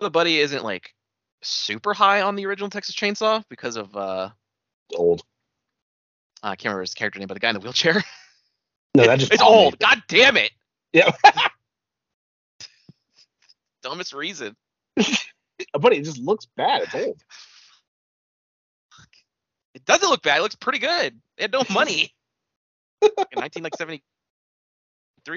the 0.00 0.10
buddy 0.10 0.38
isn't 0.38 0.64
like 0.64 0.94
super 1.42 1.92
high 1.92 2.22
on 2.22 2.36
the 2.36 2.46
original 2.46 2.70
Texas 2.70 2.94
Chainsaw 2.94 3.42
because 3.50 3.76
of 3.76 3.94
uh, 3.96 4.30
old. 4.94 5.22
I 6.42 6.50
can't 6.56 6.66
remember 6.66 6.82
his 6.82 6.94
character 6.94 7.18
name, 7.18 7.26
but 7.28 7.34
the 7.34 7.40
guy 7.40 7.50
in 7.50 7.54
the 7.54 7.60
wheelchair. 7.60 8.02
No, 8.94 9.06
that 9.06 9.18
just 9.18 9.32
it's 9.32 9.42
bothered 9.42 9.58
me. 9.58 9.64
old. 9.64 9.78
God 9.80 10.02
damn 10.08 10.36
it! 10.36 10.52
Yeah, 10.92 11.10
Dumbest 13.84 14.12
reason. 14.14 14.56
but 14.96 15.92
it 15.92 16.02
just 16.04 16.18
looks 16.18 16.46
bad. 16.56 16.82
It's 16.82 16.94
old. 16.94 17.22
It 19.74 19.84
doesn't 19.84 20.08
look 20.08 20.22
bad. 20.22 20.38
It 20.38 20.42
looks 20.42 20.54
pretty 20.56 20.78
good. 20.78 21.20
They 21.36 21.42
had 21.44 21.52
no 21.52 21.62
money. 21.70 22.12
in 23.02 23.10
1973 23.16 24.00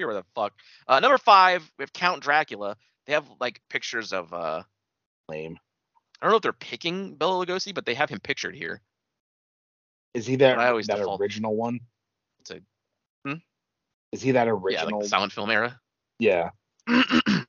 or 0.04 0.14
the 0.14 0.24
fuck. 0.34 0.52
Uh, 0.86 1.00
number 1.00 1.18
five, 1.18 1.70
we 1.78 1.82
have 1.82 1.92
Count 1.92 2.22
Dracula. 2.22 2.76
They 3.06 3.12
have 3.14 3.26
like 3.40 3.60
pictures 3.70 4.12
of. 4.12 4.32
uh 4.32 4.62
Lame. 5.28 5.58
I 6.20 6.26
don't 6.26 6.30
know 6.32 6.36
if 6.36 6.42
they're 6.42 6.52
picking 6.52 7.14
Bela 7.16 7.44
Lugosi, 7.46 7.74
but 7.74 7.84
they 7.86 7.94
have 7.94 8.08
him 8.10 8.18
pictured 8.20 8.54
here. 8.56 8.80
Is 10.14 10.26
he 10.26 10.36
that 10.36 10.58
I 10.58 10.68
always 10.68 10.86
that 10.86 10.96
default- 10.96 11.20
original 11.20 11.54
one? 11.54 11.80
It's 12.40 12.50
a- 12.50 12.60
Hmm? 13.26 13.34
Is 14.12 14.22
he 14.22 14.32
that 14.32 14.48
original? 14.48 14.72
Yeah, 14.72 14.84
like 14.96 15.02
the 15.02 15.08
silent 15.08 15.32
film 15.32 15.50
era. 15.50 15.78
yeah. 16.18 16.50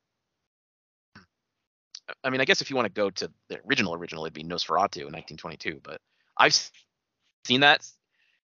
I 2.23 2.29
mean, 2.29 2.41
I 2.41 2.45
guess 2.45 2.61
if 2.61 2.69
you 2.69 2.75
want 2.75 2.87
to 2.87 2.93
go 2.93 3.09
to 3.09 3.31
the 3.47 3.59
original 3.67 3.93
original, 3.93 4.25
it'd 4.25 4.33
be 4.33 4.43
Nosferatu 4.43 5.01
in 5.07 5.13
1922. 5.13 5.79
But 5.83 6.01
I've 6.37 6.53
seen 7.45 7.61
that. 7.61 7.87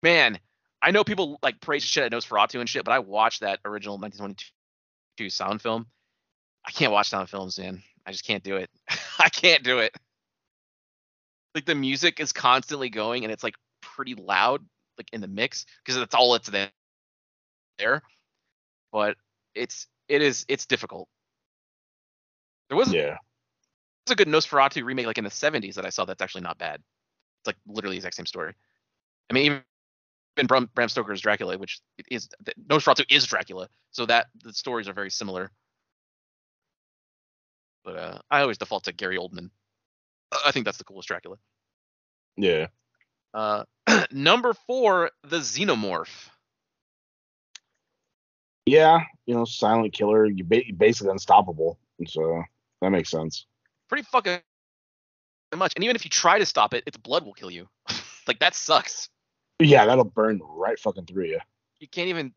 Man, 0.02 0.38
I 0.82 0.90
know 0.90 1.02
people 1.02 1.38
like 1.42 1.60
praise 1.60 1.82
shit 1.82 2.04
at 2.04 2.12
Nosferatu 2.12 2.60
and 2.60 2.68
shit, 2.68 2.84
but 2.84 2.92
I 2.92 2.98
watched 2.98 3.40
that 3.40 3.60
original 3.64 3.96
1922 3.96 5.30
sound 5.30 5.62
film. 5.62 5.86
I 6.66 6.70
can't 6.70 6.92
watch 6.92 7.08
sound 7.08 7.30
films, 7.30 7.58
man. 7.58 7.82
I 8.06 8.12
just 8.12 8.26
can't 8.26 8.42
do 8.44 8.56
it. 8.56 8.70
I 9.18 9.28
can't 9.30 9.62
do 9.62 9.78
it. 9.78 9.96
Like 11.54 11.64
the 11.64 11.74
music 11.74 12.20
is 12.20 12.32
constantly 12.32 12.90
going 12.90 13.24
and 13.24 13.32
it's 13.32 13.44
like 13.44 13.54
pretty 13.80 14.14
loud, 14.14 14.62
like 14.98 15.08
in 15.12 15.20
the 15.20 15.28
mix, 15.28 15.64
because 15.84 15.98
that's 15.98 16.14
all 16.14 16.34
it's 16.34 16.50
there. 16.50 18.02
But 18.92 19.16
it's 19.54 19.86
it 20.08 20.20
is 20.20 20.44
it's 20.48 20.66
difficult. 20.66 21.08
There 22.68 22.76
was 22.76 22.92
Yeah. 22.92 23.16
A 24.10 24.14
good 24.14 24.28
Nosferatu 24.28 24.84
remake 24.84 25.06
like 25.06 25.18
in 25.18 25.24
the 25.24 25.30
70s 25.30 25.74
that 25.74 25.86
I 25.86 25.90
saw 25.90 26.04
that's 26.04 26.22
actually 26.22 26.42
not 26.42 26.58
bad. 26.58 26.76
It's 27.40 27.46
like 27.46 27.56
literally 27.66 27.96
the 27.96 27.98
exact 27.98 28.16
same 28.16 28.26
story. 28.26 28.54
I 29.30 29.34
mean, 29.34 29.44
even, 29.46 30.46
Bram, 30.46 30.68
Bram 30.74 30.88
Stoker's 30.88 31.20
Dracula, 31.20 31.56
which 31.58 31.80
is 32.10 32.28
Nosferatu 32.68 33.04
is 33.10 33.26
Dracula, 33.26 33.68
so 33.92 34.04
that 34.06 34.26
the 34.42 34.52
stories 34.52 34.88
are 34.88 34.92
very 34.92 35.10
similar. 35.10 35.50
But 37.84 37.96
uh, 37.96 38.18
I 38.30 38.40
always 38.40 38.58
default 38.58 38.84
to 38.84 38.92
Gary 38.92 39.16
Oldman. 39.16 39.50
I- 40.32 40.42
I 40.46 40.50
think 40.50 40.64
that's 40.64 40.78
the 40.78 40.84
coolest 40.84 41.08
Dracula. 41.08 41.36
Yeah. 42.36 42.66
Uh, 43.32 43.64
number 44.10 44.54
four, 44.66 45.10
the 45.22 45.38
Xenomorph. 45.38 46.28
Yeah. 48.66 49.00
You 49.26 49.34
know, 49.34 49.44
silent 49.44 49.92
killer. 49.92 50.26
You 50.26 50.44
ba- 50.44 50.62
basically 50.76 51.10
unstoppable. 51.12 51.78
So 52.06 52.42
that 52.80 52.90
makes 52.90 53.10
sense. 53.10 53.46
Pretty 53.94 54.08
fucking 54.10 54.40
much. 55.54 55.72
And 55.76 55.84
even 55.84 55.94
if 55.94 56.04
you 56.04 56.10
try 56.10 56.40
to 56.40 56.46
stop 56.46 56.74
it, 56.74 56.82
its 56.84 56.96
blood 56.96 57.24
will 57.24 57.32
kill 57.32 57.48
you. 57.52 57.68
like 58.26 58.40
that 58.40 58.56
sucks. 58.56 59.08
Yeah, 59.60 59.86
that'll 59.86 60.02
burn 60.02 60.40
right 60.42 60.76
fucking 60.76 61.06
through 61.06 61.26
you. 61.26 61.38
you 61.78 61.86
can't 61.86 62.08
even 62.08 62.34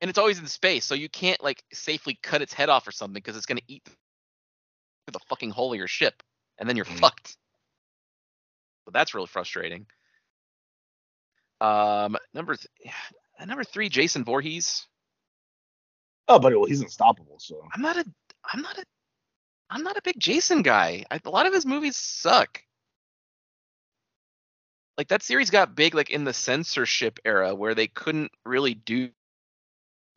and 0.00 0.08
it's 0.08 0.18
always 0.18 0.38
in 0.38 0.46
space 0.46 0.86
so 0.86 0.94
you 0.94 1.10
can't 1.10 1.42
like 1.44 1.62
safely 1.70 2.18
cut 2.22 2.40
its 2.40 2.54
head 2.54 2.70
off 2.70 2.88
or 2.88 2.92
something 2.92 3.12
because 3.12 3.36
it's 3.36 3.44
going 3.44 3.58
to 3.58 3.64
eat 3.68 3.82
through 3.84 3.94
the 5.12 5.18
fucking 5.28 5.50
hole 5.50 5.70
of 5.74 5.78
your 5.78 5.86
ship 5.86 6.22
and 6.56 6.66
then 6.66 6.76
you're 6.76 6.86
Mhm. 6.86 6.98
fucked 6.98 7.28
so 8.86 8.90
that's 8.90 9.12
really 9.14 9.26
frustrating 9.26 9.84
um 11.60 12.16
number 12.32 12.56
th- 12.56 12.94
number 13.46 13.64
three 13.64 13.90
jason 13.90 14.24
Voorhees. 14.24 14.86
Oh, 16.28 16.38
but 16.38 16.54
well, 16.54 16.64
he's 16.64 16.80
unstoppable. 16.80 17.38
So 17.38 17.60
i'm 17.74 17.82
not 17.82 17.98
a 17.98 18.04
i'm 18.50 18.62
not 18.62 18.78
a 18.78 18.84
i'm 19.70 19.82
not 19.82 19.96
a 19.96 20.02
big 20.02 20.18
jason 20.18 20.62
guy 20.62 21.04
I, 21.10 21.20
a 21.24 21.30
lot 21.30 21.46
of 21.46 21.54
his 21.54 21.66
movies 21.66 21.96
suck 21.96 22.62
like 24.98 25.08
that 25.08 25.22
series 25.22 25.50
got 25.50 25.74
big 25.74 25.94
like 25.94 26.10
in 26.10 26.24
the 26.24 26.32
censorship 26.32 27.18
era 27.24 27.54
where 27.54 27.74
they 27.74 27.86
couldn't 27.86 28.32
really 28.44 28.74
do 28.74 29.10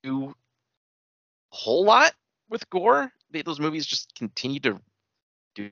do 0.03 0.29
a 0.29 1.55
whole 1.55 1.83
lot 1.83 2.13
with 2.49 2.69
gore. 2.69 3.11
They, 3.31 3.41
those 3.41 3.59
movies 3.59 3.85
just 3.85 4.15
continue 4.15 4.59
to 4.61 4.79
do 5.55 5.71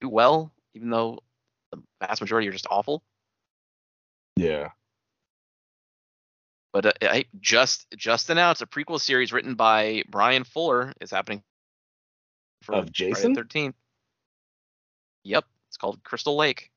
do 0.00 0.08
well, 0.08 0.52
even 0.74 0.90
though 0.90 1.20
the 1.72 1.82
vast 2.00 2.20
majority 2.20 2.48
are 2.48 2.52
just 2.52 2.66
awful. 2.70 3.02
yeah. 4.36 4.70
But 6.72 6.86
uh, 6.86 6.92
I 7.02 7.24
just 7.40 7.86
just 7.96 8.30
announced 8.30 8.62
a 8.62 8.66
prequel 8.66 9.00
series 9.00 9.32
written 9.32 9.54
by 9.54 10.04
Bryan 10.08 10.44
Fuller 10.44 10.92
is 11.00 11.10
happening 11.10 11.42
Of 12.68 12.92
Jason? 12.92 13.34
Thirteenth. 13.34 13.74
Yep, 15.24 15.44
it's 15.68 15.76
called 15.76 16.02
Crystal 16.04 16.36
Lake. 16.36 16.70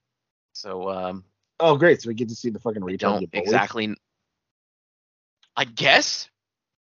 So 0.54 0.89
um, 0.89 1.24
Oh, 1.62 1.78
great! 1.78 2.02
So 2.02 2.08
we 2.08 2.16
get 2.16 2.28
to 2.30 2.36
see 2.36 2.50
the 2.50 2.60
fucking 2.60 2.84
we 2.84 2.98
don't 2.98 3.30
exactly. 3.34 3.94
I 5.56 5.66
guess 5.66 6.28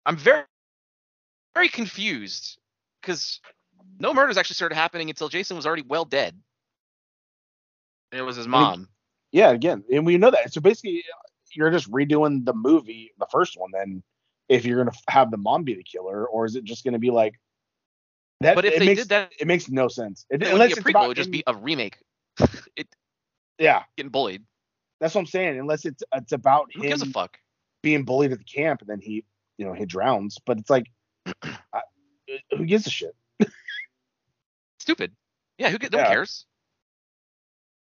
I'm 0.04 0.16
very 0.16 0.42
very 1.54 1.68
confused 1.68 2.58
because 3.00 3.40
no 4.00 4.12
murders 4.12 4.36
actually 4.36 4.54
started 4.54 4.74
happening 4.74 5.10
until 5.10 5.28
Jason 5.28 5.56
was 5.56 5.64
already 5.64 5.82
well 5.82 6.04
dead. 6.04 6.36
And 8.10 8.20
it 8.20 8.24
was 8.24 8.34
his 8.34 8.48
mom. 8.48 8.88
Yeah, 9.30 9.50
again, 9.50 9.84
and 9.92 10.04
we 10.04 10.18
know 10.18 10.32
that. 10.32 10.52
So 10.52 10.60
basically, 10.60 11.04
you're 11.54 11.70
just 11.70 11.88
redoing 11.88 12.44
the 12.44 12.54
movie, 12.54 13.12
the 13.18 13.26
first 13.30 13.56
one. 13.56 13.70
Then, 13.72 14.02
if 14.48 14.64
you're 14.64 14.78
gonna 14.78 14.96
have 15.08 15.30
the 15.30 15.36
mom 15.36 15.62
be 15.62 15.74
the 15.74 15.84
killer, 15.84 16.26
or 16.26 16.46
is 16.46 16.56
it 16.56 16.64
just 16.64 16.84
gonna 16.84 16.98
be 16.98 17.10
like 17.12 17.34
that? 18.40 18.54
But 18.54 18.64
if 18.64 18.78
they 18.78 18.86
makes, 18.86 19.02
did 19.02 19.08
that, 19.10 19.32
it 19.38 19.46
makes 19.46 19.68
no 19.68 19.88
sense. 19.88 20.26
It, 20.30 20.42
it 20.42 20.48
unless 20.52 20.72
it's 20.72 20.82
be 20.82 20.90
a 20.90 20.92
prequel. 20.92 20.96
about 20.96 21.04
It 21.04 21.08
would 21.08 21.16
just 21.16 21.30
be 21.30 21.42
a 21.46 21.54
remake. 21.54 21.98
it 22.76 22.88
yeah. 23.58 23.82
getting 23.96 24.10
bullied. 24.10 24.42
That's 25.00 25.14
what 25.14 25.22
I'm 25.22 25.26
saying. 25.26 25.58
Unless 25.58 25.84
it's 25.84 26.02
it's 26.14 26.32
about 26.32 26.70
Who 26.74 26.82
him 26.82 26.88
gives 26.90 27.02
a 27.02 27.06
fuck? 27.06 27.38
being 27.82 28.04
bullied 28.04 28.32
at 28.32 28.38
the 28.38 28.44
camp, 28.44 28.80
and 28.80 28.88
then 28.88 29.00
he, 29.00 29.24
you 29.58 29.66
know, 29.66 29.72
he 29.74 29.84
drowns. 29.84 30.38
But 30.44 30.58
it's 30.58 30.70
like, 30.70 30.86
I, 31.42 31.80
who 32.56 32.64
gives 32.64 32.86
a 32.86 32.90
shit? 32.90 33.14
Stupid. 34.78 35.12
Yeah, 35.58 35.70
who 35.70 35.78
get, 35.78 35.92
no 35.92 35.98
Yeah. 35.98 36.04
one 36.04 36.12
cares. 36.12 36.46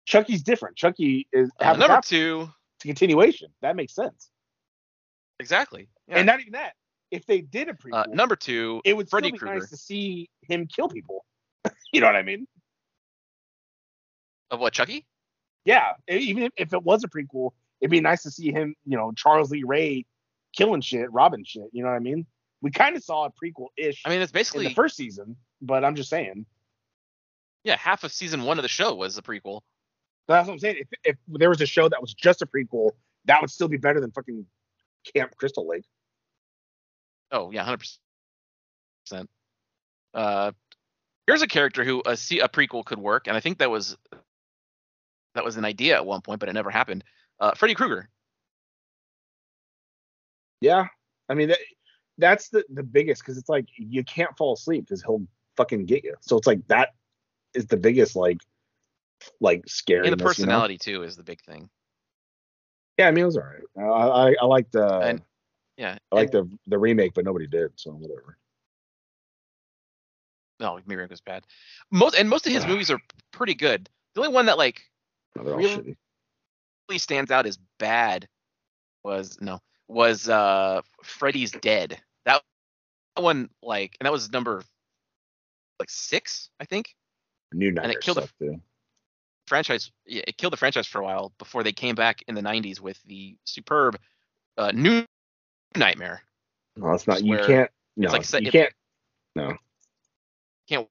Chucky's 0.07 0.43
different. 0.43 0.77
Chucky 0.77 1.29
is 1.33 1.51
Uh, 1.61 1.75
number 1.75 2.01
two, 2.03 2.49
it's 2.77 2.85
a 2.85 2.89
continuation. 2.89 3.49
That 3.63 3.77
makes 3.77 3.95
sense. 3.95 4.31
exactly. 5.41 5.89
Yeah. 6.07 6.19
And 6.19 6.27
not 6.27 6.41
even 6.41 6.53
that. 6.55 6.75
If 7.11 7.27
they 7.27 7.41
did 7.41 7.69
a 7.69 7.73
prequel, 7.73 7.95
uh, 7.95 8.05
number 8.13 8.37
two, 8.37 8.83
it 8.85 8.97
would 8.97 9.09
Freddy 9.09 9.29
still 9.29 9.33
be 9.33 9.39
Krueger. 9.39 9.61
nice 9.61 9.71
to 9.71 9.77
see 9.77 10.29
him 10.43 10.67
kill 10.67 10.89
people. 10.89 11.25
you 11.93 12.01
know 12.01 12.07
what 12.07 12.17
I 12.17 12.23
mean? 12.23 12.47
Of 14.51 14.61
what, 14.61 14.73
Chucky? 14.73 15.07
Yeah. 15.65 15.93
Even 16.09 16.51
if, 16.57 16.73
it 16.73 16.83
was 16.83 17.05
a 17.05 17.09
prequel, 17.09 17.51
it'd 17.81 17.91
be 17.91 18.01
nice 18.01 18.23
to 18.23 18.31
see 18.31 18.53
him, 18.53 18.75
you 18.87 18.97
know, 18.97 19.13
Charles 19.17 19.51
Lee 19.51 19.65
Ray 19.65 20.05
killing 20.57 20.81
shit, 20.81 21.11
robbing 21.13 21.45
shit. 21.45 21.65
You 21.73 21.83
know 21.83 21.91
what 21.91 21.97
I 21.97 22.01
mean? 22.01 22.27
We 22.61 22.71
kind 22.71 22.97
of 22.97 23.05
saw 23.05 23.27
a 23.27 23.31
prequel 23.31 23.69
ish 23.77 24.03
I 24.05 24.11
mean, 24.11 24.21
it's 24.21 24.33
in 24.33 24.35
basically 24.35 24.69
the 24.69 24.75
first 24.75 24.97
season, 24.97 25.37
but 25.63 25.85
I'm 25.85 25.95
just 25.95 26.11
saying. 26.11 26.47
yeah, 27.65 27.77
half 27.77 28.05
of 28.05 28.13
season 28.13 28.43
one 28.43 28.59
of 28.59 28.63
the 28.63 28.69
show 28.69 28.95
was 28.95 29.17
a 29.17 29.23
prequel. 29.23 29.61
That's 30.27 30.47
what 30.47 30.55
I'm 30.55 30.59
saying. 30.59 30.77
If, 30.81 30.89
if 31.05 31.17
there 31.29 31.49
was 31.49 31.61
a 31.61 31.67
show 31.67 31.89
that 31.89 32.01
was 32.01 32.15
just 32.15 32.43
a 32.43 32.47
prequel, 32.47 32.91
that 33.27 33.41
would 33.41 33.51
still 33.51 33.69
be 33.69 33.77
better 33.77 34.01
than 34.01 34.11
fucking 34.11 34.45
Camp 35.15 35.35
Crystal 35.37 35.67
Lake. 35.67 35.85
Oh 37.31 37.51
yeah, 37.51 37.63
hundred 37.65 37.87
percent. 39.05 39.31
Uh, 40.15 40.53
here's 41.27 41.43
a 41.43 41.47
character 41.47 41.85
who 41.85 42.03
a, 42.07 42.13
a 42.13 42.49
prequel 42.49 42.85
could 42.85 42.99
work, 42.99 43.27
and 43.27 43.37
I 43.37 43.41
think 43.41 43.59
that 43.59 43.71
was 43.71 43.97
that 45.35 45.45
was 45.45 45.57
an 45.57 45.65
idea 45.65 45.95
at 45.95 46.07
one 46.07 46.21
point, 46.21 46.41
but 46.41 46.49
it 46.49 46.55
never 46.55 46.71
happened. 46.71 47.05
Uh, 47.39 47.53
Freddy 47.53 47.75
Krueger. 47.75 48.09
Yeah, 50.61 50.87
I 51.29 51.35
mean 51.35 51.49
that, 51.49 51.59
that's 52.19 52.49
the 52.49 52.65
the 52.73 52.83
biggest 52.83 53.23
because 53.23 53.39
it's 53.39 53.49
like 53.49 53.67
you 53.77 54.03
can't 54.05 54.37
fall 54.37 54.55
asleep 54.55 54.87
because 54.87 55.03
he'll 55.03 55.27
fucking 55.57 55.87
get 55.87 56.05
you. 56.05 56.15
So 56.21 56.37
it's 56.37 56.47
like 56.47 56.67
that 56.69 56.91
is 57.55 57.67
the 57.67 57.77
biggest 57.77 58.17
like 58.17 58.39
like 59.41 59.63
scary. 59.69 60.09
And 60.09 60.19
the 60.19 60.25
personality 60.25 60.79
too 60.79 61.03
is 61.03 61.17
the 61.17 61.23
big 61.23 61.41
thing. 61.43 61.69
Yeah, 62.99 63.09
I 63.09 63.11
mean 63.13 63.23
it 63.23 63.27
was 63.27 63.37
alright. 63.37 63.63
I 63.79 63.83
I, 63.83 64.35
I 64.41 64.45
liked 64.47 64.73
the 64.73 64.87
And- 64.99 65.23
Yeah. 65.79 65.97
I 66.13 66.15
like 66.15 66.31
the 66.33 66.47
the 66.67 66.77
remake, 66.79 67.15
but 67.15 67.25
nobody 67.25 67.47
did. 67.47 67.71
So 67.77 67.93
whatever. 67.93 68.37
No, 70.61 70.81
Miriam 70.87 71.09
was 71.09 71.21
bad. 71.21 71.45
Most 71.91 72.17
and 72.17 72.29
most 72.29 72.47
of 72.47 72.53
his 72.53 72.67
movies 72.67 72.91
are 72.91 73.01
pretty 73.33 73.55
good. 73.55 73.89
The 74.15 74.23
only 74.23 74.33
one 74.35 74.47
that 74.47 74.59
like 74.59 74.83
No, 75.37 75.43
Really? 75.45 75.97
really 76.89 76.99
stands 76.99 77.31
out 77.31 77.47
as 77.47 77.59
bad 77.79 78.27
was 79.05 79.39
no 79.41 79.61
was 79.87 80.29
uh 80.29 80.81
Freddy's 81.05 81.53
Dead. 81.53 82.01
That 82.25 82.43
one 83.17 83.49
like 83.63 83.97
and 84.01 84.07
that 84.07 84.13
was 84.13 84.33
number 84.33 84.65
like 85.79 85.91
six, 85.91 86.51
I 86.59 86.65
think. 86.65 86.97
New 87.53 87.71
Nightmare 87.71 87.85
and 87.85 87.93
it 87.93 88.01
killed 88.01 88.17
the- 88.17 88.23
stuff 88.23 88.35
too. 88.41 88.61
franchise 89.47 89.93
yeah, 90.07 90.23
it 90.27 90.37
killed 90.37 90.53
the 90.53 90.57
franchise 90.59 90.89
for 90.89 91.01
a 91.01 91.05
while 91.05 91.33
before 91.39 91.63
they 91.63 91.73
came 91.73 91.95
back 91.95 92.23
in 92.27 92.35
the 92.35 92.43
90s 92.43 92.81
with 92.81 93.01
the 93.05 93.37
superb 93.45 93.97
uh, 94.59 94.73
new 94.75 95.05
nightmare 95.77 96.23
No, 96.77 96.93
it's 96.93 97.07
not. 97.07 97.23
You 97.23 97.39
can't. 97.45 97.71
No, 97.97 98.11
like 98.11 98.31
you 98.33 98.39
it- 98.49 98.53
can't. 98.53 98.73
No, 99.35 99.57
can't 100.69 100.89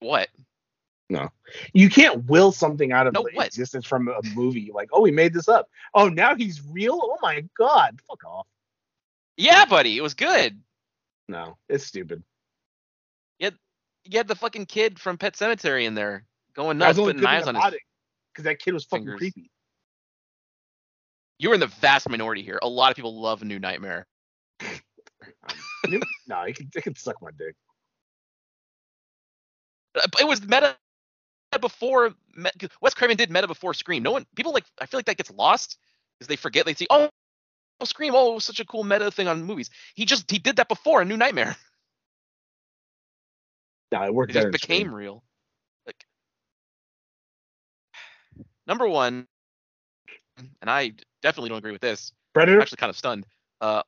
what 0.00 0.28
no, 1.08 1.30
you 1.72 1.88
can't 1.88 2.24
will 2.26 2.50
something 2.52 2.90
out 2.92 3.06
of 3.06 3.12
No, 3.14 3.22
what? 3.32 3.46
existence 3.46 3.86
from 3.86 4.08
a 4.08 4.20
movie. 4.34 4.70
Like, 4.74 4.88
oh, 4.92 5.00
we 5.00 5.10
made 5.12 5.32
this 5.32 5.48
up. 5.48 5.68
Oh, 5.94 6.08
now 6.08 6.34
he's 6.34 6.60
real. 6.66 6.98
Oh 7.00 7.16
my 7.22 7.44
god, 7.56 8.00
fuck 8.08 8.24
off. 8.24 8.46
yeah 9.36 9.64
buddy 9.64 9.96
it 9.96 10.00
was 10.02 10.14
good 10.14 10.60
No, 11.28 11.56
it's 11.68 11.84
stupid. 11.86 12.22
you 14.08 14.18
had 14.18 14.28
the 14.28 14.36
fucking 14.36 14.66
kid 14.66 14.98
from 15.00 15.18
pet 15.18 15.36
cemetery 15.36 15.84
in 15.84 15.94
there 15.94 16.24
going 16.54 16.78
nuts 16.78 16.96
putting 16.98 17.20
knives 17.20 17.48
on 17.48 17.56
his 17.56 17.74
it 17.74 17.80
because 18.32 18.44
that 18.44 18.58
kid 18.60 18.72
was 18.72 18.84
fucking 18.84 19.04
fingers. 19.04 19.18
creepy. 19.18 19.50
You 21.38 21.48
were 21.48 21.54
in 21.54 21.60
the 21.60 21.66
vast 21.66 22.08
minority 22.08 22.42
here 22.42 22.58
a 22.62 22.68
lot 22.68 22.90
of 22.90 22.96
people 22.96 23.20
love 23.20 23.42
new 23.44 23.58
nightmare 23.58 24.06
New- 25.88 26.00
no, 26.26 26.44
he 26.46 26.52
can, 26.52 26.70
he 26.74 26.82
can 26.82 26.96
suck 26.96 27.16
my 27.22 27.30
dick. 27.38 27.54
Uh, 29.96 30.06
it 30.20 30.26
was 30.28 30.42
meta 30.46 30.76
before 31.60 32.12
wes 32.82 32.94
craven 32.94 33.16
did 33.16 33.30
meta 33.30 33.46
before 33.46 33.74
scream 33.74 34.02
no 34.02 34.12
one 34.12 34.26
people 34.36 34.52
like 34.52 34.64
i 34.80 34.86
feel 34.86 34.98
like 34.98 35.06
that 35.06 35.16
gets 35.16 35.30
lost 35.30 35.78
because 36.18 36.28
they 36.28 36.36
forget 36.36 36.66
they 36.66 36.74
see 36.74 36.86
oh 36.90 37.08
oh, 37.80 37.84
scream 37.86 38.14
oh 38.16 38.32
it 38.32 38.34
was 38.36 38.44
such 38.44 38.60
a 38.60 38.64
cool 38.66 38.84
meta 38.84 39.10
thing 39.10 39.28
on 39.28 39.44
movies 39.44 39.70
he 39.94 40.04
just 40.04 40.30
he 40.30 40.38
did 40.38 40.56
that 40.56 40.68
before 40.68 41.02
in 41.02 41.08
new 41.08 41.16
nightmare 41.16 41.56
No, 43.92 44.02
it 44.04 44.14
worked 44.14 44.32
It 44.32 44.34
just 44.34 44.50
in 44.50 44.56
Scream. 44.56 44.60
became 44.62 44.94
real. 44.94 45.22
Like 45.86 46.04
number 48.66 48.88
one, 48.88 49.26
and 50.60 50.70
I 50.70 50.92
definitely 51.22 51.50
don't 51.50 51.58
agree 51.58 51.72
with 51.72 51.80
this. 51.80 52.12
I'm 52.34 52.60
actually 52.60 52.76
kind 52.76 52.90
of 52.90 52.96
stunned. 52.96 53.26
Uh, 53.60 53.82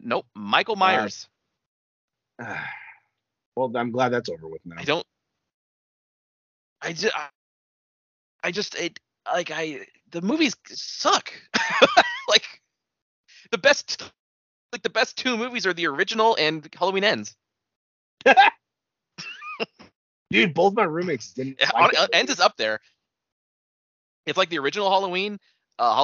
nope, 0.00 0.26
Michael 0.34 0.76
Myers. 0.76 1.28
well, 3.56 3.72
I'm 3.76 3.90
glad 3.90 4.10
that's 4.10 4.28
over 4.28 4.48
with 4.48 4.60
now. 4.64 4.76
I 4.78 4.84
don't. 4.84 5.06
I 6.82 6.92
just. 6.92 7.16
I, 7.16 7.28
I 8.42 8.50
just 8.50 8.74
it 8.76 8.98
like 9.32 9.50
I 9.50 9.86
the 10.10 10.22
movies 10.22 10.54
suck. 10.66 11.32
like 12.28 12.44
the 13.50 13.58
best. 13.58 14.12
Like 14.72 14.82
the 14.82 14.90
best 14.90 15.16
two 15.16 15.36
movies 15.36 15.64
are 15.64 15.72
the 15.72 15.86
original 15.86 16.36
and 16.38 16.68
Halloween 16.76 17.04
Ends. 17.04 17.36
Dude, 20.30 20.54
both 20.54 20.74
my 20.74 20.82
roommates 20.82 21.32
didn't. 21.32 21.60
Like 21.72 21.94
Ends 22.12 22.32
is 22.32 22.40
up 22.40 22.56
there. 22.56 22.80
It's 24.26 24.36
like 24.36 24.50
the 24.50 24.58
original 24.58 24.90
Halloween, 24.90 25.38
uh, 25.78 25.94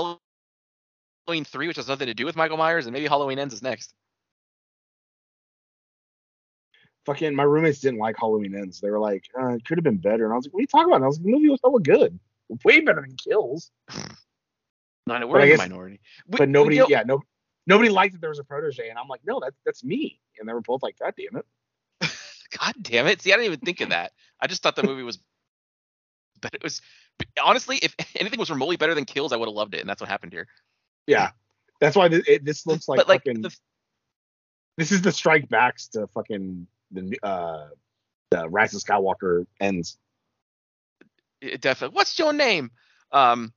Halloween 1.27 1.45
three, 1.45 1.67
which 1.69 1.77
has 1.77 1.89
nothing 1.89 2.07
to 2.07 2.15
do 2.15 2.25
with 2.25 2.37
Michael 2.37 2.57
Myers, 2.57 2.87
and 2.87 2.93
maybe 2.93 3.07
Halloween 3.07 3.39
Ends 3.39 3.55
is 3.55 3.63
next. 3.63 3.95
Fucking, 7.07 7.35
my 7.35 7.43
roommates 7.43 7.81
didn't 7.81 7.99
like 7.99 8.17
Halloween 8.19 8.55
Ends. 8.55 8.81
They 8.81 8.91
were 8.91 9.01
like, 9.01 9.25
uh, 9.41 9.49
it 9.55 9.65
could 9.65 9.77
have 9.77 9.83
been 9.85 9.97
better. 9.97 10.25
And 10.25 10.33
I 10.33 10.37
was 10.37 10.47
like, 10.47 10.53
what 10.55 10.61
are 10.61 10.63
you 10.63 10.67
talking 10.69 10.87
about? 10.87 10.97
And 10.97 11.05
I 11.05 11.09
was 11.09 11.19
like, 11.19 11.25
the 11.27 11.33
movie 11.33 11.49
was 11.49 11.59
hella 11.65 11.81
good. 11.81 12.19
Way 12.65 12.81
better 12.81 13.01
than 13.01 13.17
Kills. 13.17 13.71
No, 15.09 15.19
no, 15.19 15.27
But 15.27 15.31
we're 15.31 15.41
I 15.41 15.43
in 15.43 15.49
the 15.49 15.57
guess- 15.57 15.69
minority. 15.69 16.01
We- 16.29 16.39
But 16.39 16.49
nobody, 16.49 16.77
you 16.77 16.83
know- 16.83 16.89
yeah, 16.89 17.03
no, 17.05 17.23
nobody 17.67 17.91
liked 17.91 18.13
that 18.13 18.21
there 18.21 18.31
was 18.31 18.39
a 18.39 18.45
protege. 18.45 18.89
And 18.89 18.97
I'm 18.97 19.09
like, 19.09 19.23
no, 19.27 19.41
that's 19.41 19.57
that's 19.67 19.83
me. 19.83 20.21
And 20.39 20.49
they 20.49 20.53
were 20.53 20.61
both 20.61 20.81
like, 20.81 20.97
God 20.97 21.13
damn 21.19 21.41
it. 21.41 21.47
God 22.57 22.75
damn 22.83 23.09
it! 23.09 23.21
See, 23.21 23.33
I 23.33 23.37
didn't 23.37 23.47
even 23.47 23.59
think 23.59 23.81
of 23.81 23.89
that. 23.89 24.13
I 24.41 24.47
just 24.47 24.63
thought 24.63 24.77
the 24.77 24.85
movie 24.85 25.03
was, 25.03 25.19
but 26.53 26.55
it 26.55 26.63
was 26.63 26.83
honestly, 27.43 27.79
if 27.83 27.95
anything 28.17 28.39
was 28.39 28.51
remotely 28.51 28.77
better 28.77 28.95
than 28.95 29.05
Kills, 29.05 29.33
I 29.33 29.37
would 29.37 29.49
have 29.49 29.55
loved 29.55 29.75
it, 29.75 29.81
and 29.81 29.89
that's 29.89 30.01
what 30.01 30.11
happened 30.11 30.33
here. 30.33 30.47
Yeah. 31.07 31.31
That's 31.81 31.97
why 31.97 32.09
this, 32.09 32.23
it, 32.29 32.45
this 32.45 32.67
looks 32.67 32.89
like 32.89 32.99
but 32.99 33.09
like 33.09 33.25
fucking. 33.25 33.43
the, 33.43 33.57
this 34.77 34.93
is 34.93 35.03
the 35.03 35.13
strike 35.13 35.49
backs 35.49 35.89
to 35.89 36.07
fucking 36.09 36.67
the 36.93 37.19
uh 37.23 37.69
the 38.31 38.49
Rise 38.49 38.75
of 38.75 38.83
Skywalker 38.83 39.47
ends. 39.61 39.99
it 41.41 41.61
definitely. 41.61 41.97
What's 41.97 42.19
your 42.19 42.33
name? 42.33 42.71
Um. 43.11 43.53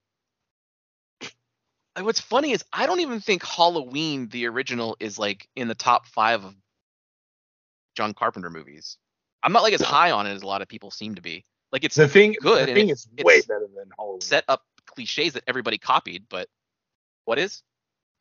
What's 1.98 2.20
funny 2.20 2.52
is 2.52 2.66
I 2.74 2.88
don't 2.88 3.00
even 3.00 3.22
think 3.22 3.46
Halloween, 3.46 4.28
the 4.28 4.48
original, 4.48 4.98
is 5.00 5.18
like 5.18 5.48
in 5.56 5.70
the 5.70 5.76
top 5.76 6.08
five 6.08 6.44
of 6.44 6.54
John 7.96 8.14
Carpenter 8.14 8.50
movies. 8.50 8.98
I'm 9.44 9.54
not 9.54 9.64
like 9.64 9.74
as 9.74 9.82
high 9.82 10.12
on 10.12 10.28
it 10.28 10.34
as 10.34 10.42
a 10.42 10.48
lot 10.48 10.62
of 10.62 10.68
people 10.68 10.92
seem 10.92 11.16
to 11.16 11.22
be. 11.22 11.46
Like 11.72 11.84
it's 11.84 11.96
The 11.96 12.08
thing, 12.08 12.36
good, 12.42 12.70
the 12.70 12.74
thing 12.74 12.90
is 12.90 13.08
way 13.24 13.42
better 13.42 13.68
than 13.76 13.90
Halloween. 13.98 14.22
set 14.22 14.46
up 14.48 14.64
cliches 14.86 15.34
that 15.34 15.44
everybody 15.48 15.78
copied, 15.78 16.26
but 16.30 16.48
what 17.26 17.40
is? 17.40 17.64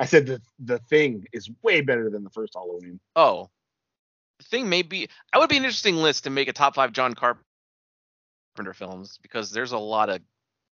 I 0.01 0.07
said 0.07 0.27
the 0.27 0.41
the 0.59 0.79
thing 0.79 1.27
is 1.33 1.51
way 1.63 1.81
better 1.81 2.11
than 2.11 2.25
the 2.25 2.31
first 2.31 2.55
Halloween. 2.55 2.99
Oh, 3.15 3.49
the 4.39 4.45
thing 4.45 4.69
may 4.69 4.83
be. 4.83 5.09
I 5.33 5.39
would 5.39 5.49
be 5.49 5.57
an 5.57 5.65
interesting 5.65 5.97
list 5.97 6.25
to 6.25 6.31
make 6.31 6.49
a 6.49 6.53
top 6.53 6.75
five 6.75 6.93
John 6.93 7.15
Carpenter 7.15 7.45
films 8.73 9.19
because 9.23 9.51
there's 9.53 9.73
a 9.73 9.79
lot 9.79 10.09
of 10.09 10.21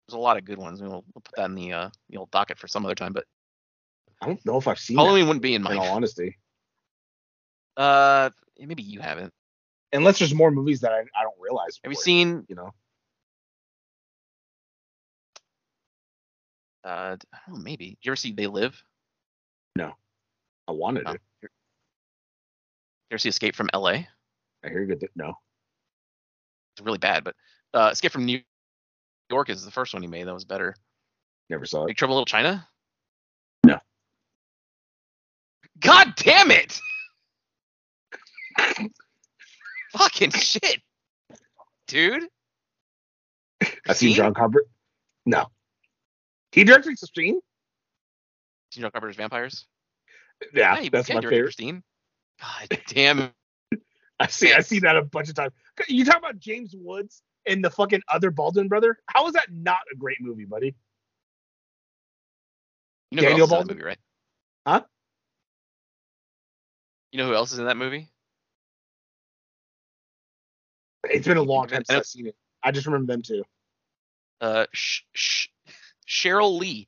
there's 0.07 0.15
a 0.15 0.19
lot 0.19 0.37
of 0.37 0.45
good 0.45 0.59
ones. 0.59 0.81
We'll, 0.81 1.03
we'll 1.13 1.21
put 1.23 1.35
that 1.35 1.45
in 1.45 1.55
the 1.55 1.73
uh 1.73 1.89
the 2.09 2.17
old 2.17 2.31
docket 2.31 2.59
for 2.59 2.67
some 2.67 2.85
other 2.85 2.95
time. 2.95 3.13
But 3.13 3.25
I 4.21 4.27
don't 4.27 4.45
know 4.45 4.57
if 4.57 4.67
I've 4.67 4.79
seen 4.79 4.97
Halloween 4.97 5.27
wouldn't 5.27 5.43
be 5.43 5.55
in 5.55 5.63
that, 5.63 5.71
in 5.71 5.77
all 5.79 5.95
honesty. 5.95 6.37
Uh, 7.75 8.29
maybe 8.59 8.83
you 8.83 8.99
haven't. 8.99 9.33
Unless 9.93 10.19
there's 10.19 10.33
more 10.33 10.51
movies 10.51 10.81
that 10.81 10.91
I, 10.91 10.99
I 10.99 11.23
don't 11.23 11.36
Have 11.83 11.91
you 11.91 11.95
seen? 11.95 12.45
You 12.49 12.55
know, 12.55 12.73
Uh, 16.83 17.17
I 17.33 17.37
don't 17.47 17.57
know, 17.57 17.63
maybe. 17.63 17.89
Did 17.89 17.97
you 18.03 18.11
ever 18.11 18.15
see 18.15 18.31
They 18.31 18.47
Live? 18.47 18.81
No, 19.75 19.93
I 20.67 20.71
wanted 20.71 21.03
Oh. 21.05 21.11
it. 21.11 21.21
You 21.41 21.49
ever 23.11 23.17
see 23.19 23.29
Escape 23.29 23.55
from 23.55 23.69
L.A.? 23.73 24.07
I 24.63 24.69
hear 24.69 24.85
good. 24.85 24.99
That, 25.01 25.09
no, 25.15 25.33
It's 26.75 26.85
really 26.85 26.97
bad, 26.97 27.23
but 27.25 27.35
uh, 27.73 27.89
Escape 27.91 28.11
from 28.11 28.25
New 28.25 28.41
York 29.29 29.49
is 29.49 29.65
the 29.65 29.71
first 29.71 29.93
one 29.93 30.01
he 30.01 30.07
made. 30.07 30.27
That 30.27 30.33
was 30.33 30.45
better. 30.45 30.75
never 31.49 31.65
saw 31.65 31.83
it. 31.83 31.87
Big 31.87 31.97
Trouble 31.97 32.13
in 32.15 32.17
Little 32.19 32.25
China? 32.25 32.67
No. 33.65 33.79
God 35.79 36.13
damn 36.15 36.51
it! 36.51 36.79
Fucking 39.93 40.31
shit, 40.31 40.81
dude. 41.87 42.23
I 43.87 43.93
seen 43.93 44.13
John 44.15 44.33
Carpenter. 44.33 44.65
No, 45.25 45.47
he 46.51 46.63
directed 46.63 46.97
Christine. 46.97 47.39
Seen 48.71 48.81
John 48.81 48.91
Carpenter's 48.91 49.15
Vampires? 49.15 49.65
Yeah, 50.53 50.77
he- 50.79 50.89
that's 50.89 51.09
yeah, 51.09 51.15
my 51.15 51.21
favorite. 51.21 51.43
Christine. 51.43 51.83
God 52.41 52.79
damn 52.87 53.19
it. 53.19 53.31
I 54.19 54.27
see. 54.27 54.53
I 54.53 54.61
see 54.61 54.79
that 54.79 54.95
a 54.97 55.03
bunch 55.03 55.29
of 55.29 55.35
times. 55.35 55.53
You 55.87 56.05
talk 56.05 56.17
about 56.17 56.39
James 56.39 56.73
Woods 56.75 57.21
and 57.45 57.63
the 57.63 57.69
fucking 57.69 58.01
other 58.11 58.31
Baldwin 58.31 58.67
brother. 58.67 58.97
How 59.07 59.27
is 59.27 59.33
that 59.33 59.47
not 59.51 59.79
a 59.91 59.95
great 59.95 60.17
movie, 60.21 60.45
buddy? 60.45 60.75
You 63.11 63.17
know 63.17 63.23
Daniel 63.23 63.41
else 63.41 63.49
is 63.49 63.53
in 63.53 63.57
that 63.59 63.67
Baldwin? 63.67 63.77
movie, 63.77 63.83
right? 63.83 63.99
Huh? 64.65 64.81
You 67.11 67.19
know 67.19 67.27
who 67.27 67.35
else 67.35 67.53
is 67.53 67.59
in 67.59 67.65
that 67.65 67.77
movie? 67.77 68.09
It's 71.09 71.27
been 71.27 71.37
a 71.37 71.41
long 71.41 71.67
time 71.67 71.83
since 71.85 71.89
I've 71.89 72.05
seen 72.05 72.27
it. 72.27 72.35
I 72.63 72.71
just 72.71 72.85
remember 72.85 73.13
them 73.13 73.21
too. 73.21 73.43
Uh, 74.41 74.65
Sh- 74.73 75.01
Sh- 75.13 75.47
Sheryl 76.07 76.59
Lee. 76.59 76.87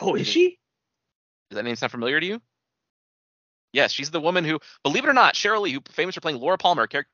Oh, 0.00 0.14
is 0.14 0.26
she? 0.26 0.58
Does 1.50 1.56
that 1.56 1.64
name 1.64 1.76
sound 1.76 1.92
familiar 1.92 2.18
to 2.20 2.26
you? 2.26 2.42
Yes, 3.72 3.92
she's 3.92 4.10
the 4.10 4.20
woman 4.20 4.44
who, 4.44 4.60
believe 4.82 5.04
it 5.04 5.08
or 5.08 5.14
not, 5.14 5.34
Sheryl 5.34 5.62
Lee, 5.62 5.72
who 5.72 5.80
famous 5.90 6.14
for 6.14 6.20
playing 6.20 6.38
Laura 6.38 6.56
Palmer, 6.56 6.84
a 6.84 6.88
character 6.88 7.10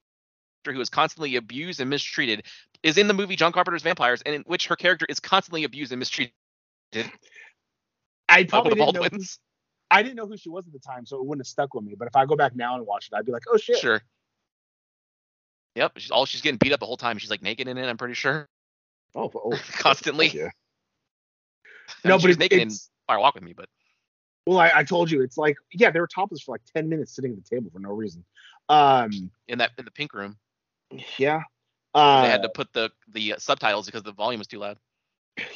who 0.67 0.81
is 0.81 0.91
constantly 0.91 1.37
abused 1.37 1.81
and 1.81 1.89
mistreated, 1.89 2.45
is 2.83 2.99
in 2.99 3.09
the 3.09 3.15
movie 3.15 3.37
John 3.37 3.53
Carpenter's 3.53 3.83
Vampires, 3.83 4.23
and 4.23 4.35
in 4.35 4.43
which 4.43 4.67
her 4.67 4.77
character 4.77 5.07
is 5.09 5.21
constantly 5.21 5.65
abused 5.65 5.93
and 5.93 5.99
mistreated 5.99 6.33
I 8.29 8.45
probably 8.45 8.75
didn't 8.75 8.95
know. 8.95 9.03
Who, 9.03 9.19
I 9.91 10.03
didn't 10.03 10.17
know 10.17 10.27
who 10.27 10.37
she 10.37 10.49
was 10.49 10.67
at 10.67 10.73
the 10.73 10.79
time, 10.79 11.05
so 11.05 11.17
it 11.17 11.27
wouldn't 11.27 11.47
have 11.47 11.51
stuck 11.51 11.75
with 11.75 11.85
me. 11.85 11.95
But 11.99 12.09
if 12.09 12.17
I 12.17 12.27
go 12.27 12.37
back 12.37 12.55
now 12.55 12.77
and 12.77 12.87
watch 12.87 13.09
it, 13.09 13.17
I'd 13.17 13.27
be 13.27 13.33
like, 13.33 13.43
oh 13.53 13.57
shit. 13.57 13.79
Sure. 13.79 14.01
Yep. 15.75 15.93
She's 15.97 16.11
all 16.11 16.27
she's 16.27 16.41
getting 16.41 16.59
beat 16.59 16.73
up 16.73 16.81
the 16.81 16.87
whole 16.87 16.97
time. 16.97 17.19
She's 17.19 17.31
like 17.31 17.43
naked 17.43 17.69
in 17.69 17.79
it. 17.79 17.87
I'm 17.87 17.99
pretty 17.99 18.15
sure. 18.15 18.49
Oh, 19.15 19.31
oh 19.35 19.59
Constantly. 19.73 20.29
Yeah. 20.29 20.49
I 22.05 22.09
No, 22.09 22.15
mean, 22.17 22.23
but 22.23 22.31
it's, 22.31 22.39
naked 22.39 22.61
in 22.61 22.69
it's 22.69 22.91
Fire 23.07 23.19
Walk 23.19 23.35
with 23.35 23.45
Me, 23.45 23.53
but 23.53 23.69
well, 24.47 24.59
I, 24.59 24.71
I 24.75 24.85
told 24.85 25.11
you, 25.11 25.23
it's 25.23 25.37
like 25.37 25.57
yeah, 25.73 25.91
they 25.91 26.01
were 26.01 26.07
topless 26.07 26.43
for 26.43 26.53
like 26.53 26.63
ten 26.75 26.89
minutes 26.89 27.15
sitting 27.15 27.33
at 27.33 27.45
the 27.45 27.57
table 27.57 27.71
for 27.73 27.79
no 27.79 27.91
reason. 27.91 28.25
Um, 28.69 29.31
in 29.49 29.59
that 29.59 29.73
in 29.79 29.85
the 29.85 29.91
pink 29.91 30.15
room, 30.15 30.37
yeah. 31.19 31.43
Uh, 31.95 32.23
they 32.23 32.29
had 32.31 32.43
to 32.43 32.49
put 32.49 32.73
the 32.73 32.91
the 33.13 33.35
uh, 33.35 33.39
subtitles 33.39 33.87
because 33.87 34.03
the 34.03 34.13
volume 34.13 34.39
was 34.39 34.47
too 34.47 34.59
loud. 34.59 34.79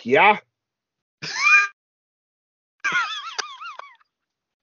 Yeah. 0.03 0.39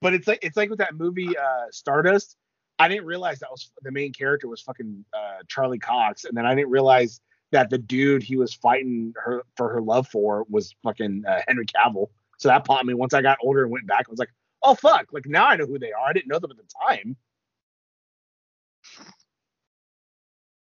but 0.02 0.14
it's 0.14 0.28
like 0.28 0.40
it's 0.42 0.58
like 0.58 0.70
with 0.70 0.80
that 0.80 0.96
movie 0.96 1.38
uh 1.38 1.66
Stardust. 1.72 2.36
I 2.82 2.88
didn't 2.88 3.06
realize 3.06 3.40
that 3.40 3.52
was 3.52 3.72
the 3.82 3.92
main 3.92 4.12
character 4.14 4.48
was 4.48 4.62
fucking 4.62 5.06
uh 5.14 5.44
Charlie 5.48 5.80
Cox, 5.80 6.26
and 6.26 6.36
then 6.36 6.46
I 6.46 6.56
didn't 6.56 6.72
realize 6.72 7.22
that 7.52 7.70
the 7.70 7.78
dude 7.78 8.24
he 8.24 8.38
was 8.38 8.54
fighting 8.54 9.14
her 9.24 9.44
for 9.58 9.70
her 9.70 9.82
love 9.82 10.08
for 10.08 10.46
was 10.50 10.74
fucking 10.84 11.24
uh, 11.28 11.42
Henry 11.48 11.66
Cavill. 11.66 12.08
So 12.38 12.48
that 12.50 12.66
popped 12.66 12.86
me 12.86 12.94
once 12.94 13.14
I 13.14 13.22
got 13.22 13.38
older 13.44 13.64
and 13.64 13.72
went 13.72 13.86
back. 13.88 14.06
I 14.08 14.12
was 14.12 14.20
like, 14.20 14.34
oh 14.64 14.74
fuck! 14.76 15.08
Like 15.12 15.26
now 15.28 15.46
I 15.48 15.56
know 15.58 15.66
who 15.66 15.78
they 15.80 15.92
are. 15.92 16.08
I 16.08 16.14
didn't 16.14 16.28
know 16.28 16.40
them 16.40 16.52
at 16.52 16.58
the 16.58 16.64
time. 16.88 17.16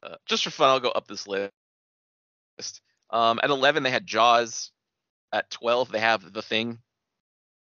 Uh, 0.03 0.16
just 0.27 0.45
for 0.45 0.51
fun, 0.51 0.69
I'll 0.69 0.81
go 0.81 0.91
up 0.91 1.09
this 1.09 1.27
list. 1.27 1.51
Um, 3.11 3.41
at 3.43 3.51
11, 3.51 3.83
they 3.83 3.91
had 3.91 4.07
Jaws. 4.07 4.70
At 5.33 5.51
12, 5.51 5.91
they 5.91 5.99
have 5.99 6.33
The 6.33 6.43
Thing. 6.43 6.78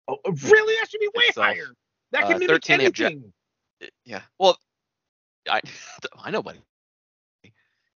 Oh, 0.07 0.17
really? 0.25 0.75
That 0.79 0.89
should 0.89 0.99
be 1.01 1.09
way 1.13 1.25
Itself. 1.27 1.47
higher. 1.47 1.67
That 2.11 2.23
Uh, 2.23 2.27
can 2.27 2.39
mimic 2.39 2.49
13, 2.49 2.77
they 2.77 2.83
have 2.85 2.99
anything. 2.99 3.23
Uh, 3.27 3.31
Yeah. 4.05 4.21
Well, 4.39 4.57
I 5.49 5.61
I 6.23 6.31
know, 6.31 6.41
buddy. 6.43 6.59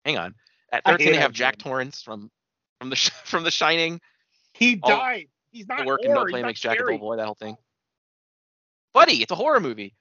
Hang 0.05 0.19
on. 0.19 0.35
At 0.73 0.85
13, 0.85 1.13
they 1.13 1.19
have 1.19 1.33
Jack. 1.33 1.59
Torrance 1.59 2.03
from 2.03 2.31
from 2.81 2.91
the 2.91 2.97
Sh- 2.97 3.11
from 3.25 3.45
The 3.45 3.51
Shining. 3.51 4.01
he 4.55 4.79
all- 4.83 4.91
died. 4.91 5.27
He's 5.53 5.69
not 5.69 5.79
The 5.79 5.85
work 5.85 6.01
and 6.03 6.11
no 6.11 6.17
horror, 6.21 6.31
play 6.31 6.41
he's 6.41 6.47
makes 6.47 6.61
Jack 6.61 6.81
a 6.81 6.85
dull 6.85 6.99
boy. 6.99 7.17
That 7.17 7.27
whole 7.27 7.37
thing. 7.37 7.57
Buddy, 8.93 9.23
it's 9.23 9.31
a 9.31 9.37
horror 9.37 9.61
movie. 9.61 9.95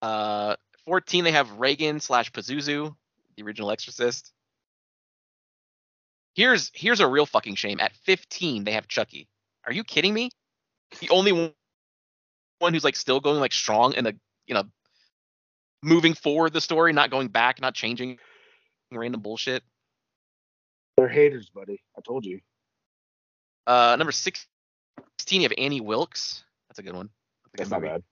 Uh, 0.00 0.56
14, 0.86 1.24
they 1.24 1.30
have 1.32 1.50
Reagan 1.58 2.00
slash 2.00 2.32
Pazuzu, 2.32 2.94
the 3.36 3.42
original 3.42 3.70
Exorcist. 3.70 4.32
Here's 6.34 6.70
here's 6.74 7.00
a 7.00 7.06
real 7.06 7.26
fucking 7.26 7.56
shame. 7.56 7.78
At 7.78 7.92
15, 8.04 8.64
they 8.64 8.72
have 8.72 8.88
Chucky. 8.88 9.28
Are 9.66 9.72
you 9.72 9.84
kidding 9.84 10.14
me? 10.14 10.30
The 11.00 11.10
only 11.10 11.54
one, 12.62 12.72
who's 12.72 12.84
like 12.84 12.96
still 12.96 13.20
going 13.20 13.40
like 13.40 13.52
strong 13.52 13.94
and 13.94 14.06
the 14.06 14.16
you 14.46 14.54
know 14.54 14.64
moving 15.82 16.14
forward 16.14 16.52
the 16.52 16.60
story, 16.60 16.92
not 16.92 17.10
going 17.10 17.28
back, 17.28 17.60
not 17.60 17.74
changing 17.74 18.18
random 18.90 19.20
bullshit. 19.20 19.62
They're 20.96 21.08
haters, 21.08 21.50
buddy. 21.50 21.82
I 21.96 22.00
told 22.00 22.24
you. 22.24 22.40
Uh, 23.66 23.96
number 23.98 24.12
16, 24.12 24.46
you 25.40 25.42
have 25.42 25.52
Annie 25.56 25.80
Wilkes. 25.80 26.44
That's 26.68 26.78
a 26.78 26.82
good 26.82 26.94
one. 26.94 27.08
That's 27.56 27.68
That's 27.68 27.70
good 27.70 27.74
not 27.74 27.82
movie. 27.82 28.02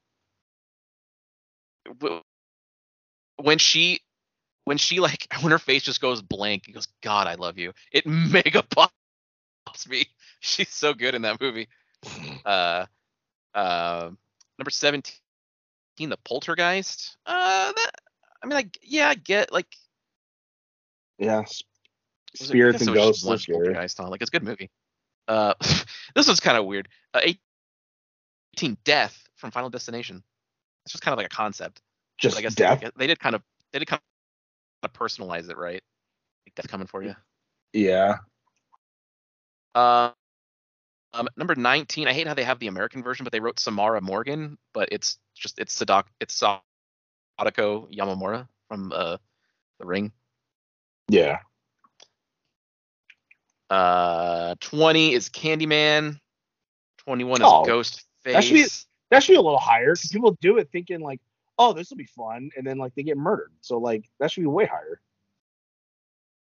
bad. 2.04 2.22
when 3.42 3.58
she 3.58 4.00
when 4.64 4.78
she 4.78 5.00
like 5.00 5.26
when 5.40 5.50
her 5.52 5.58
face 5.58 5.82
just 5.82 6.00
goes 6.00 6.22
blank 6.22 6.64
and 6.66 6.74
goes 6.74 6.88
god 7.02 7.26
i 7.26 7.34
love 7.34 7.58
you 7.58 7.72
it 7.92 8.06
mega 8.06 8.62
pops 8.62 9.88
me 9.88 10.06
she's 10.40 10.68
so 10.68 10.94
good 10.94 11.14
in 11.14 11.22
that 11.22 11.40
movie 11.40 11.68
uh 12.44 12.84
uh 13.54 14.10
number 14.60 14.70
17 14.70 15.14
the 15.98 16.16
poltergeist 16.24 17.16
uh 17.26 17.72
that 17.72 17.90
i 18.42 18.46
mean 18.46 18.54
like 18.54 18.78
yeah 18.82 19.08
i 19.08 19.14
get 19.14 19.52
like 19.52 19.66
Yeah. 21.18 21.40
s- 21.40 21.62
was 22.40 22.42
it- 22.42 22.44
I 22.44 22.56
Spirits 22.56 22.80
and 22.82 22.94
ghosts. 22.94 23.24
one 23.24 23.38
poltergeist 23.38 23.98
huh? 23.98 24.08
like 24.08 24.20
it's 24.22 24.30
a 24.30 24.32
good 24.32 24.44
movie 24.44 24.70
uh 25.28 25.54
this 26.14 26.26
one's 26.26 26.40
kind 26.40 26.56
of 26.58 26.64
weird 26.66 26.88
uh 27.14 27.20
18 28.56 28.76
death 28.84 29.28
from 29.36 29.50
final 29.50 29.68
destination 29.70 30.22
it's 30.84 30.92
just 30.92 31.02
kind 31.02 31.12
of 31.12 31.18
like 31.18 31.26
a 31.26 31.34
concept 31.34 31.80
Just 32.18 32.38
I 32.38 32.42
guess 32.42 32.54
death. 32.54 32.80
They, 32.80 32.90
they 32.96 33.06
did 33.06 33.18
kind 33.18 33.34
of 33.34 33.42
they 33.72 33.78
did 33.78 33.88
kind 33.88 34.00
of 34.82 34.92
personalize 34.92 35.50
it, 35.50 35.56
right? 35.58 35.82
Like 36.46 36.54
that's 36.56 36.66
coming 36.68 36.86
for 36.86 37.02
you. 37.02 37.14
Yeah. 37.72 38.16
Uh, 39.74 40.10
um, 41.12 41.28
number 41.36 41.54
nineteen. 41.54 42.08
I 42.08 42.12
hate 42.12 42.26
how 42.26 42.34
they 42.34 42.44
have 42.44 42.58
the 42.58 42.66
American 42.68 43.02
version, 43.02 43.24
but 43.24 43.32
they 43.32 43.40
wrote 43.40 43.58
Samara 43.58 44.00
Morgan, 44.00 44.58
but 44.72 44.88
it's 44.92 45.18
just 45.34 45.58
it's 45.58 45.76
Sadak 45.76 46.04
it's 46.20 46.34
Sadako 46.34 47.88
Yamamura 47.92 48.46
from 48.68 48.92
uh 48.92 49.16
The 49.78 49.86
Ring. 49.86 50.12
Yeah. 51.08 51.40
Uh, 53.68 54.54
twenty 54.60 55.12
is 55.12 55.28
Candyman. 55.28 56.18
Twenty-one 56.98 57.40
Oh, 57.42 57.62
is 57.62 57.66
Ghost 57.66 58.04
that 58.24 58.44
should 58.44 58.54
be- 58.54 58.66
That 59.10 59.22
should 59.22 59.32
be 59.32 59.36
a 59.36 59.40
little 59.42 59.58
higher 59.58 59.94
because 59.94 60.10
people 60.10 60.36
do 60.40 60.58
it 60.58 60.68
thinking 60.70 61.00
like, 61.00 61.20
oh, 61.58 61.72
this 61.72 61.90
will 61.90 61.96
be 61.96 62.04
fun, 62.04 62.50
and 62.56 62.66
then 62.66 62.78
like 62.78 62.94
they 62.94 63.02
get 63.02 63.16
murdered. 63.16 63.52
So 63.60 63.78
like 63.78 64.08
that 64.18 64.30
should 64.30 64.42
be 64.42 64.46
way 64.46 64.66
higher. 64.66 65.00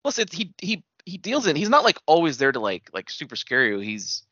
Plus, 0.02 0.18
it's 0.18 0.34
he 0.34 0.52
he 0.60 0.82
he 1.04 1.18
deals 1.18 1.46
in. 1.46 1.56
He's 1.56 1.68
not 1.68 1.84
like 1.84 1.98
always 2.06 2.38
there 2.38 2.52
to 2.52 2.60
like 2.60 2.88
like 2.92 3.10
super 3.10 3.36
scare 3.36 3.66
you. 3.66 3.78
He's 3.78 4.22
he 4.22 4.27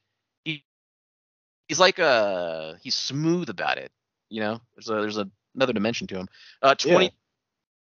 he's 1.68 1.80
like 1.80 1.98
uh 1.98 2.74
he's 2.82 2.94
smooth 2.94 3.48
about 3.48 3.78
it. 3.78 3.90
You 4.28 4.40
know, 4.40 4.60
there's 4.74 4.88
a 4.88 4.94
there's 4.94 5.18
a, 5.18 5.28
another 5.54 5.72
dimension 5.72 6.06
to 6.08 6.16
him. 6.16 6.28
Uh, 6.62 6.74
Yeah. 6.84 6.92
twenty 6.92 7.12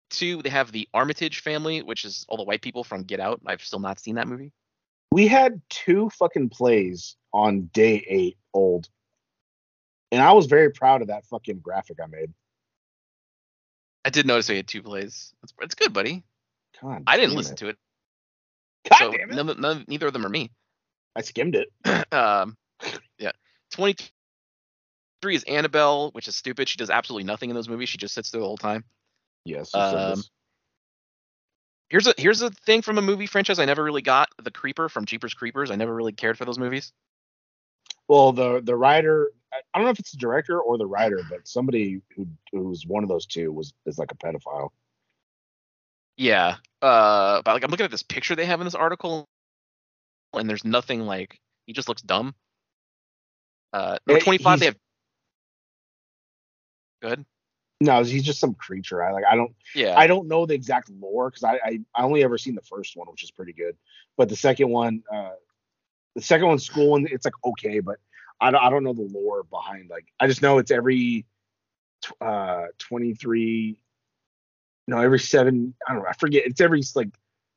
two. 0.10 0.42
They 0.42 0.50
have 0.50 0.72
the 0.72 0.88
Armitage 0.94 1.40
family, 1.40 1.82
which 1.82 2.06
is 2.06 2.26
all 2.28 2.38
the 2.38 2.44
white 2.44 2.62
people 2.62 2.84
from 2.84 3.04
Get 3.04 3.20
Out. 3.20 3.42
I've 3.46 3.62
still 3.62 3.80
not 3.80 4.00
seen 4.00 4.16
that 4.16 4.28
movie. 4.28 4.52
We 5.12 5.28
had 5.28 5.62
two 5.70 6.10
fucking 6.10 6.50
plays 6.50 7.16
on 7.34 7.70
day 7.74 8.06
eight 8.08 8.38
old, 8.54 8.90
and 10.12 10.22
I 10.22 10.34
was 10.34 10.48
very 10.48 10.72
proud 10.72 11.02
of 11.02 11.08
that 11.08 11.26
fucking 11.26 11.60
graphic 11.60 11.98
I 12.04 12.08
made. 12.08 12.34
I 14.06 14.10
did 14.10 14.26
notice 14.26 14.48
we 14.48 14.58
had 14.58 14.68
two 14.68 14.84
plays. 14.84 15.34
It's, 15.44 15.54
it's 15.62 15.76
good, 15.76 15.92
buddy. 15.92 16.24
God, 16.82 17.04
I 17.08 17.18
didn't 17.18 17.36
listen 17.36 17.54
it. 17.54 17.58
to 17.58 17.68
it, 17.70 17.78
God 18.90 18.98
so 18.98 19.12
damn 19.12 19.32
it! 19.32 19.36
none, 19.36 19.60
none, 19.60 19.86
neither 19.88 20.08
of 20.08 20.14
them 20.14 20.26
are 20.26 20.30
me. 20.30 20.52
I 21.16 21.22
skimmed 21.22 21.56
it. 21.56 21.70
um, 21.86 22.06
yeah, 22.14 22.46
23 23.72 25.36
is 25.36 25.44
Annabelle, 25.44 26.12
which 26.12 26.28
is 26.28 26.36
stupid. 26.36 26.70
She 26.70 26.78
does 26.78 26.90
absolutely 26.90 27.26
nothing 27.26 27.50
in 27.50 27.56
those 27.56 27.70
movies. 27.70 27.90
She 27.90 27.98
just 27.98 28.14
sits 28.14 28.32
there 28.32 28.42
the 28.42 28.48
whole 28.48 28.58
time. 28.58 28.84
Yes. 29.46 29.74
Um. 29.74 30.24
Here's 31.90 32.06
a 32.06 32.14
here's 32.18 32.42
a 32.42 32.50
thing 32.50 32.82
from 32.82 32.98
a 32.98 33.02
movie 33.02 33.28
franchise 33.28 33.60
I 33.60 33.66
never 33.66 33.84
really 33.84 34.02
got. 34.02 34.30
The 34.42 34.52
Creeper 34.52 34.90
from 34.90 35.06
Jeepers 35.06 35.34
Creepers. 35.34 35.72
I 35.72 35.76
never 35.76 35.96
really 35.96 36.12
cared 36.12 36.38
for 36.38 36.44
those 36.44 36.60
movies. 36.60 36.92
Well, 38.10 38.34
the 38.34 38.62
the 38.62 38.76
writer, 38.76 39.32
I 39.54 39.78
don't 39.78 39.86
know 39.86 39.92
if 39.92 40.00
it's 40.00 40.12
the 40.12 40.18
director 40.18 40.60
or 40.60 40.78
the 40.78 40.86
writer, 40.86 41.22
but 41.30 41.48
somebody 41.48 42.02
who 42.16 42.28
who's 42.52 42.86
one 42.86 43.04
of 43.04 43.10
those 43.10 43.26
two 43.26 43.52
was 43.54 43.74
is 43.86 43.98
like 43.98 44.12
a 44.12 44.16
pedophile. 44.16 44.70
Yeah. 46.18 46.56
Uh, 46.82 47.42
but 47.44 47.54
like 47.54 47.64
I'm 47.64 47.72
looking 47.72 47.86
at 47.86 47.92
this 47.92 48.04
picture 48.04 48.36
they 48.36 48.46
have 48.46 48.60
in 48.60 48.66
this 48.66 48.76
article, 48.76 49.26
and 50.34 50.50
there's 50.50 50.66
nothing 50.66 51.02
like 51.02 51.40
he 51.68 51.74
just 51.74 51.88
looks 51.88 52.02
dumb. 52.02 52.36
Uh, 53.74 53.98
number 54.08 54.20
Eh, 54.22 54.24
25 54.24 54.60
they 54.60 54.66
have. 54.68 54.76
Good. 57.02 57.26
No, 57.80 58.04
he's 58.04 58.24
just 58.24 58.40
some 58.40 58.56
creature. 58.56 59.04
I 59.04 59.12
like. 59.12 59.24
I 59.30 59.36
don't. 59.36 59.54
Yeah. 59.76 59.94
I 59.96 60.08
don't 60.08 60.28
know 60.28 60.46
the 60.48 60.56
exact 60.56 60.90
lore 60.90 61.30
because 61.30 61.44
I, 61.44 61.60
I 61.64 61.80
I 61.94 62.04
only 62.04 62.24
ever 62.24 62.38
seen 62.38 62.56
the 62.56 62.62
first 62.62 62.96
one, 62.98 63.08
which 63.12 63.24
is 63.24 63.30
pretty 63.30 63.54
good. 63.54 63.78
But 64.18 64.30
the 64.30 64.36
second 64.36 64.70
one, 64.70 65.04
uh, 65.14 65.32
the 66.16 66.22
second 66.24 66.48
one's 66.48 66.68
cool 66.68 66.96
and 66.96 67.08
it's 67.08 67.26
like 67.26 67.36
okay, 67.46 67.80
but 67.80 67.98
I 68.42 68.50
don't 68.50 68.64
I 68.64 68.72
don't 68.72 68.84
know 68.84 68.94
the 68.94 69.04
lore 69.14 69.44
behind. 69.44 69.90
Like 69.92 70.08
I 70.20 70.26
just 70.26 70.42
know 70.42 70.58
it's 70.58 70.72
every 70.72 71.26
tw- 72.02 72.22
uh 72.22 72.66
23 72.80 73.80
no 74.88 75.00
every 75.00 75.20
seven 75.20 75.76
I 75.88 75.94
don't 75.94 76.02
know 76.02 76.10
I 76.10 76.14
forget 76.14 76.46
it's 76.46 76.62
every 76.62 76.82
like 76.96 77.10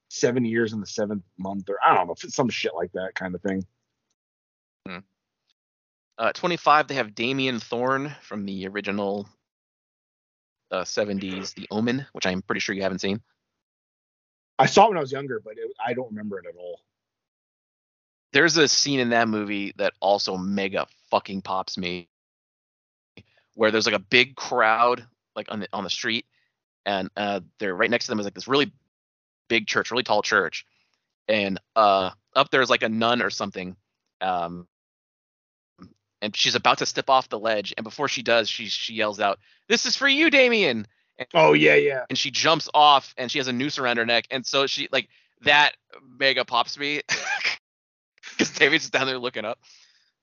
seven 0.09 0.45
years 0.45 0.73
in 0.75 0.81
the 0.81 0.87
seventh 0.87 1.23
month 1.39 1.71
or 1.71 1.79
I 1.85 1.95
don't 1.95 2.07
know 2.09 2.15
some 2.17 2.51
shit 2.51 2.75
like 2.75 2.93
that 2.93 3.15
kind 3.15 3.35
of 3.35 3.41
thing. 3.41 3.65
Uh, 6.21 6.33
25 6.35 6.89
they 6.89 6.97
have 6.97 7.17
Damien 7.17 7.61
Thorne 7.61 8.15
from 8.23 8.47
the 8.47 8.69
original 8.69 9.29
uh, 10.73 10.85
70s 10.85 11.55
The 11.55 11.69
Omen, 11.73 12.07
which 12.13 12.27
I'm 12.27 12.43
pretty 12.43 12.61
sure 12.61 12.77
you 12.77 12.83
haven't 12.83 13.01
seen. 13.01 13.23
I 14.59 14.67
saw 14.67 14.87
it 14.87 14.91
when 14.91 14.99
I 14.99 15.03
was 15.03 15.13
younger, 15.13 15.41
but 15.45 15.55
it, 15.59 15.73
I 15.85 15.95
don't 15.95 16.11
remember 16.11 16.39
it 16.41 16.47
at 16.49 16.57
all. 16.57 16.81
there's 18.33 18.57
a 18.59 18.69
scene 18.69 19.01
in 19.01 19.11
that 19.11 19.29
movie 19.29 19.75
that 19.79 19.95
also 20.01 20.37
mega 20.37 20.87
fucking 21.11 21.43
pops 21.43 21.79
me 21.79 22.09
where 23.55 23.71
there's 23.73 23.87
like 23.87 23.97
a 23.97 24.01
big 24.01 24.37
crowd 24.37 25.07
like 25.37 25.53
on 25.53 25.61
the 25.61 25.69
on 25.73 25.85
the 25.85 25.91
street 25.91 26.27
and 26.87 27.11
uh 27.17 27.41
they're 27.61 27.75
right 27.75 27.91
next 27.91 28.07
to 28.07 28.13
them 28.13 28.21
is 28.21 28.27
like 28.27 28.35
this 28.35 28.49
really 28.49 28.73
big 29.49 29.67
church 29.67 29.91
really 29.91 30.05
tall 30.05 30.23
church 30.23 30.67
and 31.29 31.61
uh 31.77 32.11
up 32.37 32.51
there 32.51 32.63
is 32.63 32.71
like 32.71 32.85
a 32.85 32.91
nun 32.91 33.23
or 33.23 33.31
something 33.31 33.77
um 34.23 34.67
and 36.23 36.37
she's 36.37 36.55
about 36.55 36.79
to 36.79 36.87
step 36.87 37.09
off 37.11 37.29
the 37.29 37.39
ledge 37.39 37.73
and 37.77 37.85
before 37.85 38.09
she 38.09 38.23
does 38.23 38.49
she 38.49 38.67
she 38.67 38.95
yells 38.95 39.21
out 39.21 39.39
this 39.69 39.87
is 39.87 39.97
for 39.97 40.09
you 40.09 40.31
damien 40.31 40.87
Oh 41.35 41.53
yeah, 41.53 41.75
yeah. 41.75 42.05
and 42.09 42.17
she 42.17 42.31
jumps 42.31 42.71
off 42.73 43.15
and 43.19 43.31
she 43.31 43.37
has 43.39 43.47
a 43.49 43.53
noose 43.53 43.79
around 43.79 43.99
her 43.99 44.07
neck 44.07 44.27
and 44.31 44.47
so 44.47 44.67
she 44.67 44.89
like 44.91 45.09
that 45.43 45.73
mega 46.19 46.45
pops 46.47 46.79
me 46.79 47.03
because 48.39 48.59
just 48.59 48.93
down 48.93 49.07
there 49.07 49.19
looking 49.19 49.45
up. 49.45 49.59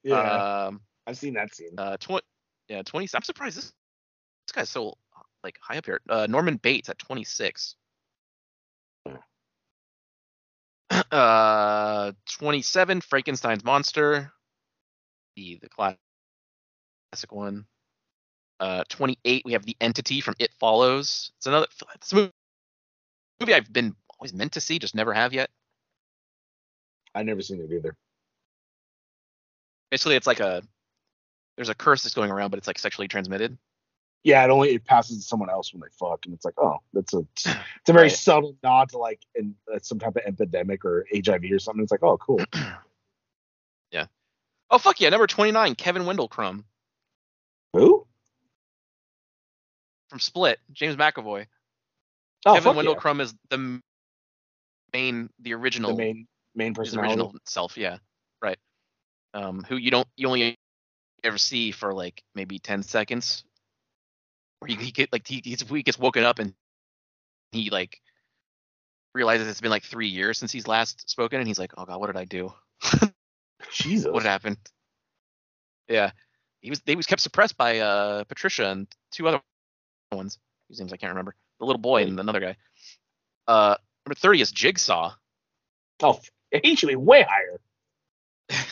Yeah. 0.04 0.66
Um, 0.68 0.82
I've 1.06 1.18
seen 1.18 1.34
that 1.34 1.54
scene. 1.56 1.72
uh, 1.78 1.98
twenty, 1.98 2.26
yeah, 2.68 2.82
twenty. 2.84 3.08
I'm 3.14 3.24
surprised 3.24 3.58
this 3.58 3.66
this 3.66 4.54
guy's 4.54 4.70
so 4.70 4.96
like 5.44 5.58
high 5.62 5.78
up 5.78 5.86
here. 5.86 6.02
Uh, 6.10 6.28
Norman 6.30 6.58
Bates 6.58 6.90
at 6.90 7.00
26. 7.00 7.76
Uh, 11.12 12.14
27. 12.40 13.02
Frankenstein's 13.02 13.64
monster, 13.64 14.32
the 15.38 15.58
the 15.62 15.70
classic 15.70 15.98
one. 17.30 17.66
Uh, 18.60 18.84
28. 18.90 19.44
We 19.46 19.54
have 19.54 19.66
the 19.66 19.78
entity 19.80 20.20
from 20.20 20.34
It 20.40 20.52
Follows. 20.60 21.32
It's 21.38 21.46
another 21.46 21.68
it's 21.96 22.12
a 22.12 22.16
movie 22.16 22.32
movie 23.40 23.54
I've 23.54 23.72
been 23.72 23.96
always 24.20 24.34
meant 24.34 24.54
to 24.54 24.62
see, 24.62 24.80
just 24.80 24.96
never 24.96 25.14
have 25.14 25.32
yet. 25.32 25.50
I 27.14 27.22
never 27.24 27.42
seen 27.42 27.62
it 27.62 27.72
either. 27.72 27.96
Basically, 29.92 30.16
it's 30.16 30.28
like 30.28 30.40
a 30.40 30.64
there's 31.56 31.70
a 31.70 31.76
curse 31.76 32.04
that's 32.04 32.16
going 32.16 32.32
around, 32.32 32.50
but 32.50 32.58
it's 32.58 32.68
like 32.68 32.80
sexually 32.80 33.08
transmitted. 33.08 33.58
Yeah, 34.24 34.44
it 34.44 34.50
only 34.50 34.74
it 34.74 34.86
passes 34.86 35.18
to 35.18 35.24
someone 35.24 35.52
else 35.52 35.72
when 35.72 35.82
they 35.82 35.88
fuck, 35.92 36.26
and 36.26 36.34
it's 36.34 36.44
like, 36.46 36.56
oh, 36.58 36.78
that's 36.94 37.14
a 37.14 37.20
it's 37.36 37.46
a 37.46 37.94
very 37.94 38.06
Right. 38.08 38.12
subtle 38.12 38.58
nod 38.64 38.90
to 38.90 38.98
like 38.98 39.22
in 39.36 39.56
uh, 39.72 39.78
some 39.84 40.00
type 40.00 40.16
of 40.16 40.24
epidemic 40.26 40.84
or 40.84 41.06
HIV 41.14 41.44
or 41.52 41.60
something. 41.60 41.84
It's 41.84 41.92
like, 41.92 42.04
oh, 42.04 42.18
cool. 42.18 42.42
Oh 44.70 44.78
fuck 44.78 45.00
yeah, 45.00 45.10
number 45.10 45.28
29, 45.28 45.76
Kevin 45.76 46.06
Wendell 46.06 46.28
Crumb 46.28 46.66
Who? 47.74 48.06
from 50.10 50.20
Split, 50.20 50.60
James 50.72 50.96
McAvoy. 50.96 51.48
Oh, 52.46 52.54
Kevin 52.54 52.74
fuck 52.74 52.84
yeah. 52.84 53.22
Is 53.22 53.34
the 53.50 53.56
m- 53.56 53.84
main, 54.94 55.30
the 55.40 55.54
original, 55.54 55.92
the 55.92 55.98
main 55.98 56.28
main 56.56 56.70
his 56.70 56.76
personality. 56.76 57.14
original 57.14 57.36
self. 57.46 57.78
Yeah, 57.78 57.98
right. 58.42 58.58
Um, 59.34 59.66
who 59.68 59.76
you 59.76 59.92
don't, 59.92 60.08
you 60.16 60.28
only 60.28 60.58
ever 61.24 61.38
see 61.38 61.72
for 61.72 61.94
like 61.94 62.24
maybe 62.36 62.60
10 62.60 62.84
seconds, 62.84 63.44
where 64.60 64.70
he, 64.70 64.76
he 64.76 64.92
get 64.92 65.12
like 65.12 65.28
he, 65.28 65.42
he's, 65.44 65.62
he 65.62 65.84
gets 65.84 66.00
woken 66.00 66.24
up 66.24 66.40
and 66.40 66.54
he 67.52 67.70
like 67.70 68.02
realizes 69.14 69.48
it's 69.48 69.62
been 69.62 69.72
like 69.72 69.84
three 69.84 70.08
years 70.08 70.38
since 70.38 70.52
he's 70.52 70.68
last 70.68 71.10
spoken, 71.10 71.40
and 71.40 71.48
he's 71.48 71.60
like, 71.60 71.74
oh 71.78 71.86
god, 71.86 72.00
what 72.00 72.08
did 72.08 72.18
I 72.18 72.26
do? 72.26 72.54
Jesus. 73.72 74.12
what 74.12 74.24
happened? 74.24 74.58
Yeah, 75.88 76.12
he 76.62 76.70
was. 76.70 76.82
They 76.82 76.96
was 76.96 77.06
kept 77.06 77.22
suppressed 77.22 77.58
by 77.58 77.80
uh 77.80 78.24
Patricia 78.26 78.70
and 78.70 78.88
two 79.12 79.28
other 79.28 79.42
ones 80.12 80.38
whose 80.68 80.80
names 80.80 80.94
I 80.94 80.98
can't 80.98 81.12
remember. 81.12 81.36
The 81.60 81.66
little 81.66 81.82
boy 81.82 82.04
and 82.04 82.20
another 82.20 82.40
guy. 82.40 82.56
Uh, 83.48 83.76
number 84.06 84.16
thirty 84.20 84.42
is 84.42 84.52
Jigsaw. 84.52 85.14
Oh, 86.04 86.20
he 86.64 86.76
should 86.76 86.90
be 86.90 86.96
way 86.96 87.26
higher. 87.28 87.60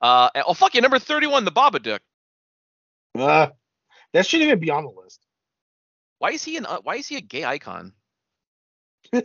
Uh, 0.00 0.28
and- 0.34 0.44
oh 0.46 0.52
fuck 0.52 0.74
you, 0.74 0.82
number 0.82 0.98
thirty-one, 0.98 1.46
the 1.46 1.52
Babadook. 1.52 2.00
Uh, 3.18 3.46
that 4.12 4.26
shouldn't 4.26 4.48
even 4.48 4.58
be 4.60 4.70
on 4.70 4.84
the 4.84 4.90
list. 4.90 5.24
Why 6.18 6.32
is 6.32 6.44
he 6.44 6.58
an? 6.58 6.66
Uh, 6.66 6.80
why 6.82 6.96
is 6.96 7.08
he 7.08 7.16
a 7.16 7.22
gay 7.22 7.42
icon? 7.44 7.92
he 9.12 9.22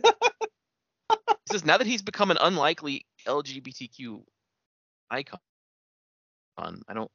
says 1.50 1.66
now 1.66 1.76
that 1.76 1.86
he's 1.86 2.00
become 2.00 2.30
an 2.30 2.38
unlikely 2.40 3.04
LGBTQ 3.26 4.22
icon. 5.10 5.40
I 6.58 6.94
don't. 6.94 7.10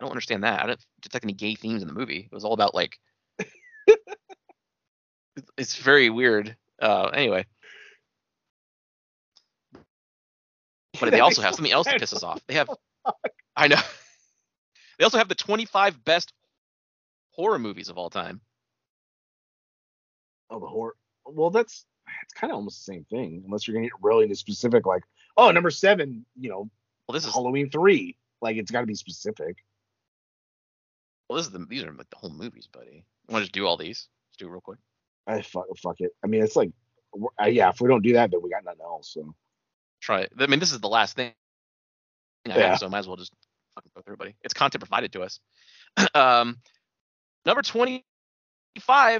I 0.00 0.04
don't 0.04 0.10
understand 0.10 0.42
that. 0.42 0.62
I 0.62 0.66
don't 0.66 0.84
detect 1.00 1.24
any 1.24 1.32
gay 1.32 1.54
themes 1.54 1.82
in 1.82 1.88
the 1.88 1.94
movie. 1.94 2.28
It 2.30 2.34
was 2.34 2.44
all 2.44 2.54
about 2.54 2.74
like. 2.74 2.98
it's 5.56 5.76
very 5.76 6.10
weird. 6.10 6.56
Uh, 6.80 7.10
anyway, 7.14 7.46
but 11.00 11.10
they 11.10 11.20
also 11.20 11.42
have 11.42 11.54
something 11.54 11.72
else 11.72 11.86
that 11.86 12.00
pisses 12.00 12.22
off. 12.22 12.40
They 12.48 12.54
have. 12.54 12.68
I 13.56 13.68
know. 13.68 13.80
They 14.98 15.04
also 15.04 15.18
have 15.18 15.28
the 15.28 15.34
25 15.34 16.04
best 16.04 16.32
horror 17.32 17.58
movies 17.58 17.88
of 17.88 17.98
all 17.98 18.10
time. 18.10 18.40
Oh, 20.50 20.60
the 20.60 20.66
horror. 20.66 20.94
Well, 21.26 21.50
that's 21.50 21.84
it's 22.24 22.34
kind 22.34 22.50
of 22.50 22.56
almost 22.56 22.84
the 22.84 22.92
same 22.92 23.04
thing, 23.04 23.42
unless 23.44 23.66
you're 23.66 23.74
gonna 23.74 23.86
get 23.86 23.92
really 24.02 24.24
into 24.24 24.36
specific, 24.36 24.86
like, 24.86 25.02
oh, 25.36 25.50
number 25.50 25.70
seven, 25.70 26.26
you 26.38 26.50
know, 26.50 26.70
Well, 27.12 27.20
this 27.20 27.26
is 27.28 27.34
Halloween 27.34 27.68
three. 27.68 28.16
Like, 28.40 28.56
it's 28.56 28.70
got 28.70 28.80
to 28.80 28.86
be 28.86 28.94
specific. 28.94 29.58
well, 31.28 31.36
this 31.36 31.44
is 31.44 31.52
the 31.52 31.58
these 31.68 31.82
are 31.84 31.92
like 31.92 32.08
the 32.08 32.16
whole 32.16 32.30
movies, 32.32 32.66
buddy. 32.72 33.04
Want 33.28 33.42
to 33.42 33.44
just 33.44 33.52
do 33.52 33.66
all 33.66 33.76
these? 33.76 34.08
Let's 34.30 34.38
do 34.38 34.46
it 34.46 34.50
real 34.50 34.62
quick. 34.62 34.78
I 35.26 35.42
fuck, 35.42 35.66
fuck 35.76 35.96
it. 36.00 36.12
I 36.24 36.26
mean, 36.26 36.42
it's 36.42 36.56
like, 36.56 36.70
uh, 37.38 37.48
yeah, 37.48 37.68
if 37.68 37.82
we 37.82 37.88
don't 37.88 38.00
do 38.00 38.14
that, 38.14 38.30
then 38.30 38.40
we 38.42 38.48
got 38.48 38.64
nothing 38.64 38.80
else. 38.82 39.12
So 39.12 39.34
Try 40.00 40.22
it. 40.22 40.32
I 40.38 40.46
mean, 40.46 40.58
this 40.58 40.72
is 40.72 40.80
the 40.80 40.88
last 40.88 41.14
thing 41.16 41.34
I 42.46 42.56
Yeah. 42.58 42.70
have, 42.70 42.78
so 42.78 42.88
might 42.88 43.00
as 43.00 43.06
well 43.08 43.18
just 43.18 43.34
fucking 43.74 43.90
go 43.94 44.00
through, 44.00 44.16
buddy. 44.16 44.34
It's 44.42 44.54
content 44.54 44.80
provided 44.80 45.12
to 45.12 45.20
us. 45.22 45.38
um, 46.14 46.56
number 47.44 47.60
25 47.60 48.02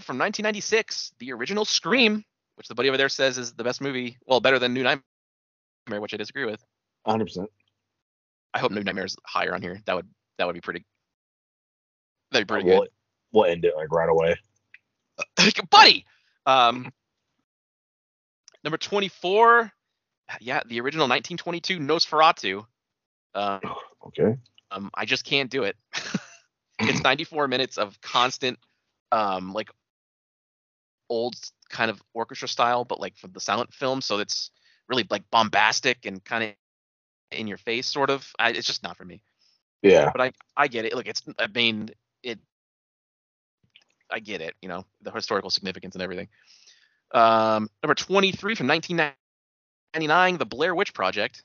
from 0.02 0.16
1996, 0.16 1.12
the 1.18 1.34
original 1.34 1.66
Scream, 1.66 2.24
which 2.54 2.68
the 2.68 2.74
buddy 2.74 2.88
over 2.88 2.96
there 2.96 3.10
says 3.10 3.36
is 3.36 3.52
the 3.52 3.64
best 3.64 3.82
movie. 3.82 4.16
Well, 4.26 4.40
better 4.40 4.58
than 4.58 4.72
New 4.72 4.82
Nightmare, 4.82 5.02
which 6.00 6.14
I 6.14 6.16
disagree 6.16 6.46
with. 6.46 6.64
100. 7.04 7.24
percent 7.26 7.50
I 8.54 8.58
hope 8.58 8.72
New 8.72 8.82
Nightmare 8.82 9.06
is 9.06 9.16
higher 9.24 9.54
on 9.54 9.62
here. 9.62 9.80
That 9.86 9.96
would 9.96 10.08
that 10.38 10.46
would 10.46 10.54
be 10.54 10.60
pretty. 10.60 10.84
That'd 12.30 12.46
be 12.46 12.52
pretty 12.52 12.68
We'll, 12.68 12.86
we'll 13.32 13.44
end 13.44 13.64
it 13.64 13.74
like 13.76 13.90
right 13.90 14.08
away. 14.08 14.36
buddy. 15.70 16.04
Um, 16.46 16.92
number 18.64 18.78
24, 18.78 19.70
yeah, 20.40 20.62
the 20.66 20.80
original 20.80 21.04
1922 21.04 21.78
Nosferatu. 21.78 22.64
Um, 23.34 23.60
Okay. 24.04 24.36
um, 24.72 24.90
I 24.94 25.04
just 25.04 25.24
can't 25.24 25.48
do 25.48 25.62
it. 25.62 25.76
it's 26.80 27.02
94 27.02 27.46
minutes 27.46 27.78
of 27.78 28.00
constant, 28.00 28.58
um, 29.12 29.52
like 29.52 29.70
old 31.08 31.36
kind 31.68 31.88
of 31.88 32.02
orchestra 32.12 32.48
style, 32.48 32.84
but 32.84 32.98
like 32.98 33.16
for 33.16 33.28
the 33.28 33.38
silent 33.38 33.72
film, 33.72 34.00
so 34.00 34.18
it's 34.18 34.50
really 34.88 35.06
like 35.08 35.22
bombastic 35.30 36.04
and 36.04 36.24
kind 36.24 36.42
of 36.42 36.50
in 37.34 37.46
your 37.46 37.58
face, 37.58 37.86
sort 37.86 38.10
of. 38.10 38.30
I, 38.38 38.50
it's 38.50 38.66
just 38.66 38.82
not 38.82 38.96
for 38.96 39.04
me. 39.04 39.22
Yeah. 39.82 40.10
But 40.12 40.20
I 40.20 40.32
I 40.56 40.68
get 40.68 40.84
it. 40.84 40.94
Look, 40.94 41.06
it's 41.06 41.22
I 41.38 41.46
mean 41.48 41.90
it. 42.22 42.38
I 44.10 44.20
get 44.20 44.40
it. 44.40 44.54
You 44.62 44.68
know 44.68 44.84
the 45.02 45.10
historical 45.10 45.50
significance 45.50 45.94
and 45.94 46.02
everything. 46.02 46.28
Um, 47.12 47.68
number 47.82 47.94
twenty 47.94 48.32
three 48.32 48.54
from 48.54 48.66
nineteen 48.66 48.96
ninety 48.96 50.06
nine, 50.06 50.38
the 50.38 50.46
Blair 50.46 50.74
Witch 50.74 50.94
Project. 50.94 51.42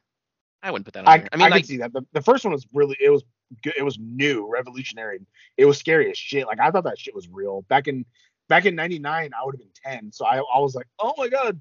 I 0.64 0.72
wouldn't 0.72 0.86
put 0.86 0.94
that 0.96 1.06
on 1.06 1.08
I, 1.08 1.18
there. 1.20 1.30
I, 1.32 1.36
I 1.36 1.38
mean, 1.38 1.52
can 1.52 1.64
see 1.64 1.78
that. 1.78 1.94
The, 1.94 2.06
the 2.14 2.22
first 2.22 2.44
one 2.44 2.54
was 2.54 2.66
really 2.74 2.98
it 3.00 3.10
was 3.10 3.24
good. 3.64 3.74
It 3.78 3.84
was 3.84 3.98
new, 4.00 4.50
revolutionary. 4.52 5.20
It 5.58 5.66
was 5.66 5.78
scary 5.78 6.10
as 6.12 6.18
shit. 6.18 6.48
Like 6.48 6.60
I 6.60 6.72
thought 6.72 6.84
that 6.86 7.00
shit 7.00 7.16
was 7.16 7.28
real. 7.30 7.64
Back 7.64 7.88
in 7.88 8.06
back 8.48 8.66
in 8.66 8.76
'99, 8.76 9.32
I 9.34 9.46
would 9.46 9.56
have 9.56 9.60
been 9.60 10.00
10. 10.00 10.12
So 10.12 10.26
I, 10.26 10.38
I 10.38 10.60
was 10.60 10.76
like, 10.76 10.88
oh 11.00 11.14
my 11.18 11.28
god. 11.30 11.60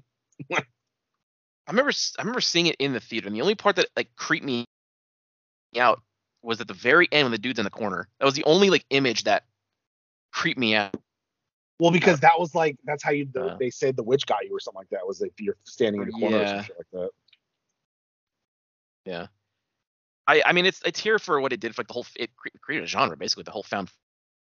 I 1.67 1.71
remember 1.71 1.91
I 2.17 2.21
remember 2.21 2.41
seeing 2.41 2.67
it 2.67 2.77
in 2.79 2.93
the 2.93 2.99
theater, 2.99 3.27
and 3.27 3.35
the 3.35 3.41
only 3.41 3.55
part 3.55 3.75
that 3.75 3.87
like 3.95 4.15
creeped 4.15 4.45
me 4.45 4.65
out 5.77 6.01
was 6.41 6.61
at 6.61 6.67
the 6.67 6.73
very 6.73 7.07
end 7.11 7.25
when 7.25 7.31
the 7.31 7.37
dude's 7.37 7.59
in 7.59 7.65
the 7.65 7.69
corner. 7.69 8.07
That 8.19 8.25
was 8.25 8.35
the 8.35 8.45
only 8.45 8.69
like 8.69 8.85
image 8.89 9.25
that 9.25 9.43
creeped 10.31 10.59
me 10.59 10.75
out. 10.75 10.95
Well, 11.79 11.91
because 11.91 12.21
that 12.21 12.39
was 12.39 12.55
like 12.55 12.77
that's 12.85 13.03
how 13.03 13.11
you 13.11 13.27
the, 13.31 13.53
Uh. 13.53 13.57
they 13.57 13.69
said 13.69 13.95
the 13.97 14.03
witch 14.03 14.25
got 14.25 14.45
you 14.45 14.55
or 14.55 14.59
something 14.59 14.79
like 14.79 14.89
that. 14.89 15.05
Was 15.05 15.21
if 15.21 15.39
you're 15.39 15.57
standing 15.65 16.01
in 16.01 16.07
the 16.07 16.13
corner 16.13 16.37
or 16.37 16.41
Yeah. 16.41 16.55
some 16.57 16.63
shit 16.63 16.77
like 16.77 16.87
that. 16.93 17.09
Yeah. 19.05 19.27
I 20.25 20.41
I 20.45 20.53
mean 20.53 20.65
it's 20.65 20.81
it's 20.85 20.99
here 20.99 21.19
for 21.19 21.39
what 21.41 21.53
it 21.53 21.59
did 21.59 21.75
for 21.75 21.81
like 21.81 21.87
the 21.87 21.93
whole 21.93 22.05
it 22.15 22.29
created 22.61 22.85
a 22.85 22.87
genre 22.87 23.17
basically 23.17 23.43
the 23.43 23.51
whole 23.51 23.63
found 23.63 23.91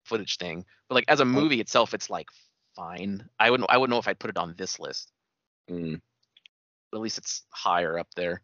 footage 0.05 0.37
thing. 0.37 0.65
But 0.87 0.95
like 0.95 1.05
as 1.09 1.19
a 1.19 1.25
movie 1.25 1.59
itself, 1.59 1.93
it's 1.93 2.09
like 2.09 2.29
fine. 2.75 3.27
I 3.39 3.51
wouldn't 3.51 3.69
I 3.69 3.77
wouldn't 3.77 3.91
know 3.93 3.99
if 3.99 4.07
I'd 4.07 4.19
put 4.19 4.29
it 4.29 4.37
on 4.37 4.55
this 4.57 4.79
list. 4.79 5.11
Mm. 5.69 6.01
But 6.91 6.97
at 6.97 7.01
least 7.01 7.17
it's 7.17 7.43
higher 7.49 7.97
up 7.97 8.07
there. 8.15 8.41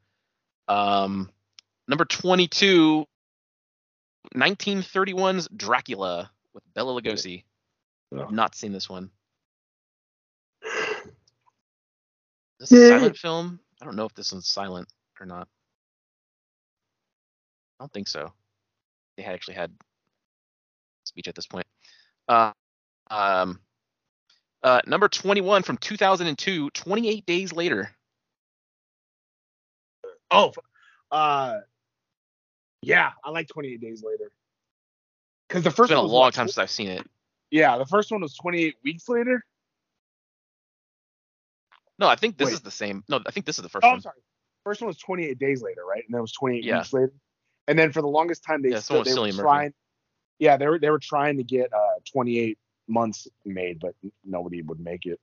Um, 0.68 1.30
number 1.88 2.06
22, 2.06 3.06
1931's 4.36 5.48
Dracula 5.56 6.32
with 6.54 6.64
Bela 6.74 7.00
Lugosi. 7.02 7.44
Oh. 8.14 8.22
I've 8.22 8.32
not 8.32 8.56
seen 8.56 8.72
this 8.72 8.90
one. 8.90 9.10
This 12.60 12.72
is 12.72 12.80
this 12.80 12.90
a 12.90 13.00
silent 13.00 13.18
film? 13.18 13.60
I 13.82 13.86
don't 13.86 13.96
know 13.96 14.06
if 14.06 14.14
this 14.16 14.32
one's 14.32 14.48
silent 14.48 14.88
or 15.20 15.26
not. 15.26 15.48
I 17.80 17.84
don't 17.84 17.94
think 17.94 18.08
so. 18.08 18.34
They 19.16 19.24
had 19.24 19.36
actually 19.36 19.56
had 19.56 19.72
speech 21.04 21.28
at 21.28 21.36
this 21.36 21.46
point. 21.46 21.68
Uh, 22.28 22.52
um, 23.12 23.60
uh, 24.64 24.82
number 24.88 25.08
21 25.08 25.64
from 25.64 25.78
2002, 25.78 26.70
28 26.72 27.26
days 27.26 27.54
later. 27.54 27.92
Oh, 30.32 30.54
uh, 31.12 31.60
yeah, 32.82 33.12
I 33.24 33.30
like 33.32 33.48
28 33.48 33.80
Days 33.82 34.04
Later. 34.04 34.32
Because 35.48 35.64
the 35.64 35.70
It's 35.70 35.78
first 35.78 35.90
been 35.90 35.98
a 35.98 36.02
long 36.02 36.26
what, 36.26 36.34
time 36.34 36.48
since 36.48 36.58
I've 36.58 36.70
seen 36.70 36.90
it. 36.90 37.08
Yeah, 37.52 37.78
the 37.78 37.86
first 37.86 38.12
one 38.12 38.22
was 38.22 38.36
28 38.36 38.76
weeks 38.84 39.08
later. 39.08 39.44
No, 42.00 42.08
I 42.08 42.16
think 42.16 42.38
this 42.38 42.48
Wait. 42.48 42.54
is 42.54 42.62
the 42.62 42.72
same. 42.72 43.04
No, 43.10 43.22
I 43.26 43.32
think 43.32 43.46
this 43.46 43.58
is 43.58 43.64
the 43.64 43.70
first 43.70 43.84
Oh, 43.84 43.90
one. 43.90 43.96
I'm 43.96 44.02
sorry. 44.02 44.22
First 44.64 44.82
one 44.82 44.88
was 44.88 44.98
28 44.98 45.40
days 45.40 45.62
later, 45.62 45.86
right? 45.86 46.04
And 46.06 46.14
then 46.14 46.20
it 46.20 46.22
was 46.22 46.34
28 46.34 46.64
Yeah. 46.64 46.80
weeks 46.80 46.94
later. 46.94 47.14
And 47.68 47.80
then 47.80 47.92
for 47.92 48.02
the 48.02 48.08
longest 48.08 48.44
time, 48.44 48.62
they 48.62 48.72
Yeah, 48.72 48.80
still 48.80 49.04
they 49.04 49.12
were 49.14 49.18
Cillian 49.18 49.36
Murphy. 49.36 49.42
trying. 49.42 49.74
Yeah, 50.40 50.58
they 50.58 50.68
were 50.68 50.78
they 50.80 50.90
were 50.90 51.00
trying 51.00 51.38
to 51.38 51.44
get 51.44 51.74
uh 51.74 52.00
28 52.12 52.58
months 52.88 53.28
made, 53.46 53.80
but 53.80 53.96
nobody 54.24 54.62
would 54.62 54.80
make 54.80 55.06
it. 55.06 55.20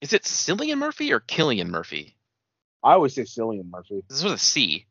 Is 0.00 0.12
it 0.12 0.22
Cillian 0.22 0.78
Murphy 0.78 1.12
or 1.12 1.20
Killian 1.20 1.70
Murphy? 1.70 2.16
I 2.84 2.92
always 2.94 3.14
say 3.14 3.22
Cillian 3.22 3.70
Murphy. 3.70 4.02
This 4.08 4.22
was 4.24 4.32
a 4.32 4.38
C. 4.38 4.86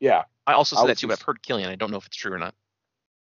Yeah, 0.00 0.24
I 0.46 0.52
also 0.54 0.76
I 0.76 0.78
said 0.78 0.82
would 0.84 0.90
that 0.90 0.98
too, 0.98 1.06
say 1.06 1.08
but 1.08 1.12
s- 1.14 1.20
I've 1.20 1.26
heard 1.26 1.42
Killian. 1.42 1.70
I 1.70 1.76
don't 1.76 1.90
know 1.90 1.96
if 1.98 2.06
it's 2.06 2.16
true 2.16 2.32
or 2.32 2.38
not. 2.38 2.54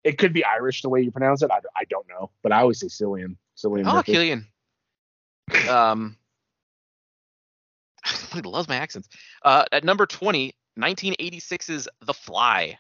it 0.04 0.18
could 0.18 0.34
be 0.34 0.44
Irish 0.44 0.82
the 0.82 0.90
way 0.90 1.02
you 1.02 1.12
pronounce 1.12 1.42
it. 1.44 1.52
I, 1.52 1.60
I 1.76 1.84
don't 1.86 2.08
know, 2.10 2.32
but 2.44 2.52
I 2.52 2.60
always 2.62 2.80
say 2.80 2.88
Cillian. 2.88 3.36
Cillian 3.58 3.86
Oh, 3.88 3.94
Murphy. 3.96 4.12
Killian. 4.14 4.48
Um, 5.70 6.18
he 8.34 8.42
loves 8.42 8.68
my 8.68 8.76
accents. 8.78 9.08
Uh, 9.44 9.66
at 9.72 9.84
number 9.84 10.06
20, 10.06 10.54
1986's 10.80 11.88
The 12.02 12.14
Fly. 12.14 12.78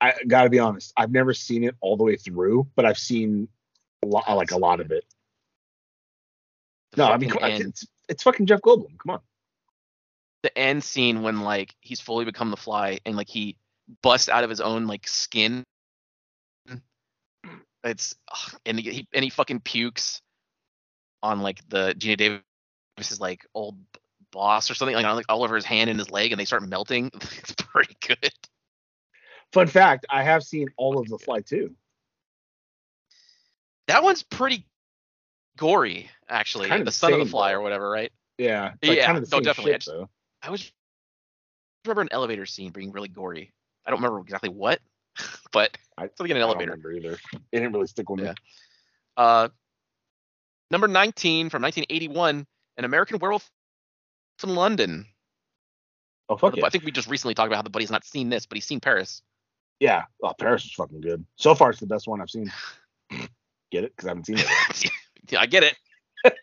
I 0.00 0.14
gotta 0.26 0.48
be 0.50 0.58
honest. 0.60 0.92
I've 0.96 1.10
never 1.10 1.34
seen 1.34 1.64
it 1.64 1.74
all 1.80 1.96
the 1.96 2.04
way 2.04 2.16
through, 2.16 2.68
but 2.76 2.84
I've 2.84 2.98
seen 2.98 3.48
a 4.04 4.06
lot, 4.06 4.28
like 4.36 4.52
a 4.52 4.56
lot 4.58 4.78
of 4.80 4.92
it. 4.92 5.04
No, 6.98 7.06
I 7.06 7.16
mean, 7.16 7.30
on, 7.30 7.50
it's 7.50 7.86
it's 8.08 8.24
fucking 8.24 8.46
Jeff 8.46 8.60
Goldblum. 8.60 8.98
Come 8.98 9.10
on. 9.10 9.20
the 10.42 10.56
end 10.58 10.82
scene 10.82 11.22
when 11.22 11.42
like 11.42 11.76
he's 11.80 12.00
fully 12.00 12.24
become 12.24 12.50
the 12.50 12.56
Fly 12.56 12.98
and 13.06 13.16
like 13.16 13.28
he 13.28 13.56
busts 14.02 14.28
out 14.28 14.42
of 14.42 14.50
his 14.50 14.60
own 14.60 14.88
like 14.88 15.06
skin. 15.06 15.64
It's 17.84 18.16
ugh, 18.30 18.60
and 18.66 18.80
he 18.80 19.06
and 19.14 19.22
he 19.22 19.30
fucking 19.30 19.60
pukes 19.60 20.20
on 21.22 21.40
like 21.40 21.60
the 21.68 21.94
Geena 21.96 22.42
Davis's 22.96 23.20
like 23.20 23.46
old 23.54 23.78
boss 24.32 24.68
or 24.68 24.74
something 24.74 24.96
like 24.96 25.06
on 25.06 25.14
like 25.14 25.26
all 25.28 25.44
over 25.44 25.54
his 25.54 25.64
hand 25.64 25.88
and 25.88 25.98
his 25.98 26.10
leg 26.10 26.32
and 26.32 26.40
they 26.40 26.44
start 26.44 26.68
melting. 26.68 27.10
It's 27.38 27.52
pretty 27.52 27.96
good. 28.00 28.32
Fun 29.52 29.68
fact: 29.68 30.04
I 30.10 30.24
have 30.24 30.42
seen 30.42 30.66
all 30.76 30.98
of 30.98 31.06
The 31.08 31.18
Fly 31.18 31.40
too. 31.42 31.76
That 33.86 34.02
one's 34.02 34.24
pretty 34.24 34.66
gory, 35.58 36.08
actually. 36.28 36.68
kinda 36.68 36.84
The 36.84 36.84
the 36.86 36.92
son 36.92 37.12
of 37.12 37.18
the 37.18 37.26
fly 37.26 37.52
though. 37.52 37.58
or 37.58 37.60
whatever, 37.62 37.90
right? 37.90 38.10
Yeah, 38.38 38.72
like 38.82 38.96
Yeah, 38.96 39.06
kind 39.06 39.18
of 39.18 39.28
the 39.28 39.36
no, 39.36 39.40
definitely. 39.40 39.72
I 39.72 39.74
shit, 39.74 39.80
just- 39.82 39.96
though. 39.96 40.08
I 40.42 40.50
was 40.50 40.72
remember 41.84 42.02
an 42.02 42.08
elevator 42.12 42.46
scene 42.46 42.70
being 42.70 42.92
really 42.92 43.08
gory. 43.08 43.52
I 43.84 43.90
don't 43.90 43.98
remember 44.00 44.20
exactly 44.20 44.48
what, 44.50 44.80
but 45.52 45.76
I, 45.96 46.08
something 46.16 46.30
in 46.30 46.36
an 46.36 46.42
elevator. 46.42 46.72
I 46.72 46.76
don't 46.76 46.84
remember 46.84 47.08
either. 47.08 47.18
It 47.52 47.60
didn't 47.60 47.72
really 47.72 47.86
stick 47.88 48.08
with 48.08 48.20
me. 48.20 48.26
Yeah. 48.26 48.34
Uh, 49.16 49.48
number 50.70 50.86
19 50.86 51.50
from 51.50 51.62
1981, 51.62 52.46
An 52.76 52.84
American 52.84 53.18
Werewolf 53.18 53.50
in 54.42 54.54
London. 54.54 55.06
Oh 56.28 56.36
fuck 56.36 56.56
it. 56.56 56.62
I 56.62 56.68
think 56.68 56.84
we 56.84 56.92
just 56.92 57.08
recently 57.08 57.34
talked 57.34 57.48
about 57.48 57.56
how 57.56 57.62
the 57.62 57.70
buddy's 57.70 57.90
not 57.90 58.04
seen 58.04 58.28
this, 58.28 58.46
but 58.46 58.56
he's 58.56 58.66
seen 58.66 58.80
Paris. 58.80 59.22
Yeah. 59.80 60.04
Oh, 60.22 60.32
Paris 60.38 60.64
is 60.64 60.72
fucking 60.72 61.00
good. 61.00 61.24
So 61.36 61.54
far, 61.54 61.70
it's 61.70 61.80
the 61.80 61.86
best 61.86 62.06
one 62.06 62.20
I've 62.20 62.30
seen. 62.30 62.52
Get 63.72 63.84
it? 63.84 63.96
Because 63.96 64.06
I 64.06 64.10
haven't 64.10 64.26
seen 64.26 64.38
it. 64.38 64.90
I 65.36 65.46
get 65.46 65.62
it. 65.64 65.76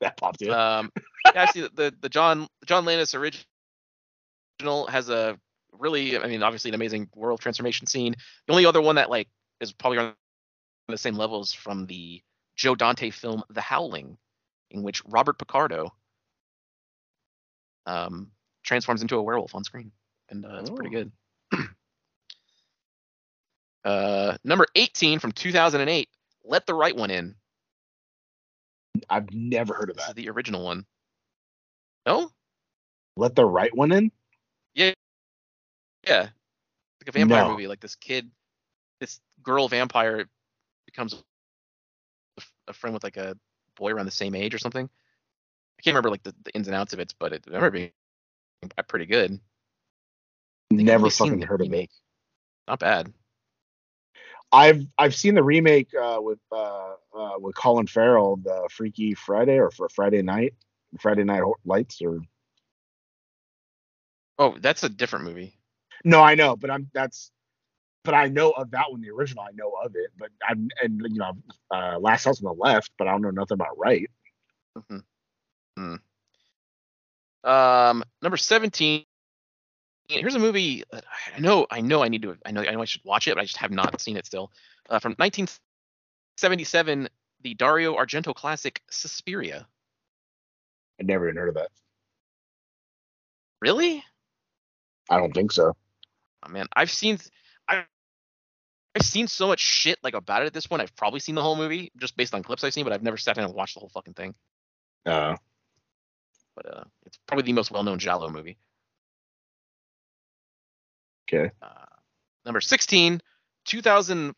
that 0.00 0.16
popped 0.16 0.42
in. 0.42 0.50
Um, 0.50 0.90
yeah, 1.26 1.42
actually, 1.42 1.68
the 1.74 1.94
the 2.00 2.08
John 2.08 2.46
John 2.66 2.84
Landis 2.84 3.14
original 3.14 3.44
has 4.88 5.08
a 5.08 5.38
really, 5.72 6.18
I 6.18 6.26
mean, 6.26 6.42
obviously 6.42 6.70
an 6.70 6.74
amazing 6.74 7.08
world 7.14 7.40
transformation 7.40 7.86
scene. 7.86 8.14
The 8.46 8.52
only 8.52 8.66
other 8.66 8.80
one 8.80 8.96
that 8.96 9.10
like 9.10 9.28
is 9.60 9.72
probably 9.72 9.98
on 9.98 10.14
the 10.88 10.98
same 10.98 11.14
levels 11.14 11.52
from 11.52 11.86
the 11.86 12.22
Joe 12.56 12.74
Dante 12.74 13.10
film 13.10 13.42
The 13.50 13.60
Howling, 13.60 14.16
in 14.70 14.82
which 14.82 15.02
Robert 15.06 15.38
Picardo 15.38 15.92
um, 17.86 18.30
transforms 18.62 19.02
into 19.02 19.16
a 19.16 19.22
werewolf 19.22 19.54
on 19.54 19.64
screen, 19.64 19.92
and 20.28 20.44
uh, 20.44 20.58
it's 20.60 20.70
pretty 20.70 20.94
Oh. 20.96 21.04
good. 21.04 21.12
uh, 23.84 24.36
number 24.44 24.66
18 24.74 25.18
from 25.18 25.32
2008, 25.32 26.08
Let 26.44 26.66
the 26.66 26.74
Right 26.74 26.96
One 26.96 27.10
In. 27.10 27.34
I've 29.08 29.32
never 29.32 29.74
heard 29.74 29.90
of 29.90 29.96
that. 29.96 30.16
the 30.16 30.28
original 30.28 30.64
one. 30.64 30.84
No? 32.06 32.30
Let 33.16 33.34
the 33.34 33.44
right 33.44 33.74
one 33.74 33.92
in. 33.92 34.10
Yeah, 34.74 34.92
Yeah. 36.06 36.22
like 37.00 37.08
a 37.08 37.12
vampire 37.12 37.44
No. 37.44 37.50
movie. 37.50 37.66
Like 37.66 37.80
this 37.80 37.96
kid, 37.96 38.30
this 39.00 39.20
girl 39.42 39.68
vampire 39.68 40.28
becomes 40.86 41.22
a, 42.68 42.72
friend 42.72 42.94
with 42.94 43.04
like 43.04 43.16
a 43.16 43.36
boy 43.76 43.92
around 43.92 44.06
the 44.06 44.10
same 44.12 44.34
age 44.34 44.54
or 44.54 44.58
something. 44.58 44.84
I 44.86 45.82
can't 45.82 45.94
remember 45.94 46.10
like 46.10 46.22
the, 46.22 46.34
the 46.44 46.54
ins 46.54 46.68
and 46.68 46.74
outs 46.76 46.92
of 46.92 47.00
it, 47.00 47.14
but 47.18 47.32
it 47.32 47.44
I 47.46 47.50
remember 47.50 47.70
being 47.70 47.90
pretty 48.88 49.06
good. 49.06 49.40
Never 50.70 51.10
fucking 51.10 51.42
heard 51.42 51.62
of 51.62 51.72
it. 51.72 51.90
Not 52.68 52.78
bad. 52.78 53.12
I've 54.52 54.84
I've 54.98 55.14
seen 55.14 55.34
the 55.34 55.42
remake 55.42 55.88
uh, 55.94 56.18
with 56.20 56.40
uh, 56.50 56.94
uh, 57.16 57.32
with 57.38 57.54
Colin 57.54 57.86
Farrell, 57.86 58.36
the 58.36 58.68
Freaky 58.70 59.14
Friday 59.14 59.58
or 59.58 59.70
for 59.70 59.88
Friday 59.88 60.22
Night, 60.22 60.54
Friday 61.00 61.24
Night 61.24 61.42
Lights 61.64 62.02
or 62.02 62.20
Oh, 64.38 64.56
that's 64.58 64.82
a 64.82 64.88
different 64.88 65.26
movie. 65.26 65.54
no, 66.04 66.22
I 66.22 66.34
know, 66.34 66.56
but 66.56 66.70
I'm 66.70 66.90
that's 66.94 67.30
but 68.04 68.14
I 68.14 68.28
know 68.28 68.50
of 68.50 68.70
that 68.70 68.90
one, 68.90 69.02
the 69.02 69.10
original. 69.10 69.44
I 69.44 69.50
know 69.54 69.72
of 69.84 69.94
it, 69.94 70.10
but 70.18 70.30
I'm 70.48 70.68
and 70.82 71.00
you 71.10 71.18
know 71.18 71.32
uh, 71.70 71.98
Last 71.98 72.24
House 72.24 72.42
on 72.42 72.46
the 72.46 72.60
Left, 72.60 72.90
but 72.98 73.06
I 73.06 73.12
don't 73.12 73.22
know 73.22 73.30
nothing 73.30 73.54
about 73.56 73.78
Right. 73.78 74.08
Hmm. 75.76 75.96
Um, 77.44 78.04
number 78.22 78.36
17 78.36 79.04
here's 80.18 80.34
a 80.34 80.38
movie 80.38 80.84
that 80.90 81.04
I 81.36 81.40
know 81.40 81.66
I 81.70 81.80
know 81.80 82.02
I 82.02 82.08
need 82.08 82.22
to 82.22 82.36
I 82.44 82.50
know 82.50 82.62
I 82.62 82.72
know 82.72 82.82
I 82.82 82.86
should 82.86 83.04
watch 83.04 83.28
it, 83.28 83.34
but 83.34 83.40
I 83.40 83.44
just 83.44 83.56
have 83.58 83.70
not 83.70 84.00
seen 84.00 84.16
it 84.16 84.26
still. 84.26 84.50
Uh, 84.88 84.98
from 84.98 85.12
1977, 85.12 87.08
the 87.42 87.54
Dario 87.54 87.96
Argento 87.96 88.34
classic 88.34 88.82
Suspiria. 88.90 89.66
I 91.00 91.04
never 91.04 91.26
even 91.28 91.36
heard 91.36 91.48
of 91.50 91.54
that. 91.54 91.68
Really? 93.60 94.04
I 95.08 95.18
don't 95.18 95.32
think 95.32 95.52
so. 95.52 95.74
Oh, 96.42 96.48
man, 96.48 96.66
I've 96.74 96.90
seen 96.90 97.18
I 97.68 97.84
I've 98.94 99.02
seen 99.02 99.28
so 99.28 99.46
much 99.46 99.60
shit 99.60 99.98
like 100.02 100.14
about 100.14 100.42
it 100.42 100.46
at 100.46 100.52
this 100.52 100.66
point. 100.66 100.82
I've 100.82 100.96
probably 100.96 101.20
seen 101.20 101.36
the 101.36 101.42
whole 101.42 101.56
movie 101.56 101.92
just 101.98 102.16
based 102.16 102.34
on 102.34 102.42
clips 102.42 102.64
I've 102.64 102.74
seen, 102.74 102.84
but 102.84 102.92
I've 102.92 103.02
never 103.02 103.16
sat 103.16 103.36
down 103.36 103.44
and 103.44 103.54
watched 103.54 103.74
the 103.74 103.80
whole 103.80 103.90
fucking 103.90 104.14
thing. 104.14 104.34
Uh, 105.06 105.36
But 106.56 106.66
uh, 106.66 106.84
it's 107.06 107.18
probably 107.26 107.44
the 107.44 107.52
most 107.52 107.70
well-known 107.70 107.98
Giallo 107.98 108.28
movie. 108.30 108.58
Okay. 111.32 111.50
Uh, 111.62 111.84
number 112.44 112.60
16, 112.60 113.20
2000. 113.66 114.34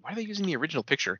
Why 0.00 0.12
are 0.12 0.14
they 0.14 0.22
using 0.22 0.46
the 0.46 0.56
original 0.56 0.82
picture? 0.82 1.18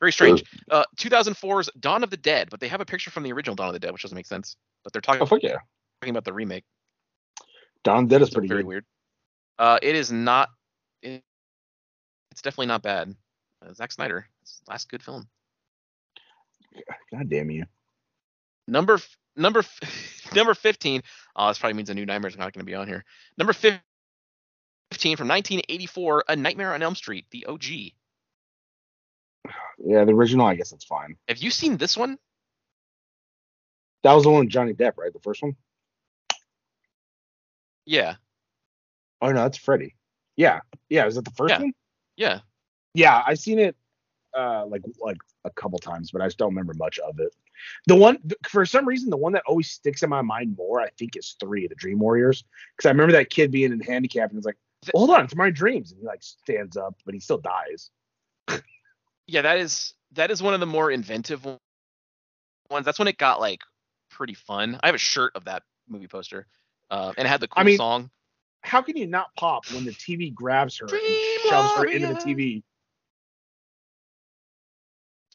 Very 0.00 0.12
strange. 0.12 0.42
Uh, 0.70 0.84
2004's 0.98 1.70
Dawn 1.78 2.02
of 2.02 2.10
the 2.10 2.16
Dead, 2.16 2.48
but 2.50 2.58
they 2.60 2.68
have 2.68 2.80
a 2.80 2.84
picture 2.84 3.10
from 3.10 3.22
the 3.22 3.32
original 3.32 3.54
Dawn 3.54 3.68
of 3.68 3.72
the 3.72 3.78
Dead, 3.78 3.92
which 3.92 4.02
doesn't 4.02 4.16
make 4.16 4.26
sense. 4.26 4.56
But 4.82 4.92
they're 4.92 5.00
talking, 5.02 5.22
Oh 5.22 5.26
fuck 5.26 5.42
yeah. 5.42 5.58
talking 6.00 6.10
about 6.10 6.24
the 6.24 6.32
remake. 6.32 6.64
Don 7.84 8.08
Dead 8.08 8.20
is 8.22 8.30
pretty 8.30 8.48
very 8.48 8.62
good. 8.62 8.66
weird. 8.68 8.84
Uh, 9.58 9.78
it 9.80 9.94
is 9.94 10.10
not. 10.10 10.48
It, 11.02 11.22
it's 12.32 12.42
definitely 12.42 12.66
not 12.66 12.82
bad. 12.82 13.14
Uh, 13.64 13.72
Zack 13.74 13.92
Snyder, 13.92 14.26
last 14.68 14.88
good 14.90 15.02
film. 15.02 15.28
God 17.12 17.28
damn 17.28 17.50
you. 17.50 17.64
Number 18.66 18.98
number 19.36 19.62
number 20.34 20.54
15. 20.54 21.02
Oh, 21.36 21.48
this 21.48 21.58
probably 21.58 21.74
means 21.74 21.90
a 21.90 21.94
new 21.94 22.06
nightmare 22.06 22.28
is 22.28 22.36
not 22.36 22.52
going 22.52 22.64
to 22.64 22.70
be 22.70 22.74
on 22.74 22.86
here. 22.86 23.04
Number 23.38 23.52
15 23.52 23.80
from 25.16 25.28
1984, 25.28 26.24
A 26.28 26.36
Nightmare 26.36 26.74
on 26.74 26.82
Elm 26.82 26.94
Street, 26.94 27.26
the 27.30 27.46
OG. 27.46 27.64
Yeah, 29.84 30.04
the 30.04 30.12
original. 30.12 30.46
I 30.46 30.54
guess 30.54 30.70
that's 30.70 30.84
fine. 30.84 31.16
Have 31.28 31.38
you 31.38 31.50
seen 31.50 31.76
this 31.76 31.96
one? 31.96 32.18
That 34.04 34.12
was 34.14 34.24
the 34.24 34.30
one 34.30 34.40
with 34.40 34.48
Johnny 34.50 34.74
Depp, 34.74 34.92
right? 34.96 35.12
The 35.12 35.20
first 35.20 35.42
one. 35.42 35.56
Yeah, 37.84 38.14
Oh 39.22 39.28
no, 39.28 39.42
that's 39.42 39.56
Freddy. 39.58 39.94
Yeah, 40.36 40.60
yeah. 40.88 41.06
Is 41.06 41.14
that 41.14 41.24
the 41.24 41.30
first 41.32 41.52
Yeah. 41.52 41.60
one? 41.60 41.72
yeah. 42.16 42.40
Yeah, 42.94 43.22
I've 43.26 43.38
seen 43.38 43.58
it 43.58 43.76
uh 44.36 44.66
like 44.66 44.82
like 45.00 45.16
a 45.44 45.50
couple 45.50 45.78
times, 45.78 46.10
but 46.10 46.20
I 46.22 46.26
just 46.26 46.38
don't 46.38 46.50
remember 46.50 46.74
much 46.74 46.98
of 46.98 47.18
it. 47.20 47.34
The 47.86 47.96
one 47.96 48.18
for 48.48 48.64
some 48.66 48.86
reason, 48.86 49.10
the 49.10 49.16
one 49.16 49.32
that 49.32 49.42
always 49.46 49.70
sticks 49.70 50.02
in 50.02 50.10
my 50.10 50.22
mind 50.22 50.56
more, 50.56 50.80
I 50.80 50.90
think, 50.98 51.16
is 51.16 51.36
three, 51.40 51.66
the 51.66 51.74
Dream 51.74 51.98
Warriors, 51.98 52.44
because 52.76 52.88
I 52.88 52.90
remember 52.90 53.12
that 53.12 53.30
kid 53.30 53.50
being 53.50 53.72
in 53.72 53.80
handicap 53.80 54.30
and 54.30 54.38
it's 54.38 54.46
like, 54.46 54.56
hold 54.94 55.10
on, 55.10 55.24
it's 55.24 55.36
my 55.36 55.50
dreams, 55.50 55.92
and 55.92 56.00
he 56.00 56.06
like 56.06 56.22
stands 56.22 56.76
up, 56.76 56.96
but 57.04 57.14
he 57.14 57.20
still 57.20 57.38
dies. 57.38 57.90
Yeah, 59.26 59.42
that 59.42 59.58
is 59.58 59.94
that 60.12 60.30
is 60.30 60.42
one 60.42 60.54
of 60.54 60.60
the 60.60 60.66
more 60.66 60.90
inventive 60.90 61.44
one- 61.44 61.58
ones. 62.70 62.84
That's 62.84 62.98
when 62.98 63.08
it 63.08 63.18
got 63.18 63.40
like 63.40 63.60
pretty 64.10 64.34
fun. 64.34 64.78
I 64.82 64.86
have 64.86 64.94
a 64.94 64.98
shirt 64.98 65.32
of 65.34 65.44
that 65.44 65.62
movie 65.88 66.08
poster, 66.08 66.46
uh, 66.90 67.12
and 67.16 67.26
it 67.26 67.28
had 67.28 67.40
the 67.40 67.48
cool 67.48 67.60
I 67.60 67.64
mean, 67.64 67.78
song. 67.78 68.10
How 68.62 68.82
can 68.82 68.96
you 68.96 69.06
not 69.06 69.28
pop 69.36 69.66
when 69.72 69.84
the 69.84 69.92
TV 69.92 70.32
grabs 70.32 70.78
her 70.78 70.86
Dream 70.86 71.02
and 71.04 71.50
shoves 71.50 71.72
her 71.76 71.84
into 71.86 72.08
the. 72.08 72.14
TV? 72.14 72.62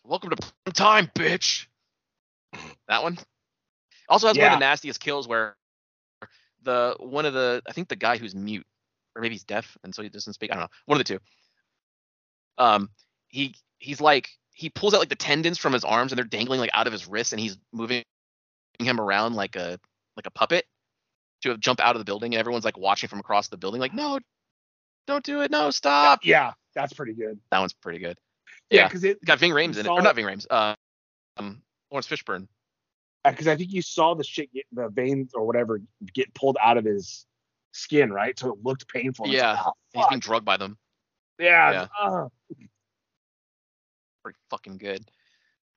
Welcome 0.03 0.29
to 0.29 0.37
prime 0.37 0.73
time, 0.73 1.11
bitch. 1.15 1.65
That 2.87 3.03
one. 3.03 3.17
Also 4.09 4.27
has 4.27 4.37
one 4.37 4.45
of 4.47 4.51
the 4.53 4.59
nastiest 4.59 4.99
kills 4.99 5.27
where 5.27 5.55
the 6.63 6.95
one 6.99 7.25
of 7.25 7.33
the 7.33 7.61
I 7.67 7.73
think 7.73 7.87
the 7.89 7.95
guy 7.95 8.17
who's 8.17 8.33
mute 8.35 8.65
or 9.15 9.21
maybe 9.21 9.35
he's 9.35 9.43
deaf 9.43 9.77
and 9.83 9.93
so 9.93 10.01
he 10.01 10.09
doesn't 10.09 10.33
speak. 10.33 10.51
I 10.51 10.55
don't 10.55 10.63
know. 10.63 10.69
One 10.85 10.99
of 10.99 11.05
the 11.05 11.13
two. 11.15 11.19
Um, 12.57 12.89
he 13.27 13.55
he's 13.79 14.01
like 14.01 14.29
he 14.53 14.69
pulls 14.69 14.93
out 14.93 14.99
like 14.99 15.09
the 15.09 15.15
tendons 15.15 15.57
from 15.57 15.73
his 15.73 15.83
arms 15.83 16.11
and 16.11 16.17
they're 16.17 16.25
dangling 16.25 16.59
like 16.59 16.71
out 16.73 16.87
of 16.87 16.93
his 16.93 17.07
wrists 17.07 17.33
and 17.33 17.39
he's 17.39 17.57
moving 17.71 18.03
him 18.79 18.99
around 18.99 19.35
like 19.35 19.55
a 19.55 19.79
like 20.15 20.25
a 20.25 20.31
puppet 20.31 20.65
to 21.43 21.57
jump 21.57 21.79
out 21.79 21.95
of 21.95 21.99
the 21.99 22.05
building 22.05 22.33
and 22.33 22.39
everyone's 22.39 22.65
like 22.65 22.77
watching 22.77 23.07
from 23.09 23.19
across 23.19 23.47
the 23.49 23.57
building 23.57 23.79
like 23.79 23.93
no 23.93 24.19
don't 25.05 25.23
do 25.23 25.41
it 25.41 25.51
no 25.51 25.69
stop 25.69 26.19
Yeah, 26.23 26.53
that's 26.73 26.93
pretty 26.93 27.13
good. 27.13 27.39
that 27.51 27.59
one's 27.59 27.73
pretty 27.73 27.99
good 27.99 28.17
Yeah, 28.71 28.81
Yeah. 28.81 28.87
because 28.87 29.03
it 29.03 29.17
It's 29.17 29.25
got 29.25 29.37
Ving 29.39 29.51
Rhames 29.51 29.77
in 29.77 29.85
it 29.85 29.89
or 29.89 30.01
not 30.01 30.11
it- 30.11 30.15
Ving 30.15 30.25
Rhames 30.25 30.47
uh 30.49 30.73
um 31.37 31.61
Laurence 31.91 32.07
Fishburne 32.07 32.47
because 33.23 33.47
I 33.47 33.55
think 33.55 33.73
you 33.73 33.81
saw 33.81 34.13
the 34.13 34.23
shit 34.23 34.53
get 34.53 34.65
the 34.71 34.89
veins 34.89 35.33
or 35.33 35.45
whatever 35.45 35.81
get 36.13 36.33
pulled 36.33 36.57
out 36.63 36.77
of 36.77 36.85
his 36.85 37.25
skin, 37.71 38.11
right? 38.11 38.37
So 38.37 38.53
it 38.53 38.59
looked 38.63 38.87
painful. 38.87 39.27
Yeah, 39.27 39.51
like, 39.51 39.65
oh, 39.65 39.73
he's 39.93 40.07
being 40.07 40.19
drugged 40.19 40.45
by 40.45 40.57
them 40.57 40.77
yeah. 41.39 41.71
yeah. 41.71 41.87
uh. 42.01 42.27
pretty 44.23 44.39
fucking 44.49 44.77
good. 44.77 45.09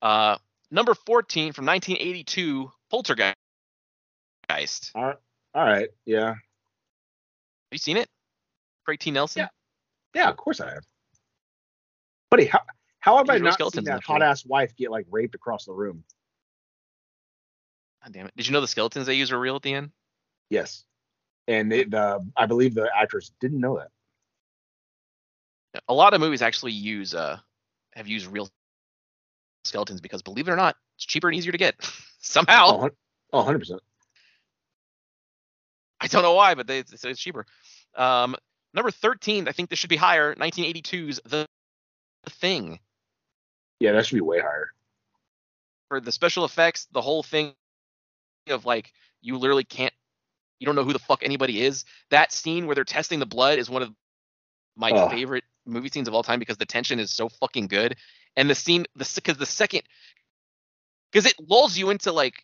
Uh, 0.03 0.37
number 0.71 0.95
14 0.95 1.53
from 1.53 1.67
1982, 1.67 2.71
Poltergeist. 2.91 3.35
All 4.95 5.05
right, 5.05 5.17
all 5.55 5.65
right, 5.65 5.89
yeah, 6.07 6.29
Have 6.29 6.37
you 7.73 7.79
seen 7.79 7.97
it? 7.97 8.09
Craig 8.85 8.99
T. 8.99 9.11
Nelson? 9.11 9.43
Yeah. 9.43 10.23
yeah. 10.23 10.31
Of 10.31 10.37
course 10.37 10.61
I 10.61 10.71
have. 10.71 10.85
Buddy, 12.31 12.47
how 12.47 12.61
how 13.01 13.17
have 13.17 13.29
I 13.29 13.39
not 13.39 13.73
seen 13.73 13.85
that 13.85 14.05
hot 14.05 14.23
ass 14.23 14.45
wife 14.45 14.77
get 14.77 14.91
like 14.91 15.07
raped 15.11 15.35
across 15.35 15.65
the 15.65 15.73
room? 15.73 16.05
God 18.05 18.13
damn 18.13 18.27
it. 18.27 18.33
Did 18.37 18.47
you 18.47 18.53
know 18.53 18.61
the 18.61 18.69
skeletons 18.69 19.07
they 19.07 19.15
use 19.15 19.33
are 19.33 19.39
real 19.39 19.57
at 19.57 19.63
the 19.63 19.75
end? 19.75 19.91
Yes, 20.51 20.85
and 21.49 21.73
it, 21.73 21.91
the 21.91 22.25
I 22.37 22.47
believe 22.47 22.75
the 22.75 22.89
actress 22.95 23.33
didn't 23.41 23.61
know 23.61 23.79
that. 23.79 23.89
A 25.89 25.95
lot 25.95 26.15
of 26.15 26.21
movies 26.21 26.43
actually 26.43 26.73
use 26.73 27.15
uh 27.15 27.39
have 27.95 28.07
used 28.07 28.27
real 28.27 28.49
skeletons 29.65 30.01
because 30.01 30.23
believe 30.23 30.49
it 30.49 30.51
or 30.51 30.57
not, 30.57 30.77
it's 30.97 31.07
cheaper 31.07 31.29
and 31.29 31.37
easier 31.37 31.53
to 31.53 31.59
get. 31.59 31.75
Somehow. 32.21 32.67
Oh, 32.69 32.91
oh, 33.33 33.39
100 33.39 33.59
percent. 33.59 33.81
I 36.01 36.07
don't 36.07 36.23
know 36.23 36.35
why, 36.35 36.55
but 36.55 36.67
they 36.67 36.79
it's, 36.79 37.05
it's 37.05 37.21
cheaper. 37.21 37.47
Um, 37.95 38.37
number 38.73 38.91
13, 38.91 39.49
I 39.49 39.53
think 39.53 39.69
this 39.69 39.79
should 39.79 39.91
be 39.91 39.97
higher. 39.97 40.35
1982's 40.35 41.21
The 41.25 41.47
Thing. 42.29 42.79
Yeah, 43.81 43.93
that 43.93 44.07
should 44.07 44.17
be 44.17 44.23
way 44.23 44.41
higher. 44.41 44.73
for 45.89 46.01
the 46.01 46.13
special 46.13 46.47
effects, 46.47 46.89
the 46.93 47.03
whole 47.03 47.25
thing 47.25 47.55
of 48.51 48.67
like 48.67 48.93
you 49.23 49.39
literally 49.39 49.65
can't 49.65 49.95
you 50.61 50.67
don't 50.67 50.77
know 50.77 50.85
who 50.85 50.95
the 50.95 51.01
fuck 51.01 51.23
anybody 51.25 51.63
is. 51.63 51.85
That 52.11 52.33
scene 52.33 52.67
where 52.67 52.77
they're 52.77 52.85
testing 52.85 53.21
the 53.21 53.27
blood 53.27 53.59
is 53.59 53.71
one 53.71 53.83
of 53.83 53.93
my 54.77 54.93
Ugh. 54.93 55.11
favorite 55.11 55.45
movie 55.67 55.91
scenes 55.91 56.09
of 56.09 56.15
all 56.15 56.25
time 56.25 56.41
because 56.41 56.59
the 56.59 56.67
tension 56.67 57.01
is 57.01 57.13
so 57.13 57.29
fucking 57.29 57.69
good. 57.69 57.97
And 58.37 58.51
the 58.51 58.57
scene 58.57 58.87
the 58.97 59.11
because 59.17 59.39
the 59.39 59.47
second 59.47 59.83
because 61.13 61.27
it 61.31 61.37
lulls 61.49 61.79
you 61.79 61.91
into 61.91 62.13
like 62.13 62.35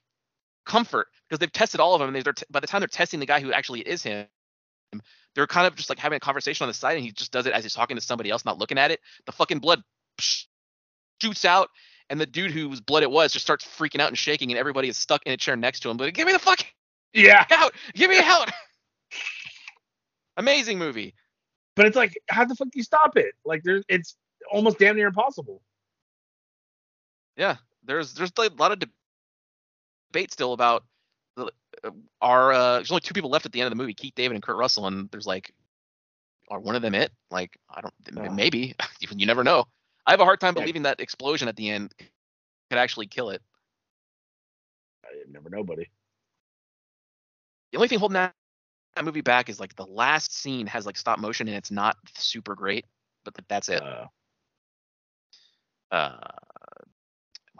comfort 0.67 1.09
because 1.29 1.41
they've 1.41 1.53
tested 1.53 1.81
all 1.81 1.95
of 1.95 2.01
them 2.01 2.15
and 2.15 2.25
they're 2.25 2.35
t- 2.35 2.47
by 2.51 2.61
the 2.61 2.69
time 2.69 2.81
they're 2.81 2.89
testing 2.89 3.21
the 3.21 3.27
guy 3.27 3.41
who 3.41 3.53
actually 3.53 3.81
is 3.83 4.03
him 4.03 4.27
they're 5.37 5.49
kind 5.49 5.67
of 5.67 5.77
just 5.77 5.91
like 5.91 5.99
having 6.01 6.17
a 6.17 6.21
conversation 6.21 6.65
on 6.65 6.69
the 6.69 6.75
side 6.75 6.97
and 6.97 7.05
he 7.05 7.13
just 7.13 7.33
does 7.33 7.47
it 7.47 7.55
as 7.55 7.65
he's 7.65 7.75
talking 7.75 7.97
to 7.97 8.03
somebody 8.03 8.31
else 8.31 8.45
not 8.47 8.59
looking 8.59 8.79
at 8.79 8.93
it 8.93 9.01
the 9.27 9.33
fucking 9.33 9.61
blood 9.61 9.83
psh, 10.21 10.45
shoots 11.21 11.45
out 11.45 11.71
and 12.11 12.21
the 12.21 12.27
dude 12.27 12.51
whose 12.51 12.81
blood 12.81 13.03
it 13.03 13.11
was 13.11 13.33
just 13.33 13.45
starts 13.45 13.65
freaking 13.65 14.01
out 14.01 14.09
and 14.09 14.19
shaking, 14.19 14.51
and 14.51 14.59
everybody 14.59 14.89
is 14.89 14.97
stuck 14.97 15.23
in 15.27 15.33
a 15.33 15.37
chair 15.37 15.57
next 15.57 15.81
to 15.81 15.91
him. 15.91 15.97
But 15.97 16.15
give 16.15 16.27
me 16.27 16.33
the 16.33 16.39
fuck 16.39 16.65
Yeah, 17.13 17.45
out! 17.51 17.73
Give 17.95 18.11
me 18.11 18.19
out! 18.19 18.51
Amazing 20.37 20.79
movie. 20.79 21.15
but 21.75 21.87
it's 21.87 21.97
like, 21.97 22.17
how 22.29 22.45
the 22.45 22.55
fuck 22.55 22.69
do 22.71 22.79
you 22.79 22.83
stop 22.85 23.17
it? 23.17 23.35
Like, 23.45 23.63
there's 23.63 23.83
it's 23.89 24.17
almost 24.53 24.79
damn 24.79 24.97
near 24.97 25.09
impossible. 25.09 25.63
Yeah, 27.37 27.57
there's 27.85 28.15
there's 28.15 28.33
a 28.39 28.49
lot 28.59 28.73
of 28.73 28.83
debate 30.13 30.33
still 30.33 30.53
about 30.53 30.85
the, 31.37 31.51
uh, 31.85 31.91
are 32.21 32.53
uh, 32.53 32.73
there's 32.77 32.91
only 32.91 33.01
two 33.01 33.15
people 33.15 33.31
left 33.31 33.47
at 33.47 33.53
the 33.53 33.61
end 33.61 33.67
of 33.67 33.71
the 33.77 33.83
movie, 33.83 33.95
Keith 33.95 34.15
David 34.15 34.35
and 34.35 34.43
Kurt 34.43 34.57
Russell, 34.57 34.87
and 34.87 35.11
there's 35.11 35.27
like, 35.27 35.53
are 36.51 36.61
one 36.61 36.77
of 36.77 36.83
them 36.83 36.95
it? 36.95 37.11
Like, 37.31 37.59
I 37.71 37.81
don't, 37.81 38.35
maybe 38.35 38.75
you 39.01 39.27
never 39.27 39.45
know. 39.45 39.67
I 40.07 40.12
have 40.12 40.20
a 40.20 40.24
hard 40.24 40.41
time 40.41 40.55
Yeah. 40.57 40.62
believing 40.62 40.83
that 40.83 41.01
explosion 41.01 41.49
at 41.49 41.57
the 41.57 41.69
end 41.70 41.93
could 42.70 42.78
actually 42.78 43.07
kill 43.07 43.31
it. 43.31 43.43
I 45.05 45.09
never 45.28 45.51
know, 45.51 45.65
buddy. 45.65 45.91
The 47.73 47.78
only 47.78 47.89
thing 47.89 47.99
holding 47.99 48.15
that, 48.15 48.35
that 48.95 49.05
movie 49.05 49.20
back 49.20 49.49
is 49.49 49.61
like 49.61 49.74
the 49.74 49.87
last 49.87 50.33
scene 50.35 50.66
has 50.69 50.87
like 50.87 50.97
stop 50.97 51.19
motion 51.19 51.49
and 51.49 51.57
it's 51.57 51.70
not 51.70 51.97
super 52.15 52.55
great, 52.55 52.87
but 53.24 53.37
like, 53.37 53.49
that's 53.49 53.69
it. 53.69 53.83
Uh, 53.83 54.07
Uh, 55.91 56.16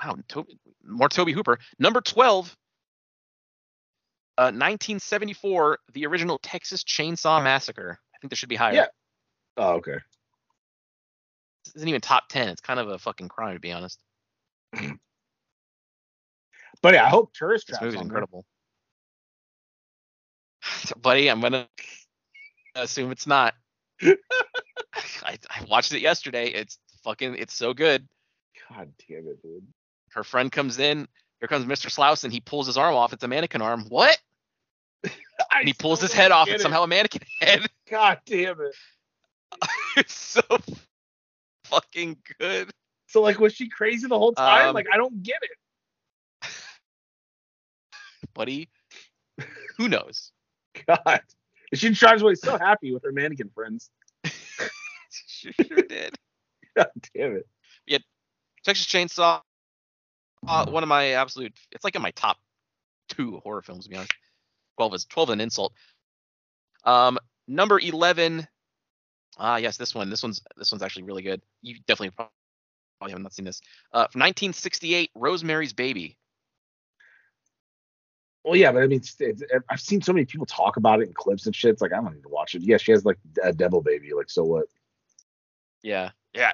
wow, 0.03 0.17
Tobe, 0.29 0.49
more 0.85 1.09
Tobe 1.09 1.29
Hooper. 1.31 1.59
Number 1.79 2.01
12, 2.01 2.57
uh, 4.39 4.51
1974, 4.51 5.79
the 5.93 6.07
original 6.07 6.39
Texas 6.43 6.83
Chainsaw 6.83 7.43
Massacre. 7.43 7.99
I 8.15 8.19
think 8.19 8.31
this 8.31 8.39
should 8.39 8.49
be 8.49 8.57
higher. 8.57 8.75
Yeah. 8.75 8.87
oh, 9.57 9.75
okay. 9.75 9.99
This 11.77 11.81
isn't 11.81 11.91
even 11.91 12.01
top 12.01 12.31
10. 12.31 12.49
It's 12.49 12.63
kind 12.63 12.81
of 12.81 12.89
a 12.89 12.99
fucking 12.99 13.29
crime, 13.29 13.53
to 13.53 13.61
be 13.61 13.71
honest. 13.71 14.01
But 16.83 16.95
yeah, 16.95 17.07
I 17.07 17.09
hope 17.09 17.33
tourist 17.33 17.67
This 17.67 17.79
traps 17.79 17.95
movie's 17.95 18.05
incredible. 18.05 18.45
buddy, 21.01 21.31
I'm 21.31 21.41
gonna 21.41 21.67
assume 22.75 23.11
it's 23.11 23.27
not. 23.27 23.55
I, 24.03 24.17
I 25.25 25.65
watched 25.69 25.93
it 25.93 26.01
yesterday. 26.01 26.49
It's 26.49 26.79
fucking. 27.03 27.37
It's 27.37 27.55
so 27.55 27.73
good. 27.73 28.07
God 28.69 28.93
damn 29.09 29.27
it, 29.27 29.43
dude. 29.43 29.67
Her 30.11 30.23
friend 30.23 30.53
comes 30.53 30.79
in. 30.79 31.09
Here 31.41 31.49
comes 31.49 31.65
Mr. 31.65 31.91
Slouse, 31.91 32.25
and 32.25 32.33
he 32.33 32.41
pulls 32.41 32.67
his 32.67 32.77
arm 32.77 32.95
off. 32.95 33.15
It's 33.15 33.25
a 33.25 33.29
mannequin 33.29 33.63
arm. 33.63 33.87
What? 33.89 34.19
And 35.55 35.67
he 35.67 35.75
pulls 35.75 36.01
his 36.01 36.13
head 36.13 36.33
off. 36.33 36.49
It's 36.49 36.63
somehow 36.63 36.83
a 36.83 36.87
mannequin 36.87 37.23
head. 37.41 37.67
God 37.91 38.21
damn 38.27 38.61
it. 38.61 38.75
it's 39.97 40.15
so 40.15 40.43
fucking 41.71 42.19
good. 42.39 42.71
So 43.09 43.23
like, 43.23 43.39
was 43.39 43.55
she 43.55 43.69
crazy 43.69 44.07
the 44.09 44.19
whole 44.19 44.33
time? 44.33 44.69
Um, 44.69 44.75
like, 44.75 44.87
I 44.93 44.97
don't 44.97 45.23
get 45.23 45.39
it. 45.43 46.51
buddy. 48.35 48.69
Who 49.77 49.89
knows? 49.89 50.33
God. 50.87 51.21
She 51.75 51.91
drives 51.91 52.23
away 52.23 52.35
so 52.35 52.57
happy 52.59 52.93
with 52.93 53.03
her 53.03 53.13
mannequin 53.13 53.51
friends. 53.55 53.91
she 55.11 55.53
sure 55.53 55.83
did. 55.89 56.15
God 56.77 56.89
damn 57.15 57.37
it. 57.37 57.47
Yeah, 57.87 57.99
Texas 58.65 58.87
Chainsaw, 58.87 59.41
uh, 60.47 60.67
one 60.67 60.83
of 60.83 60.89
my 60.89 61.13
absolute. 61.13 61.53
It's 61.73 61.85
like 61.85 61.97
in 61.97 62.03
my 62.03 62.11
top 62.13 62.39
two 63.09 63.41
horror 63.43 63.63
films, 63.63 63.85
to 63.85 63.91
be 63.91 63.97
honest. 63.97 64.13
Twelve 64.77 64.95
is 64.95 65.05
twelve 65.07 65.31
an 65.31 65.41
insult. 65.41 65.73
Um, 66.85 67.19
number 67.49 67.79
eleven. 67.81 68.47
Ah, 69.37 69.57
yes, 69.57 69.77
this 69.77 69.95
one. 69.95 70.11
This 70.11 70.23
one's 70.23 70.41
this 70.57 70.73
one's 70.73 70.83
actually 70.83 71.03
really 71.05 71.23
good. 71.23 71.43
You 71.63 71.77
definitely 71.87 72.11
probably 72.11 73.13
have 73.13 73.21
not 73.21 73.35
seen 73.35 73.45
this. 73.45 73.61
Uh, 73.93 74.09
from 74.09 74.21
1968, 74.21 75.11
Rosemary's 75.15 75.73
Baby. 75.73 76.17
Well, 78.45 78.57
yeah, 78.57 78.71
but 78.71 78.85
I 78.85 78.87
mean, 78.87 79.01
it's, 79.01 79.17
it's, 79.19 79.43
I've 79.69 79.81
seen 79.81 80.01
so 80.01 80.13
many 80.13 80.25
people 80.25 80.47
talk 80.47 80.77
about 80.77 81.01
it 81.01 81.09
in 81.09 81.15
clips 81.15 81.47
and 81.47 81.55
shit. 81.55 81.73
It's 81.73 81.83
like 81.83 81.93
I 81.93 81.97
don't 81.97 82.15
need 82.15 82.23
to 82.23 82.29
watch 82.29 82.55
it. 82.55 82.63
Yeah, 82.63 82.77
she 82.77 82.93
has 82.93 83.05
like 83.05 83.19
a 83.43 83.53
devil 83.53 83.83
baby. 83.83 84.13
Like, 84.15 84.31
so 84.31 84.45
what? 84.45 84.67
Yeah, 85.83 86.11
yeah. 86.33 86.53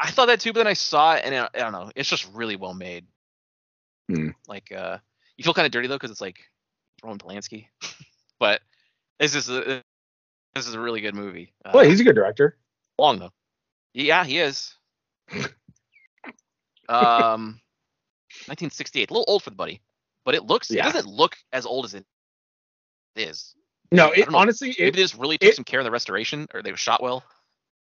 I 0.00 0.10
thought 0.10 0.26
that 0.26 0.40
too, 0.40 0.52
but 0.52 0.60
then 0.60 0.66
I 0.66 0.72
saw 0.72 1.14
it, 1.14 1.24
and 1.24 1.34
I, 1.34 1.48
I 1.54 1.58
don't 1.58 1.72
know. 1.72 1.90
It's 1.94 2.08
just 2.08 2.26
really 2.32 2.56
well 2.56 2.72
made. 2.72 3.04
Hmm. 4.08 4.30
Like, 4.48 4.72
uh, 4.72 4.98
you 5.36 5.44
feel 5.44 5.52
kind 5.52 5.66
of 5.66 5.72
dirty 5.72 5.88
though, 5.88 5.96
because 5.96 6.10
it's 6.10 6.22
like 6.22 6.38
Roman 7.02 7.18
Polanski, 7.18 7.66
but 8.40 8.62
this 9.20 9.34
is 9.34 9.50
a 9.50 9.82
this 10.54 10.66
is 10.66 10.74
a 10.74 10.80
really 10.80 11.00
good 11.00 11.14
movie. 11.14 11.52
Uh, 11.64 11.72
Well, 11.74 11.84
he's 11.84 12.00
a 12.00 12.04
good 12.04 12.14
director. 12.16 12.56
long 12.98 13.18
though. 13.18 13.32
Yeah, 13.94 14.24
he 14.24 14.38
is. 14.38 14.74
um, 16.88 17.60
1968, 18.46 19.10
a 19.10 19.12
little 19.12 19.24
old 19.28 19.42
for 19.42 19.50
the 19.50 19.56
buddy, 19.56 19.80
but 20.24 20.34
it 20.34 20.44
looks. 20.44 20.70
Yeah. 20.70 20.88
It 20.88 20.92
doesn't 20.92 21.10
look 21.12 21.36
as 21.52 21.66
old 21.66 21.84
as 21.84 21.94
it 21.94 22.04
is. 23.16 23.54
No, 23.90 24.10
it 24.12 24.32
honestly, 24.34 24.68
Maybe 24.78 24.82
it, 24.88 24.94
they 24.94 25.00
just 25.02 25.14
really 25.16 25.38
took 25.38 25.50
it- 25.50 25.56
some 25.56 25.64
care 25.64 25.80
in 25.80 25.84
the 25.84 25.90
restoration, 25.90 26.46
or 26.52 26.62
they 26.62 26.70
were 26.70 26.76
shot 26.76 27.02
well. 27.02 27.24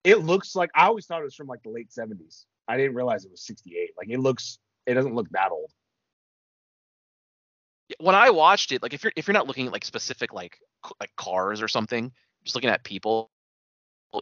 it 0.04 0.18
looks 0.18 0.56
like 0.56 0.70
I 0.76 0.86
always 0.88 1.06
thought 1.06 1.22
it 1.22 1.26
was 1.26 1.36
from 1.36 1.48
like 1.48 1.62
the 1.64 1.70
late 1.70 1.92
seventies. 1.94 2.46
I 2.68 2.78
didn't 2.78 2.96
realize 2.96 3.24
it 3.26 3.32
was 3.32 3.42
sixty 3.42 3.78
eight. 3.78 3.92
Like, 3.98 4.10
it 4.10 4.20
looks, 4.20 4.58
it 4.88 4.96
doesn't 4.96 5.14
look 5.14 5.30
that 5.30 5.52
old. 5.52 5.72
when 8.00 8.16
I 8.16 8.30
watched 8.32 8.72
it, 8.72 8.82
like 8.82 8.94
if 8.94 9.04
you're 9.04 9.14
if 9.16 9.28
you're 9.28 9.34
not 9.34 9.48
looking 9.48 9.68
at 9.68 9.74
like 9.74 9.86
specific 9.86 10.34
like 10.34 10.58
like 11.00 11.12
cars 11.16 11.62
or 11.62 11.68
something, 11.68 12.12
just 12.44 12.56
looking 12.56 12.70
at 12.70 12.84
people, 12.84 13.30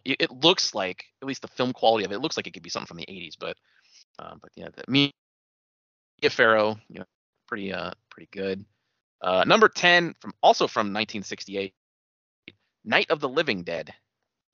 it, 0.06 0.18
it 0.20 0.32
looks 0.32 0.76
like 0.76 1.06
at 1.22 1.28
least 1.28 1.42
the 1.42 1.48
film 1.48 1.74
quality 1.74 2.06
of 2.06 2.12
it, 2.12 2.16
it 2.16 2.22
looks 2.22 2.38
like 2.38 2.48
it 2.48 2.54
could 2.54 2.64
be 2.64 2.70
something 2.70 2.88
from 2.88 2.98
the 2.98 3.06
80s. 3.06 3.36
But 3.40 3.58
um, 4.20 4.40
but 4.42 4.52
yeah, 4.56 4.70
the, 4.76 4.84
me, 4.88 5.14
Mia 6.22 6.30
Farrow, 6.30 6.78
you 6.90 7.00
know, 7.00 7.06
pretty 7.48 7.74
uh 7.74 7.92
pretty 8.10 8.30
good. 8.32 8.66
Uh, 9.22 9.44
number 9.46 9.68
10 9.68 10.16
from 10.20 10.34
also 10.42 10.68
from 10.68 10.88
1968, 10.88 11.74
Night 12.86 13.08
of 13.10 13.20
the 13.20 13.28
Living 13.28 13.64
Dead, 13.64 13.94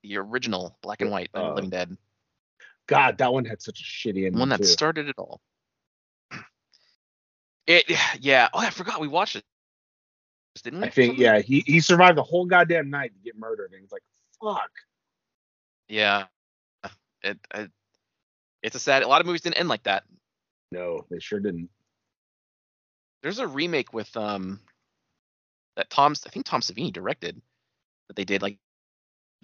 the 0.02 0.18
original 0.18 0.78
black 0.82 1.02
and 1.02 1.12
white 1.12 1.30
Uh, 1.36 1.54
Living 1.54 1.70
Dead, 1.70 1.96
God, 2.88 3.18
that 3.18 3.34
one 3.34 3.46
had 3.46 3.62
such 3.62 3.82
a 3.82 3.84
shitty 3.84 4.26
ending. 4.26 4.40
one 4.40 4.50
that 4.50 4.58
too. 4.58 4.66
started 4.66 5.10
it 5.10 5.16
all. 5.18 5.42
It 7.68 7.86
yeah. 8.20 8.50
Oh, 8.54 8.60
I 8.60 8.70
forgot 8.70 9.02
we 9.02 9.08
watched 9.08 9.36
it. 9.36 9.44
Didn't? 10.64 10.84
I 10.84 10.90
think, 10.90 11.18
yeah, 11.18 11.40
he 11.40 11.64
he 11.68 11.80
survived 11.80 12.18
the 12.18 12.24
whole 12.24 12.46
goddamn 12.46 12.90
night 12.90 13.12
to 13.14 13.20
get 13.20 13.38
murdered, 13.38 13.72
and 13.72 13.82
he's 13.82 13.92
like, 13.92 14.04
fuck. 14.42 14.72
Yeah. 15.88 16.26
It, 17.24 17.40
it 17.54 17.72
it's 18.62 18.76
a 18.76 18.80
sad. 18.80 19.04
A 19.04 19.08
lot 19.08 19.22
of 19.22 19.28
movies 19.28 19.42
didn't 19.42 19.58
end 19.58 19.70
like 19.70 19.84
that. 19.84 20.04
No, 20.72 21.06
they 21.10 21.20
sure 21.20 21.40
didn't. 21.40 21.70
There's 23.22 23.40
a 23.40 23.48
remake 23.48 23.94
with 23.94 24.16
um 24.16 24.60
that 25.76 25.90
Tom's 25.90 26.26
I 26.26 26.30
think 26.30 26.46
Tom 26.46 26.62
Savini 26.62 26.94
directed 26.94 27.42
that 28.08 28.16
they 28.16 28.26
did 28.26 28.42
like 28.42 28.58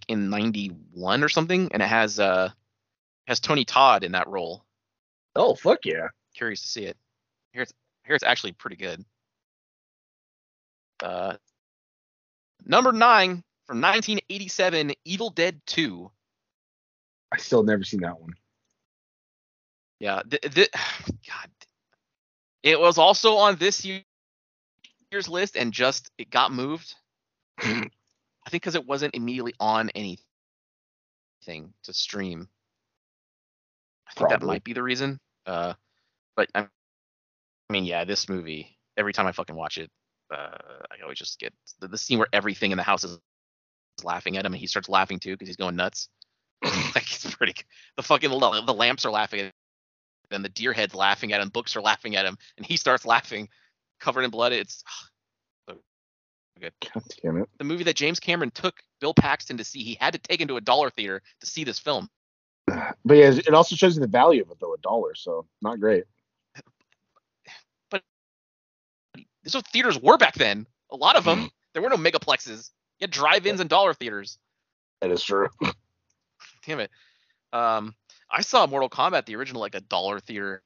in 0.07 0.29
'91 0.29 1.23
or 1.23 1.29
something, 1.29 1.69
and 1.73 1.81
it 1.81 1.87
has 1.87 2.19
uh 2.19 2.49
has 3.27 3.39
Tony 3.39 3.65
Todd 3.65 4.03
in 4.03 4.11
that 4.13 4.27
role. 4.27 4.63
Oh 5.35 5.55
fuck 5.55 5.85
yeah. 5.85 6.07
Curious 6.35 6.61
to 6.61 6.67
see 6.67 6.85
it. 6.85 6.97
Here 7.53 7.63
it's 7.63 7.73
here 8.05 8.15
it's 8.15 8.23
actually 8.23 8.53
pretty 8.53 8.75
good. 8.75 9.03
Uh, 11.01 11.35
number 12.65 12.91
nine 12.91 13.43
from 13.65 13.81
1987, 13.81 14.93
Evil 15.05 15.29
Dead 15.29 15.61
2. 15.65 16.11
I 17.31 17.37
still 17.37 17.63
never 17.63 17.83
seen 17.83 18.01
that 18.01 18.19
one. 18.19 18.33
Yeah, 19.99 20.21
th- 20.29 20.41
th- 20.53 20.69
God, 21.27 21.49
it 22.63 22.79
was 22.79 22.97
also 22.97 23.35
on 23.35 23.55
this 23.55 23.85
year's 23.85 25.29
list, 25.29 25.55
and 25.55 25.71
just 25.71 26.11
it 26.17 26.29
got 26.29 26.51
moved. 26.51 26.95
I 27.59 28.49
think 28.49 28.63
because 28.63 28.75
it 28.75 28.87
wasn't 28.87 29.15
immediately 29.15 29.53
on 29.59 29.89
anything 29.91 30.23
to 31.83 31.93
stream. 31.93 32.49
I 34.07 34.13
think 34.13 34.29
that 34.29 34.41
might 34.41 34.63
be 34.63 34.73
the 34.73 34.83
reason. 34.83 35.19
Uh, 35.45 35.73
but 36.35 36.49
I, 36.55 36.61
I 36.61 36.67
mean, 37.73 37.85
yeah, 37.85 38.03
this 38.03 38.27
movie. 38.27 38.77
Every 38.97 39.13
time 39.13 39.27
I 39.27 39.31
fucking 39.31 39.55
watch 39.55 39.77
it, 39.77 39.89
uh, 40.31 40.57
I 40.91 41.01
always 41.03 41.17
just 41.17 41.39
get 41.39 41.53
the, 41.79 41.87
the 41.87 41.97
scene 41.97 42.17
where 42.17 42.27
everything 42.33 42.71
in 42.71 42.77
the 42.77 42.83
house 42.83 43.03
is 43.03 43.19
laughing 44.03 44.37
at 44.37 44.45
him, 44.45 44.53
and 44.53 44.59
he 44.59 44.67
starts 44.67 44.89
laughing 44.89 45.19
too 45.19 45.33
because 45.33 45.47
he's 45.47 45.57
going 45.57 45.75
nuts. 45.75 46.09
like 46.63 47.03
it's 47.03 47.35
pretty. 47.35 47.55
The 47.97 48.03
fucking 48.03 48.29
the 48.29 48.61
the 48.65 48.73
lamps 48.73 49.05
are 49.05 49.11
laughing 49.11 49.41
at 49.41 49.51
then 50.31 50.41
the 50.41 50.49
deer 50.49 50.73
head's 50.73 50.95
laughing 50.95 51.33
at 51.33 51.41
him, 51.41 51.49
books 51.49 51.75
are 51.75 51.81
laughing 51.81 52.15
at 52.15 52.25
him, 52.25 52.37
and 52.57 52.65
he 52.65 52.77
starts 52.77 53.05
laughing, 53.05 53.49
covered 53.99 54.23
in 54.23 54.31
blood. 54.31 54.53
It's 54.53 54.83
so 55.69 55.75
good. 56.59 56.73
God 56.93 57.03
damn 57.21 57.37
it. 57.37 57.49
The 57.59 57.65
movie 57.65 57.83
that 57.83 57.95
James 57.95 58.19
Cameron 58.19 58.51
took 58.51 58.81
Bill 58.99 59.13
Paxton 59.13 59.57
to 59.57 59.63
see, 59.63 59.83
he 59.83 59.97
had 59.99 60.13
to 60.13 60.19
take 60.19 60.41
him 60.41 60.47
to 60.47 60.57
a 60.57 60.61
dollar 60.61 60.89
theater 60.89 61.21
to 61.41 61.45
see 61.45 61.63
this 61.63 61.77
film. 61.77 62.09
But 63.03 63.17
yeah, 63.17 63.31
it 63.31 63.53
also 63.55 63.75
shows 63.75 63.95
you 63.95 64.01
the 64.01 64.07
value 64.07 64.43
of 64.43 64.51
it 64.51 64.57
though, 64.61 64.75
a 64.75 64.77
dollar. 64.77 65.15
So 65.15 65.47
not 65.61 65.79
great. 65.79 66.03
This 69.43 69.51
is 69.51 69.55
what 69.55 69.67
theaters 69.67 69.99
were 69.99 70.17
back 70.17 70.35
then. 70.35 70.67
A 70.91 70.95
lot 70.95 71.15
of 71.15 71.23
them. 71.23 71.49
there 71.73 71.81
were 71.81 71.89
no 71.89 71.97
megaplexes. 71.97 72.69
You 72.99 73.05
had 73.05 73.11
drive-ins 73.11 73.59
and 73.59 73.69
dollar 73.69 73.93
theaters. 73.93 74.37
That 75.01 75.11
is 75.11 75.23
true. 75.23 75.47
Damn 76.65 76.79
it. 76.79 76.91
Um, 77.53 77.95
I 78.29 78.41
saw 78.41 78.65
Mortal 78.67 78.89
Kombat, 78.89 79.25
the 79.25 79.35
original, 79.35 79.61
like 79.61 79.75
a 79.75 79.81
dollar 79.81 80.19
theater, 80.19 80.63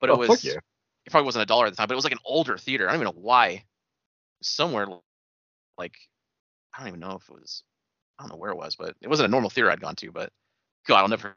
but 0.00 0.08
it 0.10 0.12
Oh, 0.14 0.16
was 0.16 0.44
yeah. 0.44 0.52
it 1.04 1.10
probably 1.10 1.26
wasn't 1.26 1.42
a 1.42 1.46
dollar 1.46 1.66
at 1.66 1.72
the 1.72 1.76
time, 1.76 1.88
but 1.88 1.94
it 1.94 1.96
was 1.96 2.04
like 2.04 2.12
an 2.12 2.20
older 2.24 2.56
theater. 2.56 2.88
I 2.88 2.92
don't 2.92 3.02
even 3.02 3.14
know 3.14 3.20
why. 3.20 3.64
Somewhere 4.42 4.86
like 5.76 5.94
I 6.74 6.78
don't 6.78 6.88
even 6.88 7.00
know 7.00 7.18
if 7.20 7.28
it 7.28 7.34
was 7.34 7.64
I 8.18 8.22
don't 8.22 8.30
know 8.30 8.36
where 8.38 8.50
it 8.52 8.56
was, 8.56 8.76
but 8.76 8.94
it 9.02 9.08
wasn't 9.08 9.28
a 9.28 9.30
normal 9.30 9.50
theater 9.50 9.70
I'd 9.70 9.80
gone 9.80 9.96
to, 9.96 10.12
but 10.12 10.30
God, 10.86 11.00
I'll 11.00 11.08
never 11.08 11.36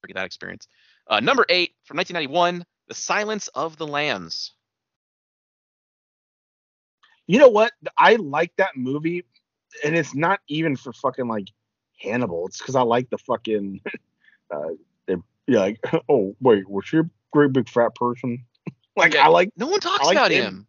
forget 0.00 0.16
that 0.16 0.26
experience. 0.26 0.68
Uh, 1.08 1.20
number 1.20 1.44
eight 1.48 1.74
from 1.84 1.96
1991, 1.96 2.64
The 2.88 2.94
Silence 2.94 3.48
of 3.48 3.76
the 3.76 3.86
Lambs. 3.86 4.52
You 7.28 7.38
know 7.38 7.48
what? 7.48 7.72
I 7.96 8.16
like 8.16 8.52
that 8.56 8.76
movie, 8.76 9.24
and 9.84 9.96
it's 9.96 10.14
not 10.14 10.40
even 10.48 10.74
for 10.74 10.92
fucking 10.92 11.28
like 11.28 11.48
Hannibal. 12.00 12.46
It's 12.46 12.58
because 12.58 12.74
I 12.74 12.82
like 12.82 13.10
the 13.10 13.18
fucking. 13.18 13.80
Uh, 14.50 14.70
yeah, 15.48 15.60
like, 15.60 15.78
oh 16.08 16.36
wait, 16.40 16.68
was 16.68 16.84
she 16.84 16.98
a 16.98 17.10
great 17.32 17.52
big 17.52 17.68
fat 17.68 17.94
person? 17.94 18.44
like 18.96 19.16
I 19.16 19.28
like. 19.28 19.50
No 19.56 19.66
one 19.66 19.80
talks 19.80 20.04
like 20.04 20.16
about 20.16 20.30
him. 20.30 20.44
him. 20.44 20.66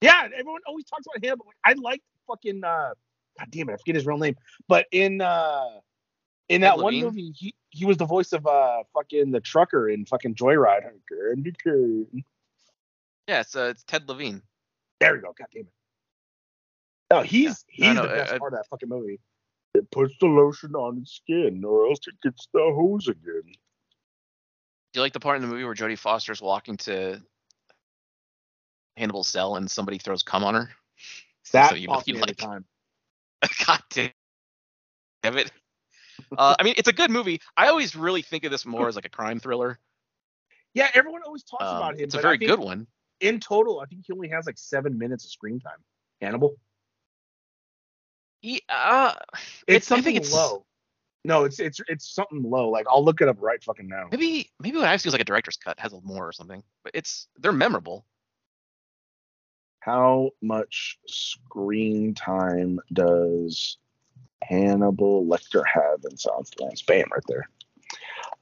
Yeah, 0.00 0.28
everyone 0.36 0.60
always 0.66 0.84
talks 0.84 1.04
about 1.06 1.22
Hannibal. 1.22 1.46
I 1.64 1.74
like 1.74 2.02
fucking. 2.26 2.64
uh 2.64 2.90
God 3.38 3.48
damn 3.50 3.68
it, 3.68 3.74
I 3.74 3.76
forget 3.76 3.96
his 3.96 4.06
real 4.06 4.18
name. 4.18 4.36
But 4.68 4.86
in 4.92 5.20
uh 5.20 5.66
in 6.48 6.62
that 6.62 6.78
one 6.78 6.94
Levine? 6.94 7.04
movie, 7.04 7.32
he 7.36 7.54
he 7.70 7.84
was 7.84 7.96
the 7.96 8.06
voice 8.06 8.32
of 8.32 8.46
uh 8.46 8.84
fucking 8.94 9.32
the 9.32 9.40
trucker 9.40 9.88
in 9.88 10.06
fucking 10.06 10.36
Joyride. 10.36 10.90
Yeah, 13.28 13.40
it's 13.40 13.56
uh, 13.56 13.68
it's 13.70 13.82
Ted 13.82 14.08
Levine. 14.08 14.42
There 15.00 15.14
we 15.14 15.20
go. 15.20 15.34
God 15.36 15.48
damn 15.52 15.62
it. 15.62 15.72
No, 17.10 17.22
he's 17.22 17.64
Yeah. 17.72 17.86
He's 17.88 17.94
no, 17.96 18.02
the 18.02 18.08
best 18.08 18.32
I- 18.32 18.36
I- 18.36 18.38
part 18.38 18.52
of 18.52 18.58
that 18.58 18.66
fucking 18.68 18.88
movie. 18.88 19.20
It 19.74 19.90
puts 19.90 20.14
the 20.20 20.26
lotion 20.26 20.74
on 20.74 20.96
his 21.00 21.12
skin, 21.12 21.62
or 21.64 21.86
else 21.88 21.98
it 22.06 22.14
gets 22.22 22.48
the 22.54 22.60
hose 22.60 23.08
again. 23.08 23.42
Do 23.44 23.54
you 24.94 25.00
like 25.02 25.12
the 25.12 25.20
part 25.20 25.36
in 25.36 25.42
the 25.42 25.48
movie 25.48 25.64
where 25.64 25.74
Jodie 25.74 25.98
Foster's 25.98 26.40
walking 26.40 26.78
to 26.78 27.22
Hannibal's 28.96 29.28
cell 29.28 29.56
and 29.56 29.70
somebody 29.70 29.98
throws 29.98 30.22
cum 30.22 30.44
on 30.44 30.54
her? 30.54 30.70
That 31.52 31.70
So 31.70 31.76
you- 31.76 31.88
you 32.06 32.14
like- 32.14 32.36
time. 32.38 32.64
God 33.66 33.82
damn 33.90 34.12
it. 35.38 35.52
Uh, 36.36 36.56
I 36.58 36.62
mean, 36.62 36.74
it's 36.78 36.88
a 36.88 36.92
good 36.92 37.10
movie. 37.10 37.40
I 37.56 37.68
always 37.68 37.94
really 37.94 38.22
think 38.22 38.44
of 38.44 38.50
this 38.50 38.64
more 38.64 38.88
as 38.88 38.96
like 38.96 39.04
a 39.04 39.10
crime 39.10 39.38
thriller. 39.38 39.78
Yeah, 40.72 40.90
everyone 40.94 41.22
always 41.22 41.44
talks 41.44 41.64
Um, 41.64 41.76
about 41.76 41.94
him. 41.94 42.00
it's 42.04 42.14
a 42.14 42.20
very 42.20 42.38
good 42.38 42.58
one. 42.58 42.86
In 43.20 43.38
total, 43.40 43.80
I 43.80 43.86
think 43.86 44.04
he 44.06 44.12
only 44.14 44.28
has 44.28 44.46
like 44.46 44.58
seven 44.58 44.96
minutes 44.98 45.24
of 45.24 45.30
screen 45.30 45.60
time. 45.60 45.78
Hannibal. 46.22 46.56
He, 48.46 48.62
uh, 48.68 49.12
It's, 49.32 49.42
It's- 49.66 49.86
something 49.88 50.14
it's- 50.14 50.32
low. 50.32 50.64
No, 51.24 51.42
it's 51.42 51.58
it's 51.58 51.80
it's 51.88 52.08
something 52.08 52.44
low. 52.44 52.68
Like 52.70 52.86
I'll 52.88 53.04
look 53.04 53.20
it 53.20 53.26
up 53.26 53.38
right 53.42 53.60
fucking 53.64 53.88
now. 53.88 54.06
maybe 54.12 54.48
maybe 54.60 54.76
what 54.78 54.86
I've 54.86 55.00
seen 55.00 55.08
is 55.08 55.14
like 55.14 55.20
a 55.22 55.24
director's 55.24 55.56
cut 55.56 55.76
has 55.80 55.92
a 55.92 56.00
more 56.02 56.28
or 56.28 56.30
something. 56.30 56.62
But 56.84 56.92
it's 56.94 57.26
they're 57.40 57.50
memorable. 57.50 58.04
How 59.80 60.30
much 60.40 61.00
screen 61.08 62.14
time 62.14 62.78
does 62.92 63.78
Hannibal 64.42 65.26
Lecter 65.26 65.64
have 65.66 66.04
in 66.08 66.16
Silence 66.16 66.50
of 66.50 66.56
the 66.58 66.64
Lambs? 66.66 66.82
Bam, 66.82 67.06
right 67.12 67.22
there. 67.26 67.48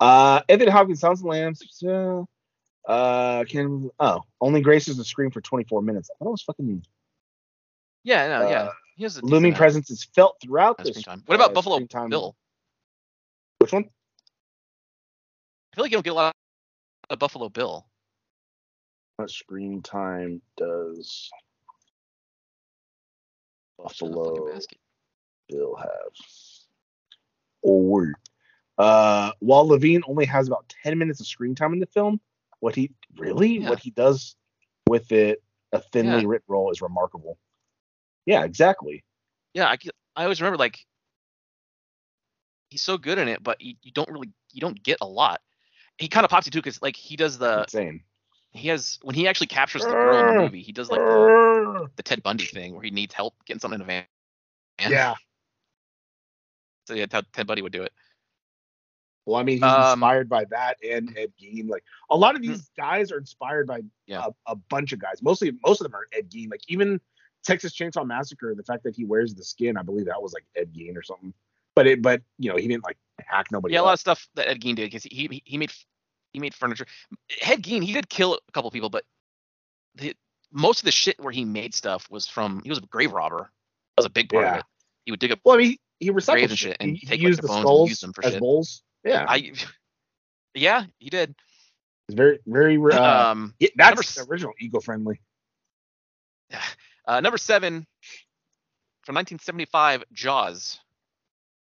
Uh, 0.01 0.43
Evan 0.51 0.69
Hopkins, 0.69 1.01
Silence 1.01 1.21
of 1.21 1.25
the 1.25 1.29
Lambs. 1.31 1.83
Uh, 1.83 2.25
uh, 2.87 3.45
can 3.45 3.89
oh 3.99 4.21
only 4.43 4.61
graces 4.61 4.99
the 4.99 5.05
screen 5.07 5.31
for 5.31 5.41
24 5.41 5.81
minutes. 5.81 6.11
I 6.11 6.19
thought 6.19 6.29
it 6.29 6.33
was 6.33 6.43
fucking 6.43 6.85
Yeah, 8.03 8.27
no, 8.29 8.51
yeah. 8.51 8.63
Uh, 8.65 8.73
He 8.73 8.84
has 9.03 9.17
a 9.19 9.25
looming 9.25 9.55
presence 9.55 9.91
is 9.91 10.05
felt 10.05 10.37
throughout 10.41 10.79
this. 10.79 11.05
What 11.27 11.35
about 11.35 11.55
Buffalo 11.55 11.77
screen 11.77 11.89
time. 11.89 12.11
Bill? 12.11 12.37
Which 13.59 13.73
one? 13.73 13.85
I 15.73 15.77
feel 15.77 15.85
like 15.85 15.91
you 15.91 15.97
don't 15.97 16.05
get 16.05 16.13
a 16.13 16.15
lot 16.15 16.37
of 17.11 17.19
Buffalo 17.19 17.49
Bill. 17.49 17.87
How 19.19 19.25
much 19.25 19.39
screen 19.39 19.83
time 19.83 20.41
does 20.57 21.31
Buffalo. 23.79 24.59
Bill 25.49 25.77
have? 25.77 26.13
Oh. 27.67 28.07
Uh, 28.77 29.33
while 29.41 29.67
Levine 29.67 30.03
only 30.09 30.25
has 30.25 30.49
about 30.49 30.69
10 30.83 30.99
minutes 30.99 31.21
of 31.21 31.27
screen 31.27 31.55
time 31.55 31.73
in 31.73 31.79
the 31.79 31.87
film, 31.87 32.21
what 32.61 32.75
he 32.75 32.91
really, 33.17 33.59
Yeah. 33.59 33.71
what 33.71 33.79
he 33.79 33.91
does 33.91 34.37
with 34.89 35.13
it, 35.13 35.43
a 35.73 35.81
thinly 35.81 36.23
Yeah. 36.23 36.29
written 36.29 36.47
role, 36.49 36.71
is 36.71 36.83
remarkable. 36.83 37.39
Yeah, 38.27 38.45
exactly. 38.45 39.05
Yeah, 39.53 39.67
I, 39.67 39.79
I 40.17 40.25
always 40.25 40.41
remember 40.41 40.59
like 40.59 40.85
he's 42.71 42.83
so 42.83 42.99
good 42.99 43.19
in 43.19 43.29
it, 43.29 43.43
but 43.43 43.61
you, 43.61 43.75
you 43.83 43.93
don't 43.93 44.11
really 44.11 44.31
you 44.53 44.61
don't 44.61 44.83
get 44.83 44.99
a 45.01 45.07
lot. 45.07 45.41
He 45.99 46.09
kind 46.09 46.25
of 46.25 46.31
pops 46.31 46.47
you 46.47 46.51
too 46.53 46.59
because 46.61 46.83
like 46.83 46.97
he 46.97 47.17
does 47.17 47.39
the 47.39 47.61
Insane. 47.63 48.03
he 48.53 48.69
has 48.69 48.99
when 49.03 49.15
he 49.15 49.29
actually 49.29 49.47
captures 49.49 49.87
the 49.87 49.95
girl 49.95 50.19
in 50.21 50.27
the 50.27 50.33
movie, 50.33 50.63
he 50.63 50.73
does 50.73 50.91
like 50.91 51.01
the, 51.07 51.89
the 51.97 52.03
Ted 52.03 52.23
Bundy 52.23 52.47
thing 52.47 52.75
where 52.75 52.83
he 52.83 52.91
needs 52.91 53.15
help 53.15 53.35
getting 53.47 53.61
something 53.61 53.81
in 53.81 53.83
a 53.83 53.87
van. 53.87 54.07
yeah. 54.91 55.15
So 56.87 56.95
yeah, 56.95 57.07
Ted, 57.07 57.27
Ted 57.33 57.47
Bundy 57.47 57.63
would 57.63 57.73
do 57.73 57.83
it. 57.83 57.93
Well, 59.27 59.37
I 59.37 59.43
mean, 59.43 59.57
he's 59.59 59.65
Um, 59.73 59.93
inspired 59.93 60.29
by 60.29 60.45
that 60.47 60.77
and 60.85 61.17
Ed 61.17 61.33
Gein. 61.41 61.69
Like 61.69 61.85
a 62.11 62.17
lot 62.17 62.35
of 62.37 62.43
these 62.43 62.71
guys 62.77 63.11
are 63.11 63.19
inspired 63.19 63.67
by 63.67 63.81
Yeah. 64.07 64.27
a, 64.47 64.53
a 64.53 64.57
bunch 64.57 64.93
of 64.93 64.99
guys. 64.99 65.23
Mostly, 65.23 65.53
most 65.65 65.81
of 65.81 65.85
them 65.87 65.95
are 65.95 66.07
Ed 66.13 66.31
Gein. 66.31 66.51
Like 66.51 66.61
even 66.69 67.01
Texas 67.45 67.75
Chainsaw 67.75 68.07
Massacre, 68.07 68.55
the 68.55 68.63
fact 68.63 68.85
that 68.85 68.97
he 68.97 69.05
wears 69.05 69.35
the 69.35 69.45
skin, 69.45 69.77
I 69.77 69.83
believe 69.83 70.07
that 70.07 70.21
was 70.23 70.33
like 70.33 70.45
Ed 70.57 70.73
Gein 70.75 70.97
or 70.97 71.03
something. 71.03 71.33
But 71.77 71.87
it, 71.87 72.03
but 72.03 72.23
you 72.39 72.51
know, 72.51 72.57
he 72.57 72.67
didn't 72.69 72.85
like 72.85 72.97
hack 73.21 73.47
nobody. 73.53 73.75
Yeah, 73.75 73.81
a 73.81 73.83
lot 73.83 73.93
of 73.95 74.01
stuff 74.01 74.29
that 74.35 74.49
Ed 74.49 74.61
Gein 74.61 74.77
did 74.77 74.87
because 74.87 75.03
he, 75.05 75.29
he 75.31 75.43
he 75.45 75.59
made 75.59 75.73
he 76.33 76.41
made 76.41 76.55
furniture. 76.55 76.87
Ed 77.43 77.63
Gein 77.63 77.83
he 77.83 77.93
did 77.93 78.09
kill 78.09 78.35
a 78.35 78.53
couple 78.53 78.71
people, 78.71 78.91
but 78.91 79.05
the, 79.97 80.15
most 80.53 80.81
of 80.81 80.85
the 80.85 80.93
shit 80.93 81.19
where 81.21 81.33
he 81.33 81.45
made 81.45 81.75
stuff 81.75 82.09
was 82.11 82.27
from 82.27 82.61
he 82.65 82.71
was 82.71 82.79
a 82.79 82.83
grave 82.83 83.13
robber. 83.13 83.51
That 83.97 84.03
was 84.03 84.07
a 84.07 84.11
big 84.11 84.31
part 84.31 84.45
Yeah. 84.45 84.53
of 84.53 84.59
it. 84.61 84.65
He 85.05 85.13
would 85.13 85.21
dig 85.21 85.33
up. 85.33 85.41
Well, 85.45 85.57
I 85.57 85.59
mean, 85.59 85.67
he, 85.99 86.07
he 86.07 86.11
recycled 86.11 86.49
and 86.51 86.59
shit 86.59 86.77
and 86.81 86.91
he, 86.97 87.07
take, 87.07 87.21
he 87.21 87.27
like, 87.27 87.29
used 87.29 87.39
the 87.43 87.49
the, 87.49 87.49
bones 87.49 87.81
and 87.81 87.89
use 87.89 88.01
them 88.01 88.13
for 88.13 88.25
as 88.25 88.33
shit. 88.33 88.41
bowls. 88.41 88.83
Yeah, 89.05 89.27
I 89.29 89.53
yeah, 90.55 90.85
he 90.99 91.11
did. 91.11 91.35
it's 92.09 92.15
very, 92.17 92.39
very. 92.47 92.79
Uh, 92.81 93.31
um, 93.33 93.55
number 93.61 93.73
that's 93.77 94.19
s- 94.19 94.27
original 94.29 94.53
eco-friendly. 94.61 95.21
Uh, 97.07 97.21
number 97.21 97.39
seven 97.39 97.87
from 99.05 99.15
1975, 99.17 100.05
Jaws. 100.13 100.81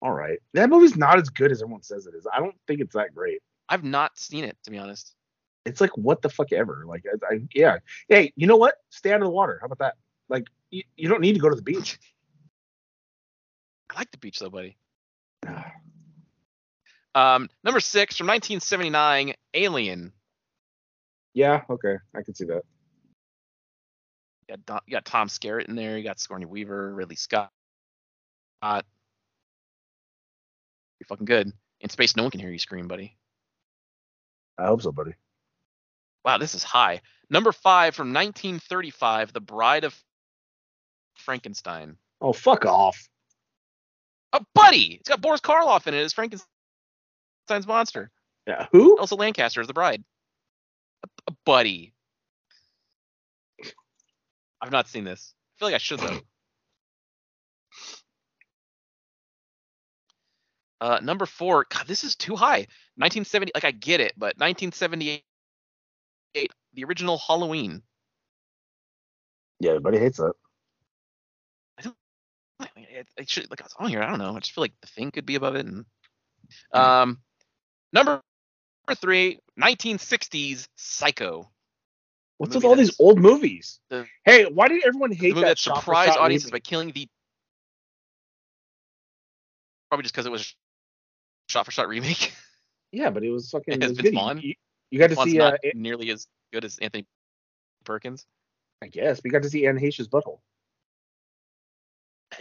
All 0.01 0.11
right, 0.11 0.39
that 0.53 0.69
movie's 0.69 0.95
not 0.95 1.19
as 1.19 1.29
good 1.29 1.51
as 1.51 1.61
everyone 1.61 1.83
says 1.83 2.07
it 2.07 2.15
is. 2.15 2.25
I 2.31 2.39
don't 2.39 2.55
think 2.67 2.81
it's 2.81 2.95
that 2.95 3.13
great. 3.13 3.41
I've 3.69 3.83
not 3.83 4.17
seen 4.17 4.43
it 4.43 4.57
to 4.63 4.71
be 4.71 4.77
honest. 4.77 5.13
It's 5.65 5.79
like 5.79 5.95
what 5.95 6.21
the 6.21 6.29
fuck 6.29 6.51
ever. 6.51 6.83
Like, 6.87 7.05
I, 7.05 7.35
I 7.35 7.39
yeah. 7.53 7.77
Hey, 8.07 8.33
you 8.35 8.47
know 8.47 8.57
what? 8.57 8.75
Stay 8.89 9.11
out 9.11 9.21
of 9.21 9.25
the 9.25 9.29
water. 9.29 9.59
How 9.61 9.67
about 9.67 9.79
that? 9.79 9.95
Like, 10.27 10.47
you, 10.71 10.83
you 10.97 11.07
don't 11.07 11.21
need 11.21 11.33
to 11.33 11.39
go 11.39 11.49
to 11.49 11.55
the 11.55 11.61
beach. 11.61 11.99
I 13.91 13.99
like 13.99 14.11
the 14.11 14.17
beach 14.17 14.39
though, 14.39 14.49
buddy. 14.49 14.77
Um, 17.13 17.49
number 17.65 17.81
six 17.81 18.15
from 18.15 18.27
1979, 18.27 19.33
Alien. 19.53 20.13
Yeah, 21.33 21.63
okay, 21.69 21.95
I 22.15 22.21
can 22.21 22.33
see 22.33 22.45
that. 22.45 22.63
You 24.51 24.57
got, 24.57 24.65
Don, 24.65 24.79
you 24.85 24.91
got 24.91 25.05
Tom 25.05 25.29
Skerritt 25.29 25.69
in 25.69 25.75
there. 25.75 25.97
You 25.97 26.03
got 26.03 26.19
Sigourney 26.19 26.45
Weaver, 26.45 26.93
Ridley 26.93 27.15
Scott. 27.15 27.51
You're 28.61 28.81
fucking 31.07 31.25
good. 31.25 31.53
In 31.79 31.89
space, 31.89 32.17
no 32.17 32.23
one 32.23 32.31
can 32.31 32.41
hear 32.41 32.51
you 32.51 32.59
scream, 32.59 32.89
buddy. 32.89 33.17
I 34.57 34.65
hope 34.65 34.81
so, 34.81 34.91
buddy. 34.91 35.13
Wow, 36.25 36.37
this 36.37 36.53
is 36.53 36.63
high. 36.63 37.01
Number 37.29 37.53
five 37.53 37.95
from 37.95 38.09
1935, 38.09 39.31
The 39.31 39.39
Bride 39.39 39.85
of 39.85 39.97
Frankenstein. 41.15 41.95
Oh, 42.19 42.33
fuck 42.33 42.65
off. 42.65 43.07
Oh, 44.33 44.41
buddy! 44.53 44.95
It's 44.99 45.09
got 45.09 45.21
Boris 45.21 45.41
Karloff 45.41 45.87
in 45.87 45.93
it 45.93 46.01
as 46.01 46.13
Frankenstein's 46.13 46.45
monster. 47.65 48.11
Yeah, 48.45 48.67
who? 48.71 48.99
Elsa 48.99 49.15
Lanchester 49.15 49.61
as 49.61 49.67
the 49.67 49.73
bride. 49.73 50.03
A, 51.03 51.31
a 51.31 51.35
buddy. 51.45 51.93
I've 54.61 54.71
not 54.71 54.87
seen 54.87 55.03
this. 55.03 55.33
I 55.33 55.59
feel 55.59 55.67
like 55.67 55.75
I 55.75 55.79
should 55.79 55.99
though. 55.99 56.19
Uh, 60.81 60.99
number 61.03 61.27
four. 61.27 61.67
God, 61.69 61.85
this 61.85 62.03
is 62.03 62.15
too 62.15 62.35
high. 62.35 62.65
1970. 62.97 63.51
Like 63.53 63.65
I 63.65 63.69
get 63.69 63.99
it, 64.01 64.13
but 64.17 64.35
1978. 64.39 65.23
The 66.73 66.83
original 66.83 67.19
Halloween. 67.19 67.83
Yeah, 69.59 69.69
everybody 69.69 69.99
hates 69.99 70.17
that. 70.17 70.33
I 71.77 71.83
don't. 71.83 71.95
It, 72.75 73.07
it 73.15 73.29
should 73.29 73.47
like 73.51 73.59
it's 73.59 73.75
on 73.77 73.89
here. 73.89 74.01
I 74.01 74.09
don't 74.09 74.17
know. 74.17 74.35
I 74.35 74.39
just 74.39 74.53
feel 74.53 74.63
like 74.63 74.73
the 74.81 74.87
thing 74.87 75.11
could 75.11 75.27
be 75.27 75.35
above 75.35 75.55
it. 75.55 75.67
And 75.67 75.85
um, 76.73 77.19
number 77.93 78.19
three. 78.95 79.37
1960s 79.59 80.67
Psycho. 80.75 81.50
What's 82.41 82.55
with 82.55 82.65
all 82.65 82.75
these 82.75 82.99
old 82.99 83.19
movies? 83.19 83.79
the- 83.89 84.07
hey, 84.25 84.45
why 84.45 84.67
did 84.67 84.83
everyone 84.83 85.11
The 85.11 85.15
hate 85.15 85.35
movie 85.35 85.41
that 85.41 85.47
that 85.49 85.59
surprised 85.59 86.17
audiences 86.17 86.49
by 86.49 86.57
killing 86.57 86.91
the 86.91 87.07
probably 89.89 90.01
just 90.01 90.15
because 90.15 90.25
it 90.25 90.31
was 90.31 90.55
shot 91.49 91.65
for 91.65 91.71
shot 91.71 91.87
remake. 91.87 92.33
Yeah, 92.93 93.09
but 93.09 93.23
it 93.23 93.29
was 93.29 93.49
fucking. 93.49 93.75
It 93.75 93.79
was 93.79 93.91
Vince 93.91 94.01
good. 94.01 94.13
Vaughn. 94.15 94.41
You, 94.41 94.53
you 94.89 94.99
got 94.99 95.11
to 95.11 95.15
One's 95.15 95.31
see, 95.31 95.39
uh, 95.39 95.55
nearly 95.75 96.09
as 96.09 96.27
good 96.51 96.65
as 96.65 96.77
Anthony 96.79 97.05
Perkins. 97.85 98.25
I 98.83 98.87
guess 98.87 99.21
we 99.23 99.29
got 99.29 99.43
to 99.43 99.49
see 99.49 99.65
Anne 99.65 99.77
Heche's 99.77 100.09
butthole. 100.09 100.39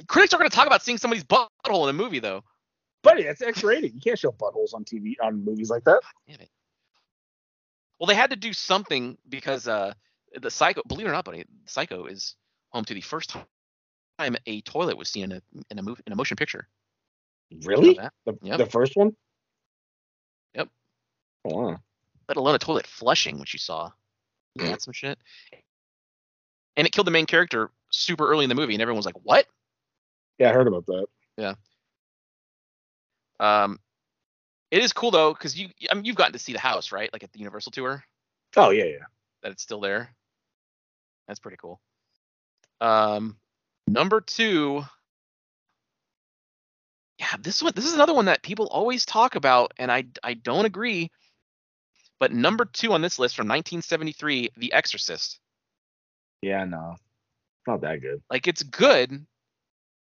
Critics 0.09 0.35
are 0.35 0.39
going 0.39 0.51
to 0.51 0.57
talk 0.57 0.67
about 0.67 0.83
seeing 0.83 0.99
somebody's 0.99 1.23
butthole 1.23 1.85
in 1.85 1.91
a 1.91 1.93
movie, 1.93 2.19
though. 2.19 2.43
Buddy, 3.05 3.23
that's 3.23 3.43
X-rated. 3.43 3.95
You 3.95 4.01
can't 4.01 4.19
show 4.19 4.33
buttholes 4.33 4.75
on 4.75 4.85
TV 4.85 5.15
on 5.23 5.45
movies 5.45 5.71
like 5.71 5.85
that. 5.85 6.01
Damn 6.27 6.41
it. 6.41 6.51
Well, 8.01 8.07
they 8.07 8.15
had 8.15 8.31
to 8.31 8.37
do 8.37 8.55
something 8.55 9.19
because 9.29 9.69
uh, 9.69 9.93
the 10.41 10.51
Psycho, 10.51 10.81
believe 10.89 11.07
it 11.07 11.11
or 11.11 11.13
not, 11.13 11.27
buddy, 11.27 11.45
Psycho 11.67 12.07
is 12.07 12.35
home 12.71 12.85
to 12.87 12.95
the 12.95 13.03
first 13.03 13.37
time 14.19 14.37
a 14.47 14.63
toilet 14.63 14.97
was 14.97 15.11
seen 15.11 15.25
in 15.25 15.33
a 15.33 15.43
in 15.71 15.79
a 15.79 15.83
movie 15.83 16.03
in 16.07 16.13
a 16.13 16.17
motion 16.17 16.37
picture. 16.37 16.67
Did 17.51 17.63
you 17.63 17.71
know 17.71 17.77
Really? 17.77 17.99
The, 18.25 18.39
Yep. 18.43 18.59
the 18.59 18.67
first 18.67 18.97
one? 18.97 19.15
Yep. 20.55 20.69
Oh, 21.45 21.57
wow. 21.57 21.79
Let 22.27 22.39
alone 22.39 22.55
a 22.55 22.59
toilet 22.59 22.87
flushing, 22.87 23.39
which 23.39 23.53
you 23.53 23.59
saw. 23.59 23.91
That's 24.57 24.85
some 24.85 24.95
shit. 24.95 25.19
And 26.77 26.87
it 26.87 26.93
killed 26.93 27.07
the 27.07 27.13
main 27.13 27.27
character 27.27 27.71
super 27.91 28.27
early 28.31 28.45
in 28.45 28.49
the 28.49 28.55
movie, 28.55 28.75
and 28.75 28.81
everyone 28.81 28.97
was 28.97 29.07
like, 29.07 29.23
"What?" 29.23 29.47
Yeah, 30.39 30.51
I 30.51 30.53
heard 30.53 30.69
about 30.69 30.87
that. 30.87 31.07
Yeah. 31.37 31.55
Um, 33.41 33.79
it 34.71 34.83
is 34.83 34.93
cool 34.93 35.11
though, 35.11 35.33
because 35.33 35.59
you 35.59 35.69
I 35.91 35.95
mean, 35.95 36.05
you've 36.05 36.17
gotten 36.17 36.33
to 36.33 36.39
see 36.39 36.53
the 36.53 36.59
house, 36.61 36.93
right? 36.93 37.13
Like 37.13 37.23
at 37.23 37.33
the 37.33 37.39
Universal 37.39 37.73
tour, 37.73 38.05
Oh 38.57 38.71
yeah, 38.71 38.85
yeah. 38.85 39.05
that 39.43 39.53
it's 39.53 39.63
still 39.63 39.81
there. 39.81 40.15
That's 41.29 41.41
pretty 41.41 41.57
cool. 41.59 41.81
Um, 42.81 43.37
number 43.87 44.21
two. 44.21 44.85
Yeah, 47.19 47.37
this 47.39 47.63
one. 47.63 47.73
This 47.77 47.85
is 47.85 47.93
another 47.95 48.15
one 48.15 48.25
that 48.25 48.43
people 48.43 48.67
always 48.69 49.05
talk 49.05 49.35
about, 49.35 49.73
and 49.77 49.93
I 49.93 50.05
I 50.23 50.35
don't 50.35 50.65
agree. 50.65 51.11
But 52.19 52.33
number 52.33 52.65
two 52.65 52.93
on 52.93 53.01
this 53.01 53.19
list 53.19 53.35
from 53.35 53.47
1973, 53.49 54.51
The 54.57 54.73
Exorcist. 54.73 55.39
Yeah, 56.43 56.65
no. 56.65 56.97
Not 57.67 57.81
that 57.83 58.01
good. 58.03 58.23
Like 58.31 58.47
it's 58.47 58.63
good. 58.63 59.27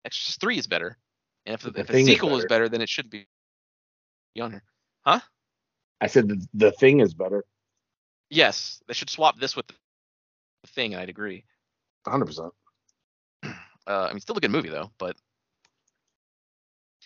Exorcist 0.04 0.40
three 0.40 0.58
is 0.58 0.66
better, 0.66 0.98
and 1.46 1.54
if 1.54 1.62
the, 1.62 1.70
The 1.70 1.80
if 1.80 1.90
is 1.90 2.06
sequel 2.06 2.36
is 2.36 2.44
better. 2.44 2.48
better, 2.48 2.68
then 2.68 2.80
it 2.80 2.88
should 2.88 3.10
be 3.10 3.26
on 4.42 4.50
here. 4.50 4.62
Huh? 5.02 5.20
I 6.00 6.06
said 6.06 6.28
the, 6.28 6.46
the 6.54 6.72
thing 6.72 7.00
is 7.00 7.14
better. 7.14 7.44
Yes, 8.30 8.82
they 8.88 8.94
should 8.94 9.10
swap 9.10 9.38
this 9.38 9.54
with 9.54 9.66
the 9.68 9.74
thing, 10.68 10.92
and 10.92 11.00
I'd 11.02 11.08
agree. 11.08 11.44
100. 12.04 12.24
percent 12.26 12.52
Uh, 13.86 14.06
I 14.08 14.12
mean, 14.12 14.20
still 14.20 14.36
a 14.36 14.40
good 14.40 14.50
movie 14.50 14.70
though, 14.70 14.90
but 14.96 15.14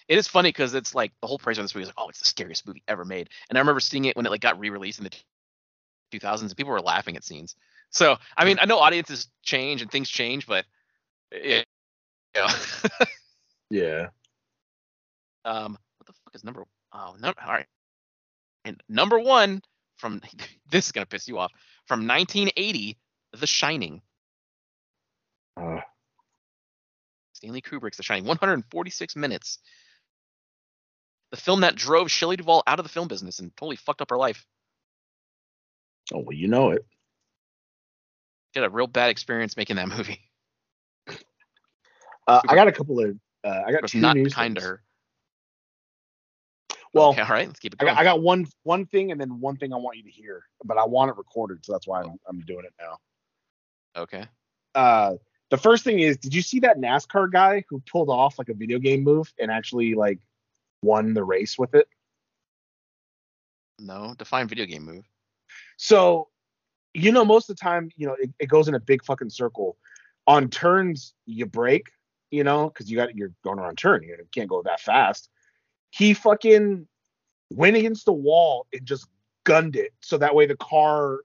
it 0.06 0.16
is 0.16 0.28
funny 0.28 0.50
because 0.50 0.74
it's 0.74 0.94
like 0.94 1.10
the 1.20 1.26
whole 1.26 1.38
praise 1.38 1.58
on 1.58 1.64
this 1.64 1.74
movie 1.74 1.82
is 1.82 1.88
like, 1.88 1.96
oh, 1.98 2.08
it's 2.08 2.20
the 2.20 2.24
scariest 2.24 2.68
movie 2.68 2.84
ever 2.86 3.04
made. 3.04 3.30
And 3.48 3.58
I 3.58 3.60
remember 3.60 3.80
seeing 3.80 4.04
it 4.04 4.16
when 4.16 4.26
it 4.26 4.30
like 4.30 4.40
got 4.40 4.60
re-released 4.60 5.00
in 5.00 5.04
the 5.04 5.10
2000s, 6.12 6.42
and 6.42 6.56
people 6.56 6.72
were 6.72 6.80
laughing 6.80 7.16
at 7.16 7.24
scenes. 7.24 7.56
So 7.90 8.16
I 8.36 8.44
mean, 8.44 8.58
I 8.60 8.66
know 8.66 8.78
audiences 8.78 9.28
change 9.42 9.82
and 9.82 9.90
things 9.90 10.08
change, 10.08 10.46
but 10.46 10.64
yeah, 11.32 11.62
yeah. 12.34 12.52
Yeah. 13.70 14.08
um, 15.44 15.72
what 15.98 16.06
the 16.06 16.12
fuck 16.12 16.34
is 16.34 16.44
number? 16.44 16.64
Oh, 16.92 17.16
no, 17.20 17.28
all 17.28 17.52
right. 17.52 17.66
And 18.64 18.82
number 18.88 19.18
one 19.18 19.62
from 19.96 20.20
this 20.70 20.86
is 20.86 20.92
gonna 20.92 21.06
piss 21.06 21.28
you 21.28 21.38
off 21.38 21.52
from 21.86 22.00
1980, 22.06 22.96
The 23.32 23.46
Shining. 23.46 24.02
Uh, 25.56 25.80
Stanley 27.32 27.62
Kubrick's 27.62 27.96
The 27.96 28.02
Shining, 28.02 28.24
146 28.24 29.16
minutes. 29.16 29.58
The 31.30 31.36
film 31.36 31.60
that 31.60 31.74
drove 31.74 32.10
Shelley 32.10 32.36
Duvall 32.36 32.62
out 32.66 32.78
of 32.78 32.84
the 32.84 32.88
film 32.88 33.08
business 33.08 33.38
and 33.38 33.54
totally 33.56 33.76
fucked 33.76 34.00
up 34.00 34.10
her 34.10 34.16
life. 34.16 34.46
oh 36.14 36.20
well, 36.20 36.36
you 36.36 36.48
know 36.48 36.70
it. 36.70 36.86
She 38.54 38.60
had 38.60 38.66
a 38.66 38.70
real 38.70 38.86
bad 38.86 39.10
experience 39.10 39.56
making 39.56 39.76
that 39.76 39.88
movie. 39.88 40.20
Uh, 42.26 42.42
I 42.46 42.54
got 42.54 42.68
a 42.68 42.72
couple 42.72 43.00
of. 43.00 43.16
Uh, 43.42 43.62
I 43.66 43.72
got 43.72 43.86
two 43.86 44.00
not 44.00 44.16
news 44.16 44.34
kind 44.34 44.56
to 44.56 44.62
her. 44.62 44.82
Well, 46.94 47.10
okay, 47.10 47.22
all 47.22 47.28
right, 47.28 47.46
let's 47.46 47.60
keep 47.60 47.74
it 47.74 47.82
I 47.82 47.84
got, 47.84 47.98
I 47.98 48.04
got 48.04 48.22
one 48.22 48.46
one 48.62 48.86
thing 48.86 49.12
and 49.12 49.20
then 49.20 49.40
one 49.40 49.56
thing 49.56 49.72
I 49.72 49.76
want 49.76 49.98
you 49.98 50.04
to 50.04 50.10
hear, 50.10 50.44
but 50.64 50.78
I 50.78 50.84
want 50.84 51.10
it 51.10 51.16
recorded, 51.16 51.64
so 51.64 51.72
that's 51.72 51.86
why 51.86 52.02
I'm, 52.02 52.18
I'm 52.28 52.40
doing 52.40 52.64
it 52.64 52.72
now. 52.80 52.96
okay. 54.02 54.26
Uh, 54.74 55.14
the 55.50 55.56
first 55.56 55.84
thing 55.84 56.00
is, 56.00 56.16
did 56.18 56.34
you 56.34 56.42
see 56.42 56.60
that 56.60 56.78
NASCAR 56.78 57.30
guy 57.30 57.64
who 57.68 57.82
pulled 57.90 58.10
off 58.10 58.38
like 58.38 58.48
a 58.48 58.54
video 58.54 58.78
game 58.78 59.02
move 59.02 59.32
and 59.38 59.50
actually 59.50 59.94
like 59.94 60.18
won 60.82 61.14
the 61.14 61.24
race 61.24 61.58
with 61.58 61.74
it? 61.74 61.88
No, 63.78 64.14
define 64.18 64.48
video 64.48 64.66
game 64.66 64.84
move. 64.84 65.04
So, 65.76 66.28
you 66.94 67.12
know, 67.12 67.24
most 67.24 67.48
of 67.48 67.56
the 67.56 67.60
time, 67.60 67.90
you 67.96 68.06
know, 68.06 68.16
it, 68.18 68.30
it 68.38 68.46
goes 68.46 68.68
in 68.68 68.74
a 68.74 68.80
big 68.80 69.04
fucking 69.04 69.30
circle. 69.30 69.76
On 70.26 70.48
turns, 70.50 71.14
you 71.24 71.46
brake, 71.46 71.88
you 72.30 72.44
know, 72.44 72.68
because 72.68 72.90
you 72.90 72.96
got 72.96 73.16
you're 73.16 73.32
going 73.42 73.58
around 73.58 73.78
turn, 73.78 74.02
you 74.02 74.16
can't 74.34 74.48
go 74.48 74.62
that 74.62 74.80
fast. 74.80 75.30
He 75.90 76.14
fucking 76.14 76.86
went 77.50 77.76
against 77.76 78.04
the 78.04 78.12
wall 78.12 78.66
and 78.72 78.84
just 78.84 79.06
gunned 79.44 79.76
it, 79.76 79.92
so 80.00 80.18
that 80.18 80.34
way 80.34 80.46
the 80.46 80.56
car 80.56 81.20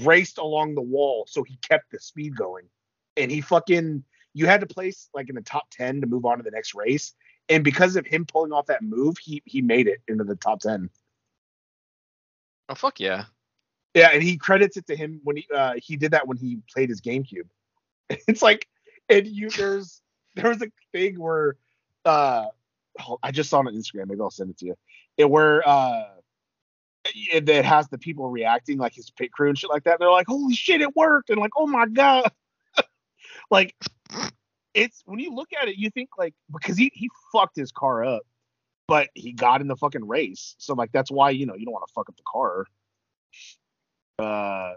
raced 0.00 0.38
along 0.38 0.74
the 0.74 0.82
wall, 0.82 1.26
so 1.28 1.42
he 1.42 1.56
kept 1.68 1.90
the 1.90 2.00
speed 2.00 2.36
going. 2.36 2.66
And 3.16 3.30
he 3.30 3.40
fucking, 3.40 4.02
you 4.32 4.46
had 4.46 4.60
to 4.60 4.66
place 4.66 5.08
like 5.14 5.28
in 5.28 5.36
the 5.36 5.42
top 5.42 5.70
ten 5.70 6.00
to 6.00 6.06
move 6.06 6.24
on 6.24 6.38
to 6.38 6.42
the 6.42 6.50
next 6.50 6.74
race, 6.74 7.14
and 7.48 7.62
because 7.62 7.96
of 7.96 8.06
him 8.06 8.24
pulling 8.24 8.52
off 8.52 8.66
that 8.66 8.82
move, 8.82 9.16
he 9.18 9.42
he 9.44 9.60
made 9.62 9.86
it 9.86 10.00
into 10.08 10.24
the 10.24 10.36
top 10.36 10.60
ten. 10.60 10.90
Oh 12.68 12.74
fuck 12.74 13.00
yeah. 13.00 13.24
Yeah, 13.94 14.10
and 14.12 14.22
he 14.22 14.36
credits 14.36 14.76
it 14.76 14.86
to 14.88 14.96
him 14.96 15.20
when 15.22 15.36
he 15.36 15.46
uh 15.54 15.74
he 15.76 15.96
did 15.96 16.12
that 16.12 16.26
when 16.26 16.36
he 16.36 16.58
played 16.72 16.88
his 16.88 17.00
GameCube. 17.00 17.48
It's 18.28 18.42
like 18.42 18.68
and 19.08 19.26
you 19.26 19.50
there's 19.50 20.02
there 20.34 20.48
was 20.48 20.62
a 20.62 20.70
thing 20.92 21.18
where 21.18 21.56
uh 22.04 22.46
I 23.22 23.30
just 23.30 23.50
saw 23.50 23.60
it 23.60 23.66
on 23.66 23.74
Instagram, 23.74 24.06
maybe 24.06 24.20
I'll 24.20 24.30
send 24.30 24.50
it 24.50 24.58
to 24.58 24.66
you. 24.66 24.74
It 25.16 25.28
where 25.28 25.66
uh 25.66 26.04
it, 27.04 27.48
it 27.48 27.64
has 27.64 27.88
the 27.88 27.98
people 27.98 28.28
reacting 28.30 28.78
like 28.78 28.94
his 28.94 29.10
pit 29.10 29.32
crew 29.32 29.48
and 29.48 29.58
shit 29.58 29.70
like 29.70 29.84
that. 29.84 29.98
They're 29.98 30.10
like, 30.10 30.26
"Holy 30.26 30.54
shit, 30.54 30.80
it 30.80 30.96
worked!" 30.96 31.30
and 31.30 31.38
like, 31.38 31.52
"Oh 31.56 31.66
my 31.66 31.86
god!" 31.86 32.30
like, 33.50 33.74
it's 34.74 35.02
when 35.06 35.18
you 35.18 35.34
look 35.34 35.50
at 35.60 35.68
it, 35.68 35.76
you 35.76 35.90
think 35.90 36.10
like 36.18 36.34
because 36.52 36.76
he 36.76 36.90
he 36.94 37.10
fucked 37.32 37.56
his 37.56 37.72
car 37.72 38.04
up, 38.04 38.22
but 38.88 39.08
he 39.14 39.32
got 39.32 39.60
in 39.60 39.68
the 39.68 39.76
fucking 39.76 40.06
race, 40.06 40.54
so 40.58 40.74
like 40.74 40.92
that's 40.92 41.10
why 41.10 41.30
you 41.30 41.46
know 41.46 41.54
you 41.54 41.64
don't 41.64 41.74
want 41.74 41.86
to 41.86 41.92
fuck 41.92 42.08
up 42.08 42.16
the 42.16 42.22
car. 42.26 42.66
Uh, 44.18 44.74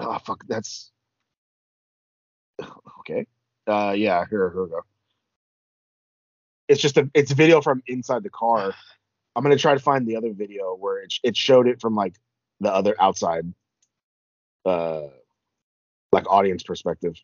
oh 0.00 0.18
fuck, 0.18 0.44
that's 0.46 0.90
okay. 3.00 3.26
Uh, 3.66 3.94
yeah, 3.96 4.24
here, 4.28 4.50
here 4.50 4.64
we 4.64 4.70
go. 4.70 4.80
It's 6.68 6.80
just 6.80 6.96
a, 6.96 7.08
it's 7.14 7.30
a 7.32 7.34
video 7.34 7.60
from 7.60 7.82
inside 7.86 8.22
the 8.22 8.30
car. 8.30 8.72
I'm 9.36 9.42
gonna 9.42 9.56
try 9.56 9.72
to 9.74 9.80
find 9.80 10.06
the 10.06 10.16
other 10.16 10.32
video 10.34 10.74
where 10.74 10.98
it 11.02 11.14
it 11.22 11.36
showed 11.36 11.66
it 11.66 11.80
from 11.80 11.94
like 11.94 12.16
the 12.60 12.70
other 12.72 12.94
outside, 13.00 13.50
uh, 14.66 15.04
like 16.12 16.30
audience 16.30 16.62
perspective. 16.62 17.14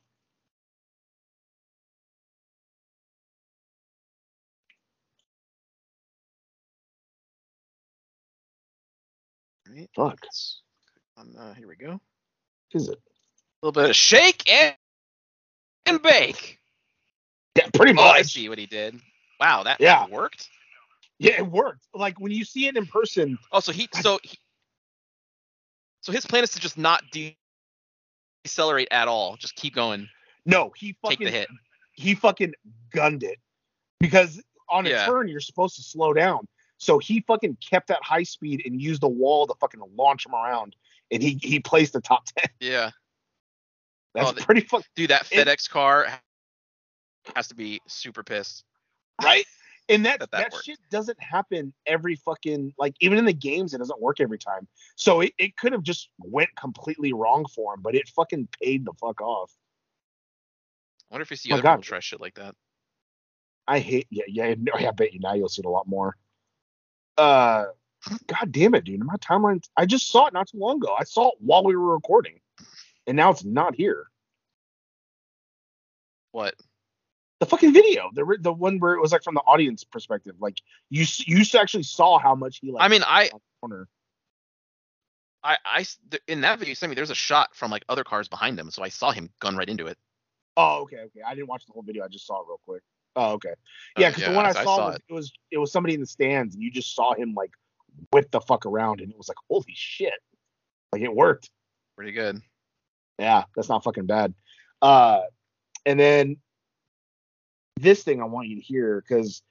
Right. 9.69 9.89
Fuck, 9.95 10.19
Um, 11.17 11.35
uh, 11.39 11.55
here 11.55 11.69
we 11.69 11.77
go. 11.77 12.01
is 12.73 12.89
it? 12.89 12.99
A 12.99 13.67
little 13.67 13.83
bit 13.83 13.91
of 13.91 13.97
shake 13.97 14.49
and 14.51 14.77
and 15.89 16.03
bake. 16.03 16.59
Yeah, 17.57 17.69
pretty 17.75 17.95
Oh, 17.99 18.03
I 18.03 18.23
see 18.23 18.49
what 18.49 18.59
he 18.59 18.67
did. 18.67 19.01
Wow, 19.41 19.63
that, 19.65 19.81
Yeah. 19.81 20.07
worked. 20.07 20.49
Yeah, 21.19 21.39
it 21.39 21.47
worked. 21.47 21.87
Like 21.95 22.21
when 22.21 22.31
you 22.33 22.45
see 22.45 22.67
it 22.69 22.77
in 22.77 22.87
person, 22.87 23.39
Oh, 23.53 23.61
so 23.61 23.73
he 23.73 23.89
so 24.01 24.19
he, 24.23 24.39
so 26.01 26.13
his 26.13 26.25
plan 26.25 26.45
is 26.45 26.51
to 26.51 26.61
just 26.61 26.79
not 26.79 27.03
de- 27.11 27.37
decelerate 28.45 28.89
at 28.91 29.09
all. 29.09 29.37
Just 29.37 29.57
keep 29.57 29.75
going. 29.75 30.09
no, 30.47 30.73
he 30.77 30.97
Take 31.07 31.19
the 31.19 31.31
hit. 31.31 31.49
he 31.93 32.15
fucking 32.15 32.55
gunned 32.93 33.23
it 33.23 33.39
because 34.01 34.41
on 34.69 34.87
a 34.87 34.91
Yeah. 34.91 35.07
turn 35.07 35.29
you're 35.29 35.41
supposed 35.41 35.77
to 35.77 35.83
slow 35.83 36.13
down. 36.13 36.47
So 36.79 36.99
he 37.01 37.21
fucking 37.27 37.57
kept 37.57 37.89
that 37.89 38.03
high 38.05 38.23
speed 38.23 38.63
and 38.65 38.81
used 38.81 39.01
the 39.03 39.09
wall 39.09 39.47
to 39.49 39.55
fucking 39.61 39.81
launch 39.97 40.25
him 40.25 40.35
around, 40.35 40.77
and 41.11 41.21
he 41.23 41.39
he 41.43 41.59
placed 41.59 41.93
the 41.95 42.01
top 42.01 42.25
ten. 42.37 42.49
Yeah. 42.61 42.91
That's 44.15 44.31
Oh, 44.31 44.33
the- 44.33 44.43
pretty 44.43 44.63
fucking 44.63 44.87
Dude, 44.97 45.11
that 45.11 45.29
It- 45.33 45.47
FedEx 45.47 45.69
car 45.69 46.07
has 47.37 47.49
to 47.49 47.55
be 47.55 47.81
super 47.87 48.23
pissed. 48.25 48.65
right. 49.23 49.45
And 49.91 50.05
that 50.07 50.21
That 50.21 50.31
that, 50.33 50.51
that 50.53 50.63
shit 50.65 50.79
doesn't 50.91 51.21
happen 51.21 51.73
every 51.87 52.17
fucking 52.17 52.75
like 52.79 52.95
even 53.01 53.19
in 53.19 53.25
the 53.25 53.33
games 53.33 53.73
it 53.73 53.79
doesn't 53.79 54.01
work 54.01 54.21
every 54.21 54.39
time. 54.39 54.69
So 54.97 55.21
it, 55.23 55.33
it 55.39 55.57
could 55.57 55.73
have 55.73 55.83
just 55.83 56.11
went 56.19 56.51
completely 56.57 57.13
wrong 57.15 57.47
for 57.55 57.75
him, 57.75 57.81
but 57.83 57.95
it 57.95 58.09
fucking 58.11 58.49
paid 58.63 58.85
the 58.85 58.93
fuck 59.01 59.21
off. 59.23 59.51
I 61.11 61.15
wonder 61.15 61.23
if 61.23 61.31
you 61.31 61.37
see 61.39 61.51
Oh, 61.51 61.55
other 61.55 61.63
God. 61.63 61.77
people 61.77 61.85
try 61.85 62.01
shit 62.01 62.21
like 62.21 62.35
that. 62.35 62.55
I 63.67 63.79
hate 63.79 64.07
yeah 64.11 64.25
yeah 64.29 64.55
no, 64.59 64.73
I 64.75 64.91
bet 64.93 65.13
you 65.15 65.21
now 65.21 65.35
you'll 65.35 65.49
see 65.49 65.61
it 65.61 65.67
a 65.67 65.71
lot 65.71 65.87
more. 65.89 66.17
Uh, 67.17 67.67
god 68.27 68.53
damn 68.53 68.75
it, 68.75 68.85
dude! 68.85 69.01
My 69.05 69.17
timeline. 69.17 69.63
I 69.77 69.87
just 69.87 70.09
saw 70.11 70.27
it 70.27 70.33
not 70.35 70.49
too 70.49 70.59
long 70.59 70.77
ago. 70.77 70.95
I 70.99 71.05
saw 71.05 71.29
it 71.31 71.35
while 71.41 71.65
we 71.65 71.77
were 71.77 71.95
recording, 71.95 72.41
and 73.09 73.17
now 73.17 73.31
it's 73.31 73.45
not 73.45 73.75
here. 73.75 74.07
What? 76.33 76.55
The 77.41 77.47
fucking 77.47 77.73
video, 77.73 78.11
the 78.13 78.37
the 78.41 78.53
one 78.53 78.79
where 78.79 78.95
it 78.95 79.01
was 79.01 79.13
like 79.13 79.23
from 79.23 79.35
the 79.35 79.41
audience 79.41 79.85
perspective, 79.85 80.35
like 80.41 80.61
you 80.91 81.07
you 81.27 81.45
actually 81.59 81.85
saw 81.85 82.19
how 82.19 82.35
much 82.35 82.59
he 82.61 82.71
like. 82.71 82.85
I 82.85 82.89
mean, 82.89 83.03
I 83.07 83.25
on 83.33 83.41
the 83.41 83.69
corner. 83.69 83.89
I, 85.43 85.57
I 85.65 85.87
in 86.27 86.41
that 86.43 86.59
video 86.59 86.71
you 86.71 86.75
sent 86.75 86.91
me, 86.91 86.95
there's 86.97 87.11
a 87.11 87.15
shot 87.15 87.55
from 87.55 87.71
like 87.71 87.85
other 87.89 88.05
cars 88.05 88.29
behind 88.29 88.59
him, 88.59 88.71
so 88.71 88.83
I 88.83 88.89
saw 88.89 89.13
him 89.13 89.31
gun 89.41 89.57
right 89.57 89.69
into 89.69 89.87
it. 89.87 89.97
Oh, 90.57 90.83
okay, 90.83 90.97
okay. 90.97 91.21
I 91.25 91.35
didn't 91.35 91.47
watch 91.47 91.65
the 91.65 91.73
whole 91.73 91.83
video. 91.83 92.05
I 92.05 92.09
just 92.09 92.27
saw 92.27 92.41
it 92.41 92.47
real 92.49 92.61
quick. 92.67 92.83
Oh, 93.15 93.35
okay. 93.35 93.51
Uh, 93.51 94.01
Yeah, 94.01 94.11
because 94.11 94.25
the 94.25 94.33
one 94.33 94.45
I 94.45 94.53
so 94.53 94.65
saw, 94.65 94.87
was, 94.89 94.99
it 95.09 95.13
was 95.13 95.33
it 95.53 95.59
was 95.59 95.73
somebody 95.73 95.95
in 95.95 96.01
the 96.01 96.07
stands, 96.07 96.55
and 96.55 96.63
you 96.63 96.73
just 96.73 96.95
saw 96.95 97.15
him 97.15 97.35
like 97.35 97.53
whip 98.13 98.31
the 98.33 98.41
fuck 98.41 98.67
around, 98.67 99.01
and 99.01 99.13
it 99.13 99.17
was 99.17 99.29
like, 99.29 99.39
holy 99.49 99.73
shit, 99.75 100.13
like 100.93 101.03
it 101.03 101.15
worked. 101.15 101.51
pretty 101.97 102.13
good. 102.13 102.43
Yeah, 103.19 103.45
that's 103.55 103.69
not 103.69 103.85
fucking 103.85 104.07
bad. 104.07 104.35
Uh, 104.81 105.23
and 105.85 105.99
then 105.99 106.37
this 107.77 108.03
thing 108.03 108.21
I 108.21 108.27
want 108.27 108.49
you 108.49 108.57
to 108.57 108.63
hear 108.63 109.03
because 109.07 109.43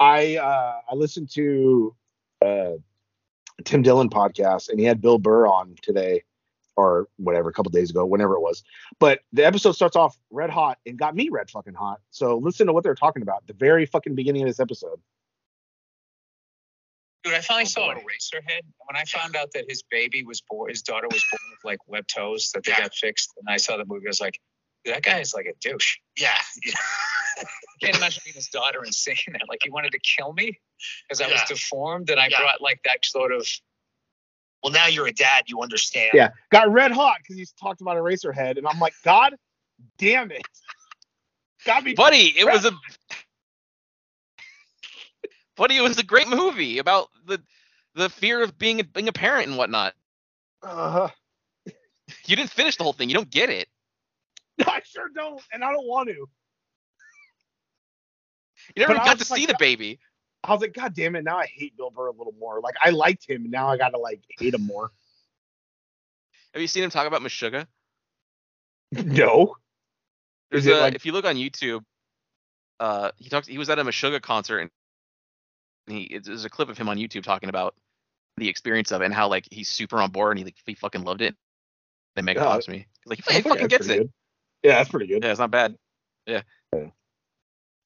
I 0.00 0.36
uh, 0.36 0.80
I 0.90 0.94
listened 0.94 1.30
to 1.34 1.94
uh, 2.44 2.72
Tim 3.64 3.82
Dillon 3.82 4.08
podcast 4.08 4.68
and 4.68 4.78
he 4.78 4.86
had 4.86 5.00
Bill 5.00 5.18
Burr 5.18 5.46
on 5.46 5.76
today 5.82 6.22
or 6.76 7.08
whatever 7.16 7.50
a 7.50 7.52
couple 7.52 7.70
days 7.70 7.90
ago, 7.90 8.04
whenever 8.04 8.34
it 8.34 8.40
was. 8.40 8.62
But 8.98 9.20
the 9.32 9.44
episode 9.44 9.72
starts 9.72 9.96
off 9.96 10.18
red 10.30 10.50
hot 10.50 10.78
and 10.86 10.98
got 10.98 11.14
me 11.14 11.28
red 11.28 11.50
fucking 11.50 11.74
hot. 11.74 12.00
So 12.10 12.38
listen 12.38 12.66
to 12.66 12.72
what 12.72 12.82
they're 12.82 12.94
talking 12.94 13.22
about 13.22 13.46
the 13.46 13.52
very 13.52 13.86
fucking 13.86 14.14
beginning 14.14 14.42
of 14.42 14.48
this 14.48 14.60
episode. 14.60 15.00
Dude, 17.24 17.34
I 17.34 17.40
finally 17.40 17.66
saw 17.66 17.92
boy. 17.92 18.00
Eraserhead. 18.00 18.62
When 18.88 18.96
I 18.96 19.04
found 19.04 19.36
out 19.36 19.52
that 19.54 19.66
his 19.68 19.82
baby 19.90 20.24
was 20.24 20.40
born, 20.48 20.70
his 20.70 20.82
daughter 20.82 21.08
was 21.08 21.24
born 21.30 21.40
with 21.50 21.60
like 21.64 21.78
web 21.86 22.06
toes 22.08 22.50
that 22.54 22.64
they 22.64 22.72
Yeah. 22.72 22.80
got 22.80 22.94
fixed, 22.94 23.30
and 23.38 23.52
I 23.52 23.58
saw 23.58 23.76
the 23.76 23.84
movie, 23.84 24.06
I 24.06 24.10
was 24.10 24.20
like, 24.20 24.40
that 24.84 25.02
guy 25.02 25.20
is 25.20 25.32
like 25.32 25.46
a 25.46 25.52
douche. 25.60 25.98
Yeah. 26.18 26.30
I 26.34 27.44
can't 27.80 27.96
imagine 27.96 28.22
being 28.24 28.34
his 28.34 28.48
daughter 28.48 28.80
and 28.82 28.92
seeing 28.92 29.16
that. 29.32 29.42
Like 29.48 29.60
he 29.62 29.70
wanted 29.70 29.92
to 29.92 30.00
kill 30.00 30.32
me 30.32 30.58
because 31.08 31.20
I 31.20 31.28
was 31.28 31.40
deformed, 31.46 32.10
and 32.10 32.18
I 32.18 32.26
Yeah. 32.28 32.40
brought 32.40 32.60
like 32.60 32.80
that 32.84 33.04
sort 33.04 33.32
of. 33.32 33.46
Well, 34.64 34.72
now 34.72 34.86
you're 34.86 35.06
a 35.08 35.12
dad. 35.12 35.44
You 35.46 35.60
understand. 35.60 36.10
Yeah, 36.14 36.30
got 36.50 36.72
red 36.72 36.90
hot 36.92 37.16
because 37.22 37.36
he's 37.36 37.52
talked 37.52 37.80
about 37.80 37.96
Eraserhead, 37.96 38.58
and 38.58 38.66
I'm 38.66 38.78
like, 38.80 38.94
God 39.04 39.36
damn 39.98 40.30
it, 40.32 40.42
got 41.64 41.84
me. 41.84 41.94
buddy, 41.94 42.32
it 42.36 42.44
was 42.46 42.64
a 42.64 42.72
buddy. 45.56 45.76
It 45.76 45.82
was 45.82 45.98
a 45.98 46.04
great 46.04 46.28
movie 46.28 46.78
about 46.78 47.08
the 47.26 47.42
the 47.94 48.08
fear 48.08 48.42
of 48.42 48.56
being 48.58 48.80
a, 48.80 48.84
being 48.84 49.08
a 49.08 49.12
parent 49.12 49.48
and 49.48 49.56
whatnot. 49.56 49.94
Uh, 50.62 51.08
You 52.26 52.36
didn't 52.36 52.50
finish 52.50 52.76
the 52.76 52.84
whole 52.84 52.92
thing. 52.92 53.08
You 53.08 53.14
don't 53.14 53.30
get 53.30 53.48
it. 53.48 53.68
I 54.66 54.80
sure 54.84 55.08
don't, 55.14 55.40
and 55.52 55.64
I 55.64 55.72
don't 55.72 55.86
want 55.86 56.08
to. 56.08 56.14
You 56.14 56.28
never 58.76 58.94
But 58.94 59.04
got 59.04 59.12
to 59.18 59.18
was 59.20 59.28
see 59.28 59.46
the 59.46 59.56
baby. 59.58 59.98
I 60.44 60.52
was 60.52 60.60
like, 60.60 60.74
God 60.74 60.94
damn 60.94 61.16
it, 61.16 61.24
now 61.24 61.38
I 61.38 61.46
hate 61.46 61.76
Bill 61.76 61.90
Burr 61.90 62.08
a 62.08 62.12
little 62.12 62.34
more. 62.38 62.60
Like 62.60 62.74
I 62.82 62.90
liked 62.90 63.28
him, 63.28 63.42
and 63.42 63.50
now 63.50 63.68
I 63.68 63.76
gotta 63.76 63.98
like 63.98 64.20
hate 64.38 64.54
him 64.54 64.66
more. 64.66 64.90
Have 66.52 66.60
you 66.60 66.68
seen 66.68 66.82
him 66.82 66.90
talk 66.90 67.06
about 67.06 67.22
Meshuggah? 67.22 67.66
no. 68.92 69.54
There's 70.50 70.66
Is 70.66 70.72
a, 70.72 70.80
like- 70.80 70.94
if 70.94 71.06
you 71.06 71.12
look 71.12 71.24
on 71.24 71.36
YouTube, 71.36 71.82
uh, 72.80 73.10
he 73.16 73.28
talks. 73.30 73.46
He 73.46 73.56
was 73.58 73.70
at 73.70 73.78
a 73.78 73.84
Meshuggah 73.84 74.20
concert, 74.20 74.58
and 74.58 74.70
he 75.86 76.18
there's 76.22 76.44
a 76.44 76.50
clip 76.50 76.68
of 76.68 76.78
him 76.78 76.88
on 76.88 76.96
YouTube 76.96 77.22
talking 77.22 77.48
about 77.48 77.74
the 78.36 78.48
experience 78.48 78.92
of 78.92 79.02
it 79.02 79.06
and 79.06 79.14
how 79.14 79.28
like 79.28 79.46
he's 79.50 79.68
super 79.68 80.00
on 80.00 80.10
board 80.10 80.32
and 80.32 80.38
he 80.38 80.44
like 80.44 80.56
he 80.66 80.74
fucking 80.74 81.02
loved 81.02 81.20
it. 81.22 81.34
They 82.16 82.22
mega 82.22 82.40
Yeah. 82.40 82.72
me. 82.72 82.86
He's 83.04 83.06
like 83.06 83.24
he 83.28 83.40
fucking 83.42 83.66
gets 83.68 83.88
it. 83.88 83.98
good. 83.98 84.10
Yeah, 84.62 84.76
that's 84.78 84.90
pretty 84.90 85.06
good. 85.06 85.22
Yeah, 85.24 85.30
it's 85.30 85.40
not 85.40 85.50
bad. 85.50 85.76
Yeah. 86.26 86.42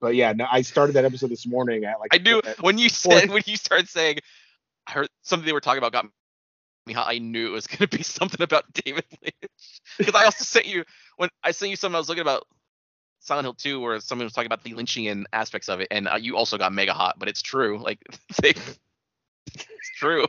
But 0.01 0.15
yeah, 0.15 0.33
no, 0.33 0.47
I 0.51 0.61
started 0.63 0.93
that 0.95 1.05
episode 1.07 1.31
this 1.31 1.47
morning 1.47 1.85
at 1.85 1.99
like 2.01 2.15
I 2.15 2.19
knew 2.19 2.41
at- 2.45 2.61
when 2.63 2.79
you 2.79 2.89
said 2.91 3.31
when 3.31 3.43
you 3.47 3.57
started 3.57 3.89
saying 3.89 4.19
I 4.87 4.93
heard 4.93 5.09
something 5.23 5.47
they 5.47 5.53
were 5.53 5.61
talking 5.61 5.79
about 5.79 5.93
got 5.93 6.05
me. 6.87 6.95
I 6.97 7.19
knew 7.19 7.49
it 7.49 7.51
was 7.51 7.67
gonna 7.67 7.89
be 7.89 8.03
something 8.05 8.43
about 8.43 8.65
David 8.73 9.05
Lynch 9.23 9.81
because 9.99 10.15
I 10.15 10.25
also 10.25 10.45
sent 10.45 10.67
you 10.67 10.85
when 11.17 11.29
I 11.43 11.51
sent 11.51 11.71
you 11.71 11.77
something 11.77 11.97
I 11.97 11.99
was 11.99 12.09
looking 12.09 12.23
about 12.23 12.47
Silent 13.27 13.45
Hill 13.45 13.55
2 13.55 13.81
where 13.81 14.01
someone 14.01 14.25
was 14.25 14.33
talking 14.33 14.47
about 14.47 14.63
the 14.63 14.73
Lynchian 14.73 15.25
aspects 15.33 15.69
of 15.69 15.81
it 15.81 15.89
and 15.91 16.09
uh, 16.09 16.17
you 16.17 16.37
also 16.37 16.57
got 16.59 16.73
mega 16.73 16.93
hot, 16.93 17.17
but 17.19 17.29
it's 17.29 17.43
true. 17.43 17.79
Like 17.79 17.99
they, 18.43 18.51
it's 18.51 19.91
true. 19.97 20.27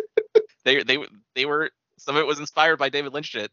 they 0.64 0.82
they 0.82 0.98
they 1.34 1.44
were 1.44 1.70
some 1.98 2.16
of 2.16 2.20
it 2.20 2.26
was 2.26 2.38
inspired 2.40 2.78
by 2.78 2.88
David 2.88 3.12
Lynch 3.12 3.26
shit. 3.26 3.50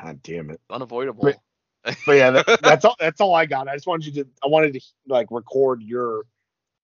God 0.00 0.22
damn 0.22 0.50
it. 0.50 0.60
Unavoidable. 0.70 1.24
But- 1.24 1.38
But 2.04 2.16
yeah, 2.16 2.30
that, 2.32 2.60
that's 2.60 2.84
all. 2.84 2.96
That's 2.98 3.20
all 3.20 3.34
I 3.34 3.46
got. 3.46 3.68
I 3.68 3.74
just 3.74 3.86
wanted 3.86 4.06
you 4.06 4.24
to. 4.24 4.30
I 4.44 4.48
wanted 4.48 4.74
to 4.74 4.80
like 5.06 5.28
record 5.30 5.80
your 5.80 6.24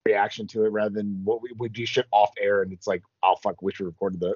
reaction 0.05 0.47
to 0.47 0.63
it 0.65 0.69
rather 0.69 0.89
than 0.89 1.21
what 1.23 1.41
we 1.43 1.51
would 1.57 1.73
do 1.73 1.85
shit 1.85 2.05
off 2.11 2.31
air 2.39 2.61
and 2.61 2.71
it's 2.71 2.87
like, 2.87 3.03
oh 3.21 3.35
fuck, 3.43 3.61
wish 3.61 3.79
we 3.79 3.85
recorded 3.85 4.21
that. 4.21 4.35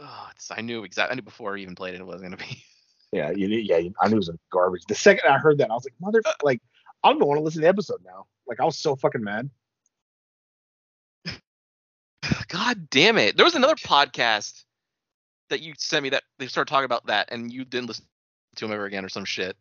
Oh, 0.00 0.28
it's, 0.34 0.50
I 0.50 0.62
knew 0.62 0.82
exactly. 0.82 1.12
I 1.12 1.16
knew 1.16 1.22
before 1.22 1.54
I 1.56 1.60
even 1.60 1.74
played 1.74 1.94
it, 1.94 2.00
it 2.00 2.06
wasn't 2.06 2.32
gonna 2.32 2.36
be. 2.48 2.64
Yeah, 3.14 3.30
you 3.30 3.46
yeah, 3.46 3.76
I 4.00 4.08
knew 4.08 4.16
it 4.16 4.18
was 4.18 4.28
a 4.28 4.36
garbage. 4.50 4.82
The 4.88 4.96
second 4.96 5.30
I 5.30 5.38
heard 5.38 5.58
that, 5.58 5.70
I 5.70 5.74
was 5.74 5.84
like, 5.84 5.94
mother, 6.00 6.20
like, 6.42 6.60
I 7.04 7.10
don't 7.10 7.24
want 7.24 7.38
to 7.38 7.44
listen 7.44 7.60
to 7.60 7.62
the 7.62 7.68
episode 7.68 8.00
now. 8.04 8.26
Like, 8.48 8.58
I 8.58 8.64
was 8.64 8.76
so 8.76 8.96
fucking 8.96 9.22
mad. 9.22 9.48
God 12.48 12.90
damn 12.90 13.16
it! 13.16 13.36
There 13.36 13.44
was 13.44 13.54
another 13.54 13.76
podcast 13.76 14.64
that 15.48 15.60
you 15.60 15.74
sent 15.78 16.02
me 16.02 16.10
that 16.10 16.24
they 16.40 16.48
started 16.48 16.68
talking 16.68 16.86
about 16.86 17.06
that, 17.06 17.28
and 17.30 17.52
you 17.52 17.64
didn't 17.64 17.86
listen 17.86 18.04
to 18.56 18.64
them 18.64 18.74
ever 18.74 18.86
again 18.86 19.04
or 19.04 19.08
some 19.08 19.24
shit. 19.24 19.56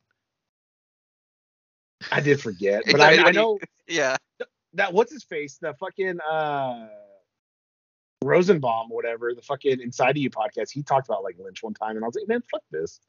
I 2.11 2.19
did 2.21 2.41
forget, 2.41 2.81
but 2.91 3.01
I, 3.01 3.27
I 3.27 3.31
know 3.31 3.59
Yeah. 3.87 4.17
that 4.73 4.93
what's 4.93 5.13
his 5.13 5.23
face, 5.23 5.59
the 5.61 5.75
fucking 5.75 6.19
uh 6.21 6.87
Rosenbaum, 8.23 8.89
whatever, 8.89 9.35
the 9.35 9.43
fucking 9.43 9.79
Inside 9.79 10.11
of 10.11 10.17
You 10.17 10.31
podcast. 10.31 10.71
He 10.71 10.81
talked 10.81 11.07
about 11.07 11.23
like 11.23 11.35
Lynch 11.37 11.61
one 11.61 11.75
time, 11.75 11.97
and 11.97 12.03
I 12.03 12.07
was 12.07 12.15
like, 12.15 12.27
man, 12.27 12.41
fuck 12.49 12.63
this. 12.71 12.99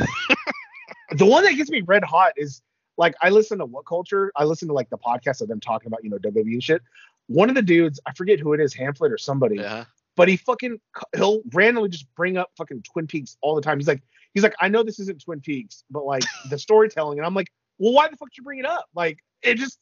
the 1.12 1.26
one 1.26 1.44
that 1.44 1.52
gets 1.54 1.70
me 1.70 1.82
red 1.82 2.04
hot 2.04 2.32
is 2.36 2.62
like 2.96 3.14
I 3.22 3.30
listen 3.30 3.58
to 3.58 3.64
What 3.66 3.86
Culture. 3.86 4.32
I 4.36 4.44
listen 4.44 4.68
to 4.68 4.74
like 4.74 4.90
the 4.90 4.98
podcast 4.98 5.40
of 5.40 5.48
them 5.48 5.60
talking 5.60 5.86
about 5.88 6.04
you 6.04 6.10
know 6.10 6.18
WWE 6.18 6.62
shit. 6.62 6.82
One 7.26 7.48
of 7.48 7.54
the 7.54 7.62
dudes, 7.62 8.00
I 8.06 8.12
forget 8.12 8.40
who 8.40 8.52
it 8.54 8.60
is, 8.60 8.74
Hamlet 8.74 9.12
or 9.12 9.18
somebody, 9.18 9.56
Yeah. 9.56 9.84
but 10.16 10.28
he 10.28 10.36
fucking 10.36 10.80
he'll 11.14 11.42
randomly 11.52 11.88
just 11.88 12.12
bring 12.14 12.36
up 12.36 12.50
fucking 12.56 12.82
Twin 12.82 13.06
Peaks 13.06 13.36
all 13.40 13.54
the 13.54 13.62
time. 13.62 13.78
He's 13.78 13.86
like, 13.88 14.02
he's 14.34 14.42
like, 14.42 14.54
I 14.60 14.68
know 14.68 14.82
this 14.82 14.98
isn't 14.98 15.22
Twin 15.22 15.40
Peaks, 15.40 15.84
but 15.90 16.04
like 16.04 16.24
the 16.50 16.58
storytelling, 16.58 17.18
and 17.18 17.26
I'm 17.26 17.34
like, 17.34 17.48
well, 17.78 17.92
why 17.92 18.08
the 18.08 18.16
fuck 18.16 18.30
you 18.36 18.42
bring 18.42 18.58
it 18.58 18.66
up? 18.66 18.86
Like, 18.94 19.18
it 19.42 19.54
just 19.56 19.78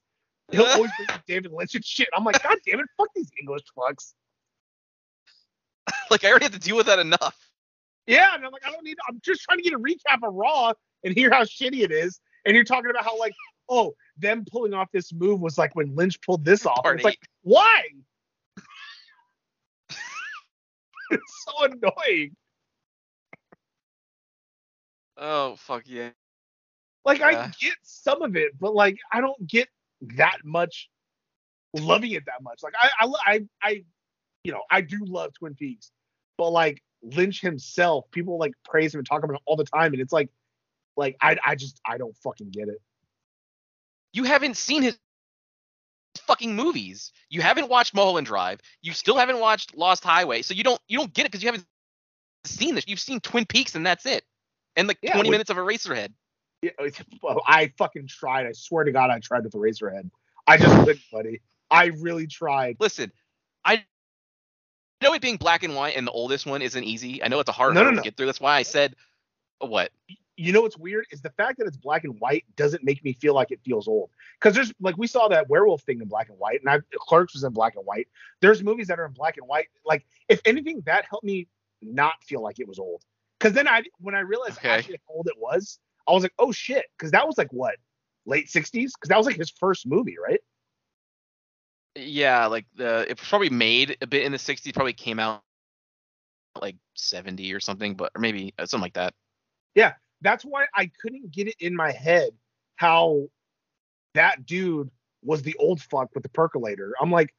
he'll 0.52 0.64
always 0.66 0.90
bring 0.98 1.10
up 1.10 1.22
David 1.26 1.52
Lynch 1.52 1.74
and 1.74 1.84
shit. 1.84 2.08
I'm 2.14 2.22
like, 2.24 2.42
god 2.42 2.58
damn 2.66 2.80
it, 2.80 2.86
fuck 2.98 3.08
these 3.14 3.30
English 3.40 3.62
fucks. 3.76 4.12
Like 6.10 6.24
I 6.24 6.30
already 6.30 6.44
have 6.46 6.52
to 6.52 6.58
deal 6.58 6.76
with 6.76 6.86
that 6.86 6.98
enough. 6.98 7.47
Yeah, 8.08 8.34
and 8.34 8.44
I'm 8.44 8.50
like, 8.50 8.66
I 8.66 8.70
don't 8.72 8.82
need. 8.84 8.96
I'm 9.06 9.20
just 9.22 9.42
trying 9.42 9.58
to 9.58 9.62
get 9.62 9.74
a 9.74 9.78
recap 9.78 10.26
of 10.26 10.34
Raw 10.34 10.72
and 11.04 11.14
hear 11.14 11.30
how 11.30 11.42
shitty 11.42 11.82
it 11.82 11.92
is. 11.92 12.20
And 12.46 12.54
you're 12.54 12.64
talking 12.64 12.90
about 12.90 13.04
how 13.04 13.18
like, 13.18 13.34
oh, 13.68 13.94
them 14.16 14.46
pulling 14.50 14.72
off 14.72 14.88
this 14.92 15.12
move 15.12 15.40
was 15.40 15.58
like 15.58 15.76
when 15.76 15.94
Lynch 15.94 16.18
pulled 16.22 16.42
this 16.42 16.64
off. 16.64 16.80
And 16.84 16.94
it's 16.94 17.04
like, 17.04 17.18
why? 17.42 17.82
it's 21.10 21.44
so 21.44 21.64
annoying. 21.66 22.34
Oh 25.18 25.56
fuck 25.56 25.82
yeah. 25.84 26.10
Like 27.04 27.20
I 27.20 27.50
get 27.60 27.74
some 27.82 28.22
of 28.22 28.36
it, 28.36 28.58
but 28.58 28.74
like 28.74 28.96
I 29.12 29.20
don't 29.20 29.46
get 29.46 29.68
that 30.16 30.38
much 30.44 30.88
loving 31.74 32.12
it 32.12 32.24
that 32.24 32.42
much. 32.42 32.60
Like 32.62 32.74
I, 32.80 32.88
I, 33.00 33.12
I, 33.26 33.40
I, 33.62 33.84
you 34.44 34.52
know, 34.52 34.62
I 34.70 34.80
do 34.80 34.98
love 35.04 35.32
Twin 35.38 35.54
Peaks, 35.54 35.90
but 36.38 36.50
like 36.50 36.82
Lynch 37.02 37.40
himself, 37.40 38.10
people 38.10 38.38
like 38.38 38.52
praise 38.64 38.94
him 38.94 38.98
and 38.98 39.06
talk 39.08 39.22
about 39.22 39.34
him 39.34 39.40
all 39.46 39.56
the 39.56 39.64
time, 39.64 39.92
and 39.92 40.00
it's 40.02 40.12
like, 40.12 40.30
like 40.96 41.16
I, 41.20 41.36
I 41.44 41.54
just 41.54 41.80
I 41.86 41.98
don't 41.98 42.16
fucking 42.18 42.50
get 42.50 42.68
it. 42.68 42.80
You 44.12 44.24
haven't 44.24 44.56
seen 44.56 44.82
his 44.82 44.98
fucking 46.18 46.54
movies. 46.56 47.12
You 47.30 47.40
haven't 47.42 47.68
watched 47.68 47.94
Mulholland 47.94 48.26
Drive. 48.26 48.60
You 48.82 48.92
still 48.92 49.16
haven't 49.16 49.38
watched 49.38 49.76
Lost 49.76 50.02
Highway. 50.02 50.42
So 50.42 50.54
you 50.54 50.64
don't 50.64 50.80
you 50.88 50.98
don't 50.98 51.12
get 51.12 51.22
it 51.26 51.32
because 51.32 51.42
you 51.42 51.48
haven't 51.48 51.66
seen 52.44 52.74
this. 52.74 52.84
You've 52.88 53.00
seen 53.00 53.20
Twin 53.20 53.46
Peaks 53.46 53.74
and 53.74 53.86
that's 53.86 54.06
it. 54.06 54.24
And 54.76 54.88
like 54.88 54.98
Yeah, 55.02 55.12
20 55.12 55.28
when- 55.28 55.32
minutes 55.34 55.50
of 55.50 55.56
Eraserhead. 55.56 56.12
Yeah, 56.62 56.70
I 57.46 57.72
fucking 57.78 58.08
tried. 58.08 58.46
I 58.46 58.52
swear 58.52 58.82
to 58.82 58.90
God, 58.90 59.10
I 59.10 59.20
tried 59.20 59.44
with 59.44 59.52
Eraserhead. 59.52 60.10
I 60.48 60.56
just 60.56 60.74
couldn't, 60.84 61.00
buddy. 61.12 61.40
I 61.70 61.86
really 62.00 62.26
tried. 62.26 62.76
Listen, 62.80 63.12
I 63.64 63.84
know 65.02 65.14
it 65.14 65.22
being 65.22 65.36
black 65.36 65.62
and 65.62 65.74
white 65.74 65.96
and 65.96 66.06
the 66.06 66.10
oldest 66.12 66.46
one 66.46 66.62
isn't 66.62 66.84
easy. 66.84 67.22
I 67.22 67.28
know 67.28 67.40
it's 67.40 67.48
a 67.48 67.52
hard 67.52 67.74
No, 67.74 67.82
no, 67.84 67.90
no. 67.90 67.96
to 67.96 68.02
get 68.02 68.16
through. 68.16 68.26
That's 68.26 68.40
why 68.40 68.56
I 68.56 68.62
said 68.62 68.94
what? 69.60 69.90
you 70.40 70.52
know 70.52 70.62
what's 70.62 70.78
weird 70.78 71.04
is 71.10 71.20
the 71.20 71.30
fact 71.30 71.58
that 71.58 71.66
it's 71.66 71.76
black 71.76 72.04
and 72.04 72.14
white 72.20 72.44
doesn't 72.54 72.84
make 72.84 73.02
me 73.02 73.12
feel 73.12 73.34
like 73.34 73.50
it 73.50 73.58
feels 73.64 73.88
old. 73.88 74.08
Because 74.38 74.54
there's 74.54 74.72
like 74.80 74.96
we 74.96 75.08
saw 75.08 75.26
that 75.26 75.48
werewolf 75.48 75.82
thing 75.82 76.00
in 76.00 76.06
black 76.06 76.28
and 76.28 76.38
white, 76.38 76.60
and 76.60 76.70
I 76.70 76.78
Clerks 76.96 77.34
was 77.34 77.42
in 77.42 77.52
black 77.52 77.74
and 77.74 77.84
white. 77.84 78.06
There's 78.40 78.62
movies 78.62 78.86
that 78.86 79.00
are 79.00 79.04
in 79.06 79.12
black 79.12 79.36
and 79.36 79.48
white. 79.48 79.66
Like 79.84 80.06
if 80.28 80.40
anything, 80.44 80.80
that 80.86 81.06
helped 81.10 81.24
me 81.24 81.48
not 81.82 82.22
feel 82.22 82.40
like 82.40 82.60
it 82.60 82.68
was 82.68 82.78
old. 82.78 83.02
Because 83.40 83.52
then 83.52 83.66
I 83.66 83.82
when 83.98 84.14
I 84.14 84.20
realized 84.20 84.58
Okay. 84.58 84.68
actually 84.68 85.00
how 85.08 85.14
old 85.14 85.26
it 85.26 85.34
was, 85.38 85.80
I 86.06 86.12
was 86.12 86.22
like, 86.22 86.34
oh 86.38 86.52
shit. 86.52 86.84
Because 86.96 87.10
that 87.10 87.26
was 87.26 87.36
like 87.36 87.52
what 87.52 87.74
late 88.24 88.46
'60s. 88.46 88.70
Because 88.94 89.08
that 89.08 89.18
was 89.18 89.26
like 89.26 89.36
his 89.36 89.50
first 89.50 89.88
movie, 89.88 90.18
right? 90.24 90.40
Yeah, 91.98 92.46
like 92.46 92.66
the 92.76 93.06
it 93.08 93.18
was 93.18 93.28
probably 93.28 93.50
made 93.50 93.96
a 94.00 94.06
bit 94.06 94.24
in 94.24 94.32
the 94.32 94.38
60s, 94.38 94.72
probably 94.74 94.92
came 94.92 95.18
out 95.18 95.42
like 96.60 96.76
70 96.94 97.52
or 97.52 97.60
something, 97.60 97.94
but 97.94 98.12
or 98.14 98.20
maybe 98.20 98.54
uh, 98.58 98.66
something 98.66 98.82
like 98.82 98.94
that. 98.94 99.14
Yeah, 99.74 99.94
that's 100.20 100.44
why 100.44 100.66
I 100.74 100.90
couldn't 101.00 101.30
get 101.30 101.48
it 101.48 101.56
in 101.60 101.74
my 101.74 101.92
head 101.92 102.30
how 102.76 103.28
that 104.14 104.46
dude 104.46 104.90
was 105.22 105.42
the 105.42 105.54
old 105.58 105.80
fuck 105.80 106.10
with 106.14 106.22
the 106.22 106.28
percolator. 106.28 106.94
I'm 107.00 107.10
like, 107.10 107.34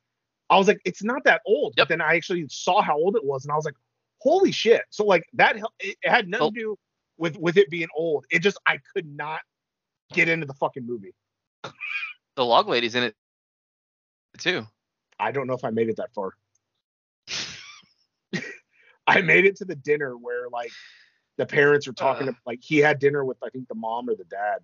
I 0.49 0.57
was 0.57 0.67
like, 0.67 0.81
it's 0.85 1.03
not 1.03 1.23
that 1.23 1.41
old. 1.45 1.73
Yep. 1.77 1.87
But 1.87 1.89
then 1.89 2.01
I 2.01 2.15
actually 2.15 2.45
saw 2.49 2.81
how 2.81 2.97
old 2.97 3.15
it 3.15 3.23
was, 3.23 3.45
and 3.45 3.51
I 3.51 3.55
was 3.55 3.65
like, 3.65 3.75
holy 4.19 4.51
shit. 4.51 4.81
So 4.89 5.05
like 5.05 5.23
that 5.33 5.57
it, 5.79 5.97
had 6.03 6.27
nothing 6.27 6.41
Well- 6.41 6.51
to 6.51 6.59
do 6.59 6.75
with 7.17 7.37
with 7.37 7.57
it 7.57 7.69
being 7.69 7.89
old. 7.95 8.25
It 8.31 8.39
just 8.39 8.57
I 8.65 8.79
could 8.93 9.05
not 9.05 9.41
get 10.13 10.29
into 10.29 10.45
the 10.45 10.53
fucking 10.53 10.85
movie. 10.85 11.13
The 12.35 12.45
log 12.45 12.69
lady's 12.69 12.95
in 12.95 13.03
it 13.03 13.15
too. 14.39 14.65
I 15.19 15.31
don't 15.31 15.47
know 15.47 15.53
if 15.53 15.63
I 15.63 15.69
made 15.69 15.89
it 15.89 15.97
that 15.97 16.13
far. 16.13 16.33
I 19.07 19.21
made 19.21 19.45
it 19.45 19.55
to 19.57 19.65
the 19.65 19.75
dinner 19.75 20.15
where 20.15 20.49
like 20.49 20.71
the 21.37 21.45
parents 21.45 21.87
are 21.87 21.93
talking 21.93 22.29
Uh. 22.29 22.33
like 22.45 22.59
he 22.61 22.77
had 22.77 22.99
dinner 22.99 23.25
with 23.25 23.37
I 23.43 23.49
think 23.49 23.67
the 23.67 23.75
mom 23.75 24.09
or 24.09 24.15
the 24.15 24.25
dad, 24.25 24.59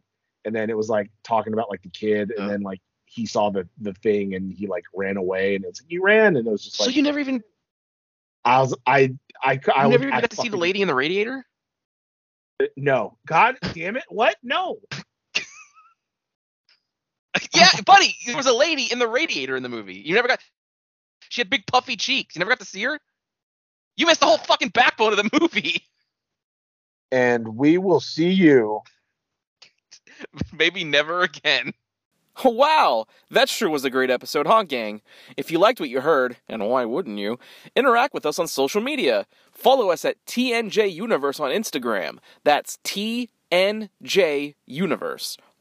and 0.45 0.55
then 0.55 0.69
it 0.69 0.77
was 0.77 0.89
like 0.89 1.09
talking 1.23 1.53
about 1.53 1.69
like 1.69 1.81
the 1.81 1.89
kid, 1.89 2.31
and 2.31 2.45
Uh. 2.45 2.51
then 2.51 2.61
like 2.61 2.81
he 3.05 3.25
saw 3.25 3.49
the 3.49 3.67
the 3.79 3.93
thing 3.93 4.33
and 4.35 4.51
he 4.51 4.67
like 4.67 4.83
ran 4.93 5.15
away 5.17 5.55
and 5.55 5.63
it's 5.63 5.81
like 5.81 5.91
you 5.91 6.03
ran 6.03 6.35
and 6.35 6.47
it 6.47 6.51
was 6.51 6.63
just 6.63 6.79
like. 6.79 6.87
So 6.87 6.95
you 6.95 7.03
never 7.03 7.19
even 7.19 7.43
I 8.43 8.59
was 8.61 8.75
I 8.85 9.15
I 9.41 9.59
I, 9.73 9.87
never 9.87 10.07
even 10.07 10.19
got 10.19 10.29
to 10.29 10.35
see 10.35 10.49
the 10.49 10.57
lady 10.57 10.81
in 10.81 10.87
the 10.87 10.95
radiator? 10.95 11.45
No, 12.77 13.17
God 13.25 13.57
damn 13.73 13.97
it! 13.97 14.03
What? 14.09 14.37
No. 14.41 14.79
yeah, 17.53 17.69
buddy, 17.85 18.15
there 18.25 18.37
was 18.37 18.45
a 18.45 18.53
lady 18.53 18.87
in 18.91 18.99
the 18.99 19.07
radiator 19.07 19.55
in 19.55 19.63
the 19.63 19.69
movie. 19.69 19.95
You 19.95 20.15
never 20.15 20.27
got. 20.27 20.39
She 21.29 21.41
had 21.41 21.49
big 21.49 21.65
puffy 21.65 21.95
cheeks. 21.95 22.35
You 22.35 22.39
never 22.39 22.49
got 22.49 22.59
to 22.59 22.65
see 22.65 22.83
her. 22.83 22.99
You 23.97 24.05
missed 24.05 24.19
the 24.19 24.25
whole 24.25 24.37
fucking 24.37 24.69
backbone 24.69 25.13
of 25.13 25.17
the 25.17 25.39
movie. 25.39 25.83
And 27.11 27.55
we 27.55 27.77
will 27.77 27.99
see 27.99 28.31
you. 28.31 28.81
Maybe 30.53 30.83
never 30.83 31.21
again. 31.21 31.73
Wow, 32.43 33.05
that 33.31 33.47
sure 33.47 33.69
was 33.69 33.85
a 33.85 33.89
great 33.89 34.09
episode, 34.09 34.45
huh, 34.45 34.63
gang? 34.63 35.01
If 35.37 35.51
you 35.51 35.57
liked 35.57 35.79
what 35.79 35.89
you 35.89 36.01
heard, 36.01 36.35
and 36.49 36.67
why 36.69 36.83
wouldn't 36.83 37.17
you, 37.17 37.39
interact 37.75 38.13
with 38.13 38.25
us 38.25 38.39
on 38.39 38.47
social 38.47 38.81
media. 38.81 39.25
Follow 39.53 39.89
us 39.89 40.03
at 40.03 40.23
TNJ 40.25 40.93
Universe 40.93 41.39
on 41.39 41.51
Instagram. 41.51 42.17
That's 42.43 42.77
TNJ 42.83 44.55
Universe. 44.65 45.37